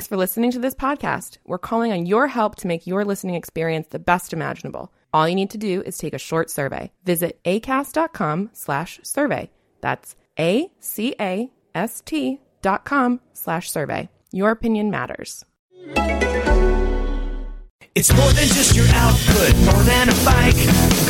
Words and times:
Thanks 0.00 0.08
for 0.08 0.16
listening 0.16 0.50
to 0.52 0.58
this 0.58 0.72
podcast. 0.72 1.36
We're 1.44 1.58
calling 1.58 1.92
on 1.92 2.06
your 2.06 2.26
help 2.26 2.56
to 2.56 2.66
make 2.66 2.86
your 2.86 3.04
listening 3.04 3.34
experience 3.34 3.88
the 3.88 3.98
best 3.98 4.32
imaginable. 4.32 4.90
All 5.12 5.28
you 5.28 5.34
need 5.34 5.50
to 5.50 5.58
do 5.58 5.82
is 5.82 5.98
take 5.98 6.14
a 6.14 6.18
short 6.18 6.48
survey. 6.48 6.90
Visit 7.04 7.38
acast.com 7.44 8.48
slash 8.54 9.00
survey. 9.02 9.50
That's 9.82 10.16
A-C-A-S-T 10.38 11.50
dot 12.62 12.86
com 12.86 13.20
slash 13.34 13.70
survey. 13.70 14.08
Your 14.32 14.52
opinion 14.52 14.90
matters. 14.90 15.44
It's 17.94 18.10
more 18.10 18.32
than 18.32 18.46
just 18.46 18.74
your 18.74 18.86
output, 18.88 19.54
more 19.66 19.82
than 19.84 20.08
a 20.08 20.14
bike. 20.24 21.09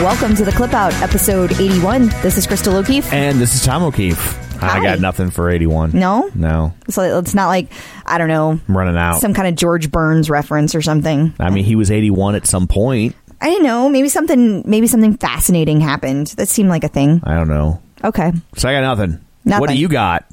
Welcome 0.00 0.34
to 0.36 0.46
the 0.46 0.52
Clip 0.52 0.72
Out, 0.72 0.94
episode 1.02 1.52
81. 1.52 2.06
This 2.22 2.38
is 2.38 2.46
Crystal 2.46 2.74
O'Keefe. 2.74 3.12
And 3.12 3.38
this 3.38 3.54
is 3.54 3.62
Tom 3.62 3.82
O'Keefe. 3.82 4.62
I 4.62 4.82
got 4.82 4.98
nothing 4.98 5.30
for 5.30 5.50
81. 5.50 5.92
No? 5.92 6.30
No. 6.34 6.72
So 6.88 7.18
it's 7.18 7.34
not 7.34 7.48
like, 7.48 7.70
I 8.06 8.16
don't 8.16 8.28
know, 8.28 8.58
I'm 8.66 8.76
running 8.76 8.96
out. 8.96 9.20
some 9.20 9.34
kind 9.34 9.46
of 9.46 9.56
George 9.56 9.90
Burns 9.90 10.30
reference 10.30 10.74
or 10.74 10.80
something. 10.80 11.34
I 11.38 11.50
mean, 11.50 11.64
he 11.64 11.76
was 11.76 11.90
81 11.90 12.34
at 12.34 12.46
some 12.46 12.66
point. 12.66 13.14
I 13.42 13.50
don't 13.50 13.62
know. 13.62 13.90
Maybe 13.90 14.08
something, 14.08 14.62
maybe 14.64 14.86
something 14.86 15.18
fascinating 15.18 15.82
happened. 15.82 16.28
That 16.28 16.48
seemed 16.48 16.70
like 16.70 16.82
a 16.82 16.88
thing. 16.88 17.20
I 17.22 17.34
don't 17.34 17.48
know. 17.48 17.82
Okay. 18.02 18.32
So 18.56 18.70
I 18.70 18.72
got 18.72 18.80
nothing. 18.80 19.20
Nothing. 19.44 19.60
What 19.60 19.68
do 19.68 19.76
you 19.76 19.88
got? 19.88 20.24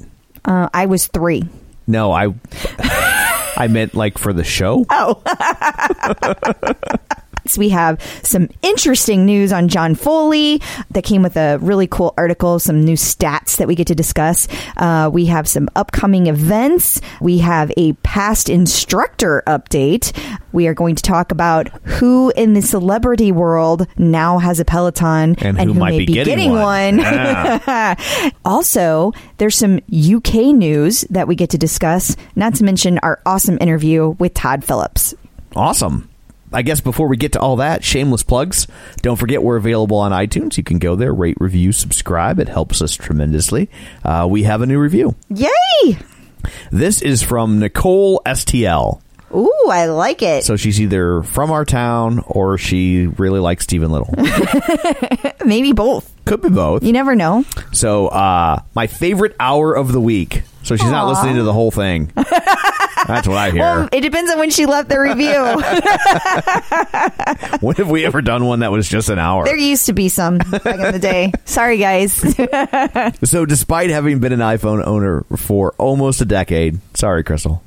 Uh, 0.46 0.70
I 0.72 0.86
was 0.86 1.08
three. 1.08 1.44
No, 1.86 2.10
I 2.10 2.32
I 3.58 3.68
meant 3.68 3.94
like 3.94 4.16
for 4.16 4.32
the 4.32 4.44
show. 4.44 4.86
Oh. 4.88 5.22
So 7.50 7.60
we 7.60 7.70
have 7.70 8.00
some 8.22 8.48
interesting 8.62 9.26
news 9.26 9.52
on 9.52 9.68
John 9.68 9.94
Foley 9.94 10.60
that 10.90 11.04
came 11.04 11.22
with 11.22 11.36
a 11.36 11.58
really 11.58 11.86
cool 11.86 12.14
article, 12.16 12.58
some 12.58 12.84
new 12.84 12.94
stats 12.94 13.56
that 13.56 13.68
we 13.68 13.74
get 13.74 13.86
to 13.88 13.94
discuss. 13.94 14.48
Uh, 14.76 15.10
we 15.12 15.26
have 15.26 15.48
some 15.48 15.68
upcoming 15.76 16.26
events. 16.26 17.00
We 17.20 17.38
have 17.38 17.72
a 17.76 17.92
past 17.94 18.48
instructor 18.48 19.42
update. 19.46 20.12
We 20.52 20.66
are 20.66 20.74
going 20.74 20.94
to 20.96 21.02
talk 21.02 21.32
about 21.32 21.68
who 21.84 22.32
in 22.36 22.54
the 22.54 22.62
celebrity 22.62 23.32
world 23.32 23.86
now 23.96 24.38
has 24.38 24.60
a 24.60 24.64
Peloton 24.64 25.36
And 25.38 25.60
who 25.60 25.74
might 25.74 25.90
may 25.90 26.04
be 26.04 26.12
getting 26.12 26.52
one. 26.52 27.00
also, 28.44 29.12
there's 29.38 29.56
some 29.56 29.80
UK 29.88 30.54
news 30.54 31.02
that 31.10 31.28
we 31.28 31.34
get 31.34 31.50
to 31.50 31.58
discuss, 31.58 32.16
not 32.34 32.54
to 32.56 32.64
mention 32.64 32.98
our 32.98 33.20
awesome 33.26 33.58
interview 33.60 34.10
with 34.18 34.34
Todd 34.34 34.64
Phillips. 34.64 35.14
Awesome. 35.54 36.08
I 36.52 36.62
guess 36.62 36.80
before 36.80 37.08
we 37.08 37.16
get 37.16 37.32
to 37.32 37.40
all 37.40 37.56
that, 37.56 37.84
shameless 37.84 38.22
plugs. 38.22 38.66
Don't 39.02 39.16
forget 39.16 39.42
we're 39.42 39.56
available 39.56 39.98
on 39.98 40.12
iTunes. 40.12 40.56
You 40.56 40.62
can 40.62 40.78
go 40.78 40.96
there, 40.96 41.12
rate, 41.12 41.36
review, 41.40 41.72
subscribe. 41.72 42.38
It 42.38 42.48
helps 42.48 42.80
us 42.82 42.94
tremendously. 42.94 43.68
Uh, 44.04 44.26
we 44.30 44.44
have 44.44 44.62
a 44.62 44.66
new 44.66 44.78
review. 44.78 45.14
Yay! 45.28 45.98
This 46.70 47.02
is 47.02 47.22
from 47.22 47.58
Nicole 47.58 48.22
STL. 48.24 49.00
Ooh, 49.34 49.68
I 49.70 49.86
like 49.86 50.22
it. 50.22 50.44
So 50.44 50.56
she's 50.56 50.80
either 50.80 51.22
from 51.22 51.50
our 51.50 51.64
town 51.64 52.22
or 52.26 52.56
she 52.56 53.06
really 53.06 53.40
likes 53.40 53.64
Steven 53.64 53.90
Little. 53.90 54.14
Maybe 55.44 55.72
both. 55.72 56.10
Could 56.24 56.40
be 56.40 56.48
both. 56.48 56.82
You 56.82 56.92
never 56.92 57.14
know. 57.14 57.44
So, 57.72 58.08
uh, 58.08 58.62
my 58.74 58.86
favorite 58.86 59.36
hour 59.38 59.74
of 59.74 59.92
the 59.92 60.00
week. 60.00 60.42
So 60.68 60.76
she's 60.76 60.90
not 60.90 61.06
Aw. 61.06 61.08
listening 61.08 61.36
to 61.36 61.44
the 61.44 61.52
whole 61.54 61.70
thing. 61.70 62.12
That's 62.14 63.26
what 63.26 63.38
I 63.38 63.50
hear. 63.52 63.60
Well, 63.60 63.88
it 63.90 64.02
depends 64.02 64.30
on 64.30 64.38
when 64.38 64.50
she 64.50 64.66
left 64.66 64.90
the 64.90 65.00
review. 65.00 65.32
when 67.66 67.74
have 67.76 67.90
we 67.90 68.04
ever 68.04 68.20
done 68.20 68.44
one 68.44 68.60
that 68.60 68.70
was 68.70 68.86
just 68.86 69.08
an 69.08 69.18
hour? 69.18 69.46
there 69.46 69.56
used 69.56 69.86
to 69.86 69.94
be 69.94 70.10
some 70.10 70.36
back 70.36 70.66
in 70.66 70.92
the 70.92 70.98
day. 70.98 71.32
Sorry, 71.46 71.78
guys. 71.78 72.12
So, 73.24 73.46
despite 73.46 73.88
having 73.88 74.18
been 74.18 74.34
an 74.34 74.40
iPhone 74.40 74.86
owner 74.86 75.24
for 75.38 75.72
almost 75.78 76.20
a 76.20 76.26
decade, 76.26 76.80
sorry, 76.94 77.24
Crystal, 77.24 77.62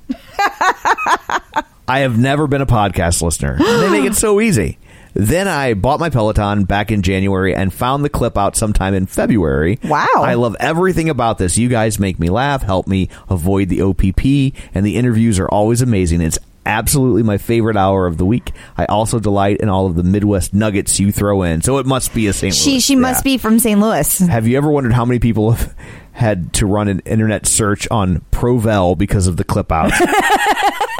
I 1.87 2.01
have 2.01 2.19
never 2.19 2.45
been 2.45 2.61
a 2.61 2.67
podcast 2.67 3.23
listener. 3.23 3.57
they 3.57 3.89
make 3.89 4.05
it 4.05 4.13
so 4.15 4.39
easy. 4.39 4.77
Then 5.13 5.47
I 5.47 5.73
bought 5.73 5.99
my 5.99 6.09
Peloton 6.09 6.63
back 6.63 6.91
in 6.91 7.01
January 7.01 7.53
and 7.55 7.73
found 7.73 8.03
the 8.05 8.09
clip 8.09 8.37
out 8.37 8.55
sometime 8.55 8.93
in 8.93 9.05
February. 9.05 9.79
Wow. 9.83 10.07
I 10.15 10.35
love 10.35 10.55
everything 10.59 11.09
about 11.09 11.37
this. 11.37 11.57
You 11.57 11.67
guys 11.69 11.99
make 11.99 12.19
me 12.19 12.29
laugh, 12.29 12.61
help 12.63 12.87
me 12.87 13.09
avoid 13.29 13.69
the 13.69 13.81
OPP, 13.81 14.55
and 14.73 14.85
the 14.85 14.95
interviews 14.95 15.37
are 15.39 15.49
always 15.49 15.81
amazing. 15.81 16.21
It's 16.21 16.39
absolutely 16.65 17.23
my 17.23 17.37
favorite 17.37 17.75
hour 17.75 18.05
of 18.05 18.17
the 18.17 18.25
week. 18.25 18.51
I 18.77 18.85
also 18.85 19.19
delight 19.19 19.57
in 19.57 19.67
all 19.67 19.87
of 19.87 19.95
the 19.95 20.03
Midwest 20.03 20.53
nuggets 20.53 20.99
you 20.99 21.11
throw 21.11 21.41
in. 21.41 21.61
So 21.61 21.79
it 21.79 21.85
must 21.85 22.13
be 22.13 22.27
a 22.27 22.33
St. 22.33 22.53
she 22.53 22.71
Louis. 22.71 22.79
she 22.79 22.95
must 22.95 23.25
Yeah. 23.25 23.31
be 23.33 23.37
from 23.37 23.59
St. 23.59 23.79
Louis. 23.79 24.19
Have 24.19 24.47
you 24.47 24.57
ever 24.57 24.69
wondered 24.71 24.93
how 24.93 25.03
many 25.03 25.19
people 25.19 25.51
have 25.51 25.75
had 26.13 26.53
to 26.53 26.65
run 26.67 26.87
an 26.87 26.99
internet 26.99 27.47
search 27.47 27.87
on 27.89 28.23
Provel 28.31 28.95
because 28.97 29.25
of 29.27 29.37
the 29.37 29.43
clip 29.43 29.71
out? 29.71 29.91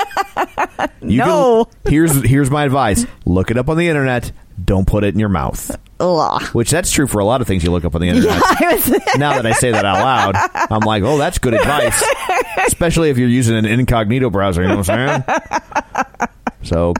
You 1.02 1.18
No. 1.18 1.66
can- 1.66 1.76
here's 1.92 2.24
here's 2.24 2.50
my 2.52 2.64
advice: 2.64 3.06
look 3.26 3.52
it 3.52 3.58
up 3.58 3.70
on 3.70 3.78
the 3.78 3.88
internet. 3.88 4.32
Don't 4.64 4.86
put 4.86 5.04
it 5.04 5.14
in 5.14 5.20
your 5.20 5.30
mouth. 5.30 5.76
Ugh. 6.00 6.42
Which 6.54 6.70
that's 6.70 6.92
true 6.92 7.08
for 7.08 7.20
a 7.20 7.26
lot 7.26 7.42
of 7.42 7.48
things 7.48 7.64
you 7.64 7.72
look 7.72 7.84
up 7.86 7.96
on 7.96 8.02
the 8.02 8.10
internet. 8.10 8.42
Was- 8.62 8.90
Now 9.18 9.34
that 9.34 9.46
I 9.46 9.54
say 9.54 9.72
that 9.72 9.86
out 9.86 10.00
loud, 10.04 10.36
I'm 10.70 10.82
like, 10.82 11.02
oh, 11.04 11.18
that's 11.18 11.40
good 11.40 11.54
advice. 11.56 12.04
Especially 12.68 13.10
if 13.10 13.18
you're 13.18 13.30
using 13.30 13.56
an 13.58 13.66
incognito 13.66 14.30
browser. 14.30 14.62
You 14.62 14.68
know 14.68 14.78
what 14.78 14.90
I'm 14.90 15.24
saying? 15.24 16.06
So 16.64 16.94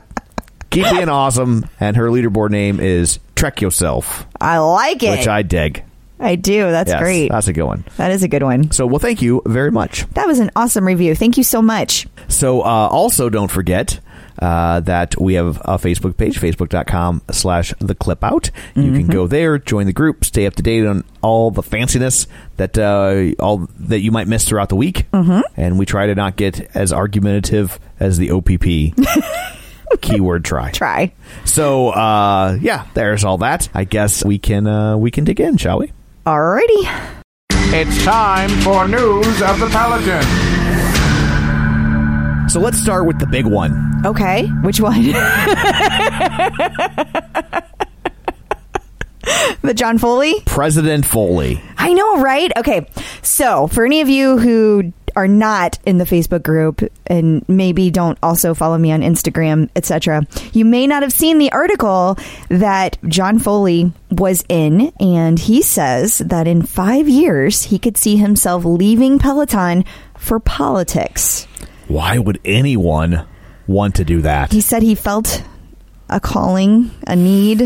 keep 0.70 0.84
being 0.90 1.08
awesome. 1.08 1.68
And 1.78 1.96
her 1.96 2.08
leaderboard 2.08 2.50
name 2.50 2.80
is 2.80 3.18
Trek 3.36 3.60
Yourself, 3.60 4.26
I 4.40 4.58
like 4.58 5.02
it. 5.02 5.10
which 5.18 5.28
I 5.28 5.42
dig. 5.42 5.84
I 6.22 6.36
do. 6.36 6.70
That's 6.70 6.90
Yes, 6.90 7.00
great. 7.00 7.30
That's 7.30 7.48
a 7.48 7.52
good 7.52 7.64
one. 7.64 7.84
that 7.96 8.10
is 8.10 8.22
a 8.22 8.28
good 8.28 8.42
one. 8.42 8.70
So, 8.70 8.86
well, 8.86 8.98
thank 8.98 9.20
you 9.22 9.42
very 9.46 9.70
much. 9.70 10.06
That 10.10 10.26
was 10.26 10.38
an 10.38 10.50
awesome 10.56 10.86
review. 10.86 11.14
Thank 11.14 11.36
you 11.36 11.42
so 11.44 11.60
much. 11.60 12.06
So, 12.28 12.60
uh, 12.62 12.64
also 12.64 13.28
don't 13.28 13.50
forget 13.50 14.00
uh, 14.38 14.80
that 14.80 15.20
we 15.20 15.34
have 15.34 15.58
a 15.64 15.76
Facebook 15.78 16.16
page, 16.16 16.40
facebook.com 16.40 17.22
slash 17.30 17.74
the 17.80 17.94
clip 17.94 18.24
out. 18.24 18.50
You 18.74 18.92
can 18.92 19.06
go 19.06 19.26
there, 19.26 19.58
join 19.58 19.86
the 19.86 19.92
group, 19.92 20.24
stay 20.24 20.46
up 20.46 20.54
to 20.54 20.62
date 20.62 20.86
on 20.86 21.04
all 21.20 21.50
the 21.50 21.62
fanciness 21.62 22.26
that 22.56 22.76
uh, 22.78 23.40
all 23.42 23.68
that 23.78 24.00
you 24.00 24.10
might 24.10 24.28
miss 24.28 24.44
throughout 24.48 24.68
the 24.68 24.76
week. 24.76 25.06
Mm-hmm. 25.12 25.40
And 25.56 25.78
we 25.78 25.86
try 25.86 26.06
to 26.06 26.14
not 26.14 26.36
get 26.36 26.74
as 26.74 26.92
argumentative 26.92 27.78
as 28.00 28.18
the 28.18 28.30
OPP. 28.30 28.96
Keyword 30.00 30.44
try. 30.44 30.70
Try. 30.70 31.12
So, 31.44 31.90
uh, 31.90 32.56
yeah, 32.60 32.86
there's 32.94 33.24
all 33.24 33.38
that. 33.38 33.68
I 33.74 33.84
guess 33.84 34.24
we 34.24 34.38
can 34.38 34.66
uh, 34.66 34.96
we 34.96 35.10
can 35.10 35.24
dig 35.24 35.38
in, 35.40 35.58
shall 35.58 35.78
we? 35.80 35.92
Alrighty. 36.24 37.18
It's 37.74 38.04
time 38.04 38.48
for 38.60 38.86
news 38.86 39.42
of 39.42 39.58
the 39.58 39.68
Pelican. 39.72 40.22
So 42.48 42.60
let's 42.60 42.78
start 42.78 43.06
with 43.06 43.18
the 43.18 43.26
big 43.26 43.44
one. 43.44 44.06
Okay. 44.06 44.46
Which 44.62 44.80
one? 44.80 45.02
the 49.62 49.74
John 49.74 49.98
Foley? 49.98 50.34
President 50.46 51.04
Foley. 51.04 51.60
I 51.76 51.92
know, 51.92 52.20
right? 52.20 52.56
Okay. 52.56 52.88
So, 53.22 53.66
for 53.66 53.84
any 53.84 54.00
of 54.00 54.08
you 54.08 54.38
who 54.38 54.92
are 55.16 55.28
not 55.28 55.78
in 55.84 55.98
the 55.98 56.04
Facebook 56.04 56.42
group 56.42 56.82
and 57.06 57.46
maybe 57.48 57.90
don't 57.90 58.18
also 58.22 58.54
follow 58.54 58.78
me 58.78 58.92
on 58.92 59.00
Instagram, 59.00 59.70
etc., 59.76 60.26
you 60.52 60.64
may 60.64 60.86
not 60.86 61.02
have 61.02 61.12
seen 61.12 61.38
the 61.38 61.52
article 61.52 62.18
that 62.48 62.98
John 63.06 63.38
Foley 63.38 63.92
was 64.10 64.44
in 64.48 64.92
and 65.00 65.38
he 65.38 65.62
says 65.62 66.18
that 66.18 66.46
in 66.46 66.62
5 66.62 67.08
years 67.08 67.64
he 67.64 67.78
could 67.78 67.96
see 67.96 68.16
himself 68.16 68.64
leaving 68.64 69.18
Peloton 69.18 69.84
for 70.16 70.38
politics. 70.38 71.46
Why 71.88 72.18
would 72.18 72.40
anyone 72.44 73.26
want 73.66 73.96
to 73.96 74.04
do 74.04 74.22
that? 74.22 74.52
He 74.52 74.60
said 74.60 74.82
he 74.82 74.94
felt 74.94 75.42
a 76.08 76.20
calling, 76.20 76.90
a 77.06 77.16
need. 77.16 77.62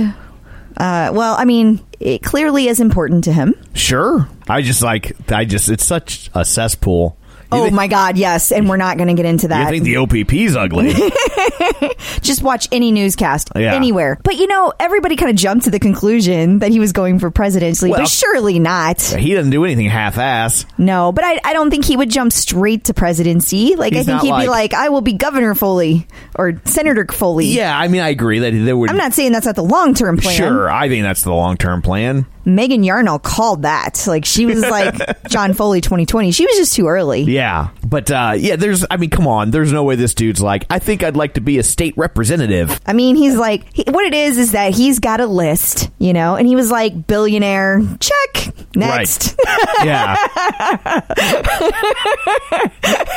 Uh, 0.76 1.10
well, 1.12 1.36
I 1.38 1.44
mean, 1.44 1.80
it 2.00 2.22
clearly 2.22 2.68
is 2.68 2.80
important 2.80 3.24
to 3.24 3.32
him. 3.32 3.54
Sure. 3.74 4.28
I 4.48 4.62
just 4.62 4.82
like 4.82 5.16
I 5.30 5.44
just 5.44 5.68
it's 5.68 5.84
such 5.84 6.30
a 6.34 6.44
cesspool. 6.44 7.16
Oh 7.52 7.70
my 7.70 7.86
God, 7.88 8.16
yes, 8.18 8.52
and 8.52 8.68
we're 8.68 8.76
not 8.76 8.96
going 8.96 9.08
to 9.08 9.14
get 9.14 9.24
into 9.26 9.48
that. 9.48 9.58
You 9.58 9.64
that. 9.64 9.70
think 9.70 9.84
the 9.84 9.96
OPP's 10.24 10.56
ugly? 10.56 10.92
Just 12.22 12.42
watch 12.42 12.68
any 12.72 12.92
newscast 12.92 13.50
Yeah. 13.54 13.74
anywhere. 13.74 14.18
But 14.22 14.36
you 14.36 14.46
know, 14.46 14.72
everybody 14.78 15.16
kind 15.16 15.30
of 15.30 15.36
jumped 15.36 15.64
to 15.64 15.70
the 15.70 15.78
conclusion 15.78 16.58
that 16.60 16.70
he 16.70 16.80
was 16.80 16.92
going 16.92 17.18
for 17.18 17.30
presidency, 17.30 17.90
Well- 17.90 18.00
but 18.00 18.08
surely 18.08 18.58
not. 18.58 19.00
he 19.00 19.34
doesn't 19.34 19.50
do 19.52 19.64
anything 19.64 19.88
half-ass. 19.88 20.66
No, 20.78 21.12
but 21.12 21.24
I, 21.24 21.40
I 21.44 21.52
don't 21.52 21.70
think 21.70 21.84
he 21.84 21.96
would 21.96 22.10
jump 22.10 22.32
straight 22.32 22.84
to 22.84 22.94
presidency. 22.94 23.76
Like 23.76 23.92
I 23.92 23.96
think 24.02 24.08
not 24.08 24.20
he'd 24.22 24.28
be 24.28 24.32
like- 24.32 24.48
like, 24.48 24.74
I 24.74 24.88
will 24.88 25.00
be 25.02 25.12
Governor 25.12 25.54
Foley 25.54 26.06
or 26.34 26.60
Senator 26.64 27.06
Foley. 27.10 27.46
Yeah, 27.46 27.76
I 27.78 27.88
mean, 27.88 28.00
I 28.00 28.08
agree 28.08 28.38
that 28.40 28.50
there 28.52 28.76
would. 28.76 28.90
I'm 28.90 28.96
not 28.96 29.12
saying 29.12 29.32
that's 29.32 29.46
not 29.46 29.54
the 29.56 29.62
long 29.64 29.94
term 29.94 30.16
plan. 30.16 30.34
Sure, 30.36 30.70
I 30.70 30.88
think 30.88 31.02
that's 31.04 31.22
the 31.22 31.32
long-term 31.32 31.82
plan. 31.82 32.26
Megan 32.46 32.82
Yarnall 32.82 33.20
called 33.20 33.62
that. 33.62 34.04
Like 34.06 34.24
she 34.24 34.46
was 34.46 34.60
like 34.60 34.94
John 35.28 35.52
Foley 35.52 35.80
2020. 35.80 36.30
She 36.30 36.46
was 36.46 36.56
just 36.56 36.74
too 36.74 36.86
early. 36.86 37.22
Yeah, 37.22 37.70
but 37.84 38.10
uh, 38.10 38.34
yeah, 38.36 38.54
there's. 38.56 38.86
I 38.90 38.96
mean, 38.96 39.10
come 39.10 39.26
on. 39.26 39.50
There's 39.50 39.72
no 39.72 39.82
way 39.82 39.96
this 39.96 40.14
dude's 40.14 40.40
like. 40.40 40.64
I 40.70 40.78
think 40.78 41.02
I'd 41.02 41.16
like 41.16 41.34
to 41.34 41.40
be 41.40 41.58
a 41.58 41.62
state 41.64 41.94
representative. 41.96 42.80
I 42.86 42.92
mean, 42.92 43.16
he's 43.16 43.34
like, 43.36 43.64
he, 43.74 43.84
what 43.90 44.06
it 44.06 44.14
is 44.14 44.38
is 44.38 44.52
that 44.52 44.72
he's 44.74 45.00
got 45.00 45.20
a 45.20 45.26
list, 45.26 45.90
you 45.98 46.12
know, 46.12 46.36
and 46.36 46.46
he 46.46 46.54
was 46.54 46.70
like, 46.70 47.06
billionaire, 47.06 47.82
check, 47.98 48.54
next. 48.76 49.36
Right. 49.44 49.84
yeah. 49.84 51.00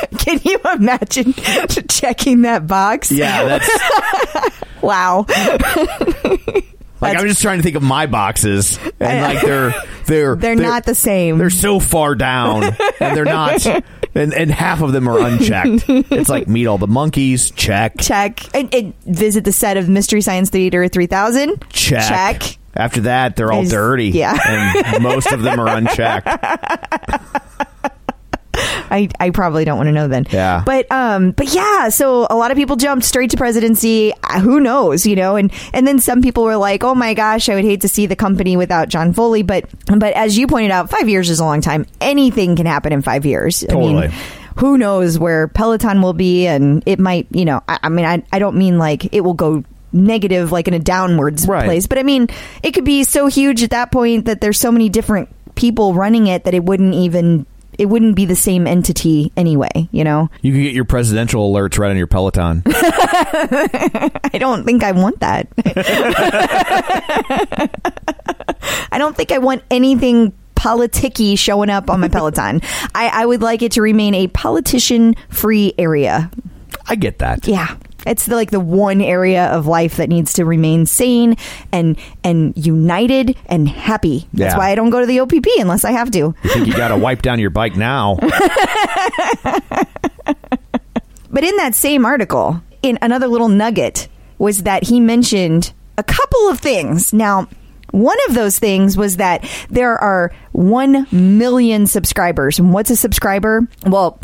Can 0.17 0.39
you 0.43 0.59
imagine 0.73 1.33
checking 1.87 2.41
that 2.41 2.65
box? 2.65 3.11
Yeah. 3.11 3.59
That's 3.59 4.59
Wow. 4.81 5.25
Like 7.01 7.17
I'm 7.17 7.27
just 7.27 7.41
trying 7.41 7.57
to 7.59 7.63
think 7.63 7.75
of 7.75 7.83
my 7.83 8.05
boxes, 8.05 8.77
and 8.99 9.21
like 9.21 9.41
they're 9.41 9.73
they're 10.05 10.35
They're 10.35 10.55
not 10.55 10.85
the 10.85 10.95
same. 10.95 11.37
They're 11.37 11.49
so 11.49 11.79
far 11.79 12.15
down, 12.15 12.63
and 12.63 13.15
they're 13.17 13.25
not. 13.25 13.65
And, 14.15 14.33
and 14.33 14.49
half 14.49 14.81
of 14.81 14.91
them 14.91 15.07
are 15.07 15.19
unchecked. 15.19 15.85
It's 15.87 16.29
like 16.29 16.47
meet 16.47 16.65
all 16.65 16.79
the 16.79 16.87
monkeys. 16.87 17.51
Check. 17.51 17.93
check 17.99 18.43
and, 18.55 18.73
and 18.73 18.99
visit 19.03 19.43
the 19.43 19.51
set 19.51 19.77
of 19.77 19.87
Mystery 19.87 20.21
Science 20.21 20.49
Theater 20.49 20.87
3000. 20.87 21.63
Check. 21.69 22.09
Check. 22.41 22.57
After 22.75 23.01
that, 23.01 23.35
they're 23.35 23.51
all 23.51 23.61
Is- 23.61 23.69
dirty. 23.69 24.07
yeah. 24.09 24.35
And 24.47 25.03
most 25.03 25.31
of 25.31 25.43
them 25.43 25.59
are 25.59 25.67
unchecked. 25.67 26.27
I, 28.91 29.09
I 29.19 29.29
probably 29.29 29.65
don't 29.65 29.77
want 29.77 29.87
to 29.87 29.91
know 29.93 30.07
then. 30.07 30.25
Yeah. 30.31 30.63
But 30.65 30.91
um 30.91 31.31
but 31.31 31.53
yeah, 31.53 31.89
so 31.89 32.27
a 32.29 32.35
lot 32.35 32.51
of 32.51 32.57
people 32.57 32.75
jumped 32.75 33.05
straight 33.05 33.31
to 33.31 33.37
presidency. 33.37 34.13
Uh, 34.23 34.39
Who 34.39 34.59
knows, 34.59 35.05
you 35.05 35.15
know? 35.15 35.35
And 35.35 35.51
and 35.73 35.85
then 35.87 35.99
some 35.99 36.21
people 36.21 36.43
were 36.43 36.57
like, 36.57 36.83
"Oh 36.83 36.95
my 36.95 37.13
gosh, 37.13 37.49
I 37.49 37.55
would 37.55 37.63
hate 37.65 37.81
to 37.81 37.87
see 37.87 38.05
the 38.05 38.15
company 38.15 38.57
without 38.57 38.89
John 38.89 39.13
Foley." 39.13 39.43
But 39.43 39.65
but 39.87 40.13
as 40.13 40.37
you 40.37 40.47
pointed 40.47 40.71
out, 40.71 40.89
5 40.89 41.07
years 41.09 41.29
is 41.29 41.39
a 41.39 41.45
long 41.45 41.61
time. 41.61 41.85
Anything 42.01 42.55
can 42.55 42.65
happen 42.65 42.91
in 42.93 43.01
5 43.01 43.25
years. 43.25 43.63
I 43.63 43.67
Totally. 43.73 43.93
mean, 44.07 44.11
who 44.57 44.77
knows 44.77 45.17
where 45.17 45.47
Peloton 45.47 46.01
will 46.01 46.13
be 46.13 46.47
and 46.47 46.83
it 46.85 46.99
might, 46.99 47.27
you 47.31 47.45
know, 47.45 47.61
I, 47.67 47.79
I 47.83 47.89
mean 47.89 48.05
I 48.05 48.23
I 48.33 48.39
don't 48.39 48.57
mean 48.57 48.77
like 48.77 49.13
it 49.13 49.21
will 49.21 49.33
go 49.35 49.63
negative 49.91 50.51
like 50.51 50.67
in 50.67 50.73
a 50.73 50.79
downwards 50.79 51.47
Right. 51.47 51.65
place, 51.65 51.87
but 51.87 51.97
I 51.97 52.03
mean 52.03 52.27
it 52.63 52.71
could 52.73 52.85
be 52.85 53.03
so 53.03 53.27
huge 53.27 53.63
at 53.63 53.71
that 53.71 53.91
point 53.91 54.25
that 54.25 54.41
there's 54.41 54.59
so 54.59 54.71
many 54.71 54.89
different 54.89 55.29
people 55.55 55.93
running 55.93 56.27
it 56.27 56.43
that 56.45 56.53
it 56.53 56.63
wouldn't 56.63 56.93
even 56.93 57.45
it 57.79 57.85
wouldn't 57.85 58.17
be 58.17 58.25
the 58.25 58.35
same 58.35 58.67
entity 58.67 59.31
anyway, 59.37 59.87
you 59.91 60.03
know? 60.03 60.29
You 60.41 60.51
can 60.51 60.61
get 60.61 60.73
your 60.73 60.83
presidential 60.83 61.51
alerts 61.51 61.79
right 61.79 61.89
on 61.89 61.95
your 61.95 62.07
Peloton. 62.07 62.61
I 62.65 64.37
don't 64.37 64.65
think 64.65 64.83
I 64.83 64.91
want 64.91 65.21
that. 65.21 65.47
I 68.91 68.97
don't 68.97 69.15
think 69.15 69.31
I 69.31 69.37
want 69.37 69.63
anything 69.71 70.33
politicky 70.55 71.39
showing 71.39 71.69
up 71.69 71.89
on 71.89 72.01
my 72.01 72.09
Peloton. 72.09 72.59
I, 72.93 73.07
I 73.07 73.25
would 73.25 73.41
like 73.41 73.61
it 73.61 73.71
to 73.71 73.81
remain 73.81 74.13
a 74.13 74.27
politician 74.27 75.15
free 75.29 75.73
area. 75.77 76.29
I 76.89 76.95
get 76.95 77.19
that. 77.19 77.47
Yeah. 77.47 77.77
It's 78.05 78.25
the, 78.25 78.35
like 78.35 78.51
the 78.51 78.59
one 78.59 79.01
area 79.01 79.45
of 79.47 79.67
life 79.67 79.97
that 79.97 80.09
needs 80.09 80.33
to 80.33 80.45
remain 80.45 80.85
sane 80.85 81.35
and 81.71 81.97
and 82.23 82.53
united 82.57 83.35
and 83.47 83.67
happy. 83.67 84.27
That's 84.33 84.53
Yeah. 84.53 84.57
why 84.57 84.69
I 84.71 84.75
don't 84.75 84.89
go 84.89 84.99
to 85.01 85.05
the 85.05 85.19
OPP 85.19 85.47
unless 85.59 85.83
I 85.85 85.91
have 85.91 86.11
to. 86.11 86.17
You 86.17 86.35
think 86.49 86.67
you 86.67 86.73
got 86.73 86.89
to 86.89 86.97
wipe 86.97 87.21
down 87.21 87.39
your 87.39 87.49
bike 87.51 87.75
now? 87.75 88.17
But 91.31 91.43
in 91.43 91.55
that 91.57 91.75
same 91.75 92.05
article, 92.05 92.61
in 92.81 92.97
another 93.03 93.27
little 93.27 93.49
nugget 93.49 94.07
was 94.39 94.63
that 94.63 94.83
he 94.85 94.99
mentioned 94.99 95.71
a 95.97 96.03
couple 96.03 96.49
of 96.49 96.59
things. 96.59 97.13
Now, 97.13 97.47
one 97.91 98.17
of 98.27 98.33
those 98.35 98.57
things 98.57 98.97
was 98.97 99.17
that 99.17 99.47
there 99.69 99.95
are 99.97 100.31
1 100.53 101.05
million 101.11 101.85
subscribers. 101.85 102.57
And 102.57 102.73
what's 102.73 102.89
a 102.89 102.95
subscriber? 102.95 103.67
Well, 103.85 104.19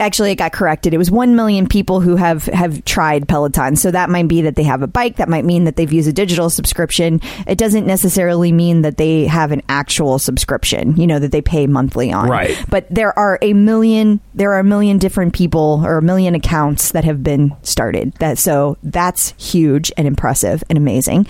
actually 0.00 0.32
it 0.32 0.36
got 0.36 0.52
corrected. 0.52 0.94
It 0.94 0.98
was 0.98 1.10
1 1.10 1.36
million 1.36 1.66
people 1.66 2.00
who 2.00 2.16
have 2.16 2.44
have 2.46 2.84
tried 2.84 3.28
Peloton. 3.28 3.76
So 3.76 3.90
that 3.90 4.10
might 4.10 4.28
be 4.28 4.42
that 4.42 4.56
they 4.56 4.62
have 4.62 4.82
a 4.82 4.86
bike, 4.86 5.16
that 5.16 5.28
might 5.28 5.44
mean 5.44 5.64
that 5.64 5.76
they've 5.76 5.92
used 5.92 6.08
a 6.08 6.12
digital 6.12 6.50
subscription. 6.50 7.20
It 7.46 7.58
doesn't 7.58 7.86
necessarily 7.86 8.52
mean 8.52 8.82
that 8.82 8.96
they 8.96 9.26
have 9.26 9.52
an 9.52 9.62
actual 9.68 10.18
subscription, 10.18 10.96
you 10.96 11.06
know, 11.06 11.18
that 11.18 11.32
they 11.32 11.42
pay 11.42 11.66
monthly 11.66 12.12
on. 12.12 12.28
Right. 12.28 12.62
But 12.68 12.86
there 12.90 13.16
are 13.18 13.38
a 13.42 13.52
million 13.52 14.20
there 14.34 14.52
are 14.52 14.60
a 14.60 14.64
million 14.64 14.98
different 14.98 15.34
people 15.34 15.82
or 15.84 15.98
a 15.98 16.02
million 16.02 16.34
accounts 16.34 16.92
that 16.92 17.04
have 17.04 17.22
been 17.22 17.56
started. 17.62 18.12
That 18.14 18.38
so 18.38 18.76
that's 18.82 19.34
huge 19.38 19.92
and 19.96 20.06
impressive 20.06 20.62
and 20.68 20.76
amazing. 20.76 21.26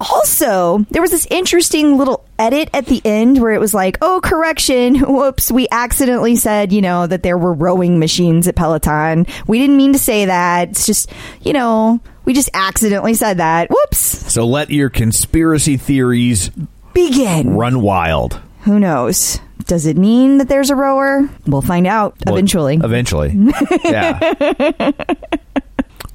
Also, 0.00 0.78
there 0.90 1.02
was 1.02 1.10
this 1.10 1.26
interesting 1.30 1.98
little 1.98 2.24
edit 2.38 2.70
at 2.72 2.86
the 2.86 3.02
end 3.04 3.40
where 3.40 3.52
it 3.52 3.60
was 3.60 3.74
like, 3.74 3.98
"Oh, 4.00 4.20
correction. 4.22 4.94
Whoops, 5.00 5.50
we 5.50 5.66
accidentally 5.72 6.36
said, 6.36 6.72
you 6.72 6.80
know, 6.80 7.06
that 7.06 7.22
there 7.22 7.36
were 7.38 7.52
rowing 7.52 7.98
machines 7.98 8.46
at 8.46 8.54
Peloton. 8.56 9.26
We 9.46 9.58
didn't 9.58 9.76
mean 9.76 9.92
to 9.94 9.98
say 9.98 10.26
that. 10.26 10.70
It's 10.70 10.86
just, 10.86 11.10
you 11.42 11.52
know, 11.52 12.00
we 12.24 12.32
just 12.34 12.50
accidentally 12.54 13.14
said 13.14 13.38
that. 13.38 13.70
Whoops. 13.70 13.98
so 14.32 14.46
let 14.46 14.70
your 14.70 14.90
conspiracy 14.90 15.76
theories 15.76 16.50
Begin. 16.92 17.54
run 17.56 17.82
wild. 17.82 18.40
Who 18.62 18.78
knows? 18.78 19.40
Does 19.66 19.86
it 19.86 19.96
mean 19.96 20.38
that 20.38 20.48
there's 20.48 20.70
a 20.70 20.76
rower? 20.76 21.28
We'll 21.46 21.62
find 21.62 21.86
out 21.86 22.16
Well, 22.24 22.36
eventually. 22.36 22.76
Eventually. 22.82 23.34
yeah. 23.84 24.92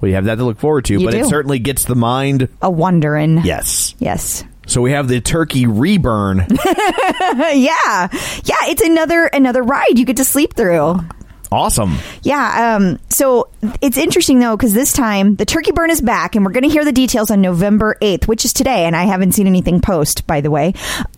Well, 0.03 0.09
you 0.09 0.15
have 0.15 0.25
that 0.25 0.35
to 0.35 0.43
look 0.43 0.59
forward 0.59 0.83
to, 0.85 0.99
You 0.99 1.05
but 1.05 1.11
do. 1.11 1.19
it 1.19 1.27
certainly 1.27 1.59
gets 1.59 1.85
the 1.85 1.95
mind. 1.95 2.49
a 2.61 2.69
wondering. 2.69 3.39
Yes. 3.45 3.95
Yes. 3.99 4.43
So 4.67 4.81
we 4.81 4.91
have 4.91 5.07
the 5.07 5.21
turkey 5.21 5.65
reburn. 5.65 6.39
yeah. 6.49 6.49
Yeah, 7.53 8.09
it's 8.67 8.81
another 8.81 9.27
another 9.27 9.63
ride 9.63 9.97
you 9.97 10.03
get 10.03 10.17
to 10.17 10.25
sleep 10.25 10.55
through. 10.55 10.99
Awesome. 11.53 11.95
Yeah, 12.23 12.75
um 12.75 12.99
so 13.09 13.49
it's 13.81 13.97
interesting 13.97 14.39
though 14.39 14.57
cuz 14.57 14.73
this 14.73 14.91
time 14.91 15.35
the 15.35 15.45
turkey 15.45 15.71
burn 15.71 15.89
is 15.89 16.01
back 16.01 16.35
and 16.35 16.43
we're 16.45 16.51
going 16.51 16.63
to 16.63 16.69
hear 16.69 16.83
the 16.83 16.91
details 16.91 17.31
on 17.31 17.41
November 17.41 17.95
8th, 18.01 18.27
which 18.27 18.43
is 18.45 18.53
today 18.53 18.85
and 18.85 18.95
I 18.95 19.03
haven't 19.03 19.33
seen 19.33 19.47
anything 19.47 19.79
post 19.81 20.25
by 20.27 20.41
the 20.41 20.51
way. 20.51 20.73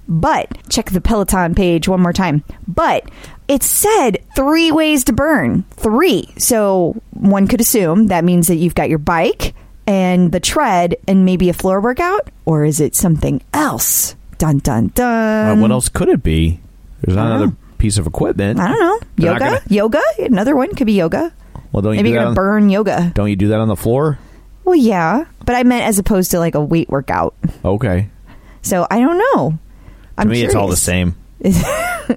But 0.07 0.49
check 0.69 0.91
the 0.91 1.01
Peloton 1.01 1.55
page 1.55 1.87
one 1.87 2.01
more 2.01 2.13
time. 2.13 2.43
But 2.67 3.09
it 3.47 3.63
said 3.63 4.23
three 4.35 4.71
ways 4.71 5.03
to 5.05 5.13
burn. 5.13 5.63
Three. 5.71 6.33
So 6.37 7.01
one 7.11 7.47
could 7.47 7.61
assume 7.61 8.07
that 8.07 8.23
means 8.23 8.47
that 8.47 8.55
you've 8.55 8.75
got 8.75 8.89
your 8.89 8.99
bike 8.99 9.53
and 9.87 10.31
the 10.31 10.39
tread 10.39 10.95
and 11.07 11.25
maybe 11.25 11.49
a 11.49 11.53
floor 11.53 11.79
workout 11.79 12.29
or 12.45 12.65
is 12.65 12.79
it 12.79 12.95
something 12.95 13.41
else? 13.53 14.15
Dun 14.37 14.59
dun 14.59 14.91
dun. 14.95 15.59
Uh, 15.59 15.61
what 15.61 15.71
else 15.71 15.89
could 15.89 16.09
it 16.09 16.23
be? 16.23 16.59
There's 17.01 17.15
not 17.15 17.27
another 17.27 17.47
know. 17.47 17.57
Piece 17.77 17.97
of 17.97 18.07
equipment. 18.07 18.59
I 18.59 18.69
don't 18.69 18.79
know. 18.79 18.99
They're 19.17 19.33
Yoga? 19.33 19.39
gonna- 19.39 19.61
yoga? 19.69 20.01
Another 20.19 20.55
one 20.55 20.73
could 20.75 20.87
be 20.87 20.93
yoga. 20.93 21.33
Well, 21.71 21.81
don't 21.81 21.93
you 21.93 21.97
Maybe 21.99 22.09
do 22.09 22.13
you're 22.13 22.23
going 22.23 22.35
to 22.35 22.39
burn 22.39 22.69
yoga. 22.69 23.11
Don't 23.13 23.29
you 23.29 23.35
do 23.35 23.49
that 23.49 23.59
on 23.59 23.67
the 23.67 23.75
floor? 23.75 24.17
Well, 24.63 24.75
yeah, 24.75 25.25
but 25.45 25.55
I 25.55 25.63
meant 25.63 25.85
as 25.85 25.99
opposed 25.99 26.31
to 26.31 26.39
like 26.39 26.55
a 26.55 26.61
weight 26.61 26.89
workout. 26.89 27.35
Okay. 27.63 28.09
So 28.61 28.87
I 28.89 28.99
don't 28.99 29.17
know. 29.17 29.51
To 29.51 29.59
I'm 30.17 30.29
me, 30.29 30.43
it's 30.43 30.55
all 30.55 30.67
the 30.69 30.75
same. 30.75 31.15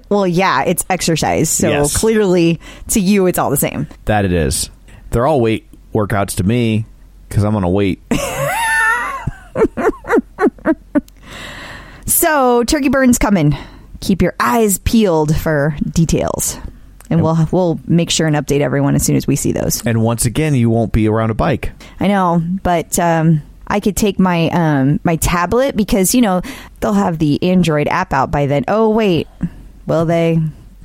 Well, 0.07 0.27
yeah, 0.27 0.65
it's 0.65 0.85
exercise. 0.87 1.49
So 1.49 1.67
Yes. 1.67 1.97
clearly, 1.97 2.59
to 2.89 2.99
you, 2.99 3.25
it's 3.25 3.39
all 3.39 3.49
the 3.49 3.57
same. 3.57 3.87
That 4.05 4.23
it 4.23 4.31
is. 4.31 4.69
They're 5.09 5.25
all 5.25 5.41
weight 5.41 5.67
workouts 5.95 6.35
to 6.35 6.43
me 6.43 6.85
because 7.27 7.43
I'm 7.43 7.55
on 7.55 7.63
a 7.63 7.69
weight. 7.69 7.99
So 12.05 12.63
turkey 12.63 12.89
burn's 12.89 13.17
coming. 13.17 13.55
Keep 14.01 14.21
your 14.21 14.33
eyes 14.39 14.77
peeled 14.79 15.35
for 15.35 15.75
details, 15.89 16.57
and 17.09 17.21
we'll 17.21 17.47
we'll 17.51 17.79
make 17.85 18.09
sure 18.09 18.27
and 18.27 18.35
update 18.35 18.61
everyone 18.61 18.95
as 18.95 19.03
soon 19.03 19.15
as 19.15 19.27
we 19.27 19.35
see 19.35 19.51
those. 19.51 19.85
and 19.85 20.01
once 20.01 20.25
again, 20.25 20.55
you 20.55 20.69
won't 20.69 20.91
be 20.93 21.07
around 21.07 21.31
a 21.31 21.33
bike. 21.33 21.71
I 21.99 22.07
know, 22.07 22.41
but 22.63 22.97
um, 22.99 23.41
I 23.67 23.79
could 23.79 23.95
take 23.97 24.17
my 24.19 24.49
um, 24.49 24.99
my 25.03 25.17
tablet 25.17 25.75
because 25.75 26.15
you 26.15 26.21
know 26.21 26.41
they'll 26.79 26.93
have 26.93 27.19
the 27.19 27.41
Android 27.43 27.87
app 27.87 28.13
out 28.13 28.31
by 28.31 28.45
then. 28.47 28.63
Oh 28.67 28.89
wait, 28.89 29.27
will 29.85 30.05
they? 30.05 30.39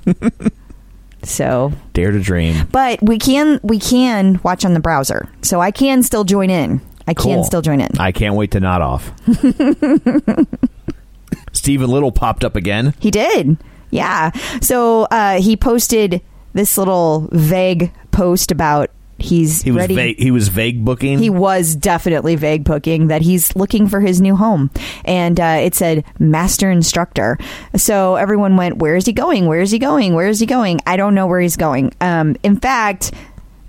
so, 1.23 1.73
Dare 1.93 2.11
to 2.11 2.21
dream. 2.21 2.67
but 2.73 3.01
we 3.03 3.19
can 3.19 3.61
we 3.63 3.79
can 3.79 4.41
watch 4.43 4.65
on 4.65 4.75
the 4.75 4.81
browser, 4.81 5.29
so 5.43 5.61
I 5.61 5.71
can 5.71 6.03
still 6.03 6.25
join 6.25 6.51
in. 6.51 6.81
I 7.07 7.15
can 7.15 7.45
still 7.45 7.61
join 7.63 7.81
in. 7.81 7.99
I 7.99 8.13
can't 8.13 8.35
wait 8.35 8.53
to 8.53 8.61
nod 8.61 8.81
off. 8.81 9.13
Steven 11.55 11.89
Little 11.89 12.13
popped 12.13 12.45
up 12.45 12.57
again. 12.57 12.93
He 13.01 13.11
did. 13.11 13.57
Yeah. 13.91 14.31
So 14.61 15.05
uh, 15.05 15.41
he 15.41 15.57
posted 15.57 16.21
this 16.53 16.77
little 16.77 17.29
vague 17.33 17.93
post 18.11 18.51
about 18.51 18.91
he's 19.19 19.63
He 19.63 19.71
was 19.71 19.81
ready. 19.83 19.95
vague. 19.95 20.19
He 20.19 20.31
was 20.31 20.49
vague 20.49 20.85
booking. 20.85 21.19
He 21.19 21.31
was 21.31 21.75
definitely 21.77 22.35
vague 22.37 22.65
booking 22.65 23.07
that 23.09 23.23
he's 23.23 23.55
looking 23.57 23.89
for 23.89 24.01
his 24.01 24.21
new 24.21 24.37
home. 24.37 24.71
And 25.05 25.39
uh, 25.41 25.59
it 25.63 25.75
said 25.75 26.05
master 26.19 26.71
instructor. 26.71 27.39
So 27.77 28.17
everyone 28.17 28.57
went, 28.57 28.79
Where 28.79 28.97
is 28.97 29.07
he 29.07 29.13
going? 29.13 29.47
Where 29.47 29.61
is 29.61 29.71
he 29.71 29.79
going? 29.79 30.15
Where 30.15 30.29
is 30.29 30.41
he 30.41 30.47
going? 30.47 30.81
I 30.87 30.97
don't 30.97 31.15
know 31.15 31.27
where 31.27 31.41
he's 31.41 31.57
going. 31.57 31.93
Um, 32.01 32.37
in 32.43 32.57
fact, 32.59 33.13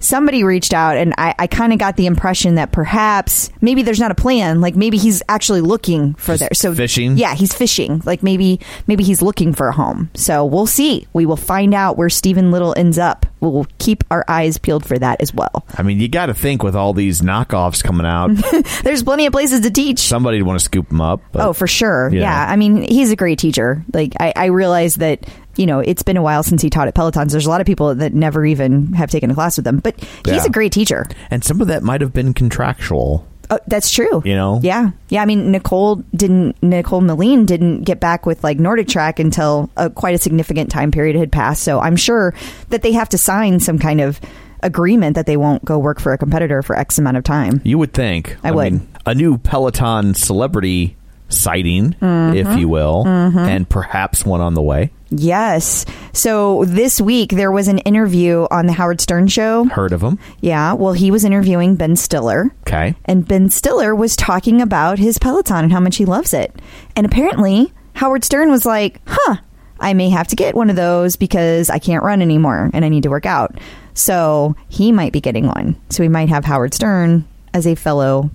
somebody 0.05 0.43
reached 0.43 0.73
out 0.73 0.97
and 0.97 1.13
I, 1.17 1.33
I 1.39 1.47
kind 1.47 1.73
of 1.73 1.79
got 1.79 1.97
the 1.97 2.05
impression 2.05 2.55
that 2.55 2.71
perhaps 2.71 3.49
maybe 3.61 3.81
there's 3.81 3.99
not 3.99 4.11
a 4.11 4.15
plan. 4.15 4.61
Like 4.61 4.75
maybe 4.75 4.97
he's 4.97 5.21
actually 5.27 5.61
looking 5.61 6.13
for 6.15 6.33
Just 6.33 6.39
there. 6.39 6.49
So 6.53 6.73
fishing? 6.75 7.17
Yeah, 7.17 7.33
he's 7.35 7.53
fishing. 7.53 8.01
Like 8.05 8.23
maybe 8.23 8.59
maybe 8.87 9.03
he's 9.03 9.21
looking 9.21 9.53
for 9.53 9.67
a 9.67 9.73
home. 9.73 10.09
So 10.13 10.45
we'll 10.45 10.67
see. 10.67 11.07
We 11.13 11.25
will 11.25 11.37
find 11.37 11.73
out 11.73 11.97
where 11.97 12.09
Steven 12.09 12.51
Little 12.51 12.73
ends 12.77 12.97
up. 12.97 13.25
We'll 13.41 13.67
keep 13.77 14.03
our 14.09 14.25
eyes 14.27 14.57
peeled 14.57 14.85
for 14.85 14.97
that 14.97 15.21
as 15.21 15.31
well. 15.33 15.65
I 15.77 15.83
mean, 15.83 15.99
you 15.99 16.07
got 16.07 16.27
to 16.27 16.33
think 16.33 16.63
with 16.63 16.75
all 16.75 16.93
these 16.93 17.21
knockoffs 17.21 17.83
coming 17.83 18.05
out, 18.07 18.31
There's 18.83 19.03
plenty 19.03 19.27
of 19.27 19.33
places 19.33 19.59
to 19.61 19.69
teach. 19.69 19.99
somebody'd 19.99 20.41
want 20.41 20.57
to 20.59 20.65
scoop 20.65 20.89
him 20.91 21.01
up. 21.01 21.21
but- 21.31 21.41
Oh, 21.45 21.53
for 21.53 21.67
sure. 21.67 22.09
Yeah. 22.11 22.21
Yeah. 22.21 22.45
I 22.51 22.55
mean, 22.55 22.81
he's 22.81 23.11
a 23.11 23.15
great 23.15 23.37
teacher. 23.37 23.83
Like, 23.93 24.13
I, 24.19 24.33
I 24.35 24.45
realize 24.45 24.95
that, 24.95 25.27
you 25.57 25.65
know, 25.65 25.79
it's 25.79 26.03
been 26.03 26.17
a 26.17 26.21
while 26.21 26.43
since 26.43 26.61
he 26.61 26.69
taught 26.69 26.87
at 26.87 26.95
Pelotons. 26.95 27.31
There's 27.31 27.45
a 27.45 27.49
lot 27.49 27.61
of 27.61 27.67
people 27.67 27.95
that 27.95 28.13
never 28.13 28.45
even 28.45 28.93
have 28.93 29.09
taken 29.09 29.31
a 29.31 29.33
class 29.33 29.57
with 29.57 29.65
him, 29.67 29.79
but 29.79 29.95
he's 30.25 30.35
Yeah. 30.35 30.45
a 30.45 30.49
great 30.49 30.71
teacher. 30.71 31.05
and 31.31 31.43
some 31.43 31.61
of 31.61 31.67
that 31.67 31.83
might 31.83 32.01
have 32.01 32.13
been 32.13 32.33
contractual. 32.33 33.25
Oh, 33.51 33.59
that's 33.67 33.91
true. 33.91 34.23
You 34.25 34.33
know? 34.35 34.59
Yeah. 34.63 34.89
Yeah. 35.09 35.21
I 35.21 35.25
mean, 35.25 35.51
Nicole 35.51 35.97
didn't, 36.15 36.55
Nicole 36.63 37.01
Moline 37.01 37.45
didn't 37.45 37.83
get 37.83 37.99
back 37.99 38.25
with 38.25 38.43
like 38.43 38.57
Nordic 38.59 38.87
Track 38.87 39.19
until 39.19 39.69
uh, 39.77 39.89
quite 39.89 40.15
a 40.15 40.17
significant 40.17 40.71
time 40.71 40.89
period 40.91 41.15
had 41.15 41.31
passed. 41.31 41.61
So 41.61 41.79
I'm 41.79 41.95
sure 41.95 42.33
that 42.69 42.81
they 42.81 42.91
have 42.93 43.07
to 43.09 43.19
sign 43.19 43.59
some 43.59 43.77
kind 43.77 44.01
of 44.01 44.19
agreement 44.63 45.13
that 45.15 45.27
they 45.27 45.37
won't 45.37 45.63
go 45.63 45.77
work 45.77 45.99
for 45.99 46.11
a 46.11 46.17
competitor 46.17 46.63
for 46.63 46.75
X 46.75 46.97
amount 46.97 47.17
of 47.17 47.23
time. 47.23 47.61
You 47.63 47.77
would 47.77 47.93
think. 47.93 48.35
I 48.43 48.49
would. 48.51 48.81
a 49.05 49.13
new 49.13 49.37
Peloton 49.37 50.15
celebrity 50.15 50.95
sighting, 51.29 51.93
Mm-hmm. 52.01 52.35
if 52.37 52.59
you 52.59 52.67
will, 52.67 53.07
and 53.07 53.67
perhaps 53.69 54.25
one 54.25 54.41
on 54.41 54.53
the 54.53 54.61
way. 54.61 54.91
Yes. 55.09 55.85
So 56.13 56.65
this 56.65 56.99
week 56.99 57.29
there 57.31 57.51
was 57.51 57.67
an 57.67 57.77
interview 57.79 58.47
on 58.51 58.65
the 58.65 58.73
Howard 58.73 58.99
Stern 58.99 59.27
show. 59.27 59.65
Heard 59.65 59.93
of 59.93 60.01
him? 60.01 60.19
Yeah, 60.41 60.73
well, 60.73 60.93
he 60.93 61.11
was 61.11 61.23
interviewing 61.23 61.75
Ben 61.75 61.95
Stiller. 61.95 62.53
Okay. 62.67 62.95
And 63.05 63.27
Ben 63.27 63.49
Stiller 63.49 63.95
was 63.95 64.15
talking 64.15 64.61
about 64.61 64.99
his 64.99 65.17
Peloton 65.19 65.65
and 65.65 65.71
how 65.73 65.79
much 65.79 65.97
he 65.97 66.05
loves 66.05 66.33
it. 66.33 66.53
And 66.95 67.05
apparently, 67.05 67.71
Howard 67.93 68.23
Stern 68.23 68.49
was 68.51 68.65
like, 68.65 68.99
huh, 69.05 69.37
I 69.79 69.93
may 69.93 70.09
have 70.09 70.27
to 70.29 70.35
get 70.35 70.55
one 70.55 70.69
of 70.69 70.75
those 70.75 71.15
because 71.15 71.69
I 71.69 71.79
can't 71.79 72.03
run 72.03 72.21
anymore 72.21 72.69
and 72.73 72.83
I 72.83 72.89
need 72.89 73.03
to 73.03 73.09
work 73.09 73.25
out. 73.25 73.57
So 73.93 74.55
he 74.69 74.91
might 74.91 75.13
be 75.13 75.21
getting 75.21 75.47
one. 75.47 75.79
So 75.89 76.03
we 76.03 76.09
might 76.09 76.29
have 76.29 76.43
Howard 76.45 76.73
Stern 76.73 77.25
as 77.53 77.65
a 77.67 77.75
fellow 77.75 78.31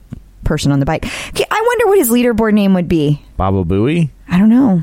person 0.50 0.72
on 0.72 0.80
the 0.80 0.86
bike. 0.86 1.04
Okay, 1.28 1.44
I 1.50 1.64
wonder 1.66 1.86
what 1.86 1.98
his 1.98 2.10
leaderboard 2.10 2.52
name 2.54 2.74
would 2.74 2.88
be. 2.88 3.22
Baba 3.36 3.64
Booey? 3.64 4.10
I 4.28 4.36
don't 4.38 4.50
know. 4.50 4.82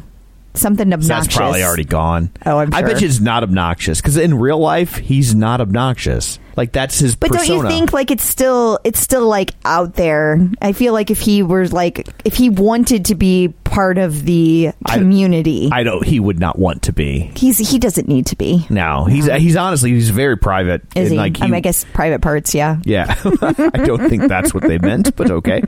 Something 0.54 0.92
obnoxious. 0.92 1.08
That's 1.28 1.36
probably 1.38 1.62
already 1.64 1.84
gone. 1.84 2.32
Oh, 2.44 2.58
I'm 2.58 2.74
I 2.74 2.82
bet 2.82 2.92
sure. 2.94 3.00
you 3.02 3.08
it's 3.08 3.20
not 3.20 3.44
obnoxious 3.44 4.02
because 4.02 4.18
in 4.18 4.34
real 4.40 4.58
life 4.58 4.96
he's 4.96 5.36
not 5.36 5.62
obnoxious. 5.62 6.40
Like 6.56 6.72
that's 6.72 6.98
his 6.98 7.16
But 7.16 7.30
persona. 7.30 7.48
don't 7.48 7.58
you 7.66 7.70
think 7.70 7.94
like 7.94 8.10
it's 8.10 8.24
still 8.24 8.80
it's 8.84 9.00
still 9.00 9.28
like 9.28 9.52
out 9.66 9.94
there? 9.94 10.50
I 10.60 10.72
feel 10.74 10.94
like 10.94 11.12
if 11.12 11.20
he 11.20 11.44
were 11.44 11.68
like 11.68 12.08
if 12.26 12.34
he 12.34 12.50
wanted 12.50 13.06
to 13.06 13.16
be 13.16 13.50
part 13.78 14.00
of 14.00 14.26
the 14.26 14.72
community, 14.88 15.70
I 15.72 15.84
don't. 15.84 16.04
He 16.04 16.20
would 16.20 16.40
not 16.40 16.58
want 16.58 16.82
to 16.84 16.94
be. 16.94 17.32
he's 17.36 17.60
he 17.60 17.78
doesn't 17.78 18.08
need 18.08 18.26
to 18.28 18.36
be. 18.36 18.66
No, 18.72 19.06
he's 19.06 19.28
he's 19.28 19.56
honestly 19.56 19.92
he's 19.92 20.10
very 20.10 20.36
private. 20.36 20.82
Is 20.96 21.12
and, 21.12 21.12
he? 21.12 21.18
Like 21.18 21.42
I, 21.42 21.46
mean, 21.46 21.54
I 21.54 21.60
guess 21.60 21.86
private 21.94 22.22
parts, 22.22 22.56
yeah. 22.56 22.82
Yeah, 22.86 23.06
I 23.24 23.84
don't 23.86 24.10
think 24.10 24.28
that's 24.28 24.52
what 24.52 24.64
they 24.64 24.80
meant, 24.80 25.16
but 25.16 25.30
okay. 25.30 25.62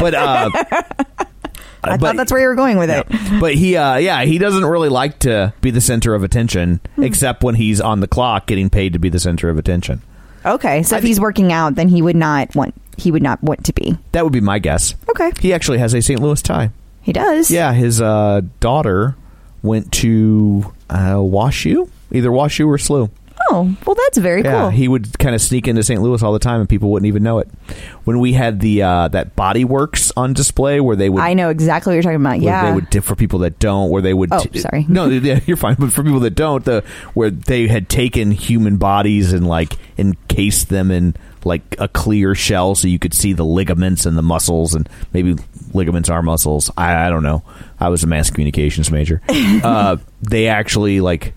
But 0.00 0.14
uh, 0.14 0.50
I 1.84 1.96
thought 1.98 2.16
that's 2.16 2.32
where 2.32 2.40
you 2.40 2.48
were 2.48 2.56
going 2.56 2.78
with 2.78 2.90
it. 2.90 3.06
but 3.40 3.54
he, 3.54 3.76
uh, 3.76 3.96
yeah, 3.96 4.24
he 4.24 4.38
doesn't 4.38 4.64
really 4.64 4.88
like 4.88 5.20
to 5.20 5.54
be 5.60 5.70
the 5.70 5.80
center 5.80 6.16
of 6.16 6.24
attention, 6.24 6.80
Hmm. 6.96 7.04
except 7.04 7.44
when 7.44 7.54
he's 7.54 7.80
on 7.80 8.00
the 8.00 8.08
clock 8.08 8.46
getting 8.46 8.70
paid 8.70 8.92
to 8.94 8.98
be 8.98 9.08
the 9.08 9.20
center 9.20 9.48
of 9.48 9.56
attention. 9.56 10.02
Okay, 10.44 10.82
so 10.82 10.96
I 10.96 10.98
if 10.98 11.04
he's 11.04 11.20
working 11.20 11.52
out, 11.52 11.76
then 11.76 11.88
he 11.88 12.02
would 12.02 12.16
not 12.16 12.56
want 12.56 12.74
he 12.96 13.12
would 13.12 13.22
not 13.22 13.40
want 13.40 13.66
to 13.66 13.72
be. 13.72 13.96
That 14.10 14.24
would 14.24 14.32
be 14.32 14.40
my 14.40 14.58
guess. 14.58 14.96
Okay, 15.10 15.30
He 15.40 15.52
actually 15.52 15.78
has 15.78 15.94
a 15.94 16.02
St. 16.02 16.20
Louis 16.20 16.42
tie. 16.42 16.72
He 17.02 17.12
does. 17.12 17.50
Yeah, 17.50 17.72
his 17.72 18.00
uh, 18.00 18.42
daughter 18.60 19.16
went 19.62 19.92
to 19.92 20.72
uh, 20.90 21.14
WashU, 21.16 21.88
either 22.10 22.30
WashU 22.30 22.66
or 22.66 22.76
SLU. 22.78 23.10
Oh, 23.50 23.76
well, 23.84 23.96
that's 23.96 24.18
very 24.18 24.42
Yeah, 24.42 24.60
cool. 24.62 24.70
he 24.70 24.86
would 24.86 25.18
kind 25.18 25.34
of 25.34 25.40
sneak 25.40 25.66
into 25.66 25.82
St. 25.82 26.00
Louis 26.00 26.22
all 26.22 26.32
the 26.32 26.38
time, 26.38 26.60
and 26.60 26.68
people 26.68 26.90
wouldn't 26.90 27.08
even 27.08 27.24
know 27.24 27.40
it. 27.40 27.48
When 28.04 28.20
we 28.20 28.34
had 28.34 28.60
the 28.60 28.82
uh, 28.82 29.08
that 29.08 29.34
Body 29.34 29.64
Works 29.64 30.12
on 30.16 30.32
display, 30.32 30.78
where 30.80 30.94
they 30.94 31.08
would 31.10 31.20
I 31.22 31.34
know 31.34 31.48
exactly 31.48 31.90
what 31.90 31.94
you're 31.94 32.02
talking 32.04 32.16
about. 32.24 32.40
Yeah. 32.40 32.66
they 32.66 32.72
would 32.72 33.04
for 33.04 33.16
people 33.16 33.40
that 33.40 33.58
don't 33.58 33.90
where 33.90 34.00
they 34.00 34.14
would 34.14 34.32
Oh, 34.32 34.44
sorry. 34.54 34.86
no 34.88 35.06
yeah, 35.08 35.40
you're 35.46 35.56
fine 35.56 35.74
but 35.76 35.92
for 35.92 36.04
people 36.04 36.20
that 36.20 36.36
don't 36.36 36.64
the 36.64 36.84
where 37.14 37.30
they 37.30 37.66
had 37.66 37.88
taken 37.88 38.30
human 38.30 38.76
bodies 38.76 39.32
and 39.32 39.46
like 39.46 39.76
encased 39.98 40.68
them 40.68 40.90
in 40.92 41.16
like 41.44 41.62
a 41.78 41.88
clear 41.88 42.34
shell 42.34 42.74
so 42.74 42.86
you 42.88 42.98
could 42.98 43.14
see 43.14 43.32
the 43.32 43.44
ligaments 43.44 44.06
and 44.06 44.16
the 44.16 44.22
muscles 44.22 44.74
and 44.74 44.88
maybe 45.12 45.34
ligaments 45.74 46.08
are 46.08 46.22
muscles 46.22 46.70
i, 46.76 47.06
I 47.06 47.10
don't 47.10 47.22
know 47.22 47.42
i 47.80 47.88
was 47.88 48.02
a 48.04 48.06
mass 48.06 48.30
communications 48.30 48.90
major 48.90 49.20
uh, 49.28 49.96
they 50.22 50.48
actually 50.48 51.00
like 51.00 51.34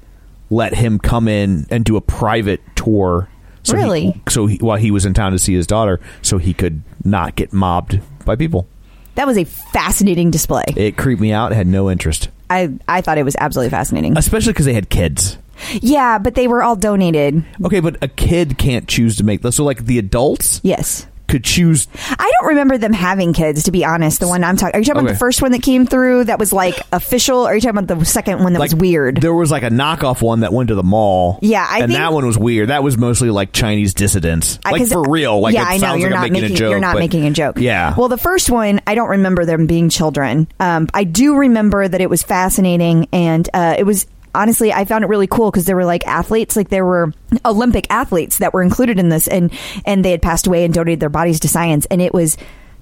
let 0.49 0.73
him 0.75 0.99
come 0.99 1.27
in 1.27 1.65
and 1.69 1.83
do 1.83 1.95
a 1.97 2.01
private 2.01 2.61
tour 2.75 3.27
so 3.63 3.75
he- 3.75 3.83
Really? 3.83 4.21
so 4.29 4.45
he, 4.45 4.57
while 4.57 4.77
he 4.77 4.91
was 4.91 5.05
in 5.05 5.13
town 5.13 5.31
to 5.31 5.39
see 5.39 5.53
his 5.55 5.65
daughter 5.67 5.99
so 6.21 6.37
he 6.37 6.53
could 6.53 6.81
not 7.03 7.35
get 7.35 7.51
mobbed 7.53 7.99
by 8.25 8.35
people 8.35 8.67
that 9.15 9.25
was 9.25 9.37
a 9.37 9.45
fascinating 9.45 10.29
display. 10.29 10.65
it 10.75 10.97
creeped 10.97 11.21
me 11.21 11.31
out. 11.31 11.53
Had 11.53 11.67
no 11.67 11.89
interest, 11.89 12.27
I 12.49 12.73
I 12.85 12.99
thought 12.99 13.17
it 13.17 13.23
was 13.23 13.37
absolutely 13.39 13.69
fascinating. 13.69 14.17
especially 14.17 14.51
because 14.51 14.65
they 14.65 14.73
had 14.73 14.89
kids. 14.89 15.37
Yeah, 15.81 16.17
but 16.17 16.35
they 16.35 16.47
were 16.47 16.63
all 16.63 16.75
donated. 16.75 17.43
Okay, 17.63 17.79
but 17.79 17.97
a 18.03 18.07
kid 18.07 18.57
can't 18.57 18.87
choose 18.87 19.17
to 19.17 19.23
make 19.23 19.41
this. 19.41 19.55
So, 19.55 19.63
like 19.63 19.85
the 19.85 19.99
adults 19.99 20.59
Yes. 20.63 21.05
could 21.27 21.43
choose. 21.43 21.87
I 22.11 22.31
don't 22.39 22.49
remember 22.49 22.77
them 22.77 22.93
having 22.93 23.33
kids, 23.33 23.63
to 23.63 23.71
be 23.71 23.83
honest. 23.83 24.19
The 24.19 24.27
one 24.27 24.43
I'm 24.43 24.57
talking. 24.57 24.75
Are 24.75 24.79
you 24.79 24.85
talking 24.85 25.01
about 25.01 25.11
the 25.13 25.17
first 25.17 25.41
one 25.41 25.51
that 25.53 25.63
came 25.63 25.87
through 25.87 26.25
that 26.25 26.37
was 26.37 26.53
like 26.53 26.79
official? 26.91 27.39
Or 27.47 27.49
are 27.51 27.55
you 27.55 27.61
talking 27.61 27.79
about 27.79 27.97
the 27.99 28.05
second 28.05 28.43
one 28.43 28.53
that 28.53 28.59
was 28.59 28.75
weird? 28.75 29.21
There 29.21 29.33
was 29.33 29.49
like 29.49 29.63
a 29.63 29.69
knockoff 29.69 30.21
one 30.21 30.41
that 30.41 30.53
went 30.53 30.67
to 30.67 30.75
the 30.75 30.83
mall. 30.83 31.39
Yeah, 31.41 31.65
I 31.67 31.79
and 31.79 31.87
think- 31.87 31.97
that 31.97 32.13
one 32.13 32.27
was 32.27 32.37
weird. 32.37 32.69
That 32.69 32.83
was 32.83 32.95
mostly 32.97 33.31
like 33.31 33.53
Chinese 33.53 33.95
dissidents, 33.95 34.59
I- 34.63 34.71
like 34.71 34.81
'cause- 34.81 34.91
for 34.93 35.01
real. 35.09 35.39
Like 35.39 35.55
yeah, 35.55 35.63
it 35.63 35.65
I 35.65 35.73
know 35.77 35.79
sounds 35.79 36.01
you're 36.01 36.11
like 36.11 36.15
not 36.19 36.21
making, 36.31 36.41
making 36.43 36.55
a 36.55 36.59
joke. 36.59 36.69
you're 36.69 36.79
not 36.79 36.93
but- 36.93 36.99
making 36.99 37.25
a 37.25 37.31
joke. 37.31 37.59
Yeah. 37.59 37.95
Well, 37.97 38.07
the 38.07 38.17
first 38.19 38.51
one, 38.51 38.79
I 38.85 38.93
don't 38.93 39.09
remember 39.09 39.45
them 39.45 39.65
being 39.65 39.89
children. 39.89 40.47
Um, 40.59 40.87
I 40.93 41.05
do 41.05 41.35
remember 41.37 41.87
that 41.87 42.01
it 42.01 42.09
was 42.09 42.21
fascinating, 42.21 43.07
and 43.11 43.49
uh, 43.51 43.75
it 43.79 43.83
was 43.85 44.05
honestly 44.35 44.71
I 44.73 44.85
found 44.85 45.03
it 45.03 45.07
really 45.07 45.27
cool 45.27 45.51
because 45.51 45.65
there 45.65 45.75
were 45.75 45.85
like 45.85 46.05
athletes, 46.07 46.55
like 46.55 46.69
there 46.69 46.85
were 46.85 47.13
Olympic 47.45 47.87
athletes 47.89 48.39
that 48.39 48.53
were 48.53 48.61
included 48.61 48.99
in 48.99 49.09
this, 49.09 49.27
and 49.27 49.51
and 49.85 50.03
they 50.03 50.11
had 50.11 50.21
passed 50.21 50.47
away 50.47 50.65
and 50.65 50.73
donated 50.73 50.99
their 50.99 51.09
bodies 51.09 51.39
to 51.41 51.47
science, 51.47 51.85
and 51.87 52.01
it 52.01 52.13
was 52.13 52.37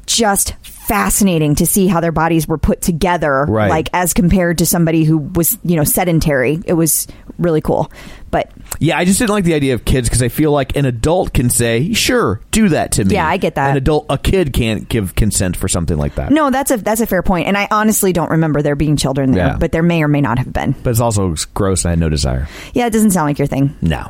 just 0.05 0.55
fascinating 0.87 1.55
to 1.55 1.65
see 1.65 1.87
how 1.87 1.99
their 1.99 2.11
bodies 2.11 2.47
were 2.47 2.57
put 2.57 2.81
together 2.81 3.45
Right. 3.47 3.69
like 3.69 3.89
as 3.93 4.13
compared 4.13 4.57
to 4.59 4.65
somebody 4.65 5.03
who 5.03 5.17
was 5.17 5.57
you 5.63 5.75
know 5.75 5.83
sedentary 5.83 6.59
it 6.65 6.73
was 6.73 7.07
really 7.37 7.61
cool 7.61 7.91
but 8.31 8.51
Yeah, 8.79 8.97
I 8.97 9.05
just 9.05 9.19
didn't 9.19 9.29
like 9.31 9.43
the 9.43 9.53
idea 9.53 9.75
of 9.75 9.85
kids 9.85 10.09
because 10.09 10.23
I 10.23 10.27
feel 10.29 10.51
like 10.51 10.75
an 10.75 10.85
adult 10.85 11.33
can 11.33 11.51
say, 11.51 11.93
"Sure, 11.93 12.41
do 12.49 12.69
that 12.69 12.93
to 12.93 13.05
me." 13.05 13.13
Yeah, 13.13 13.27
I 13.27 13.37
get 13.37 13.53
that. 13.55 13.69
An 13.71 13.77
adult, 13.77 14.07
a 14.09 14.17
kid 14.17 14.53
can't 14.53 14.89
give 14.89 15.13
consent 15.13 15.55
for 15.55 15.67
something 15.67 15.97
like 15.97 16.15
that. 16.15 16.31
no 16.31 16.49
that's 16.49 16.71
a 16.71 16.77
that's 16.77 16.99
a 16.99 17.05
fair 17.05 17.21
point 17.21 17.47
and 17.47 17.55
i 17.55 17.67
honestly 17.69 18.11
don't 18.11 18.31
remember 18.31 18.61
there 18.63 18.75
being 18.75 18.97
children 18.97 19.31
there 19.33 19.47
Yeah. 19.49 19.57
but 19.59 19.71
there 19.71 19.83
may 19.83 20.01
or 20.01 20.07
may 20.07 20.21
not 20.21 20.39
have 20.39 20.51
been 20.51 20.71
but 20.83 20.89
it's 20.89 20.99
also 20.99 21.35
gross, 21.53 21.85
and 21.85 21.89
I 21.89 21.91
had 21.91 21.99
no 21.99 22.09
desire. 22.09 22.47
Yeah, 22.73 22.87
it 22.87 22.93
doesn't 22.93 23.11
sound 23.11 23.27
like 23.29 23.37
your 23.39 23.47
thing. 23.47 23.75
No, 23.81 24.09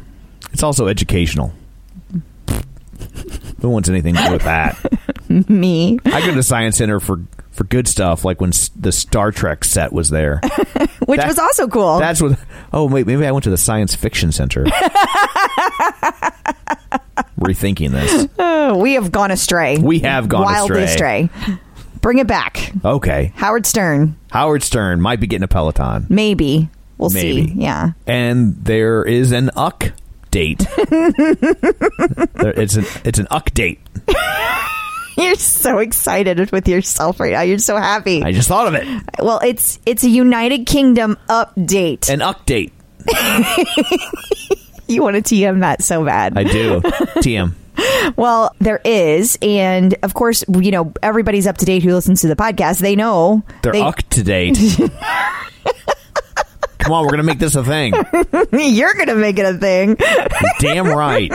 it's 0.53 0.63
also 0.63 0.87
educational. 0.87 1.51
Who 3.61 3.69
wants 3.69 3.89
anything 3.89 4.15
to 4.15 4.23
do 4.23 4.31
with 4.31 4.43
that? 4.43 4.77
Me. 5.49 5.99
I 6.05 6.21
go 6.21 6.27
to 6.27 6.33
the 6.33 6.43
science 6.43 6.77
center 6.77 6.99
for 6.99 7.21
for 7.51 7.63
good 7.65 7.87
stuff, 7.87 8.25
like 8.25 8.41
when 8.41 8.49
s- 8.49 8.69
the 8.75 8.91
Star 8.91 9.31
Trek 9.31 9.63
set 9.63 9.93
was 9.93 10.09
there. 10.09 10.41
Which 11.05 11.19
That- 11.19 11.27
was 11.27 11.37
also 11.39 11.67
cool. 11.67 11.99
That's 11.99 12.21
what. 12.21 12.39
Oh 12.71 12.85
wait, 12.87 13.05
maybe 13.07 13.25
I 13.25 13.31
went 13.31 13.43
to 13.43 13.49
the 13.49 13.57
science 13.57 13.93
fiction 13.95 14.31
center. 14.31 14.63
Rethinking 17.39 17.91
this. 17.91 18.27
Oh, 18.39 18.77
we 18.77 18.93
have 18.93 19.11
gone 19.11 19.31
astray. 19.31 19.77
We 19.77 19.99
have 19.99 20.29
gone 20.29 20.43
Wildly 20.43 20.83
astray. 20.83 21.23
astray. 21.23 21.57
Bring 22.01 22.17
it 22.19 22.27
back. 22.27 22.71
Okay, 22.83 23.31
Howard 23.35 23.65
Stern. 23.65 24.17
Howard 24.31 24.63
Stern 24.63 25.01
might 25.01 25.19
be 25.19 25.27
getting 25.27 25.43
a 25.43 25.47
Peloton, 25.47 26.05
Maybe. 26.09 26.69
We'll 26.97 27.09
Maybe. 27.09 27.47
see. 27.47 27.53
Yeah. 27.55 27.91
and 28.07 28.55
there 28.63 29.03
is 29.03 29.31
an 29.31 29.51
uck 29.55 29.91
date. 30.31 30.59
there, 30.89 31.13
it's 32.55 32.75
an 32.75 32.85
it's 33.03 33.19
an 33.19 33.27
uck 33.29 33.51
date. 33.53 33.79
You're 35.17 35.35
so 35.35 35.79
excited 35.79 36.51
with 36.51 36.67
yourself 36.67 37.19
right 37.19 37.33
now. 37.33 37.41
You're 37.41 37.59
so 37.59 37.77
happy. 37.77 38.23
I 38.23 38.31
just 38.31 38.47
thought 38.47 38.67
of 38.67 38.73
it. 38.75 38.87
well, 39.19 39.39
it's 39.43 39.79
it's 39.85 40.03
a 40.03 40.09
United 40.09 40.65
Kingdom 40.65 41.17
update. 41.29 42.09
An 42.09 42.19
update. 42.19 42.71
you 44.87 45.03
want 45.03 45.15
to 45.15 45.21
TM 45.21 45.59
that 45.59 45.83
so 45.83 46.03
bad. 46.05 46.37
I 46.37 46.43
do. 46.43 46.79
TM. 46.81 47.53
Well, 48.15 48.55
there 48.59 48.81
is, 48.85 49.37
and 49.41 49.95
of 50.03 50.13
course, 50.13 50.43
you 50.47 50.71
know 50.71 50.93
everybody's 51.01 51.47
up 51.47 51.57
to 51.57 51.65
date 51.65 51.83
who 51.83 51.93
listens 51.93 52.21
to 52.21 52.27
the 52.27 52.35
podcast. 52.35 52.79
They 52.79 52.95
know 52.95 53.43
They're 53.61 53.73
they, 53.73 53.81
up 53.81 53.97
to 53.97 54.23
date. 54.23 54.57
Come 56.83 56.93
on, 56.93 57.05
we're 57.05 57.11
gonna 57.11 57.23
make 57.23 57.39
this 57.39 57.55
a 57.55 57.63
thing. 57.63 57.93
You're 58.51 58.93
going 58.93 59.07
to 59.07 59.15
make 59.15 59.39
it 59.39 59.45
a 59.45 59.57
thing. 59.57 59.97
Damn 60.59 60.87
right. 60.87 61.31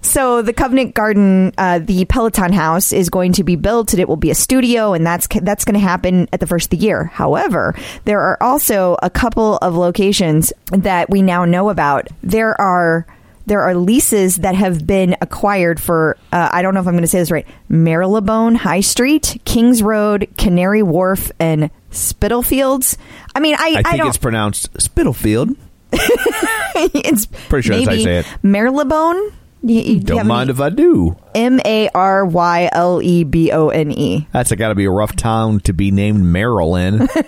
So 0.00 0.40
the 0.40 0.52
Covenant 0.52 0.94
Garden, 0.94 1.52
uh, 1.58 1.80
the 1.80 2.04
Peloton 2.06 2.52
House, 2.52 2.92
is 2.92 3.10
going 3.10 3.32
to 3.32 3.44
be 3.44 3.56
built, 3.56 3.92
and 3.92 4.00
it 4.00 4.08
will 4.08 4.16
be 4.16 4.30
a 4.30 4.34
studio, 4.34 4.92
and 4.94 5.06
that's 5.06 5.26
that's 5.42 5.64
going 5.64 5.74
to 5.74 5.80
happen 5.80 6.28
at 6.32 6.40
the 6.40 6.46
first 6.46 6.66
of 6.66 6.78
the 6.78 6.84
year. 6.84 7.04
However, 7.04 7.74
there 8.04 8.20
are 8.20 8.42
also 8.42 8.96
a 9.02 9.10
couple 9.10 9.56
of 9.58 9.74
locations 9.74 10.52
that 10.70 11.10
we 11.10 11.22
now 11.22 11.44
know 11.44 11.68
about. 11.68 12.08
There 12.22 12.58
are 12.60 13.06
there 13.46 13.62
are 13.62 13.74
leases 13.74 14.36
that 14.36 14.54
have 14.54 14.86
been 14.86 15.16
acquired 15.20 15.80
for 15.80 16.16
uh, 16.32 16.48
I 16.52 16.62
don't 16.62 16.74
know 16.74 16.80
if 16.80 16.86
I'm 16.86 16.94
going 16.94 17.02
to 17.02 17.08
say 17.08 17.18
this 17.18 17.30
right 17.30 17.46
Marylebone 17.68 18.54
High 18.54 18.80
Street, 18.80 19.40
Kings 19.44 19.82
Road, 19.82 20.28
Canary 20.38 20.82
Wharf, 20.82 21.30
and 21.38 21.70
Spitalfields. 21.96 22.96
I 23.34 23.40
mean, 23.40 23.54
I, 23.58 23.76
I 23.78 23.82
think 23.82 23.98
don't. 23.98 24.08
it's 24.08 24.16
pronounced 24.18 24.80
Spitalfield. 24.80 25.50
it's 25.92 27.26
Pretty 27.48 27.66
sure 27.68 27.76
that's 27.76 27.88
how 27.88 27.94
you 27.94 28.04
say 28.04 28.18
it. 28.18 28.26
Marylebone. 28.42 29.16
You- 29.62 29.74
you- 29.74 29.82
do 29.82 29.92
you 29.92 30.00
Don't 30.00 30.26
mind 30.28 30.50
any- 30.50 30.56
if 30.56 30.60
I 30.60 30.68
do. 30.70 31.16
M 31.34 31.58
A 31.64 31.88
R 31.94 32.24
Y 32.26 32.68
L 32.72 33.00
E 33.02 33.24
B 33.24 33.50
O 33.52 33.68
N 33.70 33.90
E. 33.90 34.28
That's 34.32 34.52
got 34.52 34.68
to 34.68 34.74
be 34.74 34.84
a 34.84 34.90
rough 34.90 35.16
town 35.16 35.60
to 35.60 35.72
be 35.72 35.90
named 35.90 36.22
Maryland. 36.22 37.08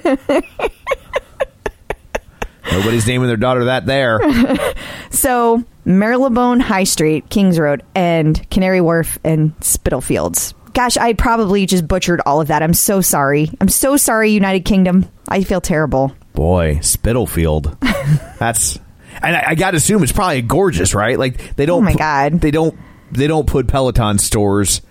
Nobody's 2.70 3.06
naming 3.06 3.28
their 3.28 3.36
daughter 3.38 3.64
that 3.66 3.86
there. 3.86 4.20
So 5.10 5.64
Marylebone 5.86 6.60
High 6.60 6.84
Street, 6.84 7.28
Kings 7.30 7.58
Road, 7.58 7.82
and 7.94 8.48
Canary 8.50 8.80
Wharf 8.82 9.18
and 9.24 9.52
Spitalfields. 9.64 10.52
Gosh, 10.74 10.96
I 10.96 11.12
probably 11.14 11.66
just 11.66 11.86
butchered 11.88 12.20
all 12.26 12.40
of 12.40 12.48
that. 12.48 12.62
I'm 12.62 12.74
so 12.74 13.00
sorry. 13.00 13.50
I'm 13.60 13.68
so 13.68 13.96
sorry, 13.96 14.30
United 14.30 14.64
Kingdom. 14.64 15.06
I 15.28 15.42
feel 15.44 15.60
terrible. 15.60 16.14
Boy, 16.34 16.78
Spitalfield. 16.80 17.76
That's 18.38 18.78
and 19.22 19.36
I, 19.36 19.44
I 19.48 19.54
got 19.54 19.72
to 19.72 19.76
assume 19.78 20.02
it's 20.02 20.12
probably 20.12 20.42
gorgeous, 20.42 20.94
right? 20.94 21.18
Like 21.18 21.56
they 21.56 21.66
don't. 21.66 21.78
Oh 21.78 21.84
my 21.84 21.94
God. 21.94 22.40
They 22.40 22.50
don't. 22.50 22.78
They 23.10 23.26
don't 23.26 23.46
put 23.46 23.66
Peloton 23.68 24.18
stores 24.18 24.82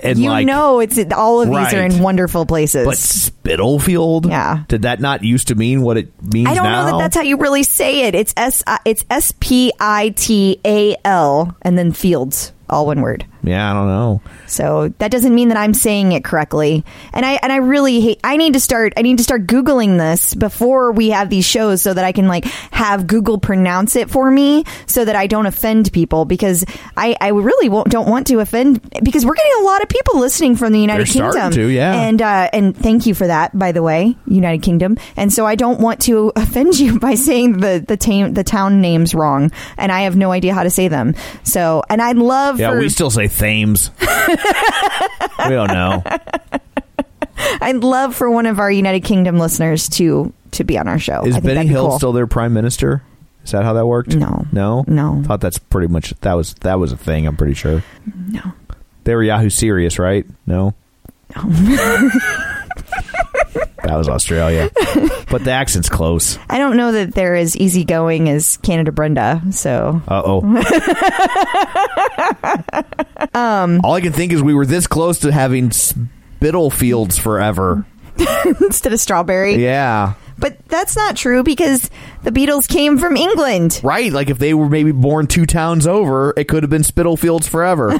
and 0.00 0.18
you 0.18 0.30
like. 0.30 0.46
know, 0.46 0.80
it's 0.80 0.98
all 1.12 1.42
of 1.42 1.48
these 1.48 1.74
are 1.74 1.84
in 1.84 2.00
wonderful 2.00 2.46
places. 2.46 2.86
But 2.86 2.96
Spitalfield. 2.98 4.26
Yeah. 4.26 4.64
Did 4.68 4.82
that 4.82 5.00
not 5.00 5.24
used 5.24 5.48
to 5.48 5.54
mean 5.54 5.82
what 5.82 5.96
it 5.96 6.10
means 6.22 6.48
I 6.48 6.54
don't 6.54 6.64
now? 6.64 6.84
know 6.86 6.92
that 6.92 7.04
that's 7.04 7.16
how 7.16 7.22
you 7.22 7.36
really 7.36 7.62
say 7.62 8.02
it. 8.02 8.14
It's 8.14 8.34
S. 8.36 8.62
I- 8.66 8.80
It's 8.84 9.04
S 9.10 9.32
P 9.40 9.72
I 9.80 10.10
T 10.10 10.60
A 10.64 10.96
L 11.04 11.56
and 11.62 11.78
then 11.78 11.92
Fields, 11.92 12.52
all 12.68 12.86
one 12.86 13.00
word. 13.00 13.24
Yeah, 13.42 13.70
I 13.70 13.74
don't 13.74 13.86
know. 13.86 14.20
So 14.46 14.88
that 14.98 15.10
doesn't 15.10 15.34
mean 15.34 15.48
that 15.48 15.56
I'm 15.56 15.74
saying 15.74 16.12
it 16.12 16.24
correctly. 16.24 16.84
And 17.12 17.24
I 17.24 17.34
and 17.42 17.52
I 17.52 17.56
really 17.56 18.00
hate 18.00 18.20
I 18.24 18.36
need 18.36 18.54
to 18.54 18.60
start 18.60 18.94
I 18.96 19.02
need 19.02 19.18
to 19.18 19.24
start 19.24 19.46
googling 19.46 19.98
this 19.98 20.34
before 20.34 20.92
we 20.92 21.10
have 21.10 21.30
these 21.30 21.44
shows 21.44 21.82
so 21.82 21.94
that 21.94 22.04
I 22.04 22.12
can 22.12 22.28
like 22.28 22.44
have 22.70 23.06
Google 23.06 23.38
pronounce 23.38 23.96
it 23.96 24.10
for 24.10 24.30
me 24.30 24.64
so 24.86 25.04
that 25.04 25.14
I 25.16 25.26
don't 25.26 25.46
offend 25.46 25.92
people 25.92 26.24
because 26.24 26.64
I 26.96 27.16
I 27.20 27.28
really 27.28 27.68
won't, 27.68 27.88
don't 27.90 28.08
want 28.08 28.26
to 28.28 28.40
offend 28.40 28.80
because 29.02 29.24
we're 29.24 29.34
getting 29.34 29.52
a 29.60 29.64
lot 29.64 29.82
of 29.82 29.88
people 29.88 30.18
listening 30.18 30.56
from 30.56 30.72
the 30.72 30.80
United 30.80 31.06
They're 31.06 31.30
Kingdom. 31.30 31.52
to, 31.52 31.66
yeah. 31.66 31.94
And 31.94 32.20
uh 32.22 32.48
and 32.52 32.76
thank 32.76 33.06
you 33.06 33.14
for 33.14 33.26
that 33.26 33.56
by 33.56 33.72
the 33.72 33.82
way, 33.82 34.16
United 34.26 34.62
Kingdom. 34.62 34.96
And 35.16 35.32
so 35.32 35.46
I 35.46 35.54
don't 35.54 35.80
want 35.80 36.00
to 36.02 36.32
offend 36.36 36.78
you 36.78 36.98
by 36.98 37.14
saying 37.14 37.58
the 37.58 37.84
the 37.86 37.96
ta- 37.96 38.30
the 38.30 38.44
town 38.44 38.80
names 38.80 39.14
wrong 39.14 39.52
and 39.76 39.92
I 39.92 40.00
have 40.02 40.16
no 40.16 40.32
idea 40.32 40.54
how 40.54 40.62
to 40.62 40.70
say 40.70 40.88
them. 40.88 41.14
So 41.44 41.82
and 41.88 42.00
I'd 42.02 42.16
love 42.16 42.58
Yeah, 42.58 42.72
for 42.72 42.78
we 42.80 42.88
still 42.88 43.10
say 43.10 43.27
Thames. 43.28 43.90
we 44.00 45.50
don't 45.50 45.68
know. 45.68 46.02
I'd 47.60 47.76
love 47.76 48.14
for 48.14 48.30
one 48.30 48.46
of 48.46 48.58
our 48.58 48.70
United 48.70 49.04
Kingdom 49.04 49.38
listeners 49.38 49.88
to 49.90 50.32
to 50.52 50.64
be 50.64 50.78
on 50.78 50.88
our 50.88 50.98
show. 50.98 51.24
Is 51.24 51.34
I 51.36 51.40
think 51.40 51.44
Benny 51.44 51.54
that'd 51.54 51.68
be 51.68 51.72
Hill 51.74 51.88
cool. 51.88 51.98
still 51.98 52.12
their 52.12 52.26
prime 52.26 52.52
minister? 52.52 53.02
Is 53.44 53.52
that 53.52 53.64
how 53.64 53.72
that 53.74 53.86
worked? 53.86 54.14
No. 54.14 54.46
No. 54.52 54.84
No. 54.86 55.22
Thought 55.24 55.40
that's 55.40 55.58
pretty 55.58 55.88
much 55.88 56.10
that 56.20 56.34
was 56.34 56.54
that 56.60 56.78
was 56.78 56.92
a 56.92 56.96
thing. 56.96 57.26
I'm 57.26 57.36
pretty 57.36 57.54
sure. 57.54 57.82
No. 58.28 58.42
They 59.04 59.14
were 59.14 59.22
Yahoo 59.22 59.48
Serious, 59.50 59.98
right? 59.98 60.26
No. 60.46 60.74
No. 61.36 62.10
That 63.84 63.96
was 63.96 64.08
Australia, 64.08 64.70
but 65.30 65.44
the 65.44 65.52
accent's 65.52 65.88
close. 65.88 66.38
I 66.50 66.58
don't 66.58 66.76
know 66.76 66.92
that 66.92 67.14
they're 67.14 67.36
as 67.36 67.56
easygoing 67.56 68.28
as 68.28 68.56
Canada 68.58 68.90
Brenda. 68.92 69.40
So 69.52 70.02
Uh 70.08 70.22
oh. 70.24 70.40
um, 73.34 73.80
All 73.84 73.94
I 73.94 74.00
can 74.00 74.12
think 74.12 74.32
is 74.32 74.42
we 74.42 74.54
were 74.54 74.66
this 74.66 74.86
close 74.86 75.20
to 75.20 75.32
having 75.32 75.70
Spitalfields 75.70 77.18
forever. 77.18 77.86
instead 78.60 78.92
of 78.92 78.98
strawberry, 78.98 79.62
Yeah. 79.62 80.14
but 80.38 80.58
that's 80.66 80.96
not 80.96 81.16
true 81.16 81.44
because 81.44 81.88
the 82.24 82.32
Beatles 82.32 82.68
came 82.68 82.98
from 82.98 83.16
England. 83.16 83.80
Right. 83.84 84.12
Like 84.12 84.28
if 84.28 84.40
they 84.40 84.54
were 84.54 84.68
maybe 84.68 84.90
born 84.90 85.28
two 85.28 85.46
towns 85.46 85.86
over, 85.86 86.34
it 86.36 86.48
could 86.48 86.64
have 86.64 86.70
been 86.70 86.82
Spitalfields 86.82 87.46
forever. 87.46 87.96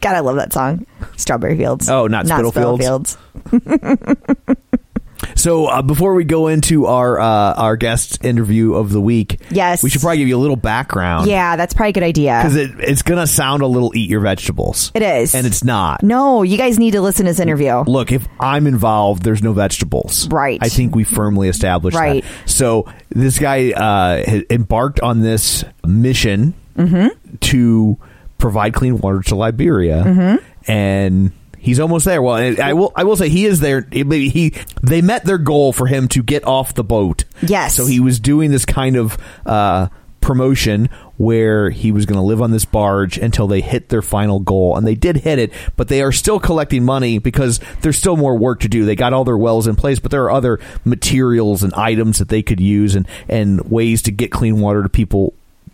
God, 0.00 0.16
I 0.16 0.20
love 0.20 0.36
that 0.36 0.52
song, 0.52 0.86
Strawberry 1.16 1.56
Fields. 1.56 1.88
Oh, 1.90 2.06
not 2.06 2.26
Spitalfields? 2.26 3.16
so 5.36 5.66
uh, 5.66 5.82
before 5.82 6.14
we 6.14 6.24
go 6.24 6.48
into 6.48 6.86
our 6.86 7.20
uh, 7.20 7.52
our 7.54 7.76
guest 7.76 8.24
interview 8.24 8.74
of 8.74 8.90
the 8.90 9.00
week, 9.00 9.40
Yes. 9.50 9.82
we 9.82 9.90
should 9.90 10.00
probably 10.00 10.18
give 10.18 10.28
you 10.28 10.36
a 10.36 10.40
little 10.40 10.56
background. 10.56 11.26
Yeah, 11.28 11.56
that's 11.56 11.74
probably 11.74 11.90
a 11.90 11.92
good 11.92 12.02
idea. 12.02 12.40
Because 12.42 12.56
it, 12.56 12.70
it's 12.78 13.02
going 13.02 13.20
to 13.20 13.26
sound 13.26 13.62
a 13.62 13.66
little 13.66 13.94
eat 13.94 14.08
your 14.08 14.20
vegetables. 14.20 14.90
It 14.94 15.02
is. 15.02 15.34
And 15.34 15.46
it's 15.46 15.62
not. 15.62 16.02
no, 16.02 16.42
you 16.42 16.56
guys 16.56 16.78
need 16.78 16.92
to 16.92 17.02
listen 17.02 17.26
to 17.26 17.30
this 17.32 17.40
interview. 17.40 17.80
Look, 17.86 18.12
if 18.12 18.26
I'm 18.38 18.66
involved, 18.66 19.22
there's 19.22 19.42
no 19.42 19.52
vegetables. 19.52 20.28
Right. 20.28 20.58
I 20.62 20.70
think 20.70 20.94
we 20.94 21.04
firmly 21.04 21.48
established 21.48 21.96
Right. 21.98 22.24
that. 22.24 22.48
So 22.48 22.86
this 23.10 23.38
guy 23.38 23.72
uh, 23.72 24.42
embarked 24.48 25.00
on 25.00 25.20
this 25.20 25.64
mission 25.86 26.54
Mm-hmm. 26.76 27.36
to 27.40 27.98
provide 28.40 28.74
clean 28.74 28.98
water 28.98 29.20
to 29.22 29.34
Liberia, 29.36 30.02
Mm-hmm. 30.04 30.70
and 30.70 31.32
he's 31.58 31.78
almost 31.78 32.04
there. 32.06 32.22
Well, 32.22 32.34
I 32.60 32.72
will 32.72 32.92
I 32.96 33.04
will 33.04 33.16
say 33.16 33.28
he 33.28 33.44
is 33.46 33.60
there. 33.60 33.86
He, 33.92 34.28
he 34.30 34.54
they 34.82 35.02
met 35.02 35.24
their 35.24 35.38
goal 35.38 35.72
for 35.72 35.86
him 35.86 36.08
to 36.08 36.22
get 36.22 36.44
off 36.46 36.74
the 36.74 36.84
boat. 36.84 37.24
Yes. 37.42 37.74
So 37.76 37.86
he 37.86 38.00
was 38.00 38.18
doing 38.20 38.50
this 38.50 38.64
kind 38.64 38.96
of. 38.96 39.16
Uh, 39.46 39.88
promotion 40.22 40.90
where 41.16 41.70
he 41.70 41.90
was 41.92 42.04
going 42.04 42.18
to 42.18 42.22
live 42.22 42.42
on 42.42 42.50
this 42.50 42.66
barge 42.66 43.16
until 43.16 43.46
they 43.48 43.62
hit 43.62 43.88
their 43.88 44.02
final 44.02 44.38
goal 44.38 44.76
and 44.76 44.86
they 44.86 44.94
did 44.94 45.16
hit 45.16 45.38
it 45.38 45.50
but 45.78 45.88
they 45.88 46.02
are 46.02 46.12
still 46.12 46.38
collecting 46.38 46.84
money 46.84 47.18
because 47.18 47.58
there's 47.80 47.96
still 47.96 48.18
more 48.18 48.36
work 48.36 48.60
to 48.60 48.68
do 48.68 48.84
they 48.84 48.94
got 48.94 49.14
all 49.14 49.24
their 49.24 49.36
wells 49.38 49.66
in 49.66 49.74
place 49.76 49.98
but 49.98 50.10
there 50.10 50.22
are 50.24 50.30
other 50.30 50.60
materials 50.84 51.62
and 51.62 51.72
items 51.72 52.18
that 52.18 52.28
they 52.28 52.42
could 52.42 52.60
use 52.60 52.94
and 52.94 53.08
and 53.30 53.62
ways 53.70 54.02
to 54.02 54.10
get 54.12 54.30
clean 54.30 54.60
water 54.60 54.82
to 54.82 54.90
people 54.90 55.32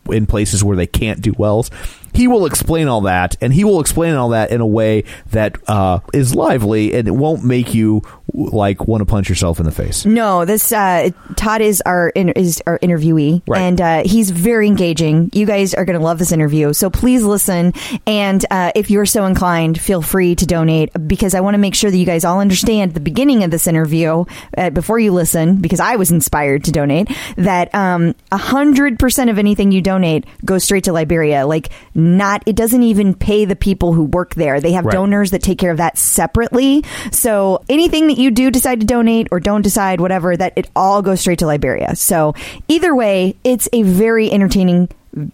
in 0.09 0.27
places 0.27 0.63
where 0.63 0.77
they 0.77 0.87
can't 0.87 1.21
do 1.21 1.35
wells 1.37 1.69
he 2.17 2.27
will 2.27 2.47
explain 2.47 2.89
all 2.89 3.03
that 3.03 3.37
and 3.41 3.53
he 3.53 3.63
will 3.63 3.81
explain 3.81 4.15
all 4.15 4.31
that 4.31 4.51
in 4.51 4.61
a 4.61 4.67
way 4.67 5.05
that 5.31 5.57
uh, 5.69 6.01
is 6.15 6.35
lively 6.35 6.95
and 6.95 7.07
it 7.07 7.13
won't 7.13 7.45
make 7.45 7.75
you 7.75 8.03
like 8.33 8.87
want 8.89 9.01
to 9.01 9.05
punch 9.07 9.29
yourself 9.29 9.61
in 9.61 9.65
the 9.67 9.73
face 9.73 10.05
No, 10.05 10.45
this 10.45 10.73
uh, 10.73 11.11
Todd 11.37 11.61
is 11.63 11.81
our 11.87 12.09
in, 12.11 12.31
is 12.31 12.63
our 12.67 12.79
interviewee, 12.81 13.43
Right. 13.47 13.61
and 13.63 13.81
uh, 13.81 14.03
he's 14.05 14.31
very 14.31 14.67
engaging. 14.67 15.31
You 15.33 15.47
guys 15.47 15.75
are 15.75 15.85
going 15.85 15.99
to 15.99 16.05
love 16.05 16.19
this 16.19 16.33
interview, 16.33 16.73
so 16.73 16.91
please 16.91 17.23
listen. 17.23 17.73
And 18.07 18.45
uh, 18.51 18.73
if 18.75 18.91
you're 18.91 19.07
so 19.07 19.25
inclined, 19.27 19.81
feel 19.81 20.03
free 20.03 20.35
to 20.37 20.47
donate 20.47 20.91
because 21.07 21.35
I 21.35 21.41
want 21.41 21.55
to 21.55 21.59
make 21.59 21.75
sure 21.75 21.91
that 21.91 21.97
you 21.97 22.07
guys 22.07 22.25
all 22.25 22.41
understand 22.41 22.95
the 22.95 23.01
beginning 23.01 23.45
of 23.45 23.51
this 23.51 23.67
interview 23.67 24.25
uh, 24.59 24.71
before 24.71 24.99
you 24.99 25.13
listen, 25.13 25.57
because 25.61 25.81
I 25.81 25.97
was 25.97 26.11
inspired 26.11 26.65
to 26.65 26.73
donate. 26.73 27.09
That 27.37 27.75
um, 27.75 28.15
a 28.33 28.37
hundred 28.39 28.99
percent 28.99 29.31
of 29.31 29.39
anything 29.39 29.73
you 29.73 29.81
donate 29.83 30.25
goes 30.45 30.65
straight 30.65 30.85
to 30.85 30.93
Liberia. 30.93 31.47
Like 31.47 31.71
not, 31.95 32.43
it 32.47 32.57
doesn't 32.57 32.83
even 32.83 33.15
pay 33.15 33.45
the 33.45 33.57
people 33.57 33.93
who 33.93 34.05
work 34.05 34.35
there. 34.35 34.61
They 34.61 34.73
have 34.73 34.85
Right. 34.85 34.93
donors 34.93 35.31
that 35.31 35.43
take 35.43 35.59
care 35.59 35.71
of 35.71 35.79
that 35.79 35.97
separately. 35.99 36.85
So 37.13 37.63
anything 37.69 38.09
that 38.09 38.19
you 38.19 38.26
do 38.31 38.51
decide 38.51 38.81
to 38.81 38.87
donate 38.87 39.29
or 39.31 39.41
don't 39.41 39.63
decide, 39.63 40.01
whatever, 40.01 40.37
that 40.37 40.53
it 40.57 40.71
all 40.77 41.03
goes 41.03 41.21
straight 41.21 41.39
to 41.41 41.47
Liberia. 41.47 41.97
So 41.97 42.35
either 42.69 42.95
way, 42.95 43.37
it's 43.45 43.69
a 43.73 43.83
very 43.83 44.31
entertaining 44.31 44.89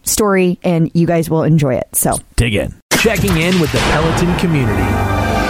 story 0.04 0.58
and 0.62 0.90
you 0.94 1.06
guys 1.06 1.28
will 1.28 1.42
enjoy 1.42 1.74
it. 1.74 1.88
So 1.94 2.18
dig 2.36 2.54
in 2.54 2.74
Checking 3.02 3.36
in 3.36 3.58
with 3.60 3.72
the 3.72 3.78
Peloton 3.78 4.38
community. 4.38 5.41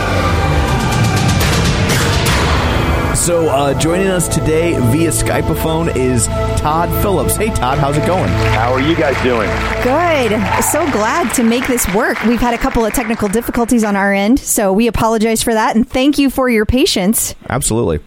So, 3.14 3.48
uh, 3.48 3.78
joining 3.78 4.08
us 4.08 4.26
today 4.26 4.72
via 4.90 5.10
Skypeophone 5.10 5.94
is 5.94 6.26
Todd 6.58 6.88
Phillips. 7.02 7.36
Hey, 7.36 7.50
Todd, 7.50 7.78
how's 7.78 7.96
it 7.96 8.06
going? 8.06 8.28
How 8.28 8.72
are 8.72 8.80
you 8.80 8.96
guys 8.96 9.14
doing? 9.22 9.48
good. 9.84 10.32
So 10.64 10.90
glad 10.90 11.32
to 11.34 11.44
make 11.44 11.66
this 11.66 11.86
work. 11.94 12.22
We've 12.24 12.40
had 12.40 12.54
a 12.54 12.58
couple 12.58 12.84
of 12.84 12.92
technical 12.94 13.28
difficulties 13.28 13.84
on 13.84 13.96
our 13.96 14.12
end, 14.12 14.40
so 14.40 14.72
we 14.72 14.86
apologize 14.86 15.42
for 15.42 15.52
that 15.52 15.76
and 15.76 15.88
thank 15.88 16.18
you 16.18 16.30
for 16.30 16.48
your 16.48 16.66
patience. 16.66 17.34
Absolutely. 17.48 18.00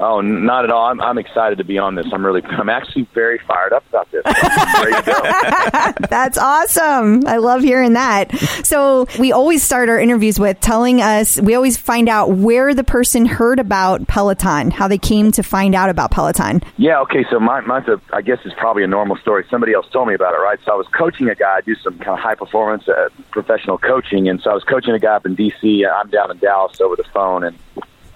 Oh, 0.00 0.20
not 0.20 0.64
at 0.64 0.70
all. 0.70 0.86
I'm, 0.86 1.00
I'm 1.00 1.18
excited 1.18 1.58
to 1.58 1.64
be 1.64 1.76
on 1.78 1.96
this. 1.96 2.06
I'm 2.12 2.24
really, 2.24 2.42
I'm 2.44 2.68
actually 2.68 3.02
very 3.14 3.38
fired 3.38 3.72
up 3.72 3.84
about 3.88 4.08
this. 4.12 4.22
That's 6.08 6.38
awesome. 6.38 7.26
I 7.26 7.38
love 7.38 7.62
hearing 7.62 7.94
that. 7.94 8.36
So 8.64 9.06
we 9.18 9.32
always 9.32 9.62
start 9.62 9.88
our 9.88 9.98
interviews 9.98 10.38
with 10.38 10.60
telling 10.60 11.00
us, 11.02 11.40
we 11.40 11.54
always 11.54 11.76
find 11.76 12.08
out 12.08 12.30
where 12.30 12.74
the 12.74 12.84
person 12.84 13.26
heard 13.26 13.58
about 13.58 14.06
Peloton, 14.06 14.70
how 14.70 14.86
they 14.86 14.98
came 14.98 15.32
to 15.32 15.42
find 15.42 15.74
out 15.74 15.90
about 15.90 16.12
Peloton. 16.12 16.62
Yeah, 16.76 17.00
okay, 17.00 17.24
so 17.28 17.40
my, 17.40 17.60
mine's 17.62 17.88
a, 17.88 18.00
I 18.12 18.22
guess 18.22 18.38
it's 18.44 18.54
probably 18.54 18.84
a 18.84 18.88
normal 18.88 19.16
story. 19.16 19.44
Somebody 19.50 19.72
else 19.72 19.88
told 19.90 20.06
me 20.06 20.14
about 20.14 20.34
it, 20.34 20.38
right? 20.38 20.60
So 20.64 20.72
I 20.72 20.76
was 20.76 20.86
coaching 20.88 21.28
a 21.28 21.34
guy, 21.34 21.56
I 21.56 21.60
do 21.60 21.74
some 21.74 21.98
kind 21.98 22.10
of 22.10 22.20
high 22.20 22.36
performance 22.36 22.88
uh, 22.88 23.08
professional 23.32 23.78
coaching, 23.78 24.28
and 24.28 24.40
so 24.40 24.50
I 24.50 24.54
was 24.54 24.64
coaching 24.64 24.94
a 24.94 24.98
guy 25.00 25.16
up 25.16 25.26
in 25.26 25.34
D.C., 25.34 25.84
I'm 25.84 26.08
down 26.08 26.30
in 26.30 26.38
Dallas 26.38 26.80
over 26.80 26.94
the 26.94 27.04
phone, 27.12 27.42
and 27.42 27.58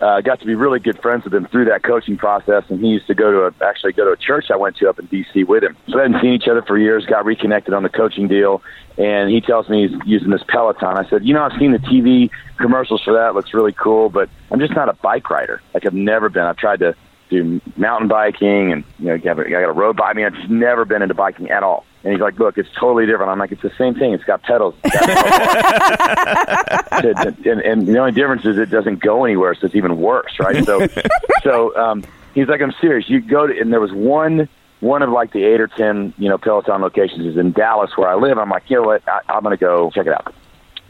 uh, 0.03 0.21
got 0.21 0.41
to 0.41 0.47
be 0.47 0.57
really 0.57 0.81
good 0.81 1.01
friends 1.01 1.23
with 1.23 1.33
him 1.33 1.47
through 1.47 1.67
that 1.67 1.85
coaching 1.85 2.17
process, 2.17 2.65
and 2.69 2.81
he 2.81 2.89
used 2.89 3.07
to 3.07 3.15
go 3.15 3.31
to 3.31 3.47
a, 3.47 3.67
actually 3.67 3.93
go 3.93 4.05
to 4.05 4.11
a 4.11 4.17
church 4.17 4.51
I 4.51 4.57
went 4.57 4.77
to 4.79 4.89
up 4.91 4.99
in 4.99 5.07
D.C. 5.07 5.45
with 5.45 5.63
him. 5.63 5.77
So 5.89 6.01
I 6.01 6.03
hadn't 6.03 6.21
seen 6.21 6.33
each 6.33 6.49
other 6.49 6.61
for 6.61 6.77
years, 6.77 7.07
got 7.07 7.25
reconnected 7.25 7.73
on 7.73 7.85
the 7.85 7.89
coaching 7.89 8.27
deal, 8.27 8.63
and 8.99 9.31
he 9.31 9.41
tells 9.41 9.69
me 9.69 9.87
he's 9.87 9.99
using 10.05 10.31
this 10.31 10.43
Peloton. 10.49 10.97
I 10.99 11.09
said, 11.09 11.25
you 11.25 11.33
know, 11.33 11.45
I've 11.45 11.57
seen 11.57 11.71
the 11.71 11.79
TV 11.79 12.31
commercials 12.59 13.01
for 13.03 13.13
that. 13.13 13.29
It 13.29 13.35
looks 13.35 13.55
really 13.55 13.73
cool, 13.73 14.09
but 14.09 14.29
I'm 14.51 14.59
just 14.59 14.75
not 14.75 14.89
a 14.89 14.95
bike 14.95 15.31
rider. 15.31 15.63
Like 15.73 15.87
I've 15.87 15.95
never 15.95 16.29
been. 16.29 16.43
I've 16.43 16.57
tried 16.57 16.81
to 16.81 16.97
do 17.33 17.61
mountain 17.77 18.09
biking 18.09 18.73
and 18.73 18.85
you 18.99 19.07
know, 19.07 19.15
you 19.15 19.29
have 19.29 19.39
a, 19.39 19.47
I 19.47 19.51
got 19.51 19.69
a 19.69 19.73
road 19.73 19.97
bike. 19.97 20.11
I 20.11 20.13
mean, 20.15 20.27
I've 20.27 20.35
just 20.35 20.51
never 20.51 20.85
been 20.85 21.03
into 21.03 21.15
biking 21.15 21.51
at 21.51 21.63
all. 21.63 21.85
And 22.05 22.13
he's 22.13 22.21
like, 22.21 22.39
"Look, 22.39 22.59
it's 22.59 22.69
totally 22.79 23.07
different." 23.07 23.31
I'm 23.31 23.39
like, 23.39 23.53
"It's 23.53 23.63
the 23.63 23.73
same 23.79 23.95
thing. 23.95 24.13
It's 24.13 24.25
got 24.25 24.43
pedals." 24.43 24.75
It's 24.83 24.97
got 24.97 26.91
pedals. 26.91 27.35
and, 27.47 27.61
and 27.61 27.87
the 27.87 27.99
only 27.99 28.11
difference 28.11 28.45
is 28.45 28.59
it 28.59 28.71
doesn't 28.71 29.01
go 29.01 29.25
anywhere, 29.25 29.55
so 29.55 29.67
it's 29.67 29.77
even 29.77 29.99
worse, 29.99 30.33
right? 30.41 30.65
So, 30.65 30.87
so 31.45 31.77
um, 31.77 32.03
he's 32.35 32.49
like, 32.49 32.61
"I'm 32.61 32.75
serious. 32.81 33.09
You 33.09 33.21
go 33.21 33.47
to," 33.47 33.57
and 33.57 33.73
there 33.73 33.81
was 33.81 33.93
one 33.93 34.49
one 34.81 35.03
of 35.03 35.11
like 35.11 35.33
the 35.33 35.45
eight 35.45 35.61
or 35.61 35.69
ten, 35.69 36.13
you 36.19 36.29
know, 36.29 36.39
Peloton 36.39 36.81
locations 36.81 37.25
is 37.25 37.37
in 37.37 37.53
Dallas 37.53 37.97
where 37.97 38.09
I 38.09 38.17
live. 38.17 38.37
I'm 38.37 38.51
like, 38.51 38.69
you 38.69 38.77
know 38.77 38.83
what? 38.83 39.09
I, 39.09 39.21
I'm 39.29 39.45
going 39.45 39.57
to 39.57 39.61
go 39.61 39.91
check 39.91 40.07
it 40.07 40.13
out. 40.13 40.35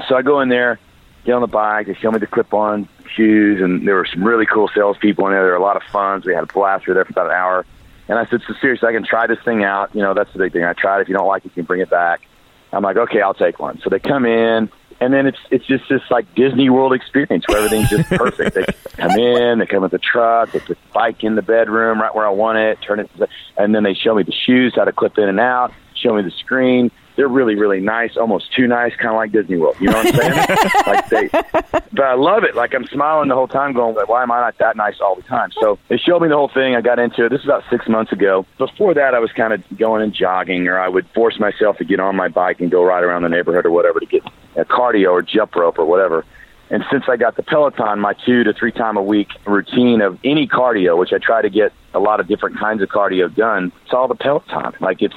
So 0.08 0.16
I 0.16 0.22
go 0.22 0.40
in 0.40 0.48
there, 0.48 0.80
get 1.24 1.34
on 1.34 1.40
the 1.40 1.46
bike. 1.46 1.86
They 1.86 1.94
show 1.94 2.10
me 2.10 2.18
the 2.18 2.26
clip-on 2.26 2.88
shoes, 3.14 3.60
and 3.60 3.86
there 3.86 3.96
were 3.96 4.06
some 4.06 4.24
really 4.24 4.46
cool 4.46 4.68
salespeople 4.74 5.26
in 5.26 5.32
there. 5.32 5.42
There 5.42 5.52
were 5.52 5.56
a 5.56 5.62
lot 5.62 5.76
of 5.76 5.82
fun. 5.84 6.22
So 6.22 6.28
we 6.28 6.34
had 6.34 6.44
a 6.44 6.52
blast. 6.52 6.86
We 6.86 6.90
were 6.90 6.94
there 6.94 7.04
for 7.04 7.12
about 7.12 7.26
an 7.26 7.32
hour. 7.32 7.66
And 8.08 8.18
I 8.18 8.26
said, 8.26 8.40
so 8.46 8.54
seriously, 8.60 8.88
I 8.88 8.92
can 8.92 9.04
try 9.04 9.26
this 9.26 9.38
thing 9.44 9.64
out. 9.64 9.94
You 9.94 10.02
know, 10.02 10.14
that's 10.14 10.32
the 10.32 10.38
big 10.38 10.52
thing. 10.52 10.64
I 10.64 10.72
tried. 10.72 10.98
it. 10.98 11.02
If 11.02 11.08
you 11.08 11.14
don't 11.14 11.26
like 11.26 11.44
it, 11.44 11.48
you 11.48 11.62
can 11.62 11.64
bring 11.64 11.80
it 11.80 11.90
back. 11.90 12.20
I'm 12.72 12.82
like, 12.82 12.96
okay, 12.96 13.20
I'll 13.20 13.34
take 13.34 13.58
one. 13.58 13.80
So 13.82 13.90
they 13.90 13.98
come 13.98 14.24
in, 14.24 14.70
and 15.00 15.12
then 15.12 15.26
it's 15.26 15.38
it's 15.50 15.66
just 15.66 15.84
this 15.90 16.00
like 16.10 16.34
Disney 16.34 16.70
World 16.70 16.94
experience 16.94 17.44
where 17.46 17.58
everything's 17.58 17.90
just 17.90 18.08
perfect. 18.08 18.54
they 18.54 18.64
come 18.96 19.18
in, 19.18 19.58
they 19.58 19.66
come 19.66 19.82
with 19.82 19.90
the 19.90 19.98
truck, 19.98 20.52
they 20.52 20.60
put 20.60 20.78
the 20.78 20.92
bike 20.92 21.22
in 21.22 21.34
the 21.34 21.42
bedroom 21.42 22.00
right 22.00 22.14
where 22.14 22.26
I 22.26 22.30
want 22.30 22.58
it, 22.58 22.78
turn 22.80 23.00
it, 23.00 23.10
and 23.58 23.74
then 23.74 23.82
they 23.82 23.94
show 23.94 24.14
me 24.14 24.22
the 24.22 24.32
shoes, 24.32 24.74
how 24.74 24.84
to 24.84 24.92
clip 24.92 25.18
in 25.18 25.28
and 25.28 25.38
out, 25.38 25.72
show 25.94 26.14
me 26.14 26.22
the 26.22 26.30
screen. 26.30 26.90
They're 27.16 27.28
really, 27.28 27.54
really 27.54 27.80
nice, 27.80 28.16
almost 28.16 28.52
too 28.54 28.66
nice, 28.66 28.94
kind 28.96 29.10
of 29.10 29.16
like 29.16 29.32
Disney 29.32 29.58
World. 29.58 29.76
You 29.80 29.90
know 29.90 29.98
what 29.98 30.14
I'm 30.14 30.14
saying? 30.14 30.70
like 30.86 31.08
they, 31.08 31.28
but 31.92 32.04
I 32.04 32.14
love 32.14 32.44
it. 32.44 32.54
Like 32.54 32.74
I'm 32.74 32.86
smiling 32.86 33.28
the 33.28 33.34
whole 33.34 33.48
time, 33.48 33.74
going, 33.74 33.94
"Why 34.06 34.22
am 34.22 34.32
I 34.32 34.40
not 34.40 34.56
that 34.58 34.76
nice 34.76 35.00
all 35.00 35.14
the 35.14 35.22
time?" 35.22 35.50
So 35.60 35.78
they 35.88 35.98
showed 35.98 36.22
me 36.22 36.28
the 36.28 36.36
whole 36.36 36.48
thing. 36.48 36.74
I 36.74 36.80
got 36.80 36.98
into 36.98 37.26
it. 37.26 37.28
This 37.28 37.40
is 37.40 37.44
about 37.44 37.64
six 37.70 37.86
months 37.88 38.12
ago. 38.12 38.46
Before 38.56 38.94
that, 38.94 39.14
I 39.14 39.18
was 39.18 39.30
kind 39.32 39.52
of 39.52 39.62
going 39.76 40.02
and 40.02 40.14
jogging, 40.14 40.68
or 40.68 40.78
I 40.78 40.88
would 40.88 41.06
force 41.14 41.38
myself 41.38 41.76
to 41.78 41.84
get 41.84 42.00
on 42.00 42.16
my 42.16 42.28
bike 42.28 42.60
and 42.60 42.70
go 42.70 42.82
ride 42.82 43.04
around 43.04 43.22
the 43.22 43.28
neighborhood 43.28 43.66
or 43.66 43.70
whatever 43.70 44.00
to 44.00 44.06
get 44.06 44.22
a 44.56 44.64
cardio 44.64 45.12
or 45.12 45.22
jump 45.22 45.54
rope 45.54 45.78
or 45.78 45.84
whatever. 45.84 46.24
And 46.70 46.82
since 46.90 47.04
I 47.06 47.16
got 47.16 47.36
the 47.36 47.42
Peloton, 47.42 48.00
my 48.00 48.14
two 48.24 48.44
to 48.44 48.54
three 48.54 48.72
time 48.72 48.96
a 48.96 49.02
week 49.02 49.28
routine 49.44 50.00
of 50.00 50.18
any 50.24 50.48
cardio, 50.48 50.98
which 50.98 51.12
I 51.12 51.18
try 51.18 51.42
to 51.42 51.50
get 51.50 51.72
a 51.94 51.98
lot 51.98 52.20
of 52.20 52.26
different 52.28 52.58
kinds 52.58 52.82
of 52.82 52.88
cardio 52.88 53.34
done, 53.34 53.72
it's 53.84 53.92
all 53.92 54.08
the 54.08 54.14
Peloton. 54.14 54.72
Like 54.80 54.98
it's 55.00 55.14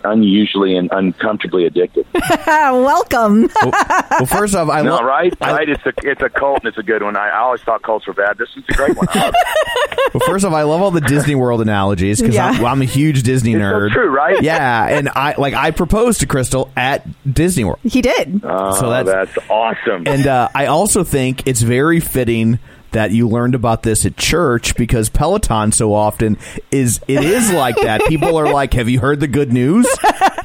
unusually 0.04 0.76
and 0.76 0.88
uncomfortably 0.92 1.68
addictive. 1.68 2.04
Welcome. 2.46 3.48
well, 3.62 4.26
first 4.26 4.54
off, 4.54 4.68
I 4.68 4.82
No, 4.82 4.96
love 4.96 5.04
right? 5.04 5.34
right? 5.40 5.68
It's 5.68 5.84
a 5.86 5.92
it's 6.02 6.22
a 6.22 6.28
cult 6.28 6.60
and 6.60 6.68
it's 6.68 6.78
a 6.78 6.82
good 6.82 7.02
one. 7.02 7.16
I, 7.16 7.28
I 7.28 7.38
always 7.40 7.60
thought 7.62 7.82
cults 7.82 8.06
were 8.06 8.12
bad. 8.14 8.38
This 8.38 8.48
is 8.56 8.64
a 8.68 8.72
great 8.74 8.96
one. 8.96 9.06
I 9.10 9.24
love 9.24 9.34
it. 9.36 10.14
Well, 10.14 10.28
first 10.28 10.44
off, 10.44 10.52
I 10.52 10.62
love 10.62 10.80
all 10.82 10.90
the 10.90 11.00
Disney 11.00 11.34
World 11.34 11.60
analogies 11.60 12.20
because 12.20 12.34
Yeah. 12.34 12.46
I'm, 12.46 12.58
well, 12.62 12.72
I'm 12.72 12.82
a 12.82 12.86
huge 12.86 13.22
Disney 13.22 13.52
It's 13.54 13.60
so 13.60 13.64
nerd. 13.64 13.90
true, 13.92 14.08
right? 14.14 14.40
Yeah, 14.42 14.86
and 14.86 15.08
I 15.08 15.34
like 15.38 15.54
I 15.54 15.70
proposed 15.72 16.20
to 16.20 16.26
Crystal 16.26 16.70
at 16.76 17.06
Disney 17.30 17.64
World, 17.64 17.78
he 17.82 18.00
did. 18.02 18.40
Oh, 18.44 18.72
So 18.78 18.90
that's- 18.90 19.34
that's, 19.34 19.50
awesome. 19.50 20.06
and 20.06 20.26
uh, 20.26 20.48
I 20.54 20.66
also 20.66 21.04
think 21.04 21.46
it's 21.46 21.62
very 21.62 22.00
fitting 22.00 22.58
that 22.94 23.12
you 23.12 23.28
learned 23.28 23.54
about 23.54 23.82
this 23.84 24.04
at 24.04 24.16
church 24.16 24.74
because 24.74 25.08
Peloton 25.08 25.70
so 25.70 25.94
often 25.94 26.36
is 26.72 27.00
it 27.06 27.22
is 27.22 27.52
like 27.52 27.76
that. 27.76 28.00
People 28.06 28.36
are 28.36 28.52
like, 28.52 28.72
"Have 28.74 28.88
you 28.88 28.98
heard 28.98 29.20
the 29.20 29.28
good 29.28 29.52
news? 29.52 29.86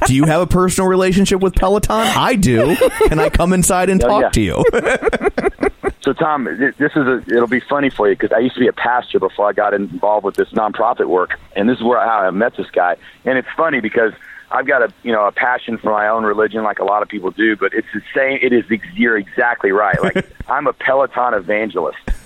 Do 0.06 0.14
you 0.14 0.24
have 0.26 0.40
a 0.42 0.46
personal 0.46 0.88
relationship 0.88 1.40
with 1.40 1.54
Peloton? 1.54 1.96
I 2.16 2.36
do. 2.36 2.76
Can 3.08 3.18
I 3.18 3.28
come 3.30 3.52
inside 3.52 3.88
and 3.90 4.02
Oh, 4.04 4.08
talk 4.08 4.22
yeah. 4.22 4.28
to 4.30 4.40
you?" 4.40 4.64
So, 6.02 6.14
Tom, 6.14 6.44
this 6.44 6.74
is 6.96 6.96
a, 7.06 7.22
it'll 7.28 7.46
be 7.46 7.60
funny 7.60 7.90
for 7.90 8.08
you 8.08 8.16
because 8.16 8.32
I 8.32 8.38
used 8.38 8.54
to 8.54 8.60
be 8.60 8.68
a 8.68 8.72
pastor 8.72 9.18
before 9.20 9.48
I 9.50 9.52
got 9.52 9.74
involved 9.74 10.24
with 10.24 10.34
this 10.34 10.48
nonprofit 10.48 11.06
work, 11.06 11.38
and 11.54 11.68
this 11.68 11.76
is 11.76 11.84
where 11.84 12.00
how 12.00 12.20
I 12.20 12.30
met 12.30 12.56
this 12.56 12.70
guy. 12.70 12.96
And 13.26 13.36
it's 13.36 13.46
funny 13.54 13.80
because 13.80 14.12
I've 14.50 14.66
got 14.66 14.82
a 14.82 14.90
you 15.02 15.12
know 15.12 15.26
a 15.26 15.30
passion 15.32 15.76
for 15.76 15.90
my 15.92 16.08
own 16.08 16.24
religion, 16.24 16.64
like 16.64 16.78
a 16.78 16.84
lot 16.84 17.02
of 17.02 17.08
people 17.10 17.30
do, 17.32 17.54
but 17.54 17.74
it's 17.74 17.86
the 17.92 18.00
same. 18.16 18.38
It 18.40 18.52
is 18.54 18.64
you're 18.94 19.18
exactly 19.18 19.72
right. 19.72 20.02
Like 20.02 20.26
I'm 20.48 20.66
a 20.66 20.72
Peloton 20.72 21.34
evangelist. 21.34 21.98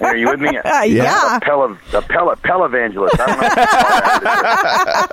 Are 0.00 0.16
you 0.16 0.28
with 0.28 0.40
me? 0.40 0.48
Uh, 0.64 0.82
yeah. 0.84 1.36
A 1.36 1.40
Pel, 1.40 1.64
a 1.94 2.02
Pel, 2.02 2.34
Pel 2.36 2.64
evangelist. 2.64 3.16
I 3.20 3.26
don't 3.26 3.40
know. 3.40 3.48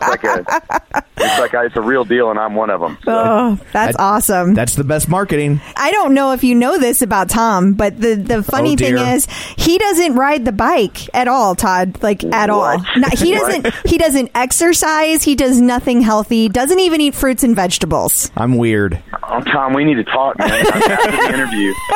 What 0.07 0.15
to 0.15 0.17
call 0.17 0.35
it. 0.37 0.45
It's, 0.49 0.51
it's 0.51 0.69
like 0.69 0.93
a, 0.93 1.03
it's 1.17 1.39
like 1.39 1.53
a, 1.53 1.65
it's 1.65 1.75
a 1.75 1.81
real 1.81 2.05
deal, 2.05 2.29
and 2.29 2.39
I'm 2.39 2.55
one 2.55 2.69
of 2.69 2.79
them. 2.81 2.97
So. 3.03 3.11
Oh, 3.11 3.55
that's 3.73 3.97
That- 3.97 4.01
awesome. 4.03 4.53
That's 4.53 4.75
the 4.75 4.83
best 4.83 5.09
marketing. 5.09 5.59
I 5.75 5.91
don't 5.91 6.13
know 6.13 6.31
if 6.33 6.43
you 6.43 6.55
know 6.55 6.77
this 6.77 7.01
about 7.01 7.29
Tom, 7.29 7.73
but 7.73 7.99
the 7.99 8.15
the 8.15 8.43
funny 8.43 8.73
Oh, 8.73 8.75
thing 8.77 8.97
is 8.97 9.25
he 9.57 9.77
doesn't 9.77 10.15
ride 10.15 10.45
the 10.45 10.51
bike 10.51 11.13
at 11.15 11.27
all, 11.27 11.55
Todd. 11.55 12.01
Like 12.01 12.23
at 12.23 12.49
all. 12.49 12.77
What? 12.77 12.85
No, 12.97 13.07
he 13.17 13.31
doesn't. 13.35 13.73
He 13.85 13.97
doesn't 13.97 14.31
exercise. 14.35 15.23
He 15.23 15.35
does 15.35 15.59
nothing 15.59 16.01
healthy. 16.01 16.47
Doesn't 16.49 16.79
even 16.79 17.01
eat 17.01 17.15
fruits 17.15 17.43
and 17.43 17.55
vegetables. 17.55 18.31
I'm 18.37 18.57
weird. 18.57 19.01
Oh, 19.23 19.41
Tom, 19.41 19.73
we 19.73 19.83
need 19.83 19.95
to 19.95 20.03
talk, 20.03 20.37
man. 20.39 20.49
After 20.51 21.11
the 21.11 21.33
interview. 21.33 21.73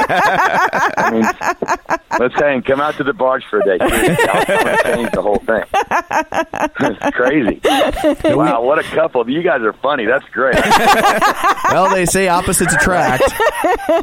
I 0.97 1.09
mean, 1.11 1.23
let's 2.19 2.32
hang. 2.35 2.61
Come 2.63 2.79
out 2.81 2.95
to 2.97 3.03
the 3.03 3.13
barge 3.13 3.43
for 3.49 3.59
a 3.59 3.63
day. 3.65 3.77
Seriously, 3.87 4.25
I'll 4.27 4.45
come 4.45 4.67
and 4.67 4.79
change 4.83 5.11
the 5.11 5.21
whole 5.21 5.39
thing. 5.39 5.63
it's 6.79 7.15
crazy. 7.15 7.61
Wow, 8.35 8.63
what 8.63 8.79
a 8.79 8.83
couple. 8.83 9.29
You 9.29 9.41
guys 9.43 9.61
are 9.61 9.73
funny. 9.73 10.05
That's 10.05 10.25
great. 10.29 10.55
Well, 11.73 11.89
they 11.95 12.05
say 12.05 12.27
opposites 12.27 12.73
attract. 12.75 13.23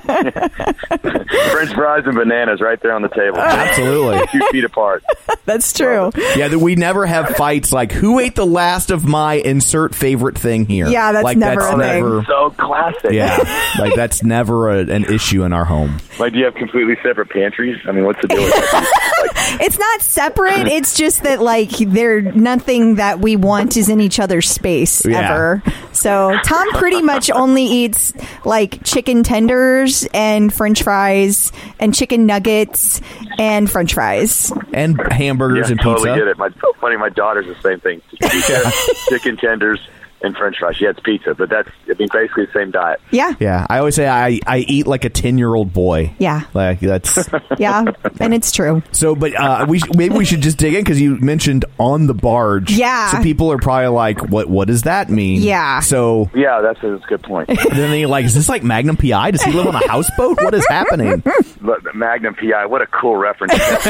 French 0.01 1.73
fries 1.75 2.05
and 2.07 2.15
bananas 2.15 2.61
right 2.61 2.81
there 2.83 2.93
on 2.95 3.03
the 3.03 3.09
table. 3.09 3.39
Absolutely. 3.39 4.27
Two 4.33 4.47
feet 4.51 4.65
apart. 4.65 5.05
That's 5.45 5.73
true. 5.73 6.11
Yeah, 6.37 6.49
that 6.49 6.59
we 6.59 6.75
never 6.77 7.07
have 7.07 7.29
fights 7.37 7.73
like 7.73 7.93
who 7.93 8.19
ate 8.19 8.35
the 8.35 8.47
last 8.47 8.91
of 8.91 9.05
my 9.05 9.35
insert 9.35 9.95
favorite 9.95 10.37
thing 10.39 10.67
here. 10.67 10.89
Yeah, 10.89 11.13
that's 11.13 11.25
like, 11.25 11.39
never 11.39 11.61
that's 11.61 11.75
a 11.75 11.79
thing. 11.79 12.03
never. 12.03 12.25
So 12.25 12.51
classic. 12.51 13.13
Yeah, 13.13 13.37
like 13.79 13.95
that's 13.95 14.23
never 14.23 14.71
a, 14.71 14.79
an 14.81 15.05
issue 15.05 15.45
in 15.45 15.53
our 15.53 15.65
home. 15.65 15.99
Like, 16.19 16.33
do 16.33 16.39
you 16.39 16.45
have 16.45 16.55
completely 16.55 16.97
separate 17.03 17.31
pantries? 17.31 17.79
I 17.87 17.93
mean, 17.93 18.05
what's 18.11 18.21
the 18.23 18.29
deal 18.29 18.43
with 18.43 18.53
that? 18.55 19.07
Like, 19.21 19.61
It's 19.67 19.79
not 19.79 20.01
separate. 20.03 20.67
It's 20.67 20.97
just 20.97 21.23
that 21.25 21.41
like 21.43 21.71
there 21.71 22.21
nothing 22.23 22.95
that 22.97 23.21
we 23.21 23.37
want 23.37 23.77
is 23.77 23.89
in 23.89 24.01
each 24.01 24.19
other's 24.19 24.49
space 24.49 25.05
Yeah. 25.05 25.31
ever. 25.33 25.63
So 25.93 26.37
Tom 26.45 26.71
pretty 26.73 27.03
much 27.03 27.31
only 27.31 27.65
eats 27.65 28.13
like 28.45 28.83
chicken 28.85 29.23
tenders 29.23 30.07
and 30.15 30.53
French 30.53 30.83
fries 30.83 31.53
and 31.79 31.95
chicken 31.95 32.25
nuggets 32.27 33.01
and 33.39 33.71
French 33.71 33.95
fries. 33.95 34.53
And 34.73 34.99
hamburgers 35.13 35.67
yeah, 35.69 35.73
and 35.73 35.81
totally 35.81 36.09
pizza. 36.11 36.19
get 36.21 36.29
it. 36.29 36.39
My, 36.39 36.49
so 36.61 36.73
funny. 36.81 36.97
My 36.97 37.11
daughter's 37.11 37.47
the 37.47 37.61
same 37.63 37.81
thing. 37.81 38.01
Pizza, 38.23 38.71
chicken 39.11 39.37
tenders 39.37 39.81
and 40.23 40.37
French 40.37 40.57
fries. 40.59 40.81
Yeah, 40.81 40.91
it's 40.91 41.01
pizza, 41.01 41.35
but 41.35 41.49
that's 41.49 41.69
I 41.89 41.95
mean 41.99 42.09
basically 42.13 42.47
the 42.47 42.53
same 42.53 42.71
diet. 42.71 43.01
Yeah. 43.11 43.35
Yeah, 43.41 43.67
I 43.69 43.79
always 43.79 43.95
say 43.95 44.09
I, 44.09 44.39
I 44.47 44.59
eat 44.59 44.87
like 44.87 45.05
a 45.05 45.11
ten 45.11 45.39
year 45.39 45.55
old 45.55 45.73
boy. 45.73 46.13
Yeah. 46.19 46.43
like 46.55 46.81
that's 46.81 47.19
Yeah. 47.59 47.85
And 48.21 48.35
it's 48.35 48.53
true. 48.53 48.83
so. 48.93 49.15
But 49.15 49.35
uh, 49.35 49.67
we 49.69 49.79
sh- 49.81 49.91
maybe 49.95 50.15
we 50.17 50.25
should 50.25 50.41
just 50.43 50.59
dig 50.59 50.75
in 50.75 50.81
because 50.83 51.01
you 51.01 51.17
mentioned 51.19 51.65
on 51.79 52.07
the 52.07 52.15
barge. 52.15 52.73
Yeah. 52.73 53.11
so 53.11 53.23
people 53.23 53.51
are 53.53 53.59
probably 53.59 53.89
like, 53.89 54.21
what 54.29 54.49
What 54.49 54.69
does 54.69 54.83
that 54.83 55.11
mean? 55.11 55.43
Yeah. 55.43 55.81
So 55.81 56.31
Yeah, 56.35 56.61
that's 56.61 56.83
a, 56.83 56.91
that's 56.93 57.05
a 57.05 57.07
good 57.09 57.23
point. 57.23 57.49
then 57.73 57.91
they 57.91 58.07
like, 58.07 58.25
is 58.25 58.35
this 58.35 58.49
like 58.49 58.63
Magnum 58.63 58.97
PI? 58.97 59.33
Does 59.33 59.43
he 59.43 59.53
live 59.53 59.67
on 59.67 59.75
a 59.75 59.89
houseboat? 59.89 60.41
What 60.43 60.55
is 60.55 60.67
happening? 60.69 61.23
But 61.63 61.83
the 61.85 61.93
Magnum 61.93 62.35
PI, 62.35 62.67
what 62.67 62.81
a 62.81 62.87
cool 62.87 63.17
reference. 63.17 63.53
That's, 63.53 63.85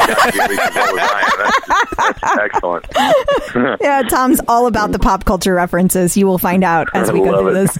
that's 2.10 2.22
excellent. 2.40 2.86
Yeah, 3.80 4.02
Tom's 4.08 4.40
all 4.48 4.66
about 4.66 4.92
the 4.92 4.98
pop 4.98 5.24
culture 5.24 5.54
references. 5.54 6.16
You 6.20 6.26
will 6.26 6.38
find 6.38 6.62
out 6.62 6.88
as 6.94 7.10
we 7.10 7.20
go 7.20 7.40
through 7.40 7.54
this. 7.54 7.74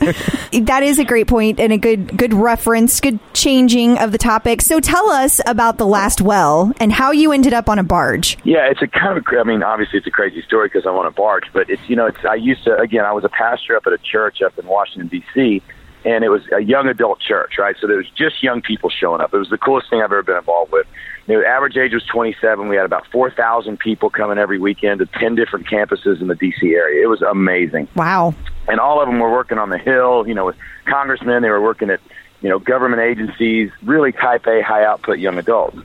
that 0.66 0.82
is 0.82 0.98
a 0.98 1.04
great 1.04 1.28
point 1.28 1.60
and 1.60 1.72
a 1.72 1.78
good 1.78 2.16
good 2.16 2.32
reference, 2.32 2.98
good 3.00 3.20
changing 3.34 3.98
of 3.98 4.12
the 4.12 4.18
topic. 4.18 4.62
So 4.62 4.80
tell 4.80 5.10
us 5.10 5.40
about 5.46 5.76
the 5.76 5.86
last 5.86 6.22
well 6.22 6.72
and 6.80 6.90
how 6.90 7.12
you 7.12 7.32
ended 7.32 7.52
up 7.52 7.68
on 7.68 7.78
a 7.78 7.84
barge. 7.84 8.38
Yeah, 8.44 8.70
it's 8.70 8.80
a 8.80 8.86
kind 8.86 9.18
of. 9.18 9.24
I 9.38 9.42
mean, 9.44 9.62
obviously, 9.62 9.98
it's 9.98 10.06
a 10.06 10.10
crazy 10.10 10.42
story 10.42 10.68
because 10.68 10.86
I'm 10.86 10.96
on 10.96 11.06
a 11.06 11.10
barge, 11.10 11.44
but 11.52 11.68
it's 11.68 11.86
you 11.88 11.96
know, 11.96 12.06
it's. 12.06 12.24
I 12.24 12.34
used 12.34 12.64
to 12.64 12.76
again. 12.78 13.04
I 13.04 13.12
was 13.12 13.24
a 13.24 13.28
pastor 13.28 13.76
up 13.76 13.86
at 13.86 13.92
a 13.92 13.98
church 13.98 14.42
up 14.42 14.58
in 14.58 14.66
Washington 14.66 15.08
D.C. 15.08 15.62
and 16.06 16.24
it 16.24 16.30
was 16.30 16.42
a 16.56 16.60
young 16.60 16.88
adult 16.88 17.20
church, 17.20 17.58
right? 17.58 17.76
So 17.78 17.86
there 17.86 17.98
was 17.98 18.08
just 18.16 18.42
young 18.42 18.62
people 18.62 18.88
showing 18.88 19.20
up. 19.20 19.34
It 19.34 19.38
was 19.38 19.50
the 19.50 19.58
coolest 19.58 19.90
thing 19.90 20.00
I've 20.00 20.06
ever 20.06 20.22
been 20.22 20.38
involved 20.38 20.72
with. 20.72 20.86
The 21.26 21.46
average 21.46 21.76
age 21.76 21.92
was 21.92 22.04
27. 22.06 22.68
We 22.68 22.76
had 22.76 22.84
about 22.84 23.06
4,000 23.08 23.78
people 23.78 24.10
coming 24.10 24.38
every 24.38 24.58
weekend 24.58 24.98
to 25.00 25.06
10 25.06 25.34
different 25.36 25.66
campuses 25.66 26.20
in 26.20 26.26
the 26.28 26.34
D.C. 26.34 26.74
area. 26.74 27.02
It 27.02 27.06
was 27.08 27.22
amazing 27.22 27.88
Wow. 27.94 28.34
and 28.68 28.80
all 28.80 29.00
of 29.00 29.08
them 29.08 29.20
were 29.20 29.30
working 29.30 29.58
on 29.58 29.70
the 29.70 29.78
Hill, 29.78 30.26
you 30.26 30.34
know, 30.34 30.46
with 30.46 30.56
congressmen. 30.86 31.42
They 31.42 31.50
were 31.50 31.60
working 31.62 31.90
at, 31.90 32.00
you 32.42 32.48
know, 32.48 32.58
government 32.58 33.02
agencies, 33.02 33.70
really 33.82 34.12
type 34.12 34.46
A, 34.46 34.62
high 34.62 34.84
output 34.84 35.18
young 35.18 35.38
adults. 35.38 35.76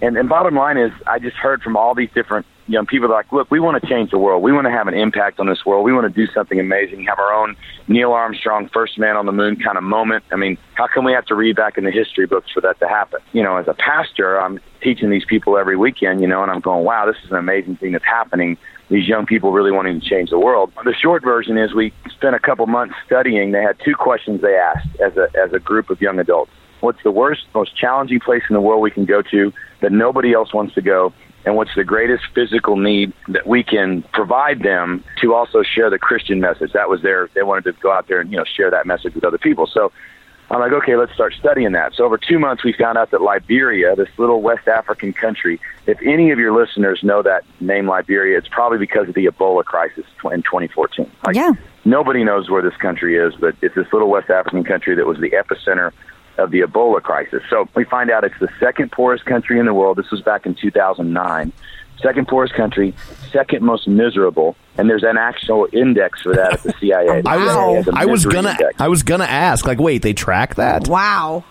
And, 0.00 0.16
and 0.16 0.28
bottom 0.28 0.54
line 0.54 0.76
is, 0.78 0.92
I 1.06 1.18
just 1.18 1.36
heard 1.36 1.62
from 1.62 1.76
all 1.76 1.94
these 1.94 2.10
different 2.12 2.46
young 2.66 2.86
people 2.86 3.10
like, 3.10 3.30
look, 3.32 3.50
we 3.50 3.60
want 3.60 3.80
to 3.82 3.88
change 3.88 4.10
the 4.10 4.18
world. 4.18 4.42
We 4.42 4.52
want 4.52 4.66
to 4.66 4.70
have 4.70 4.88
an 4.88 4.94
impact 4.94 5.40
on 5.40 5.46
this 5.46 5.64
world. 5.66 5.84
We 5.84 5.92
want 5.92 6.12
to 6.12 6.26
do 6.26 6.30
something 6.32 6.58
amazing, 6.58 7.04
have 7.04 7.18
our 7.18 7.32
own 7.32 7.56
Neil 7.88 8.12
Armstrong, 8.12 8.68
first 8.72 8.98
man 8.98 9.16
on 9.16 9.26
the 9.26 9.32
moon 9.32 9.56
kind 9.56 9.76
of 9.76 9.84
moment. 9.84 10.24
I 10.32 10.36
mean, 10.36 10.56
how 10.74 10.86
come 10.86 11.04
we 11.04 11.12
have 11.12 11.26
to 11.26 11.34
read 11.34 11.56
back 11.56 11.76
in 11.76 11.84
the 11.84 11.90
history 11.90 12.26
books 12.26 12.50
for 12.52 12.60
that 12.60 12.78
to 12.80 12.88
happen? 12.88 13.20
You 13.32 13.42
know, 13.42 13.56
as 13.56 13.68
a 13.68 13.74
pastor, 13.74 14.40
I'm 14.40 14.60
teaching 14.82 15.10
these 15.10 15.24
people 15.24 15.58
every 15.58 15.76
weekend, 15.76 16.20
you 16.20 16.26
know, 16.26 16.42
and 16.42 16.50
I'm 16.50 16.60
going, 16.60 16.84
wow, 16.84 17.06
this 17.06 17.16
is 17.24 17.30
an 17.30 17.36
amazing 17.36 17.76
thing 17.76 17.92
that's 17.92 18.04
happening 18.04 18.56
these 18.92 19.08
young 19.08 19.24
people 19.24 19.52
really 19.52 19.72
wanting 19.72 19.98
to 19.98 20.06
change 20.06 20.30
the 20.30 20.38
world. 20.38 20.70
The 20.84 20.92
short 20.92 21.24
version 21.24 21.56
is 21.56 21.72
we 21.74 21.92
spent 22.10 22.36
a 22.36 22.38
couple 22.38 22.66
months 22.66 22.94
studying. 23.06 23.52
They 23.52 23.62
had 23.62 23.78
two 23.82 23.94
questions 23.94 24.42
they 24.42 24.54
asked 24.54 24.88
as 25.00 25.16
a 25.16 25.28
as 25.42 25.52
a 25.52 25.58
group 25.58 25.88
of 25.88 26.00
young 26.00 26.18
adults. 26.18 26.52
What's 26.80 27.02
the 27.02 27.10
worst, 27.10 27.42
most 27.54 27.76
challenging 27.76 28.20
place 28.20 28.42
in 28.50 28.54
the 28.54 28.60
world 28.60 28.82
we 28.82 28.90
can 28.90 29.04
go 29.04 29.22
to 29.22 29.52
that 29.80 29.92
nobody 29.92 30.34
else 30.34 30.52
wants 30.52 30.74
to 30.74 30.82
go? 30.82 31.12
And 31.44 31.56
what's 31.56 31.74
the 31.74 31.84
greatest 31.84 32.24
physical 32.34 32.76
need 32.76 33.12
that 33.28 33.46
we 33.46 33.62
can 33.64 34.02
provide 34.12 34.62
them 34.62 35.02
to 35.20 35.34
also 35.34 35.62
share 35.62 35.90
the 35.90 35.98
Christian 35.98 36.40
message? 36.40 36.72
That 36.72 36.88
was 36.88 37.02
their, 37.02 37.28
they 37.34 37.42
wanted 37.42 37.64
to 37.64 37.72
go 37.80 37.92
out 37.92 38.06
there 38.08 38.20
and, 38.20 38.30
you 38.30 38.36
know, 38.36 38.44
share 38.44 38.70
that 38.70 38.86
message 38.86 39.14
with 39.14 39.24
other 39.24 39.38
people. 39.38 39.66
So 39.66 39.92
I'm 40.50 40.60
like, 40.60 40.72
okay, 40.72 40.96
let's 40.96 41.12
start 41.14 41.34
studying 41.38 41.72
that. 41.72 41.94
So 41.94 42.04
over 42.04 42.18
two 42.18 42.38
months, 42.38 42.62
we 42.62 42.72
found 42.74 42.98
out 42.98 43.10
that 43.10 43.22
Liberia, 43.22 43.96
this 43.96 44.08
little 44.18 44.42
West 44.42 44.68
African 44.68 45.12
country, 45.12 45.58
if 45.86 45.98
any 46.02 46.30
of 46.30 46.38
your 46.38 46.52
listeners 46.52 47.00
know 47.02 47.22
that 47.22 47.42
name 47.60 47.88
Liberia, 47.88 48.38
it's 48.38 48.48
probably 48.48 48.78
because 48.78 49.08
of 49.08 49.14
the 49.14 49.26
Ebola 49.26 49.64
crisis 49.64 50.04
in 50.30 50.42
2014. 50.42 51.10
Like, 51.24 51.36
Yeah. 51.36 51.52
Nobody 51.84 52.22
knows 52.22 52.48
where 52.48 52.62
this 52.62 52.76
country 52.76 53.16
is, 53.16 53.34
but 53.34 53.56
it's 53.60 53.74
this 53.74 53.92
little 53.92 54.08
West 54.08 54.30
African 54.30 54.62
country 54.62 54.94
that 54.94 55.04
was 55.04 55.18
the 55.18 55.30
epicenter 55.30 55.90
of 56.38 56.50
the 56.50 56.60
Ebola 56.60 57.02
crisis. 57.02 57.42
So 57.50 57.68
we 57.74 57.84
find 57.84 58.10
out 58.10 58.24
it's 58.24 58.38
the 58.40 58.48
second 58.58 58.92
poorest 58.92 59.24
country 59.24 59.58
in 59.58 59.66
the 59.66 59.74
world. 59.74 59.98
This 59.98 60.10
was 60.10 60.22
back 60.22 60.46
in 60.46 60.54
2009. 60.54 61.52
Second 62.00 62.26
poorest 62.26 62.54
country, 62.54 62.94
second 63.30 63.62
most 63.62 63.86
miserable, 63.86 64.56
and 64.76 64.90
there's 64.90 65.04
an 65.04 65.16
actual 65.16 65.68
index 65.72 66.22
for 66.22 66.34
that 66.34 66.54
at 66.54 66.62
the 66.62 66.72
CIA. 66.80 67.22
The 67.22 67.30
I 67.30 67.36
was 67.36 67.52
CIA 67.52 67.74
has 67.74 67.88
a 67.88 67.92
I 67.94 68.04
was 68.06 68.26
gonna 68.26 68.50
index. 68.50 68.80
I 68.80 68.88
was 68.88 69.02
gonna 69.02 69.24
ask 69.24 69.66
like 69.66 69.78
wait 69.78 70.02
they 70.02 70.12
track 70.12 70.56
that 70.56 70.88
Wow. 70.88 71.44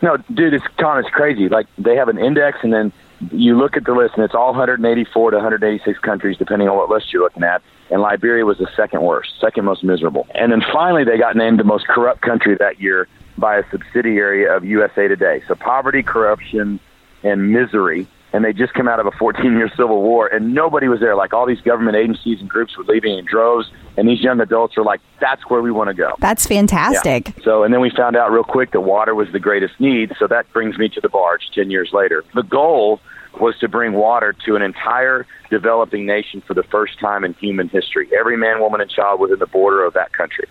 No, 0.00 0.16
dude, 0.32 0.54
it's 0.54 0.64
Con, 0.78 1.00
it's 1.00 1.10
crazy. 1.10 1.48
Like 1.48 1.66
they 1.76 1.96
have 1.96 2.08
an 2.08 2.18
index, 2.18 2.58
and 2.62 2.72
then 2.72 2.92
you 3.32 3.58
look 3.58 3.76
at 3.76 3.84
the 3.84 3.92
list, 3.92 4.14
and 4.14 4.24
it's 4.24 4.34
all 4.34 4.52
184 4.52 5.32
to 5.32 5.36
186 5.36 5.98
countries, 5.98 6.36
depending 6.36 6.68
on 6.68 6.76
what 6.76 6.88
list 6.88 7.12
you're 7.12 7.22
looking 7.22 7.42
at. 7.42 7.62
And 7.90 8.00
Liberia 8.00 8.44
was 8.44 8.58
the 8.58 8.68
second 8.76 9.02
worst, 9.02 9.32
second 9.40 9.64
most 9.64 9.82
miserable. 9.82 10.26
And 10.34 10.52
then 10.52 10.62
finally, 10.72 11.04
they 11.04 11.18
got 11.18 11.36
named 11.36 11.58
the 11.58 11.64
most 11.64 11.86
corrupt 11.88 12.20
country 12.20 12.54
that 12.56 12.80
year 12.80 13.08
by 13.38 13.58
a 13.58 13.62
subsidiary 13.70 14.46
of 14.48 14.64
USA 14.64 15.08
Today. 15.08 15.42
So 15.46 15.54
poverty, 15.54 16.02
corruption, 16.02 16.80
and 17.22 17.52
misery. 17.52 18.06
And 18.30 18.44
they 18.44 18.52
just 18.52 18.74
come 18.74 18.88
out 18.88 19.00
of 19.00 19.06
a 19.06 19.10
14-year 19.12 19.70
civil 19.70 20.02
war, 20.02 20.26
and 20.26 20.52
nobody 20.52 20.86
was 20.86 21.00
there. 21.00 21.16
Like 21.16 21.32
all 21.32 21.46
these 21.46 21.62
government 21.62 21.96
agencies 21.96 22.40
and 22.40 22.48
groups 22.48 22.76
were 22.76 22.84
leaving 22.84 23.16
in 23.16 23.24
droves, 23.24 23.70
and 23.96 24.06
these 24.06 24.20
young 24.20 24.38
adults 24.40 24.76
are 24.76 24.84
like, 24.84 25.00
"That's 25.18 25.48
where 25.48 25.62
we 25.62 25.70
want 25.70 25.88
to 25.88 25.94
go." 25.94 26.12
That's 26.18 26.46
fantastic. 26.46 27.28
Yeah. 27.28 27.44
So, 27.44 27.62
and 27.62 27.72
then 27.72 27.80
we 27.80 27.88
found 27.88 28.16
out 28.16 28.30
real 28.30 28.44
quick 28.44 28.72
that 28.72 28.82
water 28.82 29.14
was 29.14 29.32
the 29.32 29.40
greatest 29.40 29.80
need. 29.80 30.12
So 30.18 30.26
that 30.26 30.52
brings 30.52 30.76
me 30.76 30.90
to 30.90 31.00
the 31.00 31.08
barge 31.08 31.48
10 31.54 31.70
years 31.70 31.90
later. 31.94 32.22
The 32.34 32.42
goal 32.42 33.00
was 33.40 33.58
to 33.60 33.68
bring 33.68 33.94
water 33.94 34.34
to 34.44 34.56
an 34.56 34.62
entire 34.62 35.26
developing 35.50 36.04
nation 36.04 36.42
for 36.46 36.52
the 36.52 36.62
first 36.64 36.98
time 37.00 37.24
in 37.24 37.32
human 37.34 37.68
history. 37.68 38.10
Every 38.18 38.36
man, 38.36 38.60
woman, 38.60 38.82
and 38.82 38.90
child 38.90 39.20
within 39.20 39.38
the 39.38 39.46
border 39.46 39.84
of 39.84 39.94
that 39.94 40.12
country. 40.12 40.46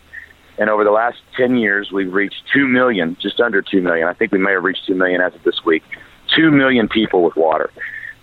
And 0.57 0.69
over 0.69 0.83
the 0.83 0.91
last 0.91 1.17
10 1.35 1.57
years, 1.57 1.91
we've 1.91 2.11
reached 2.11 2.43
2 2.53 2.67
million, 2.67 3.15
just 3.19 3.39
under 3.39 3.61
2 3.61 3.81
million. 3.81 4.07
I 4.07 4.13
think 4.13 4.31
we 4.31 4.39
may 4.39 4.51
have 4.51 4.63
reached 4.63 4.85
2 4.87 4.95
million 4.95 5.21
as 5.21 5.33
of 5.35 5.43
this 5.43 5.63
week. 5.63 5.83
2 6.35 6.51
million 6.51 6.87
people 6.87 7.21
with 7.23 7.35
water. 7.35 7.69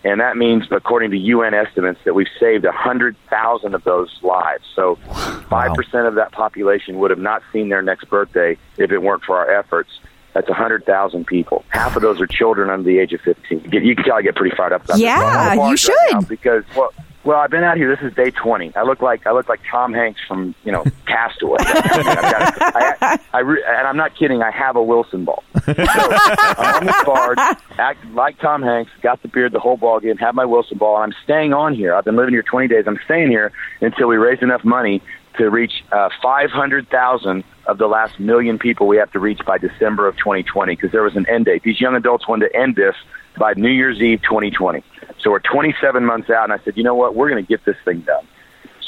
And 0.03 0.20
that 0.20 0.37
means, 0.37 0.64
according 0.70 1.12
to 1.12 1.16
UN 1.16 1.55
estimates, 1.55 2.01
that 2.05 2.14
we've 2.14 2.29
saved 2.38 2.64
100,000 2.64 3.75
of 3.75 3.85
those 3.85 4.11
lives. 4.23 4.64
So 4.75 4.97
5% 5.07 6.09
of 6.09 6.14
that 6.16 6.33
population 6.33 6.99
would 6.99 7.11
have 7.11 7.18
not 7.20 7.42
seen 7.53 7.68
their 7.70 7.81
next 7.83 8.11
birthday 8.11 8.59
if 8.77 8.90
it 8.90 8.99
weren't 8.99 9.23
for 9.25 9.38
our 9.38 9.51
efforts. 9.51 9.90
That's 10.35 10.49
100,000 10.49 11.27
people. 11.27 11.64
Half 11.68 11.97
of 11.97 12.03
those 12.03 12.20
are 12.20 12.27
children 12.27 12.68
under 12.68 12.83
the 12.85 12.99
age 12.99 13.12
of 13.12 13.20
15. 13.23 13.70
You 13.73 13.94
can 13.94 14.05
tell 14.05 14.16
I 14.16 14.23
get 14.23 14.35
pretty 14.35 14.55
fired 14.57 14.73
up 14.73 14.85
about 14.85 14.99
Yeah, 14.99 15.16
this. 15.20 15.25
I'm 15.27 15.37
on 15.38 15.47
the 15.47 15.53
you 15.55 15.59
barge 15.61 15.88
right 15.88 16.20
should. 16.20 16.29
because, 16.29 16.64
well, 16.77 16.92
well, 17.24 17.38
I've 17.38 17.50
been 17.50 17.64
out 17.64 17.76
here. 17.76 17.94
This 17.94 18.04
is 18.04 18.14
day 18.14 18.30
20. 18.30 18.76
I 18.76 18.82
look 18.82 19.00
like 19.00 19.26
I 19.26 19.32
look 19.32 19.48
like 19.48 19.60
Tom 19.70 19.92
Hanks 19.92 20.20
from 20.28 20.54
you 20.64 20.72
know 20.72 20.84
Castaway. 21.06 21.58
I 21.60 21.96
mean, 21.98 22.06
I've 22.06 22.32
got, 22.32 22.76
I, 22.76 23.18
I 23.32 23.38
re, 23.40 23.64
and 23.66 23.87
I'm 23.87 23.96
not 23.96 24.16
kidding. 24.16 24.42
I 24.42 24.50
have 24.50 24.76
a 24.76 24.82
Wilson 24.82 25.24
ball. 25.24 25.42
So, 25.64 25.72
I'm 25.76 26.74
on 26.74 26.87
this 26.87 27.04
barge, 27.04 27.38
act 27.78 28.04
like 28.12 28.38
Tom 28.38 28.62
Hanks, 28.62 28.90
got 29.00 29.22
the 29.22 29.28
beard, 29.28 29.52
the 29.52 29.60
whole 29.60 29.76
ball 29.76 29.98
game, 29.98 30.16
have 30.18 30.34
my 30.34 30.44
Wilson 30.44 30.76
ball, 30.76 30.96
and 30.96 31.12
I'm 31.12 31.18
staying 31.24 31.52
on 31.52 31.74
here. 31.74 31.94
I've 31.94 32.04
been 32.04 32.16
living 32.16 32.34
here 32.34 32.42
20 32.42 32.68
days. 32.68 32.84
I'm 32.87 32.98
staying 33.04 33.30
here 33.30 33.50
until 33.80 34.08
we 34.08 34.16
raise 34.16 34.42
enough 34.42 34.64
money 34.64 35.02
to 35.38 35.48
reach 35.48 35.84
uh, 35.90 36.10
500,000 36.22 37.44
of 37.66 37.79
the 37.79 37.87
last 37.87 38.20
million 38.20 38.59
people 38.59 38.87
we 38.87 38.96
have 38.96 39.11
to 39.12 39.18
reach 39.18 39.40
by 39.46 39.59
December 39.59 40.07
of 40.07 40.16
2020 40.16 40.74
because 40.74 40.92
there 40.92 41.03
was 41.03 41.16
an 41.16 41.27
end 41.29 41.46
date. 41.46 41.62
These 41.62 41.81
young 41.81 41.94
adults 41.94 42.29
wanted 42.29 42.50
to 42.50 42.57
end 42.57 42.77
this 42.77 42.94
by 43.38 43.55
New 43.55 43.70
Year's 43.70 44.00
Eve 44.00 44.22
2020. 44.22 44.83
So 45.20 45.31
we're 45.31 45.40
27 45.40 46.05
months 46.05 46.31
out, 46.31 46.44
and 46.44 46.53
I 46.53 46.62
said, 46.64 46.77
you 46.77 46.83
know 46.83 46.94
what? 46.94 47.14
We're 47.14 47.31
going 47.31 47.44
to 47.44 47.48
get 47.48 47.64
this 47.64 47.77
thing 47.85 48.00
done. 48.00 48.27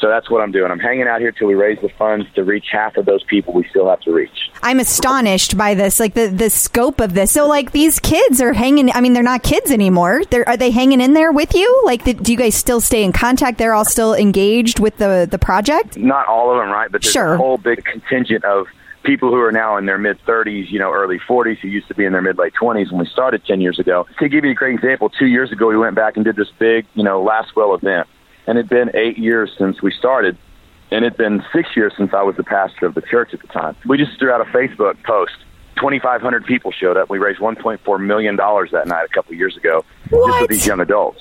So 0.00 0.08
that's 0.08 0.28
what 0.30 0.42
I'm 0.42 0.52
doing. 0.52 0.70
I'm 0.70 0.78
hanging 0.78 1.06
out 1.06 1.20
here 1.20 1.32
till 1.32 1.48
we 1.48 1.54
raise 1.54 1.80
the 1.80 1.88
funds 1.88 2.26
to 2.34 2.44
reach 2.44 2.66
half 2.70 2.96
of 2.96 3.06
those 3.06 3.22
people 3.24 3.54
we 3.54 3.66
still 3.68 3.88
have 3.88 4.00
to 4.00 4.12
reach. 4.12 4.50
I'm 4.62 4.78
astonished 4.80 5.56
by 5.56 5.74
this, 5.74 5.98
like 5.98 6.14
the 6.14 6.26
the 6.28 6.50
scope 6.50 7.00
of 7.00 7.14
this. 7.14 7.32
So, 7.32 7.46
like 7.46 7.72
these 7.72 7.98
kids 8.00 8.40
are 8.40 8.52
hanging. 8.52 8.90
I 8.92 9.00
mean, 9.00 9.12
they're 9.14 9.22
not 9.22 9.42
kids 9.42 9.70
anymore. 9.70 10.22
They're 10.30 10.48
are 10.48 10.56
they 10.56 10.70
hanging 10.70 11.00
in 11.00 11.14
there 11.14 11.32
with 11.32 11.54
you? 11.54 11.82
Like, 11.84 12.04
the, 12.04 12.14
do 12.14 12.32
you 12.32 12.38
guys 12.38 12.54
still 12.54 12.80
stay 12.80 13.04
in 13.04 13.12
contact? 13.12 13.58
They're 13.58 13.74
all 13.74 13.84
still 13.84 14.14
engaged 14.14 14.78
with 14.80 14.98
the 14.98 15.26
the 15.30 15.38
project. 15.38 15.96
Not 15.96 16.26
all 16.26 16.50
of 16.50 16.58
them, 16.58 16.70
right? 16.70 16.90
But 16.90 17.02
there's 17.02 17.12
Sure. 17.12 17.34
a 17.34 17.38
whole 17.38 17.56
big 17.58 17.84
contingent 17.84 18.44
of 18.44 18.66
people 19.02 19.30
who 19.30 19.40
are 19.40 19.52
now 19.52 19.76
in 19.76 19.86
their 19.86 19.98
mid 19.98 20.18
30s, 20.26 20.70
you 20.70 20.78
know, 20.78 20.92
early 20.92 21.18
40s, 21.20 21.58
who 21.60 21.68
used 21.68 21.88
to 21.88 21.94
be 21.94 22.04
in 22.04 22.12
their 22.12 22.20
mid 22.22 22.36
late 22.36 22.52
20s 22.60 22.90
when 22.90 22.98
we 23.00 23.06
started 23.06 23.44
10 23.46 23.60
years 23.60 23.78
ago. 23.78 24.06
To 24.18 24.28
give 24.28 24.44
you 24.44 24.50
a 24.50 24.54
great 24.54 24.74
example, 24.74 25.08
two 25.08 25.26
years 25.26 25.52
ago 25.52 25.68
we 25.68 25.76
went 25.78 25.94
back 25.94 26.16
and 26.16 26.24
did 26.24 26.36
this 26.36 26.50
big, 26.58 26.86
you 26.94 27.04
know, 27.04 27.22
last 27.22 27.54
well 27.56 27.74
event, 27.74 28.08
and 28.46 28.58
it'd 28.58 28.68
been 28.70 28.90
eight 28.94 29.18
years 29.18 29.50
since 29.58 29.82
we 29.82 29.90
started. 29.92 30.36
And 30.90 31.04
it'd 31.04 31.18
been 31.18 31.44
six 31.52 31.70
years 31.76 31.92
since 31.96 32.14
I 32.14 32.22
was 32.22 32.36
the 32.36 32.44
pastor 32.44 32.86
of 32.86 32.94
the 32.94 33.02
church 33.02 33.34
at 33.34 33.40
the 33.40 33.48
time. 33.48 33.74
We 33.86 33.98
just 33.98 34.18
threw 34.20 34.30
out 34.30 34.40
a 34.40 34.44
Facebook 34.44 35.02
post. 35.02 35.32
2,500 35.76 36.46
people 36.46 36.70
showed 36.72 36.96
up. 36.96 37.10
We 37.10 37.18
raised 37.18 37.40
1.4 37.40 38.00
million 38.06 38.36
dollars 38.36 38.70
that 38.70 38.86
night 38.86 39.04
a 39.04 39.08
couple 39.08 39.32
of 39.32 39.38
years 39.38 39.56
ago, 39.56 39.84
just 40.04 40.12
What? 40.12 40.40
with 40.42 40.50
these 40.50 40.66
young 40.66 40.80
adults. 40.80 41.20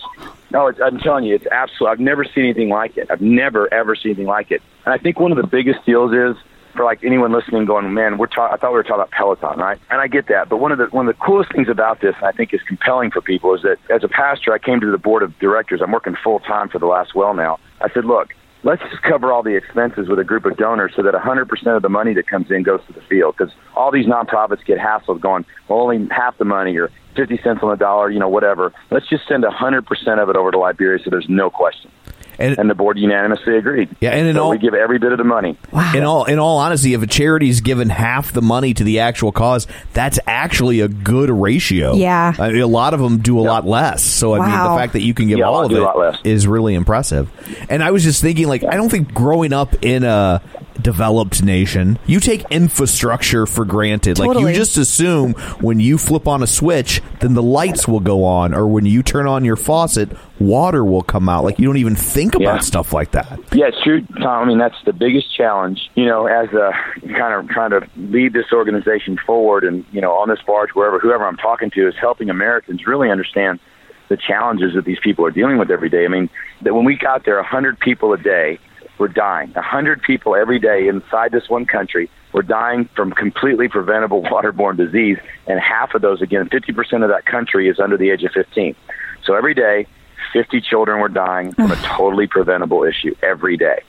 No, 0.51 0.67
it's, 0.67 0.79
I'm 0.79 0.97
telling 0.99 1.25
you, 1.25 1.35
it's 1.35 1.47
absolute. 1.47 1.89
I've 1.89 1.99
never 1.99 2.23
seen 2.23 2.45
anything 2.45 2.69
like 2.69 2.95
it. 2.95 3.09
I've 3.11 3.19
never 3.21 3.73
ever 3.73 3.95
seen 3.95 4.11
anything 4.11 4.27
like 4.27 4.51
it. 4.51 4.61
And 4.85 4.93
I 4.93 4.97
think 4.97 5.19
one 5.19 5.31
of 5.31 5.37
the 5.37 5.47
biggest 5.47 5.83
deals 5.85 6.13
is 6.13 6.37
for 6.75 6.83
like 6.83 7.03
anyone 7.03 7.31
listening, 7.31 7.65
going, 7.65 7.93
man, 7.93 8.17
we're 8.17 8.27
ta- 8.27 8.51
I 8.51 8.57
thought 8.57 8.71
we 8.71 8.77
were 8.77 8.83
talking 8.83 8.95
about 8.95 9.11
Peloton, 9.11 9.59
right? 9.59 9.79
And 9.89 10.01
I 10.01 10.07
get 10.07 10.27
that, 10.27 10.49
but 10.49 10.57
one 10.57 10.71
of 10.71 10.77
the 10.77 10.85
one 10.85 11.07
of 11.07 11.15
the 11.15 11.21
coolest 11.23 11.51
things 11.51 11.69
about 11.69 12.01
this, 12.01 12.15
I 12.21 12.31
think 12.31 12.53
is 12.53 12.61
compelling 12.67 13.11
for 13.11 13.21
people, 13.21 13.53
is 13.55 13.61
that 13.63 13.77
as 13.89 14.03
a 14.03 14.07
pastor, 14.07 14.53
I 14.53 14.59
came 14.59 14.79
to 14.79 14.91
the 14.91 14.97
board 14.97 15.23
of 15.23 15.37
directors. 15.39 15.81
I'm 15.81 15.91
working 15.91 16.15
full 16.23 16.39
time 16.39 16.69
for 16.69 16.79
the 16.79 16.87
last 16.87 17.15
well 17.15 17.33
now. 17.33 17.59
I 17.81 17.89
said, 17.89 18.05
look, 18.05 18.33
let's 18.63 18.81
just 18.89 19.03
cover 19.03 19.31
all 19.31 19.43
the 19.43 19.55
expenses 19.55 20.09
with 20.09 20.19
a 20.19 20.23
group 20.23 20.45
of 20.45 20.57
donors 20.57 20.93
so 20.95 21.03
that 21.03 21.13
100% 21.13 21.75
of 21.75 21.81
the 21.81 21.89
money 21.89 22.13
that 22.15 22.27
comes 22.27 22.49
in 22.49 22.63
goes 22.63 22.81
to 22.87 22.93
the 22.93 23.01
field. 23.01 23.35
Because 23.37 23.53
all 23.75 23.91
these 23.91 24.07
nonprofits 24.07 24.65
get 24.65 24.79
hassled 24.79 25.21
going, 25.21 25.45
well, 25.69 25.79
only 25.79 26.07
half 26.09 26.37
the 26.37 26.45
money 26.45 26.75
or 26.77 26.89
50 27.15 27.37
cents 27.43 27.59
on 27.61 27.69
the 27.69 27.77
dollar, 27.77 28.09
you 28.09 28.19
know, 28.19 28.27
whatever. 28.27 28.73
Let's 28.89 29.07
just 29.07 29.27
send 29.27 29.43
100% 29.43 30.21
of 30.21 30.29
it 30.29 30.35
over 30.35 30.51
to 30.51 30.57
Liberia 30.57 31.03
so 31.03 31.09
there's 31.09 31.29
no 31.29 31.49
question. 31.49 31.91
And, 32.39 32.57
And 32.57 32.69
the 32.69 32.75
board 32.75 32.97
unanimously 32.97 33.57
agreed. 33.57 33.95
Yeah, 33.99 34.11
and 34.11 34.27
in 34.27 34.35
so 34.35 34.43
all- 34.43 34.49
we 34.51 34.57
give 34.57 34.73
every 34.73 34.99
bit 34.99 35.11
of 35.11 35.17
the 35.17 35.23
money. 35.23 35.57
Wow. 35.71 35.91
in 35.95 36.03
all 36.03 36.23
in 36.25 36.39
all 36.39 36.57
honesty, 36.57 36.93
if 36.93 37.01
a 37.01 37.07
charity's 37.07 37.61
given 37.61 37.89
half 37.89 38.31
the 38.31 38.41
money 38.41 38.73
to 38.73 38.83
the 38.83 38.99
actual 38.99 39.31
cause, 39.31 39.67
that's 39.93 40.19
actually 40.27 40.79
a 40.81 40.87
good 40.87 41.29
ratio. 41.29 41.95
Yeah. 41.95 42.33
I 42.37 42.51
mean, 42.51 42.61
a 42.61 42.67
lot 42.67 42.93
of 42.93 42.99
them 42.99 43.19
do 43.19 43.39
a 43.39 43.41
lot 43.41 43.65
less. 43.65 44.03
So 44.03 44.33
I 44.35 44.39
mean, 44.39 44.49
the 44.49 44.77
fact 44.77 44.93
that 44.93 45.01
you 45.01 45.13
can 45.13 45.27
give 45.27 45.39
Yeah, 45.39 45.45
all 45.45 45.63
of 45.63 45.69
do 45.69 45.85
a 45.85 45.89
it 45.91 45.97
less. 45.97 46.17
is 46.23 46.47
really 46.47 46.75
impressive. 46.75 47.29
And 47.69 47.83
I 47.83 47.91
was 47.91 48.03
just 48.03 48.21
thinking, 48.21 48.47
like, 48.47 48.63
I 48.63 48.75
don't 48.75 48.89
think 48.89 49.13
growing 49.13 49.53
up 49.53 49.75
in 49.83 50.03
a 50.03 50.41
developed 50.81 51.43
nation, 51.43 51.97
you 52.05 52.19
take 52.19 52.43
infrastructure 52.51 53.45
for 53.45 53.65
granted. 53.65 54.19
Like 54.19 54.37
you 54.37 54.53
just 54.53 54.77
assume 54.77 55.33
when 55.61 55.79
you 55.79 55.97
flip 55.97 56.27
on 56.27 56.43
a 56.43 56.47
switch, 56.47 57.01
then 57.19 57.33
the 57.33 57.43
lights 57.43 57.87
will 57.87 57.99
go 57.99 58.23
on, 58.23 58.53
or 58.53 58.67
when 58.67 58.85
you 58.85 59.03
turn 59.03 59.27
on 59.27 59.45
your 59.45 59.55
faucet, 59.55 60.11
water 60.39 60.83
will 60.83 61.01
come 61.01 61.29
out. 61.29 61.43
Like 61.43 61.59
you 61.59 61.65
don't 61.65 61.77
even 61.77 61.95
think 61.95 62.35
about 62.35 62.63
stuff 62.63 62.93
like 62.93 63.11
that. 63.11 63.39
Yeah, 63.53 63.67
it's 63.67 63.81
true, 63.83 64.05
Tom. 64.21 64.43
I 64.43 64.45
mean, 64.45 64.57
that's 64.57 64.75
the 64.85 64.93
biggest 64.93 65.35
challenge, 65.35 65.79
you 65.95 66.05
know, 66.05 66.27
as 66.27 66.49
a 66.53 66.71
kind 67.01 67.33
of 67.33 67.49
trying 67.49 67.71
to 67.71 67.87
lead 67.95 68.33
this 68.33 68.51
organization 68.51 69.17
forward 69.25 69.63
and, 69.63 69.85
you 69.91 70.01
know, 70.01 70.11
on 70.11 70.29
this 70.29 70.39
barge, 70.45 70.71
wherever, 70.71 70.99
whoever 70.99 71.25
I'm 71.25 71.37
talking 71.37 71.71
to 71.71 71.87
is 71.87 71.95
helping 71.99 72.29
Americans 72.29 72.85
really 72.85 73.09
understand 73.09 73.59
the 74.07 74.17
challenges 74.17 74.75
that 74.75 74.85
these 74.85 74.99
people 75.01 75.25
are 75.25 75.31
dealing 75.31 75.57
with 75.57 75.71
every 75.71 75.89
day. 75.89 76.05
I 76.05 76.09
mean, 76.09 76.29
that 76.61 76.75
when 76.75 76.85
we 76.85 76.95
got 76.95 77.25
there, 77.25 77.37
100 77.37 77.79
people 77.79 78.13
a 78.13 78.17
day 78.17 78.59
were 78.97 79.07
dying. 79.07 79.49
A 79.51 79.59
100 79.59 80.01
people 80.01 80.35
every 80.35 80.59
day 80.59 80.87
inside 80.87 81.31
this 81.31 81.49
one 81.49 81.65
country 81.65 82.09
were 82.33 82.41
dying 82.41 82.89
from 82.95 83.11
completely 83.11 83.67
preventable 83.67 84.21
waterborne 84.31 84.77
disease, 84.77 85.17
and 85.47 85.59
half 85.59 85.93
of 85.95 86.01
those, 86.01 86.21
again, 86.21 86.49
50% 86.49 87.03
of 87.03 87.09
that 87.09 87.25
country 87.25 87.69
is 87.69 87.79
under 87.79 87.97
the 87.97 88.09
age 88.09 88.23
of 88.23 88.31
15. 88.31 88.75
So 89.23 89.35
every 89.35 89.53
day, 89.53 89.87
50 90.33 90.61
children 90.61 90.99
were 90.99 91.09
dying 91.09 91.53
from 91.53 91.71
a 91.71 91.75
totally 91.77 92.27
preventable 92.27 92.83
issue 92.83 93.15
every 93.21 93.57
day. 93.57 93.81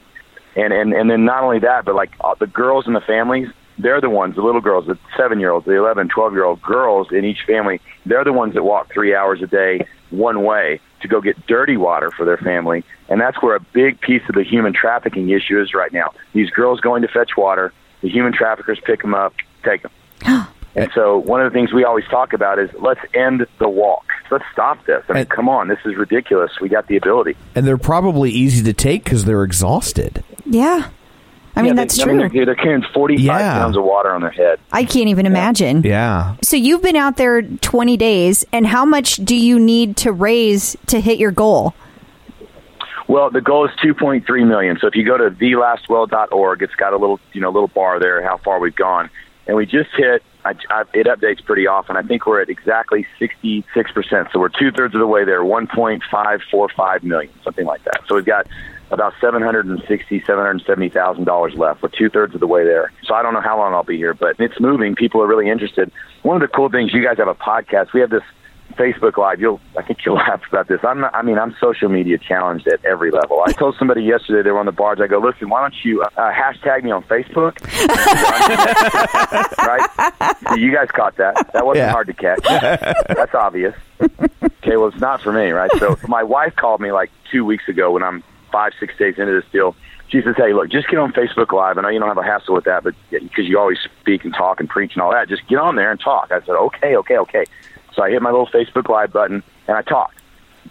And, 0.54 0.72
and, 0.72 0.92
and 0.92 1.10
then 1.10 1.24
not 1.24 1.42
only 1.42 1.58
that, 1.60 1.84
but 1.84 1.94
like 1.94 2.12
uh, 2.20 2.34
the 2.38 2.46
girls 2.46 2.86
in 2.86 2.92
the 2.92 3.00
families, 3.00 3.48
they're 3.78 4.00
the 4.00 4.10
ones, 4.10 4.36
the 4.36 4.42
little 4.42 4.60
girls, 4.60 4.86
the 4.86 4.98
seven 5.16 5.40
year 5.40 5.50
olds, 5.50 5.66
the 5.66 5.72
11, 5.76 6.08
12 6.08 6.32
year 6.32 6.44
old 6.44 6.62
girls 6.62 7.08
in 7.12 7.24
each 7.24 7.42
family, 7.46 7.80
they're 8.04 8.24
the 8.24 8.32
ones 8.32 8.54
that 8.54 8.62
walk 8.62 8.92
three 8.92 9.14
hours 9.14 9.42
a 9.42 9.46
day 9.46 9.86
one 10.10 10.44
way 10.44 10.80
to 11.02 11.08
go 11.08 11.20
get 11.20 11.46
dirty 11.46 11.76
water 11.76 12.10
for 12.10 12.24
their 12.24 12.36
family. 12.38 12.84
And 13.08 13.20
that's 13.20 13.40
where 13.42 13.56
a 13.56 13.60
big 13.60 14.00
piece 14.00 14.22
of 14.28 14.34
the 14.34 14.44
human 14.44 14.72
trafficking 14.72 15.28
issue 15.30 15.60
is 15.60 15.74
right 15.74 15.92
now. 15.92 16.12
These 16.32 16.50
girls 16.50 16.80
going 16.80 17.02
to 17.02 17.08
fetch 17.08 17.36
water, 17.36 17.72
the 18.02 18.08
human 18.08 18.32
traffickers 18.32 18.78
pick 18.84 19.02
them 19.02 19.14
up, 19.14 19.34
take 19.64 19.82
them. 19.82 19.92
And 20.76 20.90
so 20.94 21.16
one 21.16 21.40
of 21.40 21.50
the 21.50 21.56
things 21.58 21.72
we 21.72 21.84
always 21.84 22.04
talk 22.10 22.34
about 22.34 22.58
is 22.58 22.68
let's 22.78 23.00
end 23.14 23.46
the 23.58 23.66
walk. 23.66 24.04
Let's 24.30 24.44
stop 24.52 24.84
this. 24.84 25.02
I 25.08 25.12
mean, 25.14 25.20
And- 25.22 25.30
come 25.30 25.48
on, 25.48 25.68
this 25.68 25.78
is 25.86 25.96
ridiculous. 25.96 26.50
We 26.60 26.68
got 26.68 26.86
the 26.86 26.98
ability. 26.98 27.34
And 27.54 27.66
they're 27.66 27.78
probably 27.78 28.30
easy 28.30 28.62
to 28.62 28.74
take 28.74 29.04
because 29.04 29.24
they're 29.24 29.42
exhausted. 29.42 30.22
Yeah. 30.44 30.88
I 31.56 31.62
mean, 31.62 31.68
Yeah, 31.70 31.74
that's 31.74 31.96
they, 31.96 32.02
true. 32.04 32.12
I 32.12 32.16
mean, 32.16 32.32
they're, 32.34 32.44
they're 32.46 32.54
carrying 32.54 32.82
45 32.94 33.24
Yeah. 33.24 33.54
pounds 33.54 33.76
of 33.76 33.84
water 33.84 34.12
on 34.12 34.20
their 34.20 34.30
head. 34.30 34.60
I 34.72 34.84
can't 34.84 35.08
even 35.08 35.24
imagine. 35.26 35.82
Yeah. 35.82 36.36
So 36.42 36.56
you've 36.56 36.82
been 36.82 36.96
out 36.96 37.16
there 37.16 37.42
20 37.42 37.96
days, 37.96 38.44
and 38.52 38.66
how 38.66 38.84
much 38.84 39.16
do 39.16 39.34
you 39.34 39.58
need 39.58 39.96
to 39.98 40.12
raise 40.12 40.76
to 40.88 41.00
hit 41.00 41.18
your 41.18 41.30
goal? 41.32 41.74
Well, 43.08 43.30
the 43.30 43.40
goal 43.40 43.64
is 43.66 43.70
2.3 43.82 44.26
million. 44.48 44.78
So 44.80 44.86
if 44.88 44.96
you 44.96 45.04
go 45.04 45.16
to 45.16 45.30
thelastwell.org, 45.30 46.62
it's 46.62 46.74
got 46.74 46.92
a 46.92 46.96
little, 46.96 47.20
you 47.32 47.40
know, 47.40 47.50
little 47.50 47.68
bar 47.68 48.00
there 48.00 48.20
how 48.22 48.36
far 48.38 48.58
we've 48.58 48.74
gone, 48.74 49.08
and 49.46 49.56
we 49.56 49.64
just 49.64 49.90
hit. 49.96 50.22
I, 50.44 50.54
I, 50.70 50.82
it 50.92 51.06
updates 51.08 51.44
pretty 51.44 51.66
often. 51.66 51.96
I 51.96 52.02
think 52.02 52.24
we're 52.26 52.40
at 52.40 52.48
exactly 52.48 53.04
66 53.18 53.90
percent. 53.92 54.28
So 54.32 54.38
we're 54.38 54.48
two 54.48 54.70
thirds 54.70 54.94
of 54.94 55.00
the 55.00 55.06
way 55.06 55.24
there. 55.24 55.40
1.545 55.42 57.02
million, 57.02 57.32
something 57.42 57.66
like 57.66 57.82
that. 57.84 58.02
So 58.06 58.14
we've 58.14 58.24
got 58.24 58.46
about 58.90 59.12
seven 59.20 59.42
hundred 59.42 59.66
and 59.66 59.82
sixty, 59.88 60.20
seven 60.24 60.44
hundred 60.44 60.64
seventy 60.66 60.88
thousand 60.88 61.24
dollars 61.24 61.54
left. 61.54 61.82
We're 61.82 61.88
two 61.88 62.08
thirds 62.08 62.34
of 62.34 62.40
the 62.40 62.46
way 62.46 62.64
there. 62.64 62.92
So 63.04 63.14
I 63.14 63.22
don't 63.22 63.34
know 63.34 63.40
how 63.40 63.58
long 63.58 63.74
I'll 63.74 63.82
be 63.84 63.96
here, 63.96 64.14
but 64.14 64.36
it's 64.38 64.60
moving. 64.60 64.94
People 64.94 65.22
are 65.22 65.26
really 65.26 65.48
interested. 65.50 65.90
One 66.22 66.36
of 66.36 66.42
the 66.48 66.54
cool 66.54 66.68
things, 66.68 66.92
you 66.94 67.02
guys 67.04 67.18
have 67.18 67.28
a 67.28 67.34
podcast. 67.34 67.92
We 67.92 68.00
have 68.00 68.10
this 68.10 68.22
Facebook 68.74 69.16
Live. 69.16 69.40
You'll, 69.40 69.60
I 69.78 69.82
think 69.82 70.04
you'll 70.04 70.16
laugh 70.26 70.42
about 70.50 70.68
this. 70.68 70.80
I'm 70.84 71.00
not, 71.00 71.14
I 71.14 71.22
mean, 71.22 71.38
I'm 71.38 71.54
social 71.60 71.88
media 71.88 72.18
challenged 72.18 72.66
at 72.68 72.84
every 72.84 73.10
level. 73.10 73.42
I 73.46 73.52
told 73.52 73.76
somebody 73.78 74.02
yesterday 74.02 74.42
they 74.42 74.50
were 74.50 74.58
on 74.58 74.66
the 74.66 74.72
barge. 74.72 75.00
I 75.00 75.06
go, 75.06 75.18
listen, 75.18 75.48
why 75.48 75.62
don't 75.62 75.74
you 75.84 76.02
uh, 76.02 76.08
hashtag 76.16 76.82
me 76.82 76.90
on 76.90 77.02
Facebook? 77.04 77.56
right? 79.58 80.36
So 80.48 80.54
you 80.56 80.72
guys 80.74 80.88
caught 80.90 81.16
that. 81.16 81.52
That 81.52 81.64
wasn't 81.66 81.86
Yeah. 81.86 81.92
hard 81.92 82.06
to 82.08 82.12
catch. 82.12 82.42
That's 82.42 83.34
obvious. 83.34 83.74
Okay, 84.00 84.76
well, 84.76 84.88
it's 84.88 85.00
not 85.00 85.22
for 85.22 85.32
me, 85.32 85.50
right? 85.50 85.70
So 85.78 85.96
my 86.08 86.22
wife 86.22 86.54
called 86.56 86.80
me 86.80 86.92
like 86.92 87.10
two 87.30 87.44
weeks 87.44 87.68
ago 87.68 87.92
when 87.92 88.02
I'm 88.02 88.22
five, 88.56 88.72
six 88.80 88.96
days 88.96 89.18
into 89.18 89.32
this 89.38 89.44
deal. 89.52 89.76
She 90.08 90.22
says, 90.22 90.34
"Hey, 90.38 90.54
look, 90.54 90.70
just 90.70 90.88
get 90.88 90.98
on 90.98 91.12
Facebook 91.12 91.52
Live. 91.52 91.76
I 91.76 91.82
know 91.82 91.88
you 91.88 91.98
don't 91.98 92.08
have 92.08 92.16
a 92.16 92.22
hassle 92.22 92.54
with 92.54 92.64
that, 92.64 92.84
but 92.84 92.94
because 93.10 93.44
you 93.46 93.58
always 93.58 93.78
speak 94.00 94.24
and 94.24 94.32
talk 94.32 94.60
and 94.60 94.68
preach 94.68 94.94
and 94.94 95.02
all 95.02 95.12
that, 95.12 95.28
just 95.28 95.46
get 95.46 95.58
on 95.58 95.76
there 95.76 95.90
and 95.90 96.00
talk." 96.00 96.32
I 96.32 96.40
said, 96.40 96.56
"Okay, 96.68 96.96
okay, 96.96 97.18
okay." 97.18 97.44
So 97.94 98.02
I 98.02 98.10
hit 98.10 98.22
my 98.22 98.30
little 98.30 98.46
Facebook 98.46 98.88
Live 98.88 99.12
button 99.12 99.42
and 99.68 99.76
I 99.76 99.82
talked. 99.82 100.20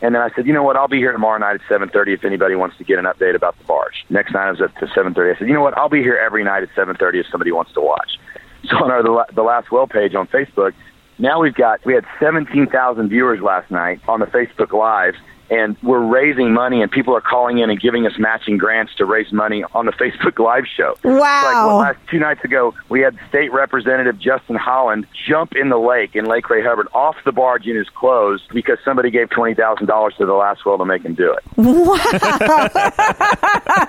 And 0.01 0.13
then 0.13 0.21
I 0.21 0.29
said, 0.35 0.45
you 0.45 0.53
know 0.53 0.63
what? 0.63 0.75
I'll 0.75 0.87
be 0.87 0.97
here 0.97 1.11
tomorrow 1.11 1.37
night 1.37 1.55
at 1.55 1.61
7:30 1.69 2.13
if 2.13 2.25
anybody 2.25 2.55
wants 2.55 2.77
to 2.77 2.83
get 2.83 2.99
an 2.99 3.05
update 3.05 3.35
about 3.35 3.57
the 3.57 3.63
barge. 3.65 4.05
Next 4.09 4.33
night 4.33 4.47
I 4.47 4.51
was 4.51 4.61
at 4.61 4.75
to 4.79 4.87
7:30. 4.87 5.35
I 5.35 5.39
said, 5.39 5.47
you 5.47 5.53
know 5.53 5.61
what? 5.61 5.77
I'll 5.77 5.89
be 5.89 6.01
here 6.01 6.17
every 6.17 6.43
night 6.43 6.63
at 6.63 6.69
7:30 6.75 7.21
if 7.21 7.27
somebody 7.27 7.51
wants 7.51 7.71
to 7.73 7.81
watch. 7.81 8.19
So 8.69 8.77
on 8.77 8.89
our 8.89 9.03
the, 9.03 9.25
the 9.35 9.43
last 9.43 9.71
well 9.71 9.85
page 9.85 10.15
on 10.15 10.25
Facebook, 10.25 10.73
now 11.19 11.39
we've 11.39 11.53
got 11.53 11.85
we 11.85 11.93
had 11.93 12.03
17,000 12.19 13.09
viewers 13.09 13.39
last 13.39 13.69
night 13.69 14.01
on 14.07 14.19
the 14.19 14.25
Facebook 14.25 14.73
Live, 14.73 15.15
and 15.49 15.77
we're 15.83 16.03
raising 16.03 16.53
money, 16.53 16.81
and 16.81 16.91
people 16.91 17.15
are 17.15 17.21
calling 17.21 17.59
in 17.59 17.69
and 17.69 17.79
giving 17.79 18.05
us 18.05 18.13
matching 18.17 18.57
grants 18.57 18.95
to 18.95 19.05
raise 19.05 19.31
money 19.31 19.63
on 19.73 19.85
the 19.85 19.91
Facebook 19.99 20.39
Live 20.39 20.65
show. 20.67 20.97
Wow. 21.03 21.13
Like 21.15 21.55
what, 21.55 21.75
last 21.79 21.99
two 22.09 22.19
nights 22.19 22.43
ago, 22.43 22.73
we 22.89 23.01
had 23.01 23.17
State 23.29 23.51
Representative 23.51 24.19
Justin 24.19 24.55
Holland 24.55 25.07
jump 25.27 25.55
in 25.55 25.69
the 25.69 25.77
lake 25.77 26.15
in 26.15 26.25
Lake 26.25 26.49
Ray 26.49 26.63
Hubbard 26.63 26.87
off 26.93 27.15
the 27.25 27.31
barge 27.31 27.67
in 27.67 27.75
his 27.75 27.89
clothes 27.89 28.41
because 28.53 28.77
somebody 28.83 29.11
gave 29.11 29.29
twenty 29.29 29.53
thousand 29.53 29.87
dollars 29.87 30.13
to 30.17 30.25
the 30.25 30.33
last 30.33 30.65
well 30.65 30.77
to 30.77 30.85
make 30.85 31.03
him 31.03 31.15
do 31.15 31.31
it. 31.33 31.43
it 31.57 31.63
was 31.63 32.01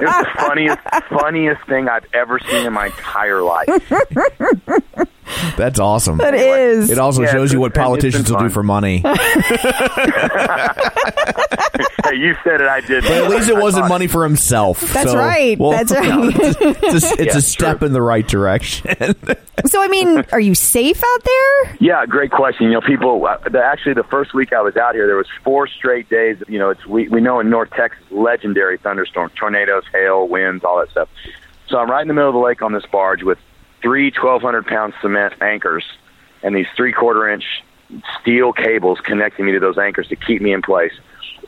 the 0.00 0.26
funniest, 0.36 0.78
funniest 1.08 1.66
thing 1.66 1.88
I've 1.88 2.06
ever 2.12 2.38
seen 2.38 2.66
in 2.66 2.72
my 2.72 2.86
entire 2.86 3.42
life. 3.42 3.68
That's 5.56 5.78
awesome. 5.78 6.18
That 6.18 6.34
is. 6.34 6.90
It 6.90 6.98
also 6.98 7.22
Yeah, 7.22 7.32
shows 7.32 7.52
you 7.52 7.60
what 7.60 7.74
politicians 7.74 8.30
will 8.30 8.38
do 8.38 8.48
for 8.48 8.62
money. 8.62 8.98
hey, 9.04 9.12
you 12.16 12.34
said 12.44 12.60
it, 12.60 12.68
I 12.68 12.80
did. 12.86 13.04
at 13.04 13.28
least 13.30 13.48
it 13.48 13.56
wasn't 13.56 13.88
money 13.88 14.06
for 14.06 14.22
himself. 14.24 14.80
That's 14.92 15.10
So, 15.10 15.18
right. 15.18 15.58
well, 15.58 15.72
That's 15.72 15.92
right. 15.96 16.34
it's 16.36 16.60
a, 17.10 17.12
it's 17.22 17.34
Yeah, 17.34 17.36
a 17.36 17.40
step 17.40 17.78
true. 17.78 17.86
in 17.86 17.92
the 17.92 18.02
right 18.02 18.26
direction. 18.26 18.94
so, 19.66 19.82
I 19.82 19.88
mean, 19.88 20.24
are 20.32 20.40
you 20.40 20.54
safe 20.54 21.02
out 21.02 21.24
there? 21.24 21.76
Yeah, 21.80 22.06
great 22.06 22.30
question. 22.30 22.66
You 22.66 22.72
know, 22.74 22.80
people. 22.80 23.24
Uh, 23.26 23.38
the, 23.50 23.62
actually, 23.62 23.94
the 23.94 24.04
first 24.04 24.34
week 24.34 24.52
I 24.52 24.60
was 24.62 24.76
out 24.76 24.94
here, 24.94 25.06
there 25.06 25.16
was 25.16 25.28
four 25.44 25.66
straight 25.66 26.08
days. 26.08 26.36
You 26.48 26.58
know, 26.58 26.70
it's 26.70 26.86
we 26.86 27.08
we 27.08 27.20
know 27.20 27.40
in 27.40 27.50
North 27.50 27.70
Texas, 27.70 28.02
legendary 28.10 28.78
thunderstorms, 28.78 29.32
tornadoes, 29.38 29.84
hail, 29.92 30.28
winds, 30.28 30.64
all 30.64 30.78
that 30.78 30.90
stuff. 30.90 31.08
So 31.68 31.78
I'm 31.78 31.90
right 31.90 32.02
in 32.02 32.08
the 32.08 32.14
middle 32.14 32.28
of 32.30 32.34
the 32.34 32.40
lake 32.40 32.62
on 32.62 32.72
this 32.72 32.84
barge 32.92 33.22
with 33.24 33.38
three 33.82 34.10
1,200 34.10 34.66
pound 34.66 34.94
cement 35.00 35.34
anchors 35.40 35.84
and 36.42 36.54
these 36.54 36.66
three 36.76 36.92
quarter 36.92 37.28
inch 37.28 37.44
steel 38.20 38.52
cables 38.52 39.00
connecting 39.00 39.46
me 39.46 39.52
to 39.52 39.60
those 39.60 39.78
anchors 39.78 40.08
to 40.08 40.16
keep 40.16 40.42
me 40.42 40.52
in 40.52 40.62
place. 40.62 40.92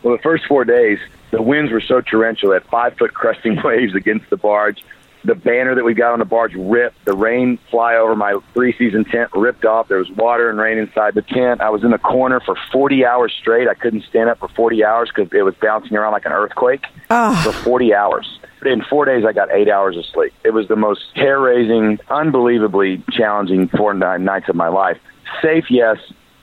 Well, 0.02 0.16
the 0.16 0.22
first 0.22 0.44
four 0.46 0.64
days, 0.64 0.98
the 1.30 1.42
winds 1.42 1.72
were 1.72 1.80
so 1.80 2.00
torrential 2.00 2.50
that 2.50 2.64
five 2.68 2.96
foot 2.96 3.14
cresting 3.14 3.60
waves 3.64 3.94
against 3.94 4.30
the 4.30 4.36
barge. 4.36 4.84
The 5.24 5.34
banner 5.34 5.74
that 5.74 5.84
we 5.84 5.94
got 5.94 6.12
on 6.12 6.20
the 6.20 6.24
barge 6.24 6.54
ripped. 6.54 7.04
The 7.04 7.12
rain 7.12 7.58
fly 7.70 7.96
over 7.96 8.14
my 8.14 8.38
three 8.54 8.72
season 8.78 9.04
tent 9.04 9.30
ripped 9.34 9.64
off. 9.64 9.88
There 9.88 9.98
was 9.98 10.08
water 10.10 10.48
and 10.48 10.58
rain 10.58 10.78
inside 10.78 11.14
the 11.14 11.22
tent. 11.22 11.60
I 11.60 11.70
was 11.70 11.82
in 11.82 11.90
the 11.90 11.98
corner 11.98 12.38
for 12.40 12.56
40 12.72 13.04
hours 13.04 13.34
straight. 13.38 13.68
I 13.68 13.74
couldn't 13.74 14.04
stand 14.04 14.30
up 14.30 14.38
for 14.38 14.48
40 14.48 14.84
hours 14.84 15.10
because 15.14 15.32
it 15.32 15.42
was 15.42 15.54
bouncing 15.60 15.96
around 15.96 16.12
like 16.12 16.24
an 16.24 16.32
earthquake 16.32 16.86
ah. 17.10 17.40
for 17.44 17.52
40 17.52 17.94
hours. 17.94 18.37
In 18.64 18.82
four 18.82 19.04
days, 19.04 19.24
I 19.24 19.32
got 19.32 19.50
eight 19.52 19.68
hours 19.68 19.96
of 19.96 20.04
sleep. 20.06 20.32
It 20.44 20.50
was 20.50 20.66
the 20.68 20.76
most 20.76 21.02
hair 21.14 21.38
raising, 21.40 21.98
unbelievably 22.10 23.02
challenging 23.12 23.68
four 23.68 23.94
ni- 23.94 24.18
nights 24.18 24.48
of 24.48 24.56
my 24.56 24.68
life. 24.68 24.98
Safe, 25.42 25.66
yes. 25.70 25.96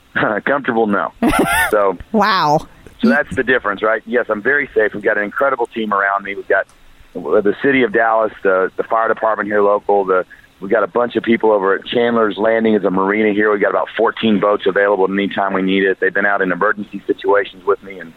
Comfortable, 0.45 0.87
no. 0.87 1.11
so 1.71 1.97
Wow. 2.13 2.59
so 3.01 3.09
that's 3.09 3.35
the 3.35 3.43
difference, 3.43 3.83
right? 3.83 4.01
Yes, 4.05 4.27
I'm 4.29 4.41
very 4.41 4.69
safe. 4.73 4.93
We've 4.93 5.03
got 5.03 5.17
an 5.17 5.23
incredible 5.25 5.65
team 5.67 5.93
around 5.93 6.23
me. 6.23 6.35
We've 6.35 6.47
got 6.47 6.67
the 7.13 7.55
city 7.61 7.83
of 7.83 7.91
Dallas, 7.93 8.31
the 8.43 8.71
the 8.77 8.83
fire 8.83 9.07
department 9.09 9.47
here 9.47 9.61
local. 9.61 10.05
The 10.05 10.25
we've 10.61 10.71
got 10.71 10.83
a 10.83 10.87
bunch 10.87 11.15
of 11.17 11.23
people 11.23 11.51
over 11.51 11.75
at 11.75 11.85
Chandler's 11.85 12.37
Landing. 12.37 12.75
Is 12.75 12.85
a 12.85 12.89
marina 12.91 13.33
here. 13.33 13.51
We've 13.51 13.61
got 13.61 13.71
about 13.71 13.89
14 13.97 14.39
boats 14.39 14.65
available 14.65 15.11
anytime 15.11 15.53
we 15.53 15.61
need 15.61 15.83
it. 15.83 15.99
They've 15.99 16.13
been 16.13 16.25
out 16.25 16.41
in 16.41 16.51
emergency 16.53 17.03
situations 17.05 17.65
with 17.65 17.83
me, 17.83 17.99
and 17.99 18.13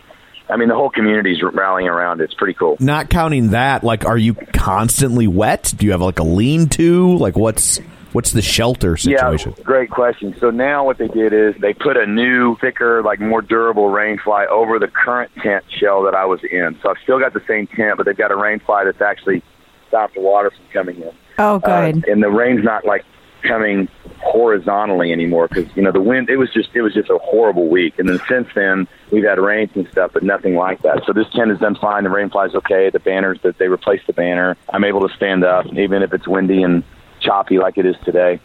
I 0.51 0.57
mean 0.57 0.69
the 0.69 0.75
whole 0.75 0.91
community's 0.91 1.43
rallying 1.43 1.89
around. 1.89 2.21
It's 2.21 2.35
pretty 2.35 2.55
cool. 2.55 2.77
Not 2.81 3.11
counting 3.11 3.51
that, 3.51 3.85
like, 3.85 4.05
are 4.05 4.19
you 4.19 4.35
constantly 4.35 5.27
wet? 5.27 5.75
Do 5.77 5.87
you 5.87 5.93
have 5.93 6.01
like 6.01 6.19
a 6.19 6.25
lean-to? 6.25 7.17
Like, 7.17 7.37
what's 7.37 7.79
what's 8.13 8.33
the 8.33 8.43
shelter 8.43 8.97
situation? 8.97 9.55
Yeah, 9.57 9.65
great 9.65 9.91
question. 9.91 10.35
So 10.41 10.51
now 10.51 10.85
what 10.85 10.99
they 10.99 11.09
did 11.09 11.33
is 11.33 11.55
they 11.61 11.75
put 11.75 11.97
a 11.97 12.07
new, 12.07 12.57
thicker, 12.57 13.03
like 13.03 13.21
more 13.21 13.43
durable 13.43 13.91
rain 13.91 14.19
fly 14.19 14.47
over 14.47 14.79
the 14.79 14.89
current 14.89 15.31
tent 15.43 15.65
shell 15.69 16.03
that 16.05 16.15
I 16.15 16.25
was 16.25 16.41
in. 16.51 16.79
So 16.83 16.91
I've 16.91 17.03
still 17.03 17.19
got 17.19 17.35
the 17.35 17.43
same 17.47 17.67
tent, 17.67 17.97
but 17.97 18.07
they've 18.07 18.17
got 18.17 18.31
a 18.31 18.37
rain 18.37 18.61
fly 18.61 18.85
that's 18.85 19.01
actually 19.01 19.43
stopped 19.89 20.15
the 20.15 20.21
water 20.21 20.51
from 20.51 20.65
coming 20.73 21.03
in. 21.03 21.13
Oh, 21.39 21.59
good. 21.59 22.05
Uh, 22.05 22.13
and 22.13 22.23
the 22.23 22.31
rain's 22.31 22.65
not 22.65 22.85
like 22.85 23.05
coming 23.49 23.89
horizontally 24.21 25.13
anymore 25.13 25.49
because 25.49 25.75
you 25.77 25.83
know 25.83 25.93
the 25.93 26.01
wind. 26.01 26.29
It 26.29 26.37
was 26.37 26.53
just 26.53 26.71
it 26.75 26.83
was 26.83 26.95
just 26.95 27.11
a 27.11 27.19
horrible 27.19 27.69
week. 27.69 27.99
And 27.99 28.09
then 28.09 28.21
since 28.29 28.49
then 28.55 28.87
we've 29.11 29.25
had 29.25 29.39
rains 29.39 29.71
and 29.75 29.89
stuff, 29.91 30.13
but 30.13 30.23
nothing 30.23 30.55
like 30.55 30.83
that. 30.83 31.03
So 31.07 31.13
this 31.13 31.27
tent 31.33 31.51
has 31.51 31.59
done 31.59 31.77
fine. 31.77 32.05
The 32.05 32.11
rain 32.11 32.31
flies 32.31 32.55
okay. 32.55 32.91
The 32.91 33.01
banners 33.01 33.39
that 33.43 33.59
they 33.59 33.69
replaced 33.69 34.07
the 34.07 34.13
banner. 34.13 34.57
I'm 34.69 34.85
able 34.85 35.09
to 35.09 35.15
stand 35.17 35.45
up 35.45 35.67
even 35.67 36.03
if 36.03 36.13
it's 36.13 36.29
windy 36.29 36.63
and 36.63 36.85
choppy 37.21 37.59
like 37.59 37.79
it 37.79 37.87
is 37.87 37.97
today. 38.05 38.41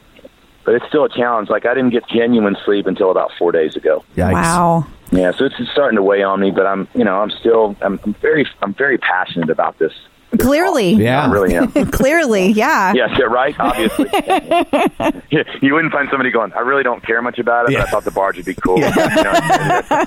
But 0.65 0.75
it's 0.75 0.85
still 0.87 1.03
a 1.03 1.09
challenge. 1.09 1.49
Like 1.49 1.65
I 1.65 1.73
didn't 1.73 1.91
get 1.91 2.07
genuine 2.07 2.55
sleep 2.63 2.87
until 2.87 3.11
about 3.11 3.31
four 3.37 3.51
days 3.51 3.75
ago. 3.75 4.03
Yikes. 4.15 4.33
Wow. 4.33 4.87
Yeah, 5.11 5.31
so 5.31 5.45
it's 5.45 5.55
starting 5.71 5.97
to 5.97 6.01
weigh 6.01 6.23
on 6.23 6.39
me, 6.39 6.49
but 6.49 6.65
I'm, 6.65 6.87
you 6.95 7.03
know, 7.03 7.21
I'm 7.21 7.29
still, 7.29 7.75
I'm, 7.81 7.99
I'm 8.03 8.15
very, 8.15 8.47
I'm 8.63 8.73
very 8.73 8.97
passionate 8.97 9.51
about 9.51 9.77
this. 9.77 9.93
Clearly. 10.39 10.93
Yeah. 10.93 11.25
I 11.27 11.31
really 11.31 11.55
am. 11.55 11.71
Clearly, 11.91 12.47
yeah. 12.47 12.93
yes, 12.93 13.11
yeah, 13.17 13.25
right. 13.25 13.55
Obviously, 13.59 14.09
you 15.61 15.73
wouldn't 15.73 15.93
find 15.93 16.07
somebody 16.09 16.31
going. 16.31 16.51
I 16.53 16.59
really 16.59 16.83
don't 16.83 17.05
care 17.05 17.21
much 17.21 17.39
about 17.39 17.67
it, 17.67 17.71
Yeah. 17.73 17.79
but 17.81 17.87
I 17.87 17.91
thought 17.91 18.03
the 18.03 18.11
barge 18.11 18.37
would 18.37 18.45
be 18.45 18.55
cool. 18.55 18.77
You 18.77 18.83
know, 18.85 18.91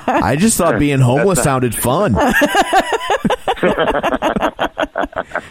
I 0.07 0.37
just 0.39 0.57
thought 0.59 0.79
being 0.79 1.01
homeless 1.01 1.43
sounded 1.43 1.75
fun. 1.75 2.15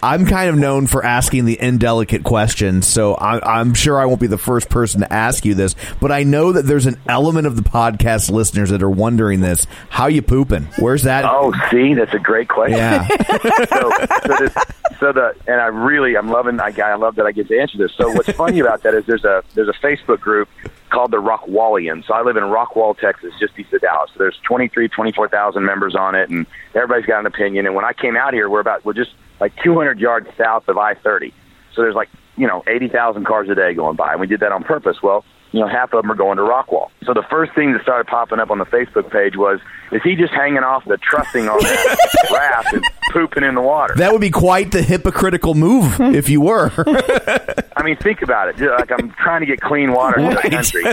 I'm 0.04 0.26
kind 0.26 0.50
of 0.50 0.58
known 0.58 0.88
for 0.88 1.04
asking 1.04 1.46
the 1.46 1.60
indelicate 1.60 2.24
questions, 2.24 2.88
so 2.88 3.14
I, 3.16 3.60
I'm 3.60 3.74
sure 3.74 4.00
I 4.00 4.06
won't 4.06 4.20
be 4.20 4.28
the 4.28 4.38
first 4.38 4.70
person 4.70 5.02
to 5.02 5.12
ask 5.12 5.46
you 5.46 5.56
this. 5.56 5.76
But 6.00 6.12
I 6.12 6.24
know 6.24 6.52
that 6.52 6.64
there's 6.64 6.86
an 6.86 7.00
element 7.08 7.48
of 7.48 7.56
the 7.56 7.62
podcast 7.64 8.32
listeners 8.32 8.70
that 8.70 8.84
are 8.84 8.90
wondering 8.90 9.42
this: 9.42 9.68
How 9.90 10.08
you 10.08 10.22
pooping? 10.22 10.68
Where's 10.80 11.04
that? 11.04 11.26
Oh, 11.26 11.54
see, 11.72 11.94
that's 11.94 12.14
a 12.14 12.20
great 12.20 12.48
question. 12.48 12.78
yeah, 12.78 13.08
so, 13.70 13.92
so, 14.26 14.36
this, 14.40 14.56
so 15.00 15.12
the 15.12 15.36
and 15.48 15.62
I 15.62 15.68
really 15.68 16.16
I'm 16.18 16.30
loving 16.30 16.60
I, 16.60 16.74
I 16.80 16.96
love 16.96 17.16
that 17.16 17.26
I 17.26 17.32
get 17.32 17.48
to 17.48 17.60
answer 17.60 17.78
this. 17.78 17.94
So 17.94 18.12
what's 18.12 18.32
funny 18.32 18.60
about 18.60 18.84
that 18.84 18.94
is 18.94 19.06
there's 19.06 19.26
a 19.26 19.44
there's 19.54 19.70
a 19.70 19.86
Facebook 19.86 20.20
group 20.20 20.50
called 20.90 21.12
the 21.12 21.18
Rockwallians. 21.18 22.06
So 22.06 22.14
I 22.14 22.22
live 22.22 22.38
in 22.38 22.44
Rockwall, 22.44 22.98
Texas, 22.98 23.34
just 23.40 23.58
east 23.60 23.74
of 23.74 23.82
Dallas. 23.82 24.10
So 24.14 24.20
there's 24.20 24.38
23, 24.48 24.88
24,000 24.88 25.66
members 25.66 25.96
on 25.96 26.16
it, 26.16 26.30
and 26.30 26.46
everybody's 26.74 27.06
got 27.06 27.20
an 27.20 27.26
opinion. 27.26 27.66
And 27.66 27.76
when 27.76 27.86
I 27.86 27.94
came 27.94 28.16
out 28.16 28.34
here, 28.34 28.50
we're 28.50 28.62
about 28.62 28.86
we're 28.86 28.94
just 28.94 29.12
like 29.40 29.54
200 29.64 30.00
yards 30.00 30.28
south 30.38 30.68
of 30.68 30.78
I-30. 30.78 31.34
So 31.74 31.82
there's 31.82 31.96
like 31.96 32.10
you 32.38 32.48
know 32.48 32.64
80,000 32.68 33.26
cars 33.26 33.50
a 33.50 33.56
day 33.56 33.74
going 33.74 33.96
by, 33.96 34.12
and 34.12 34.22
we 34.22 34.28
did 34.28 34.42
that 34.42 34.52
on 34.52 34.64
purpose. 34.64 34.98
Well. 35.02 35.26
You 35.52 35.62
know, 35.62 35.68
half 35.70 35.94
of 35.94 36.02
them 36.02 36.12
are 36.12 36.16
going 36.16 36.36
to 36.36 36.44
Rockwall. 36.44 36.90
So 37.06 37.14
the 37.14 37.24
first 37.30 37.54
thing 37.56 37.72
that 37.72 37.82
started 37.82 38.08
popping 38.08 38.40
up 38.40 38.52
on 38.52 38.58
the 38.58 38.66
Facebook 38.66 39.10
page 39.10 39.38
was, 39.38 39.62
is 39.90 40.02
he 40.04 40.18
just 40.18 40.34
hanging 40.34 40.64
off 40.64 40.84
the 40.84 40.98
trussing 40.98 41.48
on 41.48 41.58
that 41.60 42.30
raft 42.34 42.74
and 42.74 42.84
pooping 43.14 43.46
in 43.46 43.56
the 43.56 43.62
water? 43.62 43.94
that 43.96 44.12
would 44.12 44.20
be 44.20 44.32
quite 44.32 44.74
the 44.74 44.82
hypocritical 44.82 45.54
move 45.54 45.96
hmm. 45.96 46.14
if 46.14 46.28
you 46.28 46.42
were. 46.42 46.74
I 47.78 47.84
mean, 47.84 47.96
think 47.96 48.22
about 48.22 48.50
it. 48.50 48.60
Like 48.60 48.92
I'm 48.92 49.12
trying 49.12 49.42
to 49.42 49.46
get 49.46 49.62
clean 49.62 49.94
water 49.94 50.20
in 50.20 50.32
the 50.32 50.42
country, 50.42 50.84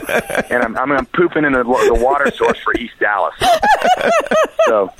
and 0.49 0.63
I'm, 0.63 0.77
I'm, 0.77 0.93
I'm 0.93 1.07
pooping 1.07 1.45
in 1.45 1.55
the, 1.55 1.65
the 1.65 1.99
water 2.01 2.31
source 2.31 2.59
for 2.59 2.73
East 2.75 2.95
Dallas. 3.01 3.35
so, 4.67 4.91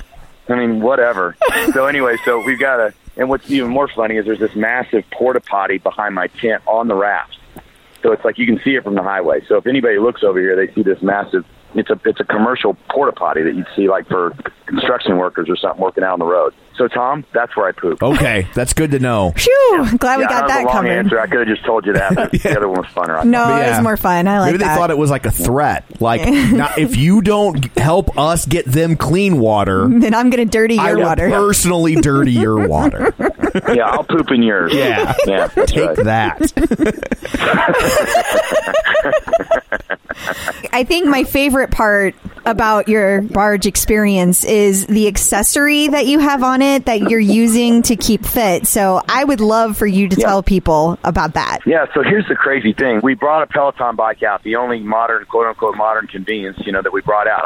I 0.49 0.55
mean, 0.55 0.81
whatever. 0.81 1.35
So 1.73 1.85
anyway, 1.85 2.17
so 2.25 2.43
we've 2.45 2.59
got 2.59 2.79
a, 2.79 2.93
and 3.15 3.29
what's 3.29 3.49
even 3.49 3.69
more 3.69 3.87
funny 3.87 4.17
is 4.17 4.25
there's 4.25 4.39
this 4.39 4.55
massive 4.55 5.03
porta 5.11 5.39
potty 5.39 5.77
behind 5.77 6.13
my 6.13 6.27
tent 6.27 6.61
on 6.67 6.87
the 6.87 6.95
raft. 6.95 7.37
So 8.01 8.11
it's 8.11 8.23
like 8.25 8.37
you 8.37 8.45
can 8.45 8.59
see 8.63 8.75
it 8.75 8.83
from 8.83 8.95
the 8.95 9.01
highway. 9.01 9.41
So 9.47 9.55
if 9.55 9.65
anybody 9.65 9.97
looks 9.97 10.23
over 10.23 10.39
here, 10.39 10.55
they 10.55 10.71
see 10.73 10.83
this 10.83 11.01
massive. 11.01 11.45
It's 11.73 11.89
a 11.89 11.99
it's 12.05 12.19
a 12.19 12.25
commercial 12.25 12.75
porta 12.89 13.13
potty 13.13 13.41
that 13.43 13.55
you'd 13.55 13.67
see 13.75 13.87
like 13.87 14.07
for 14.07 14.35
construction 14.65 15.17
workers 15.17 15.49
or 15.49 15.55
something 15.55 15.81
working 15.81 16.03
out 16.03 16.13
on 16.13 16.19
the 16.19 16.25
road. 16.25 16.53
So 16.75 16.87
Tom, 16.87 17.23
that's 17.33 17.55
where 17.55 17.67
I 17.67 17.71
poop. 17.71 18.01
okay, 18.01 18.47
that's 18.55 18.73
good 18.73 18.91
to 18.91 18.99
know. 18.99 19.31
Phew. 19.35 19.97
Glad 19.99 20.17
we 20.17 20.23
yeah, 20.23 20.29
got 20.29 20.29
that 20.29 20.41
was 20.47 20.47
that 20.47 20.61
a 20.63 20.65
long 20.65 20.73
covered. 20.73 20.89
answer. 20.89 21.19
I 21.19 21.27
could 21.27 21.39
have 21.39 21.47
just 21.47 21.63
told 21.65 21.85
you 21.85 21.93
that. 21.93 22.15
But 22.15 22.31
The 22.43 22.57
other 22.57 22.67
one 22.67 22.81
was 22.81 22.87
funner. 22.91 23.19
I 23.19 23.23
No, 23.23 23.43
thought. 23.43 23.61
it 23.61 23.65
Yeah. 23.65 23.75
was 23.77 23.83
more 23.83 23.97
fun. 23.97 24.27
I 24.27 24.39
like 24.39 24.47
Maybe 24.47 24.57
they 24.57 24.63
that. 24.65 24.77
thought 24.77 24.89
it 24.89 24.97
was 24.97 25.11
like 25.11 25.25
a 25.27 25.31
threat. 25.31 25.85
Like, 26.01 26.27
not, 26.51 26.77
if 26.79 26.97
you 26.97 27.21
don't 27.21 27.63
help 27.77 28.17
us 28.17 28.45
get 28.47 28.65
them 28.65 28.95
clean 28.95 29.37
water, 29.39 29.87
then 29.91 30.15
I'm 30.15 30.31
going 30.31 30.45
to 30.47 30.51
dirty 30.51 30.79
I 30.79 30.89
your 30.89 30.97
will 30.97 31.03
water. 31.05 31.29
personally 31.29 31.95
dirty 31.95 32.31
your 32.31 32.67
water. 32.67 33.13
yeah, 33.71 33.89
I'll 33.89 34.03
poop 34.03 34.31
in 34.31 34.41
yours. 34.41 34.73
Yeah. 34.73 35.13
yeah, 35.27 35.47
that's 35.47 35.71
Take 35.71 35.85
right. 35.97 36.05
that. 36.05 37.53
I 40.71 40.83
think 40.85 41.07
my 41.07 41.23
favorite 41.23 41.71
part 41.71 42.15
about 42.45 42.87
your 42.87 43.21
barge 43.21 43.65
experience 43.65 44.43
is 44.43 44.85
the 44.87 45.07
accessory 45.07 45.87
that 45.87 46.07
you 46.07 46.19
have 46.19 46.43
on 46.43 46.61
it 46.63 46.85
that 46.85 47.01
you're 47.01 47.19
using 47.19 47.81
to 47.83 47.95
keep 47.95 48.25
fit. 48.25 48.65
So 48.67 49.01
I 49.07 49.23
would 49.23 49.39
love 49.41 49.77
for 49.77 49.85
you 49.87 50.07
to 50.09 50.15
Yeah. 50.19 50.27
tell 50.27 50.43
people 50.43 50.97
about 51.03 51.33
that. 51.33 51.59
Yeah, 51.65 51.85
so 51.93 52.01
here's 52.01 52.27
the 52.27 52.35
crazy 52.35 52.73
thing. 52.73 53.01
We 53.03 53.13
brought 53.13 53.43
a 53.43 53.47
Peloton 53.47 53.95
bike 53.95 54.23
out, 54.23 54.43
the 54.43 54.55
only 54.55 54.79
modern, 54.79 55.25
quote 55.25 55.47
unquote, 55.47 55.75
modern 55.75 56.07
convenience, 56.07 56.57
you 56.65 56.71
know, 56.71 56.81
that 56.81 56.93
we 56.93 57.01
brought 57.01 57.27
out. 57.27 57.43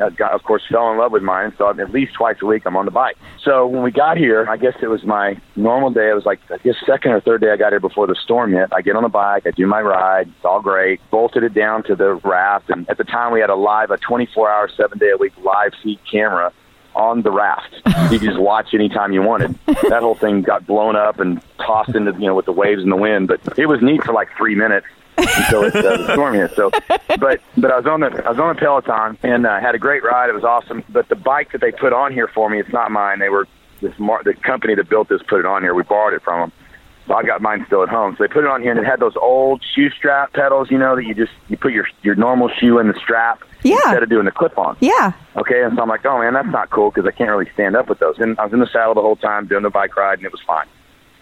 I've, 0.00 0.16
got, 0.16 0.32
of 0.32 0.42
course, 0.42 0.62
fell 0.68 0.90
in 0.90 0.98
love 0.98 1.12
with 1.12 1.22
mine, 1.22 1.52
so 1.56 1.68
at 1.70 1.92
least 1.92 2.14
twice 2.14 2.36
a 2.42 2.46
week 2.46 2.62
I'm 2.66 2.76
on 2.76 2.86
the 2.86 2.90
bike. 2.90 3.16
So 3.44 3.66
when 3.68 3.82
we 3.84 3.92
got 3.92 4.16
here, 4.16 4.46
I 4.48 4.56
guess 4.56 4.74
it 4.82 4.88
was 4.88 5.04
my 5.04 5.36
normal 5.54 5.90
day. 5.90 6.10
It 6.10 6.14
was 6.14 6.26
like, 6.26 6.40
I 6.50 6.56
guess, 6.58 6.74
second 6.84 7.12
or 7.12 7.20
third 7.20 7.40
day 7.40 7.52
I 7.52 7.56
got 7.56 7.70
here 7.72 7.78
before 7.78 8.08
the 8.08 8.16
storm 8.16 8.52
hit. 8.52 8.72
I 8.72 8.80
get 8.82 8.96
on 8.96 9.04
the 9.04 9.08
bike, 9.08 9.46
I 9.46 9.52
do 9.52 9.64
my 9.66 9.80
ride, 9.80 10.26
it's 10.28 10.44
all 10.44 10.60
great, 10.60 11.00
bolted 11.12 11.44
it 11.44 11.54
down 11.54 11.84
to 11.84 11.94
the 11.94 12.14
raft, 12.14 12.68
and 12.70 12.88
at 12.90 12.98
the 12.98 13.04
time 13.04 13.32
we 13.32 13.40
had 13.40 13.50
a 13.50 13.54
live, 13.54 13.90
a 13.92 13.96
24 13.96 14.50
hour, 14.50 14.68
seven 14.76 14.98
day 14.98 15.10
a 15.14 15.16
week 15.16 15.32
live 15.44 15.72
feed 15.82 16.00
camera 16.10 16.52
on 16.94 17.22
the 17.22 17.30
raft. 17.30 17.72
You 17.86 18.18
could 18.18 18.22
just 18.22 18.38
watch 18.50 18.74
anytime 18.74 19.12
you 19.12 19.22
wanted. 19.22 19.58
That 19.66 20.00
whole 20.00 20.14
thing 20.14 20.42
got 20.42 20.66
blown 20.66 20.96
up 20.96 21.20
and 21.20 21.40
tossed 21.58 21.94
into 21.94 22.12
you 22.12 22.26
know 22.26 22.34
with 22.34 22.46
the 22.46 22.52
waves 22.52 22.82
and 22.82 22.90
the 22.90 22.96
wind, 22.96 23.28
but 23.28 23.40
it 23.58 23.66
was 23.66 23.80
neat 23.82 24.02
for 24.04 24.12
like 24.12 24.28
three 24.36 24.54
minutes 24.54 24.86
until 25.18 25.64
it, 25.64 25.74
uh, 25.76 25.96
the 25.96 26.12
storm 26.12 26.34
hit. 26.34 26.54
So, 26.56 26.70
but 27.18 27.40
but 27.56 27.70
I 27.70 27.76
was 27.76 27.86
on 27.86 28.00
the 28.00 28.24
I 28.24 28.30
was 28.30 28.38
on 28.38 28.54
the 28.54 28.60
Peloton 28.60 29.18
and 29.22 29.46
uh, 29.46 29.60
had 29.60 29.74
a 29.74 29.78
great 29.78 30.02
ride. 30.02 30.30
It 30.30 30.34
was 30.34 30.44
awesome. 30.44 30.84
But 30.88 31.08
the 31.08 31.16
bike 31.16 31.52
that 31.52 31.60
they 31.60 31.72
put 31.72 31.92
on 31.92 32.12
here 32.12 32.28
for 32.28 32.48
me, 32.50 32.60
it's 32.60 32.72
not 32.72 32.90
mine. 32.90 33.18
They 33.18 33.28
were 33.28 33.46
this 33.80 33.98
mar- 33.98 34.22
the 34.22 34.34
company 34.34 34.74
that 34.74 34.88
built 34.88 35.08
this 35.08 35.22
put 35.22 35.40
it 35.40 35.46
on 35.46 35.62
here. 35.62 35.74
We 35.74 35.82
borrowed 35.82 36.14
it 36.14 36.22
from 36.22 36.40
them. 36.40 36.52
So 37.06 37.14
I 37.14 37.22
got 37.24 37.42
mine 37.42 37.64
still 37.66 37.82
at 37.82 37.88
home. 37.88 38.14
So 38.16 38.24
they 38.24 38.32
put 38.32 38.44
it 38.44 38.50
on 38.50 38.62
here 38.62 38.70
and 38.70 38.78
it 38.78 38.86
had 38.86 39.00
those 39.00 39.16
old 39.16 39.62
shoe 39.74 39.90
strap 39.90 40.32
pedals, 40.32 40.70
you 40.70 40.78
know, 40.78 40.94
that 40.94 41.04
you 41.04 41.14
just 41.14 41.32
you 41.48 41.56
put 41.56 41.72
your 41.72 41.86
your 42.02 42.14
normal 42.14 42.48
shoe 42.48 42.78
in 42.78 42.86
the 42.88 42.94
strap 42.94 43.42
Yeah. 43.64 43.74
instead 43.76 44.02
of 44.04 44.08
doing 44.08 44.24
the 44.24 44.30
clip 44.30 44.56
on. 44.56 44.76
Yeah. 44.80 45.12
Okay, 45.36 45.62
and 45.64 45.74
so 45.74 45.82
I'm 45.82 45.88
like, 45.88 46.06
oh 46.06 46.18
man, 46.20 46.34
that's 46.34 46.48
not 46.48 46.70
cool 46.70 46.90
because 46.90 47.06
I 47.06 47.10
can't 47.10 47.30
really 47.30 47.50
stand 47.54 47.74
up 47.74 47.88
with 47.88 47.98
those. 47.98 48.18
And 48.18 48.38
I 48.38 48.44
was 48.44 48.52
in 48.52 48.60
the 48.60 48.66
saddle 48.68 48.94
the 48.94 49.00
whole 49.00 49.16
time 49.16 49.46
doing 49.46 49.62
the 49.64 49.70
bike 49.70 49.96
ride, 49.96 50.18
and 50.18 50.26
it 50.26 50.32
was 50.32 50.40
fine. 50.46 50.66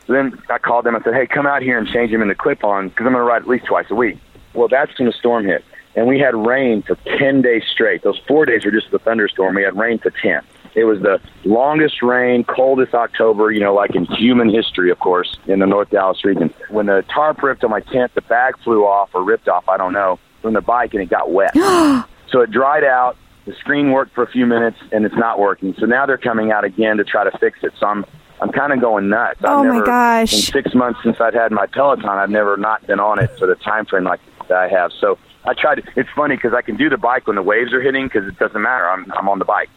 So 0.06 0.12
then 0.12 0.38
I 0.50 0.58
called 0.58 0.84
them. 0.84 0.96
I 0.96 1.02
said, 1.02 1.14
hey, 1.14 1.26
come 1.26 1.46
out 1.46 1.62
here 1.62 1.78
and 1.78 1.86
change 1.88 2.10
them 2.10 2.20
into 2.20 2.34
clip-on 2.34 2.88
because 2.88 3.06
I'm 3.06 3.12
going 3.12 3.22
to 3.24 3.28
ride 3.28 3.42
at 3.42 3.48
least 3.48 3.66
twice 3.66 3.86
a 3.90 3.94
week. 3.94 4.18
Well, 4.54 4.66
that's 4.68 4.98
when 4.98 5.06
the 5.06 5.12
storm 5.12 5.44
hit, 5.46 5.64
and 5.94 6.06
we 6.08 6.18
had 6.18 6.34
rain 6.34 6.82
for 6.82 6.96
ten 7.18 7.40
days 7.40 7.62
straight. 7.72 8.02
Those 8.02 8.18
four 8.28 8.44
days 8.44 8.64
were 8.64 8.70
just 8.72 8.90
the 8.90 8.98
thunderstorm. 8.98 9.54
We 9.54 9.62
had 9.62 9.78
rain 9.78 9.98
for 9.98 10.10
ten. 10.10 10.42
It 10.74 10.84
was 10.84 11.00
the 11.00 11.20
longest 11.44 12.02
rain, 12.02 12.44
coldest 12.44 12.94
October, 12.94 13.50
you 13.50 13.60
know, 13.60 13.74
like 13.74 13.94
in 13.94 14.04
human 14.06 14.48
history, 14.48 14.90
of 14.90 14.98
course, 15.00 15.36
in 15.46 15.58
the 15.58 15.66
North 15.66 15.90
Dallas 15.90 16.24
region. 16.24 16.52
When 16.68 16.86
the 16.86 17.04
tarp 17.12 17.42
ripped 17.42 17.64
on 17.64 17.70
my 17.70 17.80
tent, 17.80 18.14
the 18.14 18.22
bag 18.22 18.54
flew 18.62 18.84
off 18.86 19.10
or 19.14 19.24
ripped 19.24 19.48
off, 19.48 19.68
I 19.68 19.76
don't 19.76 19.92
know, 19.92 20.18
from 20.42 20.54
the 20.54 20.60
bike, 20.60 20.94
and 20.94 21.02
it 21.02 21.10
got 21.10 21.30
wet. 21.30 21.54
So 22.30 22.42
it 22.42 22.52
dried 22.52 22.84
out. 22.84 23.16
The 23.46 23.52
screen 23.54 23.90
worked 23.90 24.14
for 24.14 24.22
a 24.22 24.30
few 24.30 24.46
minutes, 24.46 24.76
and 24.92 25.04
it's 25.04 25.16
not 25.16 25.40
working. 25.40 25.74
So 25.78 25.86
now 25.86 26.06
they're 26.06 26.16
coming 26.16 26.52
out 26.52 26.64
again 26.64 26.98
to 26.98 27.04
try 27.04 27.28
to 27.28 27.36
fix 27.38 27.58
it. 27.64 27.72
So 27.80 27.86
I'm 27.86 28.04
I'm 28.40 28.52
kind 28.52 28.72
of 28.72 28.80
going 28.80 29.08
nuts. 29.08 29.40
Oh, 29.42 29.60
I've 29.60 29.66
my 29.66 29.72
never, 29.74 29.86
gosh. 29.86 30.32
In 30.32 30.38
six 30.38 30.74
months 30.74 31.00
since 31.02 31.20
I've 31.20 31.34
had 31.34 31.50
my 31.50 31.66
Peloton, 31.66 32.08
I've 32.08 32.30
never 32.30 32.56
not 32.56 32.86
been 32.86 33.00
on 33.00 33.18
it 33.18 33.30
for 33.38 33.46
the 33.46 33.56
time 33.56 33.84
frame 33.84 34.04
like 34.04 34.20
that 34.48 34.56
I 34.56 34.68
have. 34.68 34.92
So 34.98 35.18
I 35.44 35.54
tried. 35.54 35.76
To, 35.76 35.82
it's 35.96 36.08
funny 36.14 36.36
because 36.36 36.54
I 36.54 36.62
can 36.62 36.76
do 36.76 36.88
the 36.88 36.96
bike 36.96 37.26
when 37.26 37.36
the 37.36 37.42
waves 37.42 37.72
are 37.72 37.82
hitting 37.82 38.06
because 38.06 38.28
it 38.28 38.38
doesn't 38.38 38.62
matter. 38.62 38.88
I'm 38.88 39.10
I'm 39.12 39.28
on 39.28 39.38
the 39.40 39.44
bike. 39.44 39.70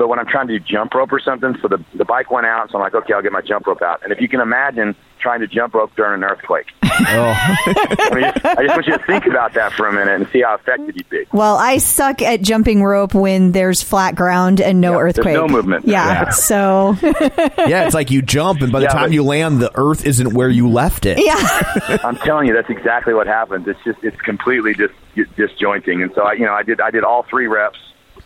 But 0.00 0.08
when 0.08 0.18
I'm 0.18 0.26
trying 0.26 0.48
to 0.48 0.58
do 0.58 0.64
jump 0.64 0.94
rope 0.94 1.12
or 1.12 1.20
something, 1.20 1.54
so 1.60 1.68
the 1.68 1.84
the 1.94 2.06
bike 2.06 2.30
went 2.30 2.46
out, 2.46 2.70
so 2.70 2.78
I'm 2.78 2.82
like, 2.82 2.94
okay, 2.94 3.12
I'll 3.12 3.20
get 3.20 3.32
my 3.32 3.42
jump 3.42 3.66
rope 3.66 3.82
out. 3.82 4.02
And 4.02 4.12
if 4.14 4.18
you 4.22 4.28
can 4.28 4.40
imagine 4.40 4.96
trying 5.20 5.40
to 5.40 5.46
jump 5.46 5.74
rope 5.74 5.92
during 5.94 6.14
an 6.14 6.24
earthquake, 6.24 6.68
Oh, 6.82 7.34
I, 7.36 8.10
mean, 8.14 8.24
I 8.24 8.62
just 8.62 8.68
want 8.76 8.86
you 8.86 8.96
to 8.96 9.04
think 9.06 9.26
about 9.26 9.52
that 9.54 9.72
for 9.74 9.86
a 9.88 9.92
minute 9.92 10.14
and 10.14 10.26
see 10.32 10.40
how 10.40 10.54
affected 10.54 10.96
you'd 10.96 11.08
be. 11.10 11.24
Well, 11.32 11.56
I 11.56 11.76
suck 11.78 12.22
at 12.22 12.40
jumping 12.40 12.82
rope 12.82 13.12
when 13.14 13.52
there's 13.52 13.82
flat 13.82 14.14
ground 14.14 14.60
and 14.62 14.80
no 14.80 14.92
Yeah, 14.92 14.98
earthquake. 15.00 15.34
no 15.34 15.46
movement. 15.48 15.86
Yeah. 15.86 16.06
Yeah. 16.24 16.30
So, 16.30 16.96
yeah, 17.02 17.84
it's 17.84 17.94
like 17.94 18.10
you 18.10 18.22
jump, 18.22 18.62
and 18.62 18.72
by 18.72 18.80
the 18.80 18.84
Yeah, 18.86 18.92
time 18.92 19.02
but- 19.08 19.12
you 19.12 19.22
land, 19.22 19.60
the 19.60 19.70
earth 19.74 20.06
isn't 20.06 20.32
where 20.34 20.48
you 20.48 20.68
left 20.68 21.04
it. 21.04 21.18
yeah. 21.22 21.98
I'm 22.04 22.16
telling 22.16 22.46
you, 22.48 22.54
that's 22.54 22.70
exactly 22.70 23.12
what 23.12 23.26
happens. 23.26 23.68
It's 23.68 23.82
just 23.84 23.98
it's 24.02 24.20
completely 24.22 24.74
just 24.74 24.94
disjointing. 25.36 26.02
And 26.02 26.10
so 26.14 26.22
I, 26.22 26.32
you 26.34 26.46
know, 26.46 26.54
I 26.54 26.62
did 26.62 26.80
I 26.80 26.90
did 26.90 27.04
all 27.04 27.24
three 27.28 27.46
reps, 27.46 27.78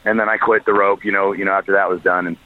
and 0.05 0.19
then 0.19 0.29
I 0.29 0.37
quit 0.37 0.65
the 0.65 0.73
rope. 0.75 1.05
You 1.05 1.13
know, 1.13 1.33
you 1.33 1.45
know 1.45 1.53
after 1.53 1.73
that 1.73 1.89
was 1.89 2.01
done, 2.03 2.27
and 2.27 2.37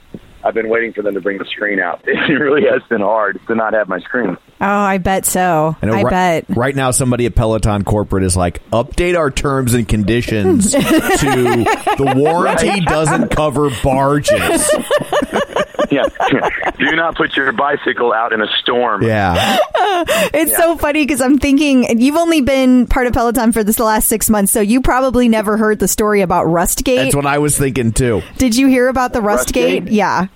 I've 0.44 0.54
been 0.54 0.68
waiting 0.68 0.92
for 0.92 1.02
them 1.02 1.14
to 1.14 1.20
bring 1.20 1.38
the 1.38 1.44
screen 1.44 1.80
out. 1.80 2.02
It 2.06 2.32
really 2.32 2.62
has 2.70 2.82
been 2.88 3.00
hard 3.00 3.40
to 3.46 3.54
not 3.54 3.72
have 3.74 3.88
my 3.88 3.98
screen. 4.00 4.36
Oh, 4.60 4.66
I 4.66 4.98
bet 4.98 5.24
so. 5.24 5.76
know 5.82 5.92
I 5.92 6.02
ri- 6.02 6.10
bet. 6.10 6.44
Right 6.48 6.74
now, 6.74 6.90
somebody 6.90 7.26
at 7.26 7.34
Peloton 7.34 7.84
corporate 7.84 8.24
is 8.24 8.36
like, 8.36 8.68
update 8.70 9.16
our 9.16 9.30
terms 9.30 9.72
and 9.74 9.88
conditions 9.88 10.72
to 10.72 10.78
the 10.78 12.14
warranty 12.16 12.80
doesn't 12.80 13.30
cover 13.30 13.70
barges. 13.82 14.70
yeah. 15.90 16.04
Do 16.78 16.96
not 16.96 17.16
put 17.16 17.36
your 17.36 17.52
bicycle 17.52 18.12
out 18.12 18.32
in 18.32 18.40
a 18.40 18.46
storm. 18.60 19.02
Yeah. 19.02 19.58
It's 20.00 20.56
so 20.56 20.76
funny 20.76 21.04
because 21.04 21.20
I'm 21.20 21.38
thinking 21.38 21.98
you've 22.00 22.16
only 22.16 22.40
been 22.40 22.86
part 22.86 23.06
of 23.06 23.14
Peloton 23.14 23.52
for 23.52 23.64
this 23.64 23.78
last 23.80 24.06
six 24.08 24.30
months, 24.30 24.52
so 24.52 24.60
you 24.60 24.80
probably 24.80 25.28
never 25.28 25.56
heard 25.56 25.78
the 25.78 25.88
story 25.88 26.20
about 26.20 26.46
Rustgate. 26.46 26.96
That's 26.96 27.16
what 27.16 27.26
I 27.26 27.38
was 27.38 27.56
thinking 27.58 27.92
too. 27.92 28.22
Did 28.36 28.56
you 28.56 28.68
hear 28.68 28.88
about 28.88 29.12
the 29.12 29.20
Rustgate? 29.20 29.86
Rustgate? 29.86 29.88
Yeah. 29.90 30.26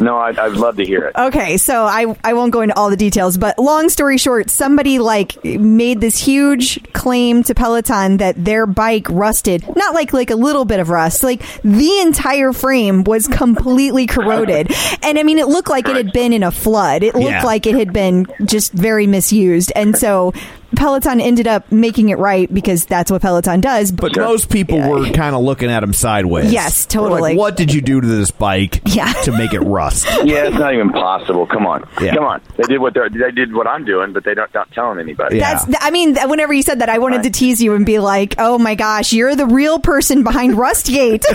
No, 0.00 0.16
I'd, 0.18 0.38
I'd 0.38 0.52
love 0.52 0.76
to 0.76 0.84
hear 0.84 1.06
it. 1.06 1.16
Okay, 1.16 1.56
so 1.56 1.84
I 1.84 2.16
I 2.24 2.32
won't 2.34 2.52
go 2.52 2.62
into 2.62 2.76
all 2.76 2.88
the 2.90 2.96
details, 2.96 3.36
but 3.36 3.58
long 3.58 3.88
story 3.88 4.16
short, 4.16 4.48
somebody 4.50 4.98
like 4.98 5.42
made 5.44 6.00
this 6.00 6.18
huge 6.18 6.80
claim 6.92 7.42
to 7.44 7.54
Peloton 7.54 8.18
that 8.18 8.42
their 8.42 8.66
bike 8.66 9.06
rusted, 9.10 9.64
not 9.76 9.94
like 9.94 10.12
like 10.12 10.30
a 10.30 10.36
little 10.36 10.64
bit 10.64 10.80
of 10.80 10.88
rust, 10.88 11.22
like 11.22 11.42
the 11.62 12.00
entire 12.00 12.52
frame 12.52 13.04
was 13.04 13.26
completely 13.28 14.06
corroded. 14.06 14.72
And 15.02 15.18
I 15.18 15.22
mean 15.22 15.38
it 15.38 15.48
looked 15.48 15.68
like 15.70 15.88
it 15.88 15.96
had 15.96 16.12
been 16.12 16.32
in 16.32 16.42
a 16.42 16.50
flood. 16.50 17.02
It 17.02 17.14
looked 17.14 17.26
Yeah. 17.30 17.42
like 17.44 17.66
it 17.66 17.74
had 17.74 17.92
been 17.92 18.26
just 18.44 18.72
very 18.72 19.06
misused. 19.06 19.72
And 19.76 19.96
so 19.96 20.32
Peloton 20.78 21.20
ended 21.20 21.46
up 21.46 21.70
making 21.70 22.08
it 22.08 22.18
right 22.18 22.52
because 22.52 22.86
that's 22.86 23.10
what 23.10 23.20
Peloton 23.20 23.60
does. 23.60 23.92
But 23.92 24.16
most 24.16 24.48
people 24.50 24.78
were 24.78 25.10
kind 25.10 25.34
of 25.34 25.42
looking 25.42 25.70
at 25.70 25.82
him 25.82 25.92
sideways. 25.92 26.52
Yes, 26.52 26.86
They're 26.86 27.02
like, 27.02 27.10
totally. 27.10 27.36
what 27.36 27.56
did 27.56 27.72
you 27.74 27.80
do 27.80 28.00
to 28.00 28.06
this 28.06 28.30
bike 28.30 28.80
Yeah. 28.86 29.12
to 29.24 29.32
make 29.32 29.52
it 29.52 29.60
rust? 29.60 30.06
Yeah, 30.28 30.46
it's 30.48 30.56
not 30.58 30.74
even 30.74 30.90
possible. 30.90 31.46
Come 31.46 31.66
on, 31.66 31.88
Yeah. 32.00 32.14
come 32.14 32.24
on. 32.24 32.40
They 32.56 32.64
did 32.64 32.78
what 32.80 32.92
they're, 32.94 33.08
they 33.08 33.30
did 33.30 33.54
what 33.54 33.66
I'm 33.66 33.84
doing, 33.84 34.12
but 34.12 34.24
they 34.24 34.34
don't 34.34 34.52
not 34.54 34.70
telling 34.72 34.98
anybody. 34.98 35.38
Yeah. 35.38 35.54
That's. 35.64 35.78
I 35.84 35.90
mean, 35.90 36.16
whenever 36.28 36.52
you 36.52 36.62
said 36.62 36.80
that, 36.80 36.88
I 36.88 36.98
wanted 36.98 37.22
to 37.24 37.30
tease 37.30 37.60
you 37.62 37.74
and 37.74 37.84
be 37.86 37.98
like, 37.98 38.34
"Oh 38.38 38.58
my 38.58 38.74
gosh, 38.74 39.12
you're 39.12 39.34
the 39.36 39.46
real 39.46 39.78
person 39.78 40.22
behind 40.22 40.54
Rustgate." 40.54 41.24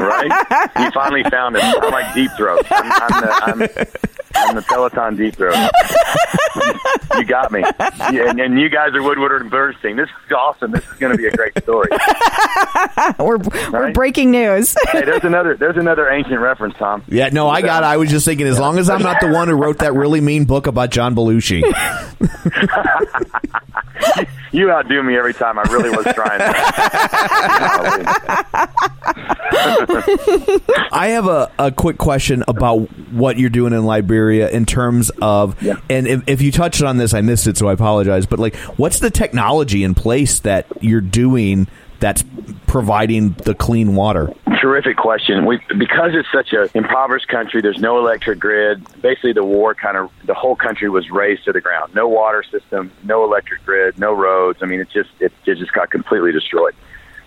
right? 0.00 0.70
You 0.78 0.90
finally 0.92 1.22
found 1.24 1.56
it. 1.56 1.62
I'm 1.64 1.90
like 1.90 2.14
deep 2.14 2.30
throat. 2.36 2.66
I'm, 2.70 2.92
I'm, 2.92 3.20
the, 3.20 3.80
I'm, 3.80 3.86
I'm 4.34 4.56
the 4.56 4.62
Peloton 4.62 5.16
deep 5.16 5.36
throat. 5.36 5.56
you 7.16 7.24
got 7.24 7.52
me. 7.52 7.60
Yeah, 7.60 8.30
and, 8.30 8.40
and 8.40 8.60
you 8.60 8.68
guys 8.68 8.94
are 8.94 9.02
Woodward 9.02 9.42
and 9.42 9.50
Bernstein. 9.50 9.96
This 9.96 10.08
is 10.08 10.32
awesome. 10.32 10.72
This 10.72 10.86
is 10.86 10.98
going 10.98 11.12
to 11.12 11.18
be 11.18 11.26
a 11.26 11.32
great 11.32 11.56
story. 11.62 11.88
we're 13.18 13.38
we're 13.72 13.92
breaking 13.92 14.30
news. 14.30 14.76
Hey, 14.90 15.04
there's 15.04 15.24
another 15.24 15.56
there's 15.56 15.76
another 15.76 16.10
ancient 16.10 16.40
reference, 16.40 16.76
Tom. 16.76 17.02
Yeah, 17.08 17.30
no, 17.30 17.48
I 17.48 17.62
got. 17.62 17.82
it. 17.82 17.86
I 17.86 17.96
was 17.96 18.10
just 18.10 18.24
thinking, 18.24 18.46
as 18.46 18.58
long 18.58 18.78
as 18.78 18.90
I'm 18.90 19.02
not 19.02 19.20
the 19.20 19.30
one 19.30 19.48
who 19.48 19.54
wrote 19.54 19.78
that 19.78 19.94
really 19.94 20.20
mean 20.20 20.44
book 20.44 20.66
about 20.66 20.90
John 20.90 21.14
Belushi. 21.14 21.62
You 24.54 24.70
outdo 24.70 25.02
me 25.02 25.16
every 25.16 25.34
time. 25.34 25.58
I 25.58 25.62
really 25.62 25.90
was 25.90 26.06
trying. 26.14 26.40
I 30.92 31.08
have 31.08 31.26
a, 31.26 31.50
a 31.58 31.72
quick 31.72 31.98
question 31.98 32.44
about 32.46 32.88
what 33.10 33.36
you're 33.36 33.50
doing 33.50 33.72
in 33.72 33.84
Liberia 33.84 34.23
in 34.30 34.66
terms 34.66 35.10
of, 35.22 35.60
Yeah. 35.62 35.74
and 35.90 36.06
if, 36.06 36.22
if 36.26 36.42
you 36.42 36.50
touched 36.52 36.82
on 36.82 36.96
this, 36.98 37.14
I 37.14 37.20
missed 37.20 37.46
it, 37.46 37.56
so 37.56 37.68
I 37.68 37.72
apologize. 37.72 38.26
But 38.26 38.38
like, 38.38 38.56
what's 38.76 38.98
the 39.00 39.10
technology 39.10 39.84
in 39.84 39.94
place 39.94 40.40
that 40.40 40.66
you're 40.80 41.00
doing 41.00 41.66
that's 42.00 42.24
providing 42.66 43.30
the 43.44 43.54
clean 43.54 43.94
water? 43.94 44.30
Terrific 44.60 44.96
question. 44.96 45.44
We 45.44 45.60
because 45.78 46.12
it's 46.14 46.28
such 46.32 46.52
a 46.54 46.68
impoverished 46.76 47.28
country. 47.28 47.60
There's 47.60 47.78
no 47.80 47.98
electric 47.98 48.38
grid. 48.38 48.82
Basically, 49.02 49.32
the 49.34 49.44
war 49.44 49.74
kind 49.74 49.96
of 49.96 50.10
the 50.24 50.32
whole 50.34 50.56
country 50.56 50.88
was 50.88 51.10
razed 51.10 51.44
to 51.44 51.52
the 51.52 51.60
ground. 51.60 51.94
No 51.94 52.08
water 52.08 52.42
system, 52.42 52.90
no 53.02 53.24
electric 53.24 53.64
grid, 53.66 53.98
no 53.98 54.12
roads. 54.14 54.60
I 54.62 54.66
mean, 54.66 54.80
it 54.80 54.88
just 54.90 55.10
it, 55.20 55.32
it 55.44 55.56
just 55.58 55.72
got 55.72 55.90
completely 55.90 56.32
destroyed. 56.32 56.74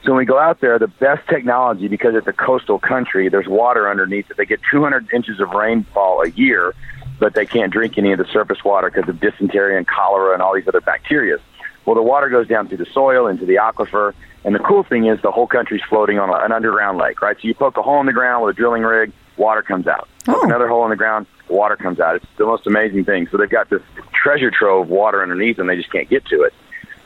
So 0.04 0.12
when 0.12 0.20
we 0.20 0.26
go 0.26 0.40
out 0.40 0.62
there, 0.62 0.80
the 0.80 0.88
best 0.88 1.28
technology 1.28 1.88
because 1.88 2.16
it's 2.16 2.28
a 2.28 2.34
coastal 2.34 2.80
country. 2.80 3.30
There's 3.30 3.48
water 3.48 3.90
underneath 3.90 4.30
it. 4.32 4.38
They 4.38 4.46
get 4.46 4.62
200 4.72 5.12
inches 5.14 5.40
of 5.40 5.50
rainfall 5.52 6.22
a 6.22 6.30
year, 6.30 6.74
but 7.20 7.34
they 7.34 7.46
can't 7.46 7.74
drink 7.74 7.98
any 7.98 8.12
of 8.12 8.20
the 8.20 8.26
surface 8.26 8.64
water 8.64 8.90
because 8.90 9.10
of 9.10 9.20
dysentery 9.20 9.76
and 9.78 9.88
cholera 9.88 10.34
and 10.34 10.42
all 10.42 10.54
these 10.54 10.68
other 10.68 10.82
bacteria. 10.82 11.38
Well, 11.86 11.96
the 11.96 12.02
water 12.02 12.30
goes 12.30 12.48
down 12.48 12.68
through 12.68 12.78
the 12.78 12.86
soil 12.94 13.28
into 13.28 13.46
the 13.46 13.56
aquifer, 13.56 14.14
and 14.44 14.54
the 14.54 14.60
cool 14.60 14.84
thing 14.84 15.08
is 15.08 15.22
the 15.22 15.32
whole 15.32 15.48
country's 15.48 15.82
floating 15.90 16.20
on 16.20 16.30
an 16.30 16.52
underground 16.52 16.98
lake, 16.98 17.22
right? 17.22 17.38
So 17.42 17.48
you 17.48 17.54
poke 17.54 17.78
a 17.78 17.82
hole 17.82 18.00
in 18.02 18.06
the 18.06 18.14
ground 18.14 18.46
with 18.46 18.56
a 18.56 18.58
drilling 18.58 18.84
rig, 18.84 19.12
water 19.38 19.62
comes 19.62 19.88
out. 19.88 20.08
Oh. 20.28 20.42
another 20.44 20.68
hole 20.68 20.84
in 20.84 20.90
the 20.90 20.98
ground, 20.98 21.26
water 21.48 21.78
comes 21.78 22.00
out. 22.00 22.18
It's 22.18 22.26
the 22.38 22.46
most 22.46 22.68
amazing 22.68 23.06
thing. 23.06 23.28
So 23.32 23.38
they've 23.38 23.50
got 23.50 23.70
this 23.70 23.82
treasure 24.14 24.52
trove 24.52 24.84
of 24.84 24.90
water 24.90 25.22
underneath, 25.24 25.60
and 25.60 25.70
they 25.70 25.78
just 25.78 25.92
can't 25.92 26.10
get 26.10 26.26
to 26.26 26.44
it. 26.44 26.54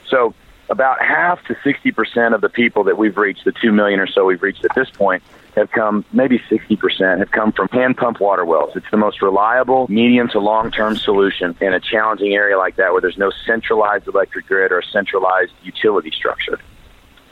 So 0.10 0.34
about 0.72 1.02
half 1.02 1.44
to 1.48 1.54
60% 1.56 2.34
of 2.34 2.40
the 2.40 2.50
people 2.50 2.86
that 2.86 2.98
we've 2.98 3.18
reached, 3.18 3.44
the 3.44 3.52
2 3.52 3.74
million 3.74 4.00
or 4.00 4.08
so 4.08 4.26
we've 4.26 4.42
reached 4.42 4.64
at 4.64 4.74
this 4.74 4.90
point, 4.90 5.22
have 5.56 5.70
come, 5.72 6.06
maybe 6.14 6.40
60% 6.50 7.20
have 7.20 7.32
come 7.32 7.52
from 7.52 7.68
hand 7.68 7.98
pump 7.98 8.22
water 8.22 8.46
wells. 8.46 8.72
It's 8.76 8.90
the 8.90 8.98
most 8.98 9.22
reliable, 9.22 9.86
medium 9.90 10.30
to 10.30 10.40
long 10.40 10.72
term 10.72 10.96
solution 10.96 11.58
in 11.60 11.74
a 11.74 11.80
challenging 11.82 12.34
area 12.34 12.58
like 12.58 12.78
that 12.78 12.94
where 12.94 13.02
there's 13.02 13.18
no 13.18 13.32
centralized 13.46 14.08
electric 14.08 14.48
grid 14.48 14.72
or 14.72 14.82
centralized 14.82 15.52
utility 15.62 16.10
structure. 16.10 16.58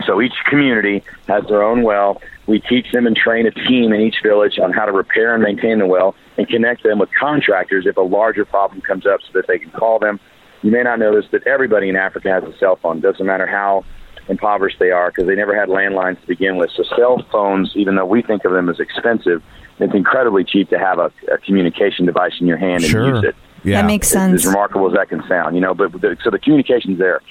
So 0.05 0.21
each 0.21 0.33
community 0.49 1.03
has 1.27 1.45
their 1.47 1.63
own 1.63 1.83
well. 1.83 2.21
We 2.45 2.59
teach 2.59 2.91
them 2.91 3.07
and 3.07 3.15
train 3.15 3.47
a 3.47 3.51
team 3.51 3.93
in 3.93 4.01
each 4.01 4.17
village 4.21 4.59
on 4.59 4.73
how 4.73 4.85
to 4.85 4.91
repair 4.91 5.33
and 5.33 5.43
maintain 5.43 5.79
the 5.79 5.85
well 5.85 6.13
and 6.37 6.47
connect 6.47 6.83
them 6.83 6.99
with 6.99 7.09
contractors 7.17 7.85
if 7.85 7.95
a 7.95 8.01
larger 8.01 8.43
problem 8.43 8.81
comes 8.81 9.05
up 9.05 9.21
so 9.21 9.31
that 9.33 9.47
they 9.47 9.59
can 9.59 9.71
call 9.71 9.99
them. 9.99 10.19
You 10.61 10.71
may 10.71 10.83
not 10.83 10.99
know 10.99 11.15
this, 11.15 11.25
but 11.31 11.45
everybody 11.47 11.89
in 11.89 11.95
Africa 11.95 12.29
has 12.29 12.43
a 12.43 12.57
cell 12.57 12.75
phone. 12.75 12.99
Doesn't 12.99 13.25
matter 13.25 13.47
how 13.47 13.85
impoverished 14.27 14.77
they 14.79 14.91
are 14.91 15.09
because 15.09 15.27
they 15.27 15.35
never 15.35 15.55
had 15.55 15.69
landlines 15.69 16.19
to 16.21 16.27
begin 16.27 16.57
with. 16.57 16.69
So 16.75 16.83
cell 16.95 17.25
phones, 17.31 17.71
even 17.75 17.95
though 17.95 18.05
we 18.05 18.21
think 18.21 18.45
of 18.45 18.51
them 18.51 18.69
as 18.69 18.79
expensive, 18.79 19.41
it's 19.79 19.93
incredibly 19.93 20.43
cheap 20.43 20.69
to 20.69 20.77
have 20.77 20.99
a, 20.99 21.11
a 21.31 21.37
communication 21.39 22.05
device 22.05 22.33
in 22.39 22.47
your 22.47 22.57
hand 22.57 22.83
and 22.83 22.93
use 22.93 23.23
it 23.23 23.35
Yeah. 23.63 23.81
That 23.81 23.87
makes 23.87 24.07
sense. 24.07 24.41
as 24.41 24.45
remarkable 24.45 24.87
as 24.87 24.93
that 24.95 25.09
can 25.09 25.23
sound, 25.27 25.55
you 25.55 25.61
know. 25.61 25.73
But 25.73 25.93
the, 25.93 26.17
so 26.23 26.29
the 26.29 26.39
communication's 26.39 26.99
there. 26.99 27.21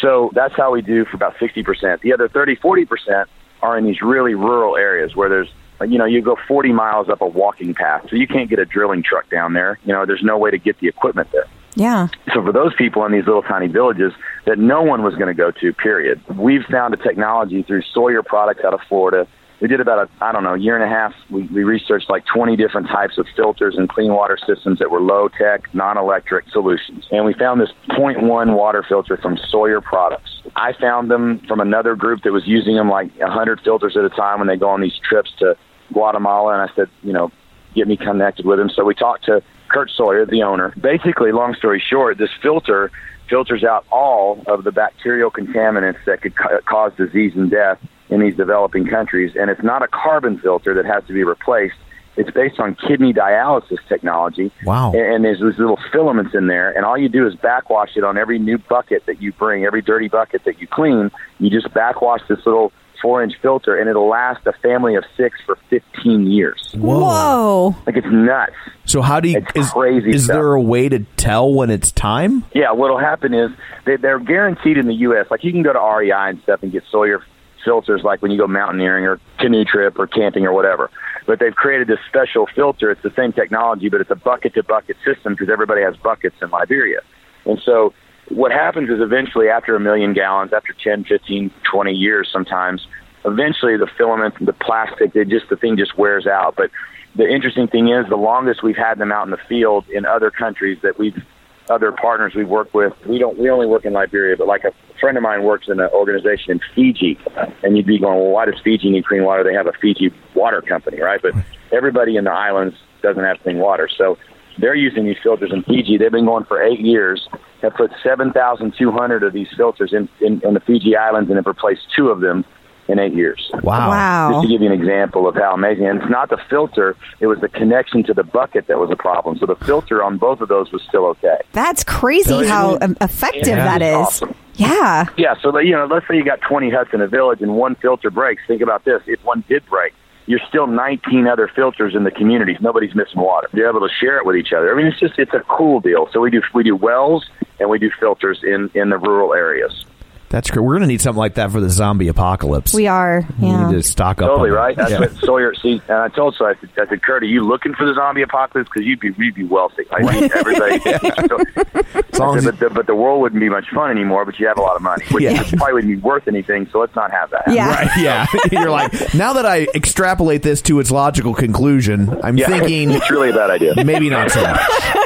So 0.00 0.30
that's 0.34 0.54
how 0.56 0.72
we 0.72 0.82
do 0.82 1.04
for 1.04 1.16
about 1.16 1.34
sixty 1.38 1.62
percent. 1.62 2.00
The 2.02 2.12
other 2.12 2.28
30, 2.28 2.56
40 2.56 2.84
percent 2.84 3.28
are 3.62 3.78
in 3.78 3.84
these 3.84 4.02
really 4.02 4.34
rural 4.34 4.76
areas 4.76 5.14
where 5.14 5.28
there's, 5.28 5.48
you 5.88 5.98
know, 5.98 6.04
you 6.04 6.20
go 6.22 6.36
forty 6.48 6.72
miles 6.72 7.08
up 7.08 7.20
a 7.20 7.26
walking 7.26 7.74
path, 7.74 8.06
so 8.10 8.16
you 8.16 8.26
can't 8.26 8.50
get 8.50 8.58
a 8.58 8.64
drilling 8.64 9.02
truck 9.02 9.30
down 9.30 9.52
there. 9.52 9.78
You 9.84 9.92
know, 9.92 10.04
there's 10.06 10.22
no 10.22 10.38
way 10.38 10.50
to 10.50 10.58
get 10.58 10.78
the 10.80 10.88
equipment 10.88 11.28
there. 11.32 11.46
Yeah. 11.74 12.08
So 12.34 12.42
for 12.42 12.52
those 12.52 12.74
people 12.74 13.04
in 13.06 13.12
these 13.12 13.26
little 13.26 13.42
tiny 13.42 13.66
villages 13.66 14.12
that 14.46 14.58
no 14.58 14.82
one 14.82 15.02
was 15.02 15.14
going 15.14 15.28
to 15.28 15.34
go 15.34 15.50
to, 15.50 15.72
period, 15.72 16.20
we've 16.36 16.64
found 16.70 16.94
a 16.94 16.96
technology 16.96 17.62
through 17.62 17.82
Sawyer 17.92 18.22
Products 18.22 18.62
out 18.64 18.74
of 18.74 18.80
Florida. 18.88 19.26
We 19.60 19.68
did 19.68 19.80
about 19.80 20.08
a 20.08 20.24
I 20.24 20.32
don't 20.32 20.42
know 20.42 20.54
a 20.54 20.58
year 20.58 20.74
and 20.74 20.84
a 20.84 20.88
half. 20.88 21.12
We, 21.30 21.44
we 21.44 21.62
researched 21.62 22.10
like 22.10 22.24
20 22.26 22.56
different 22.56 22.88
types 22.88 23.16
of 23.16 23.26
filters 23.36 23.76
and 23.78 23.88
clean 23.88 24.12
water 24.12 24.36
systems 24.36 24.80
that 24.80 24.90
were 24.90 25.00
low 25.00 25.28
tech, 25.28 25.72
non 25.72 25.96
electric 25.96 26.50
solutions, 26.50 27.06
and 27.12 27.24
we 27.24 27.32
found 27.34 27.60
this 27.60 27.70
0.1 27.90 28.56
water 28.56 28.84
filter 28.86 29.16
from 29.16 29.38
Sawyer 29.48 29.80
Products. 29.80 30.42
I 30.56 30.72
found 30.72 31.12
them 31.12 31.40
from 31.46 31.60
another 31.60 31.94
group 31.94 32.22
that 32.24 32.32
was 32.32 32.42
using 32.44 32.74
them 32.74 32.90
like 32.90 33.16
100 33.18 33.60
filters 33.62 33.96
at 33.96 34.04
a 34.04 34.10
time 34.10 34.40
when 34.40 34.48
they 34.48 34.56
go 34.56 34.68
on 34.68 34.80
these 34.80 34.98
trips 35.08 35.30
to 35.38 35.56
Guatemala, 35.92 36.54
and 36.54 36.70
I 36.70 36.74
said, 36.74 36.88
you 37.02 37.12
know, 37.12 37.30
get 37.74 37.86
me 37.86 37.96
connected 37.96 38.44
with 38.44 38.58
them. 38.58 38.68
So 38.68 38.84
we 38.84 38.94
talked 38.94 39.24
to 39.26 39.42
Kurt 39.72 39.90
Sawyer, 39.90 40.26
the 40.26 40.42
owner. 40.42 40.74
Basically, 40.80 41.32
long 41.32 41.54
story 41.54 41.80
short, 41.80 42.18
this 42.18 42.30
filter 42.40 42.90
filters 43.28 43.64
out 43.64 43.86
all 43.90 44.42
of 44.46 44.64
the 44.64 44.72
bacterial 44.72 45.30
contaminants 45.30 46.04
that 46.04 46.20
could 46.20 46.36
ca- 46.36 46.60
cause 46.66 46.92
disease 46.96 47.32
and 47.34 47.50
death 47.50 47.78
in 48.10 48.20
these 48.20 48.36
developing 48.36 48.86
countries. 48.86 49.32
And 49.34 49.48
it's 49.48 49.62
not 49.62 49.82
a 49.82 49.88
carbon 49.88 50.38
filter 50.38 50.74
that 50.74 50.84
has 50.84 51.02
to 51.06 51.14
be 51.14 51.24
replaced. 51.24 51.76
It's 52.16 52.30
based 52.30 52.60
on 52.60 52.74
kidney 52.74 53.14
dialysis 53.14 53.78
technology. 53.88 54.52
Wow. 54.66 54.92
And, 54.92 55.00
and 55.00 55.24
there's 55.24 55.40
these 55.40 55.58
little 55.58 55.78
filaments 55.90 56.34
in 56.34 56.46
there, 56.46 56.70
and 56.76 56.84
all 56.84 56.98
you 56.98 57.08
do 57.08 57.26
is 57.26 57.34
backwash 57.36 57.96
it 57.96 58.04
on 58.04 58.18
every 58.18 58.38
new 58.38 58.58
bucket 58.58 59.06
that 59.06 59.22
you 59.22 59.32
bring, 59.32 59.64
every 59.64 59.80
dirty 59.80 60.08
bucket 60.08 60.44
that 60.44 60.60
you 60.60 60.66
clean. 60.66 61.10
You 61.38 61.48
just 61.48 61.72
backwash 61.72 62.20
this 62.28 62.44
little 62.44 62.70
four 63.02 63.22
inch 63.22 63.34
filter, 63.42 63.76
and 63.76 63.90
it'll 63.90 64.08
last 64.08 64.46
a 64.46 64.52
family 64.54 64.94
of 64.94 65.04
six 65.16 65.38
for 65.44 65.58
15 65.68 66.30
years. 66.30 66.72
Whoa. 66.74 67.76
Like 67.84 67.96
it's 67.96 68.06
nuts. 68.10 68.52
So 68.84 69.02
how 69.02 69.20
do 69.20 69.28
you? 69.28 69.38
It's 69.38 69.66
is 69.66 69.70
crazy 69.70 70.10
is 70.10 70.24
stuff. 70.24 70.34
there 70.34 70.52
a 70.54 70.62
way 70.62 70.88
to 70.88 71.00
tell 71.16 71.52
when 71.52 71.68
it's 71.68 71.92
time? 71.92 72.44
Yeah, 72.54 72.72
what'll 72.72 72.98
happen 72.98 73.34
is 73.34 73.50
they, 73.84 73.96
they're 73.96 74.18
guaranteed 74.18 74.78
in 74.78 74.86
the 74.86 74.94
U.S. 74.94 75.26
Like 75.30 75.44
you 75.44 75.52
can 75.52 75.62
go 75.62 75.72
to 75.72 75.78
REI 75.78 76.30
and 76.30 76.42
stuff 76.42 76.62
and 76.62 76.72
get 76.72 76.84
Sawyer 76.90 77.22
filters, 77.64 78.02
like 78.02 78.22
when 78.22 78.30
you 78.30 78.38
go 78.38 78.46
mountaineering 78.46 79.04
or 79.04 79.20
canoe 79.38 79.64
trip 79.64 79.98
or 79.98 80.06
camping 80.06 80.44
or 80.44 80.52
whatever. 80.52 80.90
But 81.26 81.38
they've 81.38 81.54
created 81.54 81.86
this 81.88 81.98
special 82.08 82.46
filter. 82.54 82.90
It's 82.90 83.02
the 83.02 83.12
same 83.14 83.32
technology, 83.32 83.88
but 83.88 84.00
it's 84.00 84.10
a 84.10 84.16
bucket 84.16 84.54
to 84.54 84.62
bucket 84.62 84.96
system 85.04 85.34
because 85.34 85.48
everybody 85.48 85.82
has 85.82 85.96
buckets 85.96 86.36
in 86.42 86.50
Liberia. 86.50 87.00
And 87.44 87.60
so 87.64 87.92
what 88.34 88.52
happens 88.52 88.88
is 88.90 89.00
eventually 89.00 89.48
after 89.48 89.76
a 89.76 89.80
million 89.80 90.14
gallons, 90.14 90.52
after 90.52 90.72
10, 90.72 91.04
15, 91.04 91.50
20 91.70 91.92
years 91.92 92.28
sometimes, 92.32 92.86
eventually 93.24 93.76
the 93.76 93.88
filament, 93.98 94.34
the 94.44 94.52
plastic, 94.52 95.14
it 95.14 95.28
just 95.28 95.48
the 95.48 95.56
thing 95.56 95.76
just 95.76 95.96
wears 95.98 96.26
out. 96.26 96.54
But 96.56 96.70
the 97.14 97.28
interesting 97.28 97.68
thing 97.68 97.88
is 97.88 98.08
the 98.08 98.16
longest 98.16 98.62
we've 98.62 98.76
had 98.76 98.98
them 98.98 99.12
out 99.12 99.24
in 99.26 99.30
the 99.30 99.40
field 99.48 99.84
in 99.88 100.06
other 100.06 100.30
countries 100.30 100.78
that 100.82 100.98
we've 100.98 101.22
other 101.70 101.92
partners 101.92 102.34
we 102.34 102.44
work 102.44 102.74
with. 102.74 102.92
We 103.06 103.18
don't 103.18 103.38
we 103.38 103.48
only 103.48 103.66
work 103.66 103.84
in 103.84 103.92
Liberia, 103.92 104.36
but 104.36 104.46
like 104.46 104.64
a 104.64 104.72
friend 104.98 105.16
of 105.16 105.22
mine 105.22 105.44
works 105.44 105.68
in 105.68 105.78
an 105.78 105.88
organization 105.92 106.52
in 106.52 106.60
Fiji, 106.74 107.18
and 107.62 107.76
you'd 107.76 107.86
be 107.86 107.98
going, 107.98 108.18
well, 108.18 108.30
why 108.30 108.46
does 108.46 108.60
Fiji 108.62 108.90
need 108.90 109.06
clean 109.06 109.24
water? 109.24 109.44
They 109.44 109.54
have 109.54 109.66
a 109.66 109.72
Fiji 109.80 110.12
water 110.34 110.60
company, 110.60 111.00
right? 111.00 111.20
But 111.22 111.34
everybody 111.70 112.16
in 112.16 112.24
the 112.24 112.32
islands 112.32 112.76
doesn't 113.02 113.22
have 113.22 113.40
clean 113.42 113.58
water, 113.58 113.88
so 113.96 114.18
they're 114.58 114.74
using 114.74 115.04
these 115.04 115.16
filters 115.22 115.50
in 115.52 115.62
Fiji. 115.62 115.98
They've 115.98 116.10
been 116.10 116.26
going 116.26 116.44
for 116.44 116.62
eight 116.62 116.80
years. 116.80 117.28
Have 117.62 117.74
put 117.74 117.90
seven 118.02 118.32
thousand 118.32 118.74
two 118.76 118.90
hundred 118.90 119.22
of 119.22 119.32
these 119.32 119.48
filters 119.56 119.92
in, 119.92 120.08
in 120.20 120.40
in 120.44 120.54
the 120.54 120.60
Fiji 120.60 120.96
Islands, 120.96 121.30
and 121.30 121.36
have 121.36 121.46
replaced 121.46 121.82
two 121.96 122.08
of 122.08 122.20
them 122.20 122.44
in 122.88 122.98
eight 122.98 123.14
years. 123.14 123.48
Wow. 123.62 123.88
Wow. 123.90 124.30
Just 124.32 124.42
to 124.42 124.48
give 124.48 124.60
you 124.62 124.66
an 124.72 124.72
example 124.78 125.28
of 125.28 125.36
how 125.36 125.54
amazing, 125.54 125.86
and 125.86 126.02
it's 126.02 126.10
not 126.10 126.28
the 126.30 126.38
filter; 126.50 126.96
it 127.20 127.28
was 127.28 127.38
the 127.40 127.48
connection 127.48 128.02
to 128.04 128.12
the 128.14 128.24
bucket 128.24 128.66
that 128.66 128.78
was 128.78 128.90
a 128.90 128.96
problem. 128.96 129.38
So 129.38 129.46
the 129.46 129.54
filter 129.54 130.02
on 130.02 130.18
both 130.18 130.40
of 130.40 130.48
those 130.48 130.72
was 130.72 130.82
still 130.82 131.06
okay. 131.06 131.38
That's 131.52 131.84
crazy 131.84 132.44
how 132.46 132.78
um, 132.80 132.96
effective 133.00 133.46
Yeah. 133.46 133.78
that 133.78 133.82
is. 133.82 133.94
Awesome. 133.94 134.34
Yeah. 134.54 135.06
Yeah, 135.16 135.34
so 135.40 135.56
you 135.58 135.72
know, 135.72 135.86
let's 135.86 136.06
say 136.08 136.16
you 136.16 136.24
got 136.24 136.40
20 136.42 136.68
huts 136.70 136.90
in 136.92 137.00
a 137.00 137.06
village 137.08 137.40
and 137.40 137.54
one 137.56 137.74
filter 137.76 138.10
breaks. 138.10 138.42
Think 138.48 138.60
about 138.60 138.84
this: 138.84 139.00
if 139.06 139.24
one 139.24 139.44
did 139.48 139.64
break, 139.66 139.94
you're 140.26 140.40
still 140.48 140.66
19 140.66 141.26
other 141.26 141.48
filters 141.48 141.94
in 141.94 142.04
the 142.04 142.10
communities. 142.10 142.58
Nobody's 142.60 142.94
missing 142.94 143.20
water. 143.20 143.48
You're 143.54 143.68
able 143.70 143.80
to 143.88 143.94
share 143.94 144.18
it 144.18 144.26
with 144.26 144.36
each 144.36 144.52
other. 144.52 144.72
I 144.72 144.76
mean, 144.76 144.86
it's 144.86 145.00
just 145.00 145.18
it's 145.18 145.32
a 145.32 145.40
cool 145.48 145.80
deal. 145.80 146.08
So 146.12 146.20
we 146.20 146.30
do 146.30 146.42
we 146.52 146.64
do 146.64 146.76
wells 146.76 147.26
and 147.62 147.70
we 147.70 147.78
do 147.78 147.90
filters 147.98 148.40
in 148.42 148.70
in 148.74 148.90
the 148.90 148.98
rural 148.98 149.32
areas. 149.32 149.84
That's 150.32 150.50
great. 150.50 150.62
We're 150.64 150.72
going 150.72 150.80
to 150.80 150.86
need 150.88 151.00
something 151.02 151.18
like 151.18 151.34
that 151.34 151.52
for 151.52 151.60
the 151.60 151.68
zombie 151.70 152.08
apocalypse. 152.08 152.72
We 152.74 152.86
are. 152.86 153.22
We 153.38 153.48
Yeah. 153.48 153.68
need 153.70 153.74
to 153.74 153.82
stock 153.82 154.22
up. 154.22 154.28
Totally 154.30 154.48
on 154.48 154.54
that. 154.56 154.60
right. 154.62 154.76
That's 154.76 154.90
Yeah. 154.90 154.98
what 155.00 155.12
Sawyer. 155.16 155.54
See, 155.54 155.80
and 155.88 155.98
I 155.98 156.08
told 156.08 156.34
Sawyer, 156.36 156.56
I 156.56 156.60
said, 156.60 156.70
I 156.78 156.88
said, 156.88 157.02
Kurt, 157.02 157.22
are 157.22 157.26
you 157.26 157.42
looking 157.46 157.74
for 157.74 157.84
the 157.86 157.92
zombie 157.94 158.22
apocalypse? 158.22 158.70
Because 158.72 158.86
you'd 158.86 158.98
be 158.98 159.10
you'd 159.18 159.34
be 159.34 159.44
wealthy. 159.44 159.84
I 159.92 160.02
think 160.18 160.34
everybody. 160.34 160.80
As 162.12 162.18
long 162.18 162.36
as 162.38 162.44
but, 162.46 162.58
the, 162.58 162.70
but 162.70 162.86
the 162.86 162.94
world 162.94 163.20
wouldn't 163.20 163.40
be 163.40 163.48
much 163.48 163.66
fun 163.74 163.90
anymore. 163.90 164.24
But 164.24 164.38
you 164.40 164.46
have 164.48 164.56
a 164.58 164.62
lot 164.62 164.76
of 164.76 164.82
money, 164.82 165.04
which 165.10 165.22
Yeah. 165.24 165.42
probably 165.56 165.74
wouldn't 165.74 165.92
be 165.94 166.00
worth 166.00 166.26
anything. 166.28 166.66
So 166.72 166.80
let's 166.80 166.94
not 166.96 167.10
have 167.10 167.30
that. 167.30 167.38
happen. 167.40 167.54
Yeah. 167.54 167.68
Right, 167.68 167.90
yeah. 167.98 168.26
You're 168.62 168.70
like, 168.70 169.14
now 169.14 169.34
that 169.34 169.44
I 169.46 169.66
extrapolate 169.74 170.42
this 170.42 170.62
to 170.62 170.80
its 170.80 170.90
logical 170.90 171.34
conclusion, 171.34 172.16
I'm 172.22 172.38
Yeah. 172.38 172.46
thinking 172.48 172.90
it's 172.92 173.10
really 173.10 173.30
a 173.30 173.34
bad 173.34 173.50
idea. 173.50 173.84
maybe 173.84 174.08
not 174.08 174.30
so 174.30 174.40
much. 174.42 174.60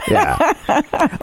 Yeah. 0.09 0.37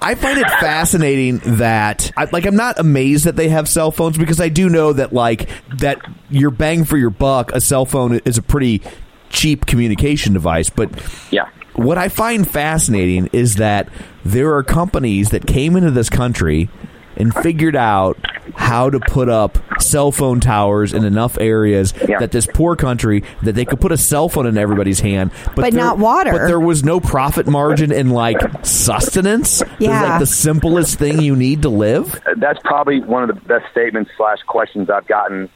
I 0.01 0.16
find 0.16 0.38
it 0.39 0.49
fascinating 0.60 1.38
that, 1.58 2.12
I, 2.18 2.28
like, 2.32 2.45
I'm 2.45 2.56
not 2.58 2.80
amazed 2.80 3.26
that 3.26 3.36
they 3.38 3.47
have 3.49 3.70
cell 3.70 3.91
phones 3.93 4.17
because 4.17 4.39
I 4.41 4.49
do 4.49 4.69
know 4.69 4.93
that, 4.93 5.13
like, 5.13 5.49
that 5.77 5.99
your 6.29 6.51
bang 6.51 6.83
for 6.83 6.97
your 6.97 7.09
buck, 7.09 7.51
a 7.53 7.61
cell 7.61 7.85
phone 7.85 8.19
is 8.25 8.37
a 8.37 8.41
pretty 8.41 8.81
cheap 9.29 9.65
communication 9.65 10.33
device. 10.33 10.69
But 10.69 10.89
Yeah. 11.31 11.45
what 11.73 11.97
I 11.97 12.09
find 12.09 12.47
fascinating 12.47 13.29
is 13.33 13.55
that 13.55 13.89
there 14.23 14.53
are 14.55 14.63
companies 14.63 15.29
that 15.29 15.45
came 15.47 15.75
into 15.75 15.91
this 15.91 16.09
country 16.09 16.69
and 17.18 17.34
figured 17.34 17.76
out 17.76 18.18
how 18.55 18.89
to 18.89 18.99
put 18.99 19.30
up 19.30 19.57
cell 19.82 20.11
phone 20.11 20.39
towers 20.39 20.93
in 20.93 21.03
enough 21.05 21.38
areas 21.39 21.93
Yeah. 22.07 22.20
that 22.20 22.32
this 22.32 22.47
poor 22.53 22.76
country 22.76 23.24
that 23.43 23.53
they 23.53 23.66
could 23.66 23.80
put 23.80 23.91
a 23.91 23.97
cell 23.97 24.30
phone 24.30 24.45
in 24.47 24.57
everybody's 24.57 24.99
hand, 24.99 25.32
But 25.55 25.72
there- 25.72 25.82
not 25.82 25.97
water. 25.97 26.32
But 26.32 26.47
there 26.47 26.59
was 26.59 26.84
no 26.84 26.99
profit 26.99 27.47
margin 27.47 27.91
in 27.91 28.09
like 28.09 28.38
sustenance. 28.66 29.64
Yeah. 29.80 30.01
like 30.03 30.20
the 30.20 30.26
simplest 30.26 30.99
thing 30.99 31.22
you 31.22 31.36
need 31.36 31.61
to 31.64 31.70
live. 31.70 32.20
that's 32.38 32.59
probably 32.64 32.99
one 33.01 33.24
of 33.24 33.30
the 33.30 33.41
best 33.47 33.66
statements 33.72 34.11
slash 34.18 34.39
questions 34.47 34.89
I've 34.89 35.07
gotten 35.07 35.49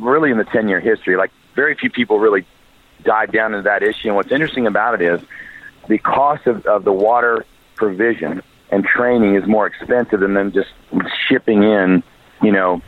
really 0.00 0.30
in 0.30 0.38
the 0.38 0.44
10 0.44 0.68
year 0.68 0.80
history. 0.80 1.16
Like 1.16 1.30
very 1.54 1.74
few 1.74 1.90
people 1.90 2.18
really 2.18 2.44
dive 3.04 3.32
down 3.32 3.52
into 3.54 3.62
that 3.64 3.82
issue. 3.82 4.08
And 4.08 4.16
what's 4.16 4.30
interesting 4.32 4.66
about 4.66 5.00
it 5.00 5.02
is 5.02 5.20
the 5.88 5.98
cost 5.98 6.46
of, 6.46 6.66
of 6.66 6.84
the 6.84 6.92
water 6.92 7.44
provision 7.76 8.42
and 8.70 8.84
training 8.84 9.34
is 9.34 9.46
more 9.46 9.66
expensive 9.66 10.20
than 10.20 10.34
them 10.34 10.52
just 10.52 10.68
shipping 11.28 11.62
in, 11.62 12.02
you 12.42 12.52
know, 12.52 12.80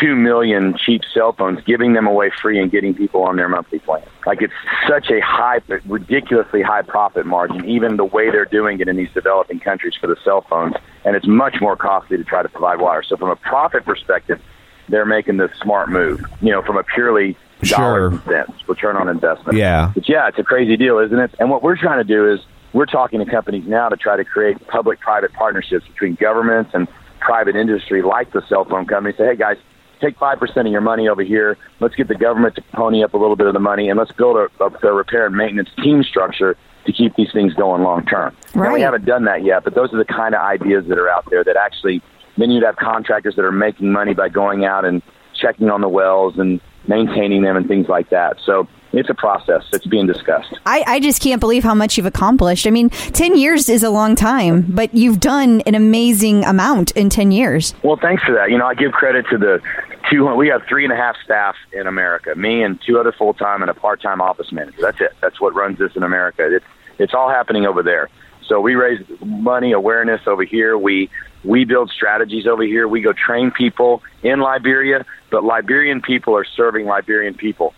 two 0.00 0.14
million 0.14 0.76
cheap 0.76 1.02
cell 1.12 1.32
phones, 1.32 1.60
giving 1.64 1.92
them 1.94 2.06
away 2.06 2.30
free 2.40 2.60
and 2.60 2.70
getting 2.70 2.94
people 2.94 3.22
on 3.22 3.36
their 3.36 3.48
monthly 3.48 3.80
plan. 3.80 4.02
Like 4.24 4.40
it's 4.40 4.52
such 4.88 5.10
a 5.10 5.20
high, 5.20 5.60
ridiculously 5.86 6.62
high 6.62 6.82
profit 6.82 7.26
margin, 7.26 7.64
even 7.68 7.96
the 7.96 8.04
way 8.04 8.30
they're 8.30 8.44
doing 8.44 8.80
it 8.80 8.88
in 8.88 8.96
these 8.96 9.10
developing 9.12 9.58
countries 9.60 9.94
for 10.00 10.06
the 10.06 10.16
cell 10.24 10.42
phones. 10.48 10.74
And 11.04 11.16
it's 11.16 11.26
much 11.26 11.56
more 11.60 11.76
costly 11.76 12.16
to 12.18 12.24
try 12.24 12.42
to 12.42 12.48
provide 12.48 12.80
water. 12.80 13.02
So 13.02 13.16
from 13.16 13.30
a 13.30 13.36
profit 13.36 13.84
perspective, 13.84 14.40
they're 14.88 15.06
making 15.06 15.38
the 15.38 15.50
smart 15.62 15.88
move, 15.88 16.24
you 16.40 16.50
know, 16.50 16.62
from 16.62 16.76
a 16.76 16.82
purely 16.82 17.36
dollar 17.62 18.10
Sure. 18.10 18.22
cents, 18.26 18.68
return 18.68 18.96
on 18.96 19.08
investment. 19.08 19.58
Yeah. 19.58 19.92
But 19.94 20.08
yeah, 20.08 20.28
it's 20.28 20.38
a 20.38 20.44
crazy 20.44 20.76
deal, 20.76 20.98
isn't 20.98 21.18
it? 21.18 21.34
And 21.38 21.50
what 21.50 21.62
we're 21.62 21.76
trying 21.76 21.98
to 21.98 22.04
do 22.04 22.30
is 22.32 22.40
we're 22.72 22.86
talking 22.86 23.18
to 23.24 23.30
companies 23.30 23.64
now 23.66 23.88
to 23.88 23.96
try 23.96 24.16
to 24.16 24.24
create 24.24 24.66
public-private 24.68 25.32
partnerships 25.32 25.86
between 25.88 26.14
governments 26.14 26.70
and 26.74 26.88
private 27.20 27.56
industry, 27.56 28.02
like 28.02 28.32
the 28.32 28.42
cell 28.48 28.64
phone 28.64 28.86
company. 28.86 29.14
Say, 29.16 29.26
hey 29.26 29.36
guys, 29.36 29.56
take 30.00 30.18
five 30.18 30.38
percent 30.38 30.66
of 30.66 30.72
your 30.72 30.80
money 30.80 31.08
over 31.08 31.22
here. 31.22 31.56
Let's 31.80 31.94
get 31.94 32.08
the 32.08 32.14
government 32.14 32.54
to 32.56 32.62
pony 32.72 33.04
up 33.04 33.14
a 33.14 33.18
little 33.18 33.36
bit 33.36 33.46
of 33.46 33.52
the 33.52 33.60
money, 33.60 33.88
and 33.88 33.98
let's 33.98 34.12
build 34.12 34.36
a, 34.36 34.64
a, 34.64 34.88
a 34.88 34.92
repair 34.92 35.26
and 35.26 35.36
maintenance 35.36 35.70
team 35.82 36.02
structure 36.02 36.56
to 36.86 36.92
keep 36.92 37.14
these 37.16 37.30
things 37.32 37.52
going 37.54 37.82
long 37.82 38.06
term. 38.06 38.34
Right. 38.54 38.72
we 38.72 38.80
haven't 38.80 39.04
done 39.04 39.24
that 39.24 39.44
yet, 39.44 39.64
but 39.64 39.74
those 39.74 39.92
are 39.92 39.98
the 39.98 40.04
kind 40.04 40.34
of 40.34 40.40
ideas 40.40 40.86
that 40.88 40.98
are 40.98 41.08
out 41.08 41.28
there 41.30 41.44
that 41.44 41.56
actually 41.56 42.02
then 42.36 42.50
you'd 42.50 42.64
have 42.64 42.76
contractors 42.76 43.36
that 43.36 43.44
are 43.44 43.52
making 43.52 43.92
money 43.92 44.14
by 44.14 44.28
going 44.28 44.64
out 44.64 44.84
and 44.84 45.02
checking 45.34 45.68
on 45.68 45.80
the 45.80 45.88
wells 45.88 46.38
and 46.38 46.60
maintaining 46.86 47.42
them 47.42 47.56
and 47.56 47.68
things 47.68 47.88
like 47.88 48.10
that. 48.10 48.38
So 48.44 48.66
it's 48.92 49.08
a 49.08 49.14
process 49.14 49.64
that's 49.70 49.86
being 49.86 50.06
discussed. 50.06 50.52
I, 50.66 50.84
I 50.86 51.00
just 51.00 51.22
can't 51.22 51.40
believe 51.40 51.62
how 51.62 51.74
much 51.74 51.96
you've 51.96 52.06
accomplished. 52.06 52.66
I 52.66 52.70
mean, 52.70 52.90
10 52.90 53.36
years 53.36 53.68
is 53.68 53.82
a 53.82 53.90
long 53.90 54.16
time, 54.16 54.62
but 54.62 54.94
you've 54.94 55.20
done 55.20 55.60
an 55.62 55.74
amazing 55.74 56.44
amount 56.44 56.90
in 56.92 57.08
10 57.10 57.30
years. 57.30 57.74
Well, 57.82 57.96
thanks 57.96 58.22
for 58.22 58.34
that. 58.34 58.50
You 58.50 58.58
know, 58.58 58.66
I 58.66 58.74
give 58.74 58.92
credit 58.92 59.26
to 59.30 59.38
the 59.38 59.62
two. 60.10 60.26
We 60.34 60.48
have 60.48 60.62
three 60.68 60.84
and 60.84 60.92
a 60.92 60.96
half 60.96 61.16
staff 61.24 61.54
in 61.72 61.86
America. 61.86 62.34
Me 62.34 62.62
and 62.62 62.80
two 62.86 62.98
other 62.98 63.12
full 63.12 63.34
time 63.34 63.62
and 63.62 63.70
a 63.70 63.74
part 63.74 64.02
time 64.02 64.20
office 64.20 64.50
manager. 64.52 64.78
That's 64.80 65.00
it. 65.00 65.12
That's 65.20 65.40
what 65.40 65.54
runs 65.54 65.78
this 65.78 65.94
in 65.96 66.02
America. 66.02 66.56
It's 66.56 66.64
it's 66.98 67.14
all 67.14 67.30
happening 67.30 67.66
over 67.66 67.82
there. 67.82 68.08
So 68.46 68.60
we 68.60 68.74
raise 68.74 69.00
money, 69.24 69.72
awareness 69.72 70.22
over 70.26 70.42
here. 70.42 70.76
We 70.76 71.08
we 71.44 71.64
build 71.64 71.90
strategies 71.90 72.46
over 72.46 72.62
here. 72.62 72.86
We 72.88 73.00
go 73.00 73.12
train 73.12 73.50
people 73.50 74.02
in 74.22 74.40
Liberia, 74.40 75.06
but 75.30 75.44
Liberian 75.44 76.02
people 76.02 76.36
are 76.36 76.44
serving 76.44 76.86
Liberian 76.86 77.34
people. 77.34 77.74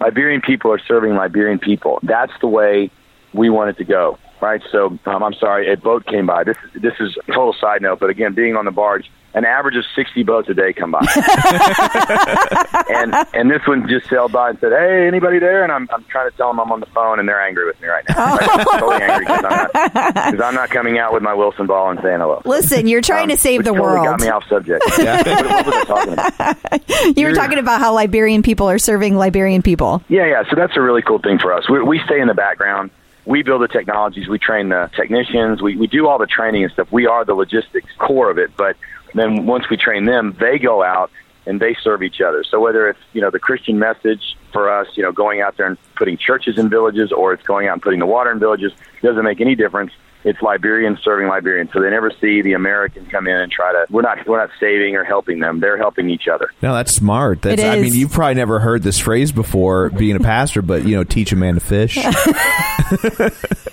Liberian 0.00 0.40
people 0.40 0.72
are 0.72 0.78
serving 0.78 1.14
Liberian 1.14 1.58
people. 1.58 1.98
That's 2.02 2.32
the 2.40 2.46
way 2.46 2.90
we 3.32 3.50
want 3.50 3.70
it 3.70 3.78
to 3.78 3.84
go, 3.84 4.18
right? 4.40 4.62
So 4.72 4.98
um, 5.06 5.22
I'm 5.22 5.34
sorry, 5.34 5.72
a 5.72 5.76
boat 5.76 6.06
came 6.06 6.26
by. 6.26 6.44
This 6.44 6.56
this 6.74 6.94
is 7.00 7.16
a 7.28 7.32
total 7.32 7.54
side 7.60 7.82
note, 7.82 8.00
but 8.00 8.10
again, 8.10 8.34
being 8.34 8.56
on 8.56 8.64
the 8.64 8.70
barge, 8.70 9.10
an 9.34 9.44
average 9.44 9.76
of 9.76 9.84
60 9.94 10.22
boats 10.22 10.48
a 10.48 10.54
day 10.54 10.72
come 10.72 10.92
by, 10.92 11.00
and 12.88 13.14
and 13.34 13.50
this 13.50 13.60
one 13.66 13.86
just 13.88 14.08
sailed 14.08 14.32
by 14.32 14.50
and 14.50 14.58
said, 14.60 14.72
"Hey, 14.72 15.06
anybody 15.06 15.38
there?" 15.38 15.62
And 15.62 15.72
I'm 15.72 15.88
I'm 15.92 16.04
trying 16.04 16.30
to 16.30 16.36
tell 16.36 16.48
them 16.48 16.60
I'm 16.60 16.72
on 16.72 16.80
the 16.80 16.86
phone, 16.86 17.18
and 17.18 17.28
they're 17.28 17.40
angry 17.40 17.66
with 17.66 17.80
me 17.80 17.88
right 17.88 18.04
now. 18.08 18.36
Like, 18.36 18.66
totally 18.66 19.02
angry 19.02 19.26
because 19.26 19.44
I'm, 19.44 19.50
not- 19.50 19.72
'cause 20.14 20.40
I'm 20.40 20.54
not 20.54 20.70
coming 20.70 20.98
out 20.98 21.12
with 21.12 21.22
my 21.22 21.34
Wilson 21.34 21.66
ball 21.66 21.90
and 21.90 22.00
saying 22.02 22.20
hello. 22.20 22.40
Listen, 22.44 22.86
you're 22.86 23.00
trying 23.02 23.24
Um, 23.24 23.30
to 23.30 23.36
save 23.36 23.58
which 23.60 23.66
the 23.66 23.72
totally 23.72 23.88
world. 23.88 24.06
Got 24.06 24.20
me 24.20 24.28
off 24.28 24.44
subject. 24.48 24.82
what, 24.86 25.26
what 25.26 25.66
was 25.66 25.74
I 25.74 25.84
talking 25.84 26.12
about? 26.14 27.16
You 27.18 27.26
were 27.26 27.34
talking 27.34 27.58
about 27.58 27.80
how 27.80 27.94
Liberian 27.94 28.42
people 28.42 28.68
are 28.70 28.78
serving 28.78 29.16
Liberian 29.16 29.62
people. 29.62 30.02
Yeah, 30.08 30.26
yeah. 30.26 30.42
So 30.48 30.56
that's 30.56 30.76
a 30.76 30.80
really 30.80 31.02
cool 31.02 31.18
thing 31.18 31.38
for 31.38 31.52
us. 31.52 31.68
We, 31.68 31.82
we 31.82 32.00
stay 32.06 32.20
in 32.20 32.28
the 32.28 32.34
background. 32.34 32.90
We 33.26 33.42
build 33.42 33.60
the 33.60 33.68
technologies. 33.68 34.28
We 34.28 34.38
train 34.38 34.70
the 34.70 34.90
technicians. 34.96 35.60
We, 35.60 35.76
we 35.76 35.88
do 35.88 36.06
all 36.08 36.18
the 36.18 36.26
training 36.26 36.64
and 36.64 36.72
stuff. 36.72 36.90
We 36.90 37.06
are 37.06 37.24
the 37.24 37.34
logistics 37.34 37.92
core 37.98 38.30
of 38.30 38.38
it. 38.38 38.56
But 38.56 38.76
then 39.14 39.46
once 39.46 39.68
we 39.68 39.76
train 39.76 40.04
them, 40.04 40.36
they 40.40 40.58
go 40.58 40.82
out 40.82 41.10
and 41.44 41.60
they 41.60 41.76
serve 41.82 42.02
each 42.02 42.20
other. 42.20 42.44
So 42.44 42.60
whether 42.60 42.88
it's 42.88 42.98
you 43.12 43.20
know 43.20 43.30
the 43.30 43.38
Christian 43.38 43.78
message 43.78 44.36
for 44.56 44.70
us, 44.70 44.86
you 44.94 45.02
know, 45.02 45.12
going 45.12 45.42
out 45.42 45.56
there 45.58 45.66
and 45.66 45.76
putting 45.96 46.16
churches 46.16 46.56
in 46.56 46.70
villages, 46.70 47.12
or 47.12 47.34
it's 47.34 47.42
going 47.42 47.68
out 47.68 47.74
and 47.74 47.82
putting 47.82 48.00
the 48.00 48.06
water 48.06 48.32
in 48.32 48.38
villages, 48.38 48.72
doesn't 49.02 49.22
make 49.24 49.40
any 49.40 49.54
difference. 49.54 49.92
It's 50.24 50.40
Liberians 50.40 50.98
serving 51.04 51.28
Liberians, 51.28 51.72
so 51.72 51.80
they 51.80 51.90
never 51.90 52.10
see 52.20 52.42
the 52.42 52.54
American 52.54 53.06
come 53.06 53.28
in 53.28 53.36
and 53.36 53.52
try 53.52 53.70
to. 53.72 53.86
We're 53.90 54.02
not 54.02 54.26
we're 54.26 54.38
not 54.38 54.50
saving 54.58 54.96
or 54.96 55.04
helping 55.04 55.38
them. 55.40 55.60
They're 55.60 55.76
helping 55.76 56.10
each 56.10 56.26
other. 56.26 56.50
No, 56.62 56.74
that's 56.74 56.92
smart. 56.92 57.42
That's, 57.42 57.62
It 57.62 57.66
I 57.68 57.78
mean, 57.80 57.94
you've 57.94 58.10
probably 58.10 58.34
never 58.34 58.58
heard 58.58 58.82
this 58.82 58.98
phrase 58.98 59.30
before 59.30 59.90
being 59.90 60.16
a 60.16 60.20
pastor, 60.20 60.62
but, 60.62 60.84
you 60.84 60.96
know, 60.96 61.04
teach 61.04 61.30
a 61.32 61.36
man 61.36 61.54
to 61.54 61.60
fish. 61.60 61.96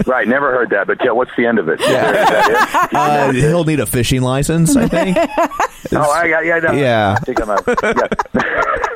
Right? 0.06 0.28
Never 0.28 0.52
heard 0.52 0.72
that. 0.72 0.88
But 0.88 0.98
yeah, 1.04 1.12
what's 1.12 1.32
the 1.38 1.46
end 1.46 1.60
of 1.60 1.70
it? 1.70 1.80
Is 1.80 1.88
that 1.88 2.50
it? 2.50 2.94
Uh, 2.94 3.32
he'll 3.32 3.64
need 3.64 3.80
a 3.80 3.86
fishing 3.86 4.22
license, 4.22 4.76
I 4.76 4.88
think. 4.88 5.18
Oh, 5.96 6.12
I 6.12 6.28
got 6.28 6.46
yeah, 6.46 6.60
no, 6.60 6.72
Yeah. 6.72 7.16
I 7.18 7.24
think 7.24 7.40
I'm 7.42 7.50
a, 7.50 7.64
yeah. 8.34 8.88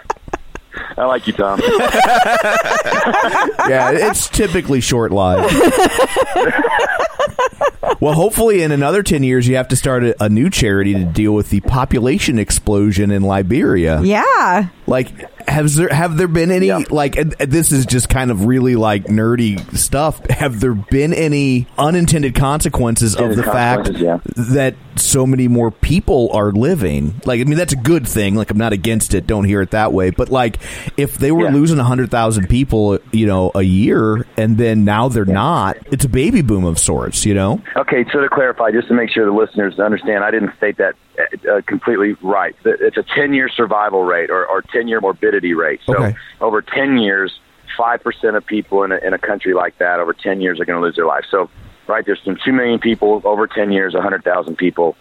I 0.97 1.05
like 1.05 1.27
you, 1.27 1.33
Tom. 1.33 1.59
yeah, 3.69 3.91
it's 3.91 4.27
typically 4.29 4.81
short 4.81 5.11
lived. 5.11 5.53
well, 7.99 8.13
hopefully, 8.13 8.63
in 8.63 8.71
another 8.71 9.03
10 9.03 9.21
years, 9.21 9.47
you 9.47 9.57
have 9.57 9.67
to 9.67 9.75
start 9.75 10.03
a, 10.03 10.23
a 10.23 10.27
new 10.27 10.49
charity 10.49 10.95
to 10.95 11.05
deal 11.05 11.33
with 11.33 11.51
the 11.51 11.59
population 11.61 12.39
explosion 12.39 13.11
in 13.11 13.21
Liberia. 13.21 14.01
Yeah. 14.01 14.69
Like, 14.87 15.36
Has 15.47 15.75
there 15.75 15.87
have 15.89 16.17
there 16.17 16.27
been 16.27 16.51
any 16.51 16.67
Yeah. 16.67 16.79
like 16.89 17.15
this 17.39 17.71
is 17.71 17.85
just 17.85 18.09
kind 18.09 18.31
of 18.31 18.45
really 18.45 18.75
like 18.75 19.05
nerdy 19.05 19.59
stuff? 19.77 20.19
Have 20.29 20.59
there 20.59 20.73
been 20.73 21.13
any 21.13 21.67
unintended 21.77 22.35
consequences 22.35 23.13
of 23.15 23.19
the 23.35 23.43
Unintended 23.43 23.53
fact 23.53 23.83
consequences, 23.85 24.53
that 24.53 24.75
so 24.95 25.25
many 25.25 25.47
more 25.47 25.71
people 25.71 26.29
are 26.33 26.51
living? 26.51 27.21
Like, 27.25 27.39
I 27.39 27.45
mean, 27.45 27.57
that's 27.57 27.73
a 27.73 27.77
good 27.77 28.07
thing. 28.07 28.35
Like, 28.35 28.51
I'm 28.51 28.57
not 28.57 28.73
against 28.73 29.13
it. 29.13 29.25
Don't 29.25 29.45
hear 29.45 29.61
it 29.61 29.71
that 29.71 29.93
way. 29.93 30.09
But 30.09 30.29
like, 30.29 30.57
if 30.97 31.17
they 31.17 31.31
were 31.31 31.45
Yeah. 31.45 31.53
losing 31.53 31.77
hundred 31.77 32.11
thousand 32.11 32.47
people, 32.49 32.99
you 33.11 33.25
know, 33.25 33.51
a 33.55 33.61
year, 33.61 34.25
and 34.35 34.57
then 34.57 34.83
now 34.83 35.07
they're 35.07 35.23
not, 35.25 35.77
it's 35.91 36.03
a 36.05 36.09
baby 36.09 36.41
boom 36.41 36.65
of 36.65 36.77
sorts. 36.77 37.25
You 37.25 37.33
know? 37.35 37.61
Okay, 37.77 38.05
so 38.11 38.19
to 38.19 38.27
clarify, 38.29 38.71
just 38.71 38.89
to 38.89 38.93
make 38.93 39.09
sure 39.11 39.25
the 39.25 39.31
listeners 39.31 39.79
understand, 39.79 40.23
I 40.23 40.31
didn't 40.31 40.51
state 40.57 40.77
that 40.77 40.95
uh, 41.17 41.61
completely 41.65 42.13
right. 42.21 42.55
It's 42.63 42.97
a 42.97 43.03
10 43.03 43.33
year 43.33 43.49
survival 43.49 44.03
rate 44.03 44.29
or, 44.29 44.45
or 44.45 44.61
10 44.61 44.87
year 44.87 45.01
morbidity 45.01 45.53
rate. 45.53 45.81
So 45.85 45.95
Okay. 45.97 46.15
over 46.41 46.61
10 46.61 46.97
years, 46.97 47.39
5% 47.77 48.35
of 48.35 48.45
people 48.45 48.83
in 48.83 48.91
a, 48.91 48.97
in 48.97 49.13
a 49.13 49.17
country 49.17 49.53
like 49.53 49.77
that 49.79 49.99
over 49.99 50.13
10 50.13 50.41
years 50.41 50.59
are 50.59 50.65
going 50.65 50.79
to 50.79 50.85
lose 50.85 50.95
their 50.95 51.05
life. 51.05 51.25
So, 51.29 51.49
right, 51.87 52.05
there's 52.05 52.21
some 52.23 52.37
2 52.43 52.51
million 52.53 52.79
people 52.79 53.21
over 53.23 53.47
10 53.47 53.71
years, 53.71 53.93
100,000 53.93 54.55
people 54.55 54.95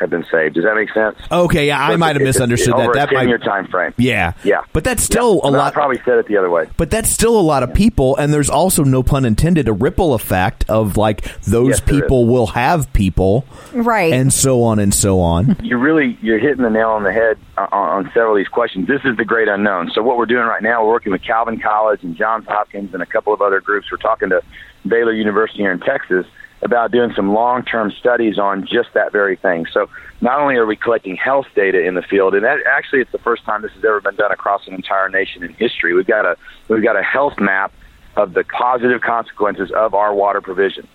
have 0.00 0.10
been 0.10 0.24
saved. 0.30 0.54
Does 0.54 0.64
that 0.64 0.74
make 0.74 0.92
sense? 0.92 1.16
Okay, 1.30 1.66
yeah, 1.66 1.80
I 1.86 1.92
So 1.92 1.96
might 1.98 2.08
have 2.08 2.16
it's- 2.16 2.28
it's 2.28 2.38
misunderstood 2.38 2.74
over 2.74 2.92
that. 2.94 3.08
a 3.10 3.14
That 3.14 3.18
10 3.20 3.28
year 3.28 3.38
might, 3.38 3.44
time 3.46 3.66
frame. 3.68 3.94
yeah, 3.96 4.32
Yeah. 4.44 4.60
But 4.72 4.84
that's 4.84 5.02
still 5.02 5.40
Yeah. 5.42 5.48
a 5.48 5.52
No, 5.52 5.58
I 5.58 5.62
lot. 5.64 5.72
probably 5.74 6.00
said 6.04 6.18
it 6.18 6.26
the 6.26 6.36
other 6.36 6.50
way. 6.50 6.66
But 6.76 6.90
that's 6.90 7.08
still 7.10 7.38
a 7.38 7.42
lot 7.42 7.62
of 7.62 7.72
people, 7.74 8.16
and 8.16 8.32
there's 8.32 8.50
also 8.50 8.84
no 8.84 9.02
pun 9.02 9.24
intended 9.24 9.68
a 9.68 9.72
ripple 9.72 10.14
effect 10.14 10.64
of 10.68 10.96
like 10.96 11.22
those 11.44 11.68
Yes, 11.70 11.80
people 11.80 12.26
will 12.26 12.48
have 12.48 12.92
people, 12.92 13.44
Right. 13.74 14.12
and 14.12 14.32
so 14.32 14.62
on 14.62 14.78
and 14.78 14.92
so 14.94 15.20
on. 15.20 15.56
you're 15.62 15.78
really 15.78 16.16
you're 16.22 16.38
hitting 16.38 16.62
the 16.62 16.70
nail 16.70 16.90
on 16.90 17.02
the 17.04 17.12
head 17.12 17.36
on, 17.56 17.68
on 17.72 18.04
several 18.14 18.32
of 18.32 18.36
these 18.38 18.48
questions. 18.48 18.86
This 18.88 19.00
is 19.04 19.16
the 19.16 19.24
great 19.24 19.48
unknown. 19.48 19.90
So 19.94 20.02
what 20.02 20.16
we're 20.18 20.26
doing 20.26 20.46
right 20.46 20.62
now, 20.62 20.84
we're 20.84 20.90
working 20.92 21.12
with 21.12 21.22
Calvin 21.22 21.58
College 21.58 22.02
and 22.02 22.16
Johns 22.16 22.46
Hopkins 22.46 22.94
and 22.94 23.02
a 23.02 23.06
couple 23.06 23.32
of 23.32 23.40
other 23.42 23.60
groups. 23.60 23.90
We're 23.90 23.98
talking 23.98 24.28
to 24.30 24.40
Baylor 24.86 25.12
University 25.12 25.58
here 25.62 25.72
in 25.72 25.80
Texas 25.80 26.24
about 26.62 26.90
doing 26.90 27.12
some 27.14 27.32
long-term 27.32 27.92
studies 27.92 28.38
on 28.38 28.66
just 28.66 28.92
that 28.94 29.12
very 29.12 29.36
thing. 29.36 29.66
So 29.72 29.88
not 30.20 30.40
only 30.40 30.56
are 30.56 30.66
we 30.66 30.76
collecting 30.76 31.16
health 31.16 31.46
data 31.54 31.80
in 31.84 31.94
the 31.94 32.02
field, 32.02 32.34
and 32.34 32.44
that, 32.44 32.58
actually 32.66 33.00
it's 33.00 33.12
the 33.12 33.18
first 33.18 33.44
time 33.44 33.62
this 33.62 33.72
has 33.72 33.84
ever 33.84 34.00
been 34.00 34.16
done 34.16 34.32
across 34.32 34.66
an 34.66 34.74
entire 34.74 35.08
nation 35.08 35.44
in 35.44 35.52
history. 35.54 35.94
We've 35.94 36.06
got 36.06 36.26
a 36.26 36.36
we've 36.68 36.82
got 36.82 36.96
a 36.96 37.02
health 37.02 37.38
map 37.38 37.72
of 38.16 38.34
the 38.34 38.44
positive 38.44 39.00
consequences 39.00 39.70
of 39.70 39.94
our 39.94 40.12
water 40.12 40.40
provision. 40.40 40.88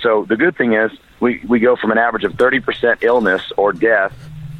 So 0.00 0.24
the 0.24 0.36
good 0.36 0.56
thing 0.56 0.74
is 0.74 0.90
we, 1.20 1.40
we 1.46 1.60
go 1.60 1.76
from 1.76 1.92
an 1.92 1.98
average 1.98 2.24
of 2.24 2.32
30% 2.32 3.02
illness 3.02 3.52
or 3.56 3.72
death, 3.72 4.12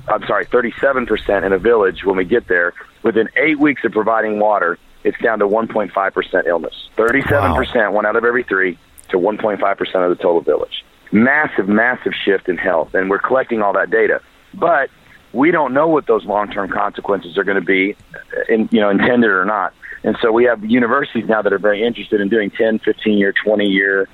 I'm 0.08 0.24
sorry, 0.26 0.46
37% 0.46 1.44
in 1.44 1.52
a 1.52 1.58
village 1.58 2.04
when 2.04 2.16
we 2.16 2.24
get 2.24 2.46
there. 2.46 2.72
Within 3.02 3.28
eight 3.36 3.58
weeks 3.58 3.84
of 3.84 3.92
providing 3.92 4.38
water, 4.38 4.78
it's 5.02 5.18
down 5.20 5.40
to 5.40 5.48
1.5% 5.48 6.46
illness. 6.46 6.88
37%, 6.96 7.92
one 7.92 8.06
out 8.06 8.16
of 8.16 8.24
every 8.24 8.44
three, 8.44 8.78
to 9.14 9.18
1.5% 9.18 9.80
of 10.10 10.16
the 10.16 10.22
total 10.22 10.40
village. 10.40 10.84
Massive, 11.12 11.68
massive 11.68 12.12
shift 12.24 12.48
in 12.48 12.56
health, 12.56 12.94
and 12.94 13.08
we're 13.08 13.18
collecting 13.18 13.62
all 13.62 13.72
that 13.72 13.90
data. 13.90 14.20
But 14.52 14.90
we 15.32 15.50
don't 15.50 15.72
know 15.72 15.88
what 15.88 16.06
those 16.06 16.24
long-term 16.24 16.70
consequences 16.70 17.38
are 17.38 17.44
going 17.44 17.60
to 17.60 17.64
be, 17.64 17.96
in, 18.48 18.68
you 18.70 18.80
know, 18.80 18.90
intended 18.90 19.30
or 19.30 19.44
not. 19.44 19.74
And 20.02 20.16
so 20.20 20.32
we 20.32 20.44
have 20.44 20.64
universities 20.64 21.24
now 21.28 21.42
that 21.42 21.52
are 21.52 21.58
very 21.58 21.84
interested 21.84 22.20
in 22.20 22.28
doing 22.28 22.50
10, 22.50 22.80
15 22.80 23.18
year, 23.18 23.32
20 23.44 23.64
year 23.64 24.08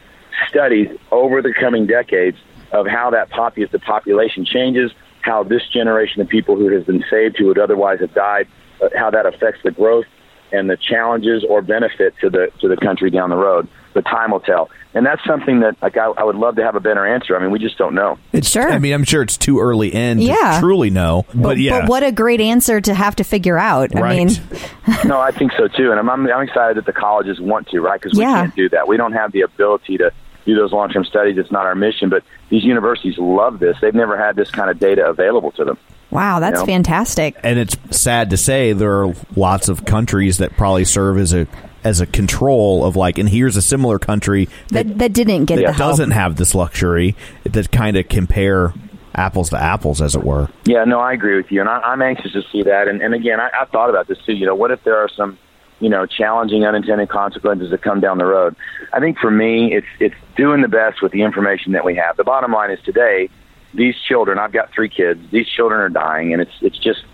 studies 0.49 0.89
over 1.11 1.43
the 1.43 1.53
coming 1.53 1.87
decades 1.87 2.39
of 2.73 2.87
how 2.87 3.11
that 3.11 3.31
popu- 3.31 3.71
the 3.71 3.79
population 3.79 4.45
changes, 4.45 4.93
how 5.23 5.43
this 5.43 5.63
generation 5.73 6.23
of 6.23 6.29
people 6.29 6.57
who 6.57 6.73
has 6.73 6.85
been 6.85 7.05
saved 7.11 7.37
who 7.39 7.47
would 7.47 7.59
otherwise 7.59 8.01
have 8.01 8.15
died, 8.15 8.47
uh, 8.81 8.89
how 8.97 9.11
that 9.11 9.27
affects 9.27 9.61
the 9.65 9.71
growth 9.71 10.07
and 10.53 10.71
the 10.71 10.77
challenges 10.77 11.45
or 11.49 11.63
benefit 11.63 12.15
to 12.21 12.31
the 12.31 12.51
to 12.61 12.69
the 12.69 12.77
country 12.77 13.11
down 13.11 13.31
the 13.31 13.37
road. 13.37 13.69
The 13.93 14.03
time 14.03 14.31
will 14.31 14.39
tell, 14.41 14.71
and 14.95 15.05
that's 15.05 15.25
something 15.27 15.61
that 15.61 15.77
like 15.83 15.97
I, 15.97 16.05
I 16.07 16.23
would 16.23 16.37
love 16.37 16.55
to 16.57 16.63
have 16.63 16.77
a 16.77 16.81
better 16.81 17.05
answer. 17.05 17.37
I 17.37 17.41
mean, 17.43 17.51
we 17.51 17.59
just 17.59 17.77
don't 17.77 17.95
know. 17.95 18.19
It's, 18.33 18.49
Sure. 18.49 18.71
I 18.71 18.79
mean, 18.79 18.93
I'm 18.95 19.03
sure 19.03 19.21
it's 19.23 19.37
too 19.37 19.59
early 19.59 19.89
in 19.93 20.21
Yeah. 20.21 20.55
to 20.55 20.61
truly 20.61 20.91
know, 20.91 21.27
but, 21.35 21.59
yeah, 21.59 21.81
But 21.81 21.89
what 21.89 22.03
a 22.05 22.13
great 22.13 22.41
answer 22.41 22.81
to 22.81 22.95
have 22.95 23.17
to 23.17 23.25
figure 23.25 23.59
out. 23.59 23.95
I 23.97 24.01
right. 24.01 24.17
mean, 24.19 24.29
no, 25.07 25.21
I 25.21 25.33
think 25.33 25.53
so 25.59 25.67
too, 25.67 25.91
and 25.91 25.99
I'm 25.99 26.09
I'm, 26.09 26.25
I'm 26.31 26.43
excited 26.47 26.77
that 26.77 26.87
the 26.87 26.93
colleges 26.93 27.41
want 27.41 27.67
to, 27.71 27.81
right? 27.81 28.01
Because 28.01 28.17
we 28.17 28.23
Yeah. 28.25 28.43
can't 28.43 28.55
do 28.55 28.69
that. 28.69 28.87
We 28.87 28.97
don't 28.97 29.13
have 29.13 29.33
the 29.33 29.41
ability 29.43 29.99
to 29.99 30.13
do 30.47 30.55
those 30.55 30.73
long 30.73 30.89
term 30.91 31.05
studies. 31.05 31.37
It's 31.37 31.51
not 31.51 31.67
our 31.67 31.75
mission. 31.75 32.09
But 32.09 32.23
these 32.49 32.63
universities 32.65 33.19
love 33.19 33.59
this. 33.59 33.77
They've 33.81 33.93
never 33.95 34.17
had 34.17 34.37
this 34.37 34.51
kind 34.53 34.71
of 34.71 34.79
data 34.79 35.05
available 35.07 35.51
to 35.53 35.65
them. 35.65 35.79
wow, 36.11 36.39
that's 36.41 36.61
know? 36.61 36.67
fantastic. 36.67 37.37
and 37.43 37.59
it's 37.59 37.77
sad 37.91 38.31
to 38.31 38.37
say 38.37 38.73
there 38.73 39.03
are 39.05 39.15
lots 39.37 39.69
of 39.69 39.85
countries 39.85 40.39
that 40.39 40.57
probably 40.57 40.85
serve 40.85 41.19
as 41.19 41.35
a 41.35 41.47
as 41.85 42.01
a 42.01 42.07
control 42.07 42.85
of 42.85 42.97
like, 42.97 43.19
and 43.19 43.29
here's 43.29 43.57
a 43.57 43.63
similar 43.63 43.99
country 43.99 44.47
that, 44.69 44.87
That 44.87 44.99
that 44.99 45.13
didn't 45.13 45.47
get 45.47 45.61
Yeah. 45.61 45.73
the 45.73 45.79
doesn't 45.79 46.11
have 46.11 46.37
this 46.37 46.55
luxury 46.55 47.17
that 47.45 47.71
kind 47.73 47.97
of 47.97 48.09
compare 48.09 48.73
apples 49.15 49.51
to 49.51 49.59
apples, 49.61 50.01
as 50.01 50.15
it 50.15 50.23
were. 50.23 50.49
Yeah, 50.65 50.85
no, 50.85 51.01
I 51.01 51.13
agree 51.13 51.37
with 51.37 51.51
you, 51.51 51.61
and 51.61 51.69
I, 51.69 51.79
I'm 51.81 52.01
anxious 52.01 52.33
to 52.33 52.43
see 52.53 52.63
that. 52.63 52.87
And, 52.89 53.03
and 53.03 53.13
again, 53.15 53.41
I, 53.41 53.51
I 53.63 53.65
thought 53.67 53.91
about 53.91 54.07
this 54.09 54.19
too. 54.25 54.33
You 54.35 54.47
know, 54.47 54.55
what 54.55 54.71
if 54.71 54.85
there 54.85 54.97
are 54.99 55.09
some, 55.09 55.37
you 55.81 55.89
know, 55.89 56.07
challenging 56.07 56.65
unintended 56.65 57.09
consequences 57.09 57.71
that 57.71 57.83
come 57.83 58.01
down 58.01 58.19
the 58.19 58.25
road? 58.27 58.55
I 58.93 59.01
think 59.01 59.19
for 59.19 59.31
me, 59.31 59.75
it's 59.75 59.87
it's 59.99 60.15
doing 60.37 60.63
the 60.63 60.69
best 60.69 61.03
with 61.03 61.13
the 61.13 61.23
information 61.23 61.73
that 61.73 61.85
we 61.85 61.97
have. 61.97 62.17
The 62.17 62.25
bottom 62.25 62.53
line 62.53 62.71
is 62.71 62.79
today, 62.85 63.29
these 63.75 63.97
children. 64.09 64.39
I've 64.39 64.53
got 64.53 64.73
three 64.73 64.89
kids. 64.89 65.21
These 65.33 65.49
children 65.49 65.81
are 65.81 65.89
dying, 65.89 66.33
and 66.33 66.41
it's 66.41 66.53
it's 66.61 66.79
just, 66.79 67.05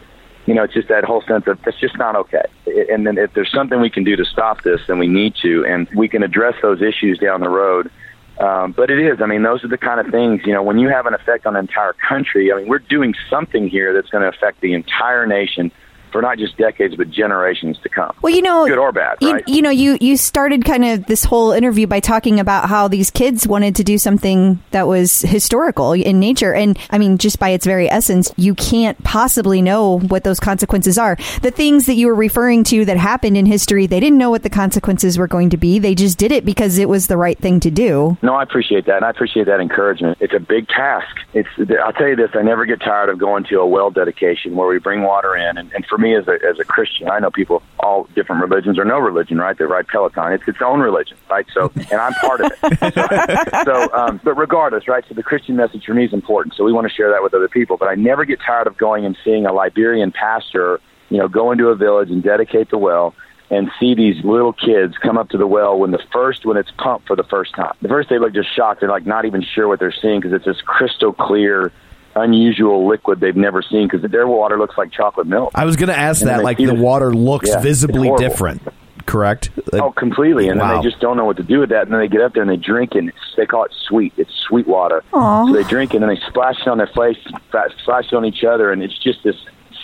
you 0.47 0.55
know, 0.55 0.63
it's 0.63 0.75
just 0.75 0.89
that 0.89 1.05
whole 1.05 1.23
sense 1.23 1.47
of 1.47 1.59
it's 1.67 1.79
just 1.79 1.99
not 1.99 2.15
okay. 2.17 2.45
And 2.89 3.07
then 3.07 3.19
if 3.19 3.35
there's 3.35 3.51
something 3.53 3.81
we 3.81 3.91
can 3.91 4.05
do 4.05 4.17
to 4.17 4.25
stop 4.25 4.63
this, 4.63 4.81
then 4.87 4.99
we 4.99 5.09
need 5.09 5.35
to, 5.43 5.67
and 5.67 5.89
we 5.95 6.09
can 6.09 6.23
address 6.23 6.55
those 6.63 6.81
issues 6.81 7.19
down 7.19 7.41
the 7.41 7.49
road. 7.49 7.91
Um, 8.39 8.73
but 8.73 8.91
it 8.91 9.01
is. 9.01 9.21
I 9.21 9.27
mean, 9.27 9.43
those 9.43 9.65
are 9.65 9.69
the 9.69 9.79
kind 9.79 9.99
of 9.99 10.13
things. 10.13 10.43
You 10.45 10.53
know, 10.53 10.63
when 10.63 10.79
you 10.79 10.89
have 10.89 11.07
an 11.07 11.15
effect 11.15 11.47
on 11.47 11.57
an 11.57 11.61
entire 11.61 11.95
country. 11.95 12.53
I 12.53 12.57
mean, 12.57 12.69
we're 12.69 12.79
doing 12.79 13.15
something 13.29 13.69
here 13.69 13.93
that's 13.93 14.11
going 14.11 14.23
to 14.23 14.29
affect 14.29 14.61
the 14.61 14.75
entire 14.75 15.27
nation 15.27 15.73
for 16.17 16.23
not 16.23 16.39
just 16.39 16.57
decades 16.57 16.97
but 16.97 17.11
generations 17.11 17.79
to 17.83 17.91
come. 17.91 18.11
Well, 18.23 18.35
you 18.35 18.41
know, 18.41 18.67
good 18.67 18.79
or 18.79 18.91
bad, 18.91 19.19
you, 19.21 19.33
right? 19.35 19.47
you 19.47 19.61
know, 19.61 19.69
you 19.69 19.99
you 20.01 20.17
started 20.17 20.65
kind 20.65 20.83
of 20.83 21.05
this 21.05 21.25
whole 21.25 21.53
interview 21.53 21.87
by 21.87 22.01
talking 22.01 22.41
about 22.41 22.71
how 22.71 22.89
these 22.89 23.11
kids 23.11 23.47
wanted 23.47 23.77
to 23.77 23.85
do 23.85 23.99
something 23.99 24.59
that 24.71 24.87
was 24.87 25.21
historical 25.21 25.93
in 25.93 26.19
nature, 26.19 26.55
and 26.55 26.79
I 26.89 26.97
mean, 26.97 27.19
just 27.19 27.39
by 27.39 27.51
its 27.51 27.67
very 27.67 27.91
essence, 27.91 28.33
you 28.39 28.55
can't 28.55 28.97
possibly 29.05 29.61
know 29.61 29.99
what 29.99 30.25
those 30.25 30.41
consequences 30.41 30.97
are. 30.97 31.19
The 31.43 31.51
things 31.51 31.85
that 31.85 31.97
you 31.97 32.07
were 32.07 32.15
referring 32.15 32.65
to 32.65 32.87
that 32.87 32.97
happened 32.97 33.37
in 33.37 33.45
history, 33.45 33.87
they 33.87 34.01
didn't 34.01 34.17
know 34.17 34.31
what 34.31 34.43
the 34.43 34.49
consequences 34.49 35.19
were 35.19 35.29
going 35.29 35.51
to 35.51 35.59
be. 35.59 35.79
They 35.79 35.95
just 35.95 36.17
did 36.17 36.33
it 36.33 36.47
because 36.47 36.79
it 36.79 36.89
was 36.89 37.09
the 37.09 37.19
right 37.19 37.39
thing 37.39 37.61
to 37.61 37.71
do. 37.71 38.17
No, 38.23 38.35
I 38.37 38.43
appreciate 38.43 38.87
that, 38.87 38.97
and 38.97 39.05
I 39.05 39.11
appreciate 39.11 39.49
that 39.49 39.61
encouragement. 39.61 40.17
It's 40.23 40.33
a 40.33 40.41
big 40.41 40.67
task. 40.69 41.15
It's. 41.35 41.49
I'll 41.85 41.93
tell 41.93 42.09
you 42.09 42.17
this: 42.17 42.31
I 42.33 42.41
never 42.41 42.65
get 42.65 42.81
tired 42.81 43.11
of 43.11 43.19
going 43.19 43.45
to 43.51 43.61
a 43.61 43.67
well 43.67 43.91
dedication 43.91 44.57
where 44.57 44.67
we 44.67 44.79
bring 44.79 45.03
water 45.03 45.37
in. 45.37 45.59
And, 45.59 45.73
and 45.73 45.85
for 45.87 45.99
me, 45.99 46.06
as 46.15 46.29
a 46.29 46.39
as 46.49 46.59
a 46.59 46.65
Christian, 46.65 47.09
I 47.09 47.19
know 47.19 47.31
people 47.31 47.57
of 47.57 47.63
all 47.81 48.05
different 48.15 48.43
religions 48.43 48.79
or 48.79 48.85
no 48.85 48.99
religion, 48.99 49.39
right? 49.39 49.57
That 49.57 49.67
ride 49.67 49.89
Peloton. 49.89 50.33
It's 50.33 50.47
its 50.47 50.59
own 50.65 50.81
religion, 50.81 51.17
right? 51.31 51.47
So, 51.53 51.73
and 51.75 52.01
I'm 52.01 52.13
part 52.15 52.41
of 52.41 52.53
it. 52.53 52.95
So, 52.95 53.65
so 53.65 53.93
um, 53.93 54.21
but 54.23 54.35
regardless, 54.35 54.89
right? 54.89 55.05
So 55.09 55.15
the 55.15 55.23
Christian 55.23 55.57
message 55.57 55.85
for 55.85 55.95
me 55.95 56.05
is 56.05 56.13
important. 56.13 56.55
So 56.55 56.65
we 56.65 56.73
want 56.73 56.89
to 56.89 56.95
share 56.95 57.11
that 57.11 57.23
with 57.23 57.35
other 57.35 57.49
people. 57.49 57.77
But 57.77 57.89
I 57.89 57.95
never 57.95 58.25
get 58.25 58.41
tired 58.41 58.67
of 58.67 58.77
going 58.77 59.05
and 59.05 59.17
seeing 59.25 59.47
a 59.47 59.53
Liberian 59.53 60.13
pastor, 60.13 60.81
you 61.11 61.19
know, 61.19 61.29
go 61.29 61.53
into 61.53 61.69
a 61.69 61.77
village 61.77 62.11
and 62.11 62.23
dedicate 62.23 62.71
the 62.71 62.79
well 62.79 63.15
and 63.51 63.71
see 63.79 63.95
these 63.95 64.25
little 64.25 64.53
kids 64.53 64.95
come 64.99 65.17
up 65.17 65.29
to 65.31 65.39
the 65.39 65.47
well 65.47 65.79
when 65.79 65.91
the 65.91 66.03
first 66.13 66.45
when 66.45 66.57
it's 66.57 66.71
pumped 66.79 67.07
for 67.07 67.17
the 67.17 67.25
first 67.25 67.55
time. 67.55 67.75
The 67.81 67.89
first 67.89 68.09
they 68.09 68.19
look 68.19 68.35
just 68.35 68.55
shocked. 68.55 68.81
They're 68.81 68.89
like 68.89 69.07
not 69.07 69.25
even 69.25 69.43
sure 69.43 69.69
what 69.69 69.79
they're 69.79 69.93
seeing 69.93 70.21
because 70.21 70.33
it's 70.33 70.45
this 70.45 70.61
crystal 70.63 71.13
clear, 71.13 71.73
unusual 72.17 72.89
liquid 72.89 73.21
they've 73.21 73.37
never 73.37 73.63
seen 73.63 73.89
because 73.89 74.09
their 74.11 74.27
water 74.27 74.59
looks 74.59 74.77
like 74.77 74.91
chocolate 74.91 75.27
milk. 75.27 75.53
I 75.55 75.65
was 75.65 75.77
going 75.77 75.89
to 75.91 75.97
ask 75.99 76.23
And 76.23 76.31
that, 76.31 76.43
like 76.43 76.57
the 76.59 76.67
this- 76.67 76.79
water 76.81 77.15
looks 77.15 77.51
Yeah, 77.51 77.61
visibly 77.61 78.11
different, 78.19 78.63
correct? 79.07 79.51
Oh, 79.75 79.93
completely. 79.93 80.49
And 80.49 80.59
Wow. 80.61 80.69
then 80.73 80.77
they 80.83 80.89
just 80.91 81.01
don't 81.01 81.17
know 81.17 81.25
what 81.27 81.37
to 81.37 81.43
do 81.43 81.61
with 81.61 81.69
that. 81.71 81.83
And 81.83 81.93
then 81.93 82.01
they 82.01 82.09
get 82.09 82.21
up 82.23 82.33
there 82.35 82.43
and 82.43 82.51
they 82.51 82.57
drink. 82.57 82.95
And 82.95 83.13
they 83.37 83.47
call 83.47 83.65
it 83.65 83.73
sweet. 83.87 84.13
It's 84.17 84.33
sweet 84.49 84.67
water. 84.67 85.03
Aw. 85.13 85.47
So 85.47 85.53
they 85.53 85.63
drink 85.65 85.93
it 85.93 85.99
and 86.03 86.09
then 86.09 86.15
they 86.17 86.21
splash 86.29 86.57
it 86.61 86.69
on 86.69 86.79
their 86.79 86.87
face, 86.89 87.19
splash 87.49 87.71
splash 87.83 88.07
it 88.13 88.15
on 88.17 88.25
each 88.25 88.43
other. 88.45 88.73
And 88.73 88.83
it's 88.83 88.99
just 88.99 89.23
this 89.23 89.37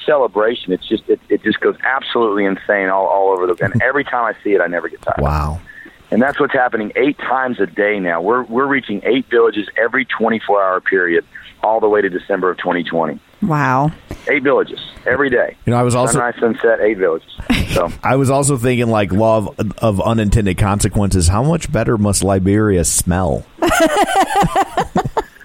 celebration. 0.07 0.73
It's 0.73 0.89
just, 0.89 1.03
it, 1.09 1.21
it 1.29 1.43
just 1.45 1.61
goes 1.61 1.77
absolutely 1.85 2.45
insane 2.45 2.89
all, 2.89 3.07
all 3.07 3.29
over 3.31 3.47
the, 3.47 3.65
and 3.65 3.81
every 3.83 4.03
time 4.05 4.25
I 4.25 4.35
see 4.43 4.51
it, 4.51 4.61
I 4.61 4.67
never 4.67 4.89
get 4.89 5.01
tired. 5.03 5.21
wow. 5.21 5.61
And 6.11 6.21
that's 6.21 6.39
what's 6.39 6.53
happening 6.53 6.93
eight 6.97 7.17
times 7.19 7.59
a 7.59 7.67
day 7.67 7.99
now. 7.99 8.21
We're, 8.21 8.43
we're 8.43 8.67
reaching 8.67 9.01
eight 9.05 9.27
villages 9.31 9.67
every 9.83 10.05
24 10.05 10.63
hour 10.63 10.81
period 10.81 11.25
all 11.63 11.81
the 11.81 11.89
way 11.89 12.01
to 12.01 12.09
December 12.09 12.51
of 12.51 12.59
2020. 12.59 13.19
Wow. 13.43 13.91
Eight 14.31 14.43
villages 14.43 14.81
every 15.07 15.31
day. 15.31 15.57
You 15.67 15.73
know, 15.73 15.79
I 15.79 15.83
was 15.83 15.95
also 15.95 16.13
Sunrise, 16.15 16.35
sunset, 16.41 16.81
eight 16.81 16.99
villages. 16.99 17.29
So. 17.73 17.91
I 18.03 18.17
was 18.17 18.31
also 18.31 18.57
thinking 18.57 18.89
like 18.89 19.13
law 19.13 19.39
of, 19.39 19.73
of 19.79 20.01
unintended 20.01 20.59
consequences. 20.59 21.29
How 21.29 21.43
much 21.43 21.71
better 21.73 21.97
must 21.99 22.23
Liberia 22.25 22.85
smell? 22.85 23.45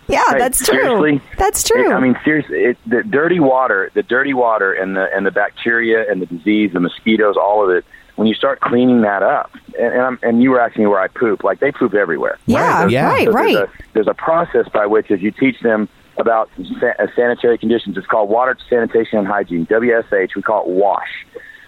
Yeah, 0.09 0.23
Hey, 0.29 0.37
that's 0.39 0.65
true. 0.65 0.79
seriously? 0.79 1.21
That's 1.37 1.63
true. 1.67 1.91
It- 1.91 1.93
I 1.93 1.99
mean, 1.99 2.17
seriously, 2.23 2.59
it, 2.59 2.77
the 2.87 3.03
dirty 3.03 3.41
water, 3.41 3.91
the 3.93 4.03
dirty 4.03 4.33
water, 4.33 4.71
and 4.71 4.95
the 4.95 5.13
and 5.13 5.25
the 5.25 5.31
bacteria 5.31 6.09
and 6.09 6.21
the 6.21 6.25
disease, 6.27 6.71
the 6.71 6.79
mosquitoes, 6.79 7.35
all 7.35 7.61
of 7.63 7.75
it. 7.75 7.83
When 8.15 8.25
you 8.25 8.33
start 8.33 8.61
cleaning 8.61 9.01
that 9.01 9.21
up, 9.21 9.51
and 9.77 9.93
and, 9.93 10.01
I'm, 10.01 10.19
and 10.23 10.41
you 10.41 10.51
were 10.51 10.61
asking 10.61 10.83
me 10.85 10.87
where 10.87 11.01
I 11.01 11.09
poop, 11.09 11.43
like 11.43 11.59
they 11.59 11.73
poop 11.73 11.93
everywhere. 11.93 12.39
yeah, 12.45 12.83
Right, 12.83 12.89
yeah. 12.91 13.05
right, 13.05 13.25
So 13.25 13.31
right. 13.33 13.53
There's 13.53 13.67
a, 13.67 13.83
there's 13.95 14.07
a 14.07 14.13
process 14.13 14.69
by 14.73 14.85
which, 14.85 15.11
as 15.11 15.21
you 15.21 15.31
teach 15.31 15.59
them 15.59 15.89
about 16.19 16.49
uh, 16.59 17.07
sanitary 17.15 17.57
conditions, 17.57 17.97
it's 17.97 18.07
called 18.07 18.29
water 18.29 18.57
sanitation 18.69 19.19
and 19.19 19.27
hygiene. 19.27 19.65
WSH. 19.67 20.35
We 20.35 20.41
call 20.41 20.63
it 20.63 20.69
WASH. 20.69 21.25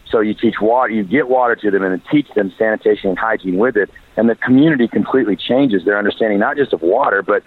So 0.10 0.22
you 0.22 0.34
teach 0.34 0.56
water, 0.60 0.92
you 0.92 1.04
get 1.04 1.30
water 1.30 1.56
to 1.56 1.70
them, 1.70 1.84
and 1.84 1.92
then 1.92 2.02
teach 2.10 2.28
them 2.34 2.52
sanitation 2.58 3.10
and 3.12 3.20
hygiene 3.20 3.58
with 3.58 3.78
it, 3.78 3.92
and 4.18 4.28
the 4.28 4.34
community 4.36 4.88
completely 4.88 5.36
changes 5.36 5.86
their 5.86 6.00
understanding 6.00 6.40
not 6.40 6.58
just 6.58 6.74
of 6.74 6.82
water, 6.82 7.22
but 7.22 7.44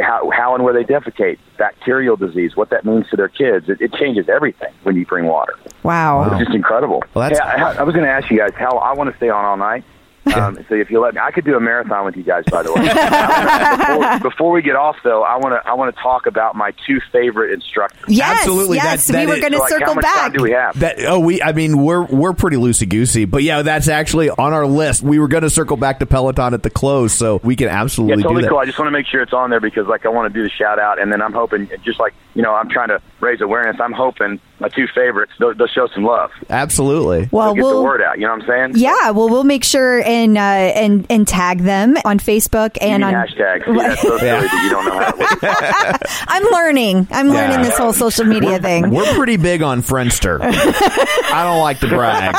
how, 0.00 0.30
how 0.34 0.54
and 0.54 0.64
where 0.64 0.72
they 0.72 0.84
defecate, 0.84 1.38
bacterial 1.58 2.16
disease, 2.16 2.56
what 2.56 2.70
that 2.70 2.86
means 2.86 3.08
to 3.10 3.16
their 3.16 3.28
kids. 3.28 3.68
It, 3.68 3.80
it 3.82 3.92
changes 3.92 4.28
everything 4.30 4.72
when 4.84 4.96
you 4.96 5.04
bring 5.04 5.26
water. 5.26 5.54
wow. 5.82 6.30
It's 6.32 6.44
just 6.44 6.54
incredible. 6.56 7.04
Well, 7.14 7.28
that's- 7.28 7.38
hey, 7.38 7.62
I, 7.62 7.74
I 7.74 7.82
was 7.82 7.94
going 7.94 8.06
to 8.06 8.10
ask 8.10 8.30
you 8.30 8.38
guys 8.38 8.52
how 8.56 8.78
I 8.78 8.94
want 8.94 9.10
to 9.10 9.16
stay 9.18 9.28
on 9.28 9.44
all 9.44 9.58
night. 9.58 9.84
Um, 10.32 10.56
so 10.68 10.74
if 10.76 10.90
you 10.90 11.00
let 11.00 11.14
me, 11.14 11.20
I 11.20 11.30
could 11.30 11.44
do 11.44 11.56
a 11.56 11.60
marathon 11.60 12.04
with 12.06 12.16
you 12.16 12.22
guys. 12.22 12.44
By 12.50 12.62
the 12.62 12.72
way, 12.72 12.80
before, 14.22 14.30
before 14.30 14.50
we 14.52 14.62
get 14.62 14.76
off, 14.76 14.96
though, 15.04 15.22
I 15.22 15.36
want 15.36 15.54
to 15.54 15.68
I 15.68 15.74
want 15.74 15.94
to 15.94 16.00
talk 16.02 16.26
about 16.26 16.54
my 16.54 16.72
two 16.86 17.00
favorite 17.10 17.52
instructors. 17.52 18.04
Yes, 18.08 18.38
Absolutely, 18.38 18.78
that- 18.78 18.84
yes. 18.84 19.06
that 19.08 19.26
we 19.26 19.32
were 19.32 19.40
going 19.40 19.52
to 19.52 19.58
So, 19.58 19.64
like, 19.64 19.72
how 19.72 19.78
circle 19.80 19.94
much 19.96 20.02
back. 20.02 20.14
time 20.14 20.32
do 20.32 20.42
we 20.42 20.52
have? 20.52 20.78
That 20.80 20.96
oh 21.06 21.18
we 21.20 21.42
I 21.42 21.52
mean 21.52 21.82
we're 21.82 22.04
we're 22.04 22.32
pretty 22.32 22.56
loosey 22.56 22.88
goosey, 22.88 23.24
but 23.24 23.42
yeah, 23.42 23.62
that's 23.62 23.88
actually 23.88 24.30
on 24.30 24.52
our 24.52 24.66
list. 24.66 25.02
We 25.02 25.18
were 25.18 25.28
going 25.28 25.42
to 25.42 25.50
circle 25.50 25.76
back 25.76 25.98
to 26.00 26.06
Peloton 26.06 26.54
at 26.54 26.62
the 26.62 26.70
close, 26.70 27.12
so 27.12 27.40
we 27.42 27.56
can 27.56 27.68
absolutely. 27.68 27.72
Yeah, 27.72 27.82
absolutely 27.82 28.22
totally 28.22 28.40
do 28.42 28.46
that. 28.46 28.50
cool. 28.50 28.58
I 28.58 28.64
just 28.64 28.78
want 28.78 28.86
to 28.88 28.92
make 28.92 29.06
sure 29.06 29.22
it's 29.22 29.32
on 29.32 29.50
there 29.50 29.60
because, 29.60 29.86
like, 29.86 30.06
I 30.06 30.08
want 30.08 30.32
to 30.32 30.38
do 30.38 30.42
the 30.44 30.50
shout 30.50 30.78
out, 30.78 31.00
and 31.00 31.12
then 31.12 31.20
I'm 31.20 31.32
hoping, 31.32 31.68
just 31.84 31.98
like 32.00 32.14
you 32.34 32.42
know, 32.42 32.54
I'm 32.54 32.68
trying 32.70 32.88
to 32.88 33.02
raise 33.20 33.40
awareness. 33.42 33.76
I'm 33.80 33.92
hoping 33.92 34.40
my 34.60 34.68
two 34.68 34.86
favorites 34.94 35.32
they'll, 35.38 35.52
they'll 35.54 35.66
show 35.66 35.86
some 35.88 36.04
love. 36.04 36.30
Absolutely. 36.48 37.28
well, 37.32 37.48
They'll 37.48 37.54
get 37.56 37.62
we'll 37.64 37.78
the 37.80 37.84
word 37.84 38.00
out. 38.02 38.18
You 38.18 38.26
know 38.26 38.32
what 38.34 38.42
I'm 38.42 38.72
saying? 38.72 38.82
Yeah, 38.82 39.10
well, 39.10 39.28
we'll 39.28 39.44
make 39.44 39.64
sure 39.64 40.00
and 40.12 40.36
uh, 40.36 40.40
and 40.40 41.06
and 41.10 41.26
tag 41.26 41.60
them 41.62 41.96
on 42.04 42.18
Facebook 42.18 42.76
You 42.80 42.88
and 42.88 43.02
mean 43.04 43.14
on. 43.14 43.26
hashtags. 43.26 43.64
See, 43.64 43.72
that's 43.78 44.02
so 44.02 44.18
silly 44.18 44.30
that 44.46 44.62
you 44.64 44.70
don't 44.70 44.84
know 44.84 44.98
how. 44.98 45.12
What 45.16 46.24
I'm 46.28 46.44
learning. 46.52 47.08
I'm 47.10 47.28
Yeah. 47.28 47.32
learning 47.32 47.62
this 47.62 47.76
whole 47.78 47.92
social 47.92 48.24
media 48.24 48.58
thing. 48.58 48.90
We're 48.90 49.14
pretty 49.14 49.36
big 49.36 49.62
on 49.62 49.82
Friendster. 49.82 50.38
I 50.42 51.44
don't 51.44 51.60
like 51.60 51.80
to 51.80 51.88
brag, 51.88 52.34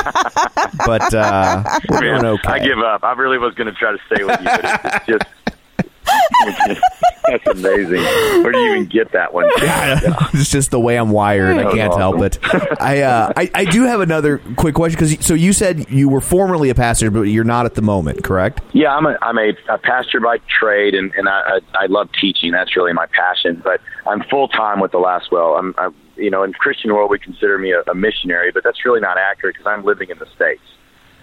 but 0.86 1.14
uh, 1.14 1.64
we're 1.90 2.00
doing 2.02 2.26
okay. 2.26 2.48
I 2.50 2.60
give 2.60 2.80
up. 2.80 3.04
I 3.04 3.14
really 3.14 3.38
was 3.38 3.54
going 3.56 3.68
to 3.68 3.74
try 3.74 3.92
to 3.92 3.98
stay 4.14 4.24
with 4.24 4.40
you, 4.40 4.46
but 4.46 4.66
it's 4.66 5.06
just. 5.08 5.24
That's 7.28 7.48
amazing. 7.48 8.02
Where 8.44 8.52
do 8.52 8.60
you 8.60 8.72
even 8.72 8.86
get 8.88 9.12
that 9.14 9.34
one? 9.34 9.46
it's 9.58 10.50
just 10.50 10.72
the 10.72 10.80
way 10.80 10.98
I'm 10.98 11.10
wired. 11.10 11.58
I 11.58 11.72
can't 11.72 11.96
help 11.96 12.22
it. 12.22 12.38
I, 12.82 13.02
uh, 13.02 13.34
I 13.38 13.50
I 13.54 13.66
do 13.66 13.84
have 13.84 14.02
another 14.02 14.40
quick 14.58 14.76
question 14.76 15.00
because 15.00 15.26
so 15.26 15.34
you 15.34 15.54
said 15.54 15.90
you 15.90 16.10
were 16.10 16.22
formerly 16.22 16.70
a 16.70 16.76
pastor, 16.76 17.10
but 17.12 17.24
you're 17.24 17.44
not 17.44 17.66
at 17.66 17.76
the 17.76 17.82
moment, 17.82 18.24
correct? 18.24 18.62
Yeah, 18.74 18.94
I'm 18.94 19.06
a 19.06 19.18
I'm 19.22 19.38
a, 19.38 19.54
a 19.70 19.78
pastor 19.78 20.20
by 20.20 20.40
trade, 20.60 20.94
and 20.96 21.14
and 21.16 21.30
I, 21.30 21.60
I 21.74 21.84
I 21.84 21.86
love 21.86 22.10
teaching. 22.20 22.52
That's 22.52 22.76
really 22.76 22.94
my 22.94 23.06
passion. 23.08 23.62
But 23.64 23.80
I'm 24.06 24.24
full 24.30 24.50
time 24.50 24.80
with 24.80 24.92
the 24.92 25.00
Last 25.00 25.32
Well. 25.32 25.56
I'm, 25.56 25.74
I'm 25.78 25.96
you 26.16 26.30
know 26.30 26.44
in 26.44 26.54
Christian 26.54 26.94
world 26.94 27.10
we 27.10 27.20
consider 27.20 27.58
me 27.58 27.72
a, 27.72 27.90
a 27.90 27.96
missionary, 27.96 28.52
but 28.52 28.64
that's 28.64 28.84
really 28.86 29.00
not 29.00 29.18
accurate 29.18 29.56
because 29.56 29.68
I'm 29.68 29.86
living 29.86 30.10
in 30.10 30.20
the 30.20 30.28
states. 30.36 30.62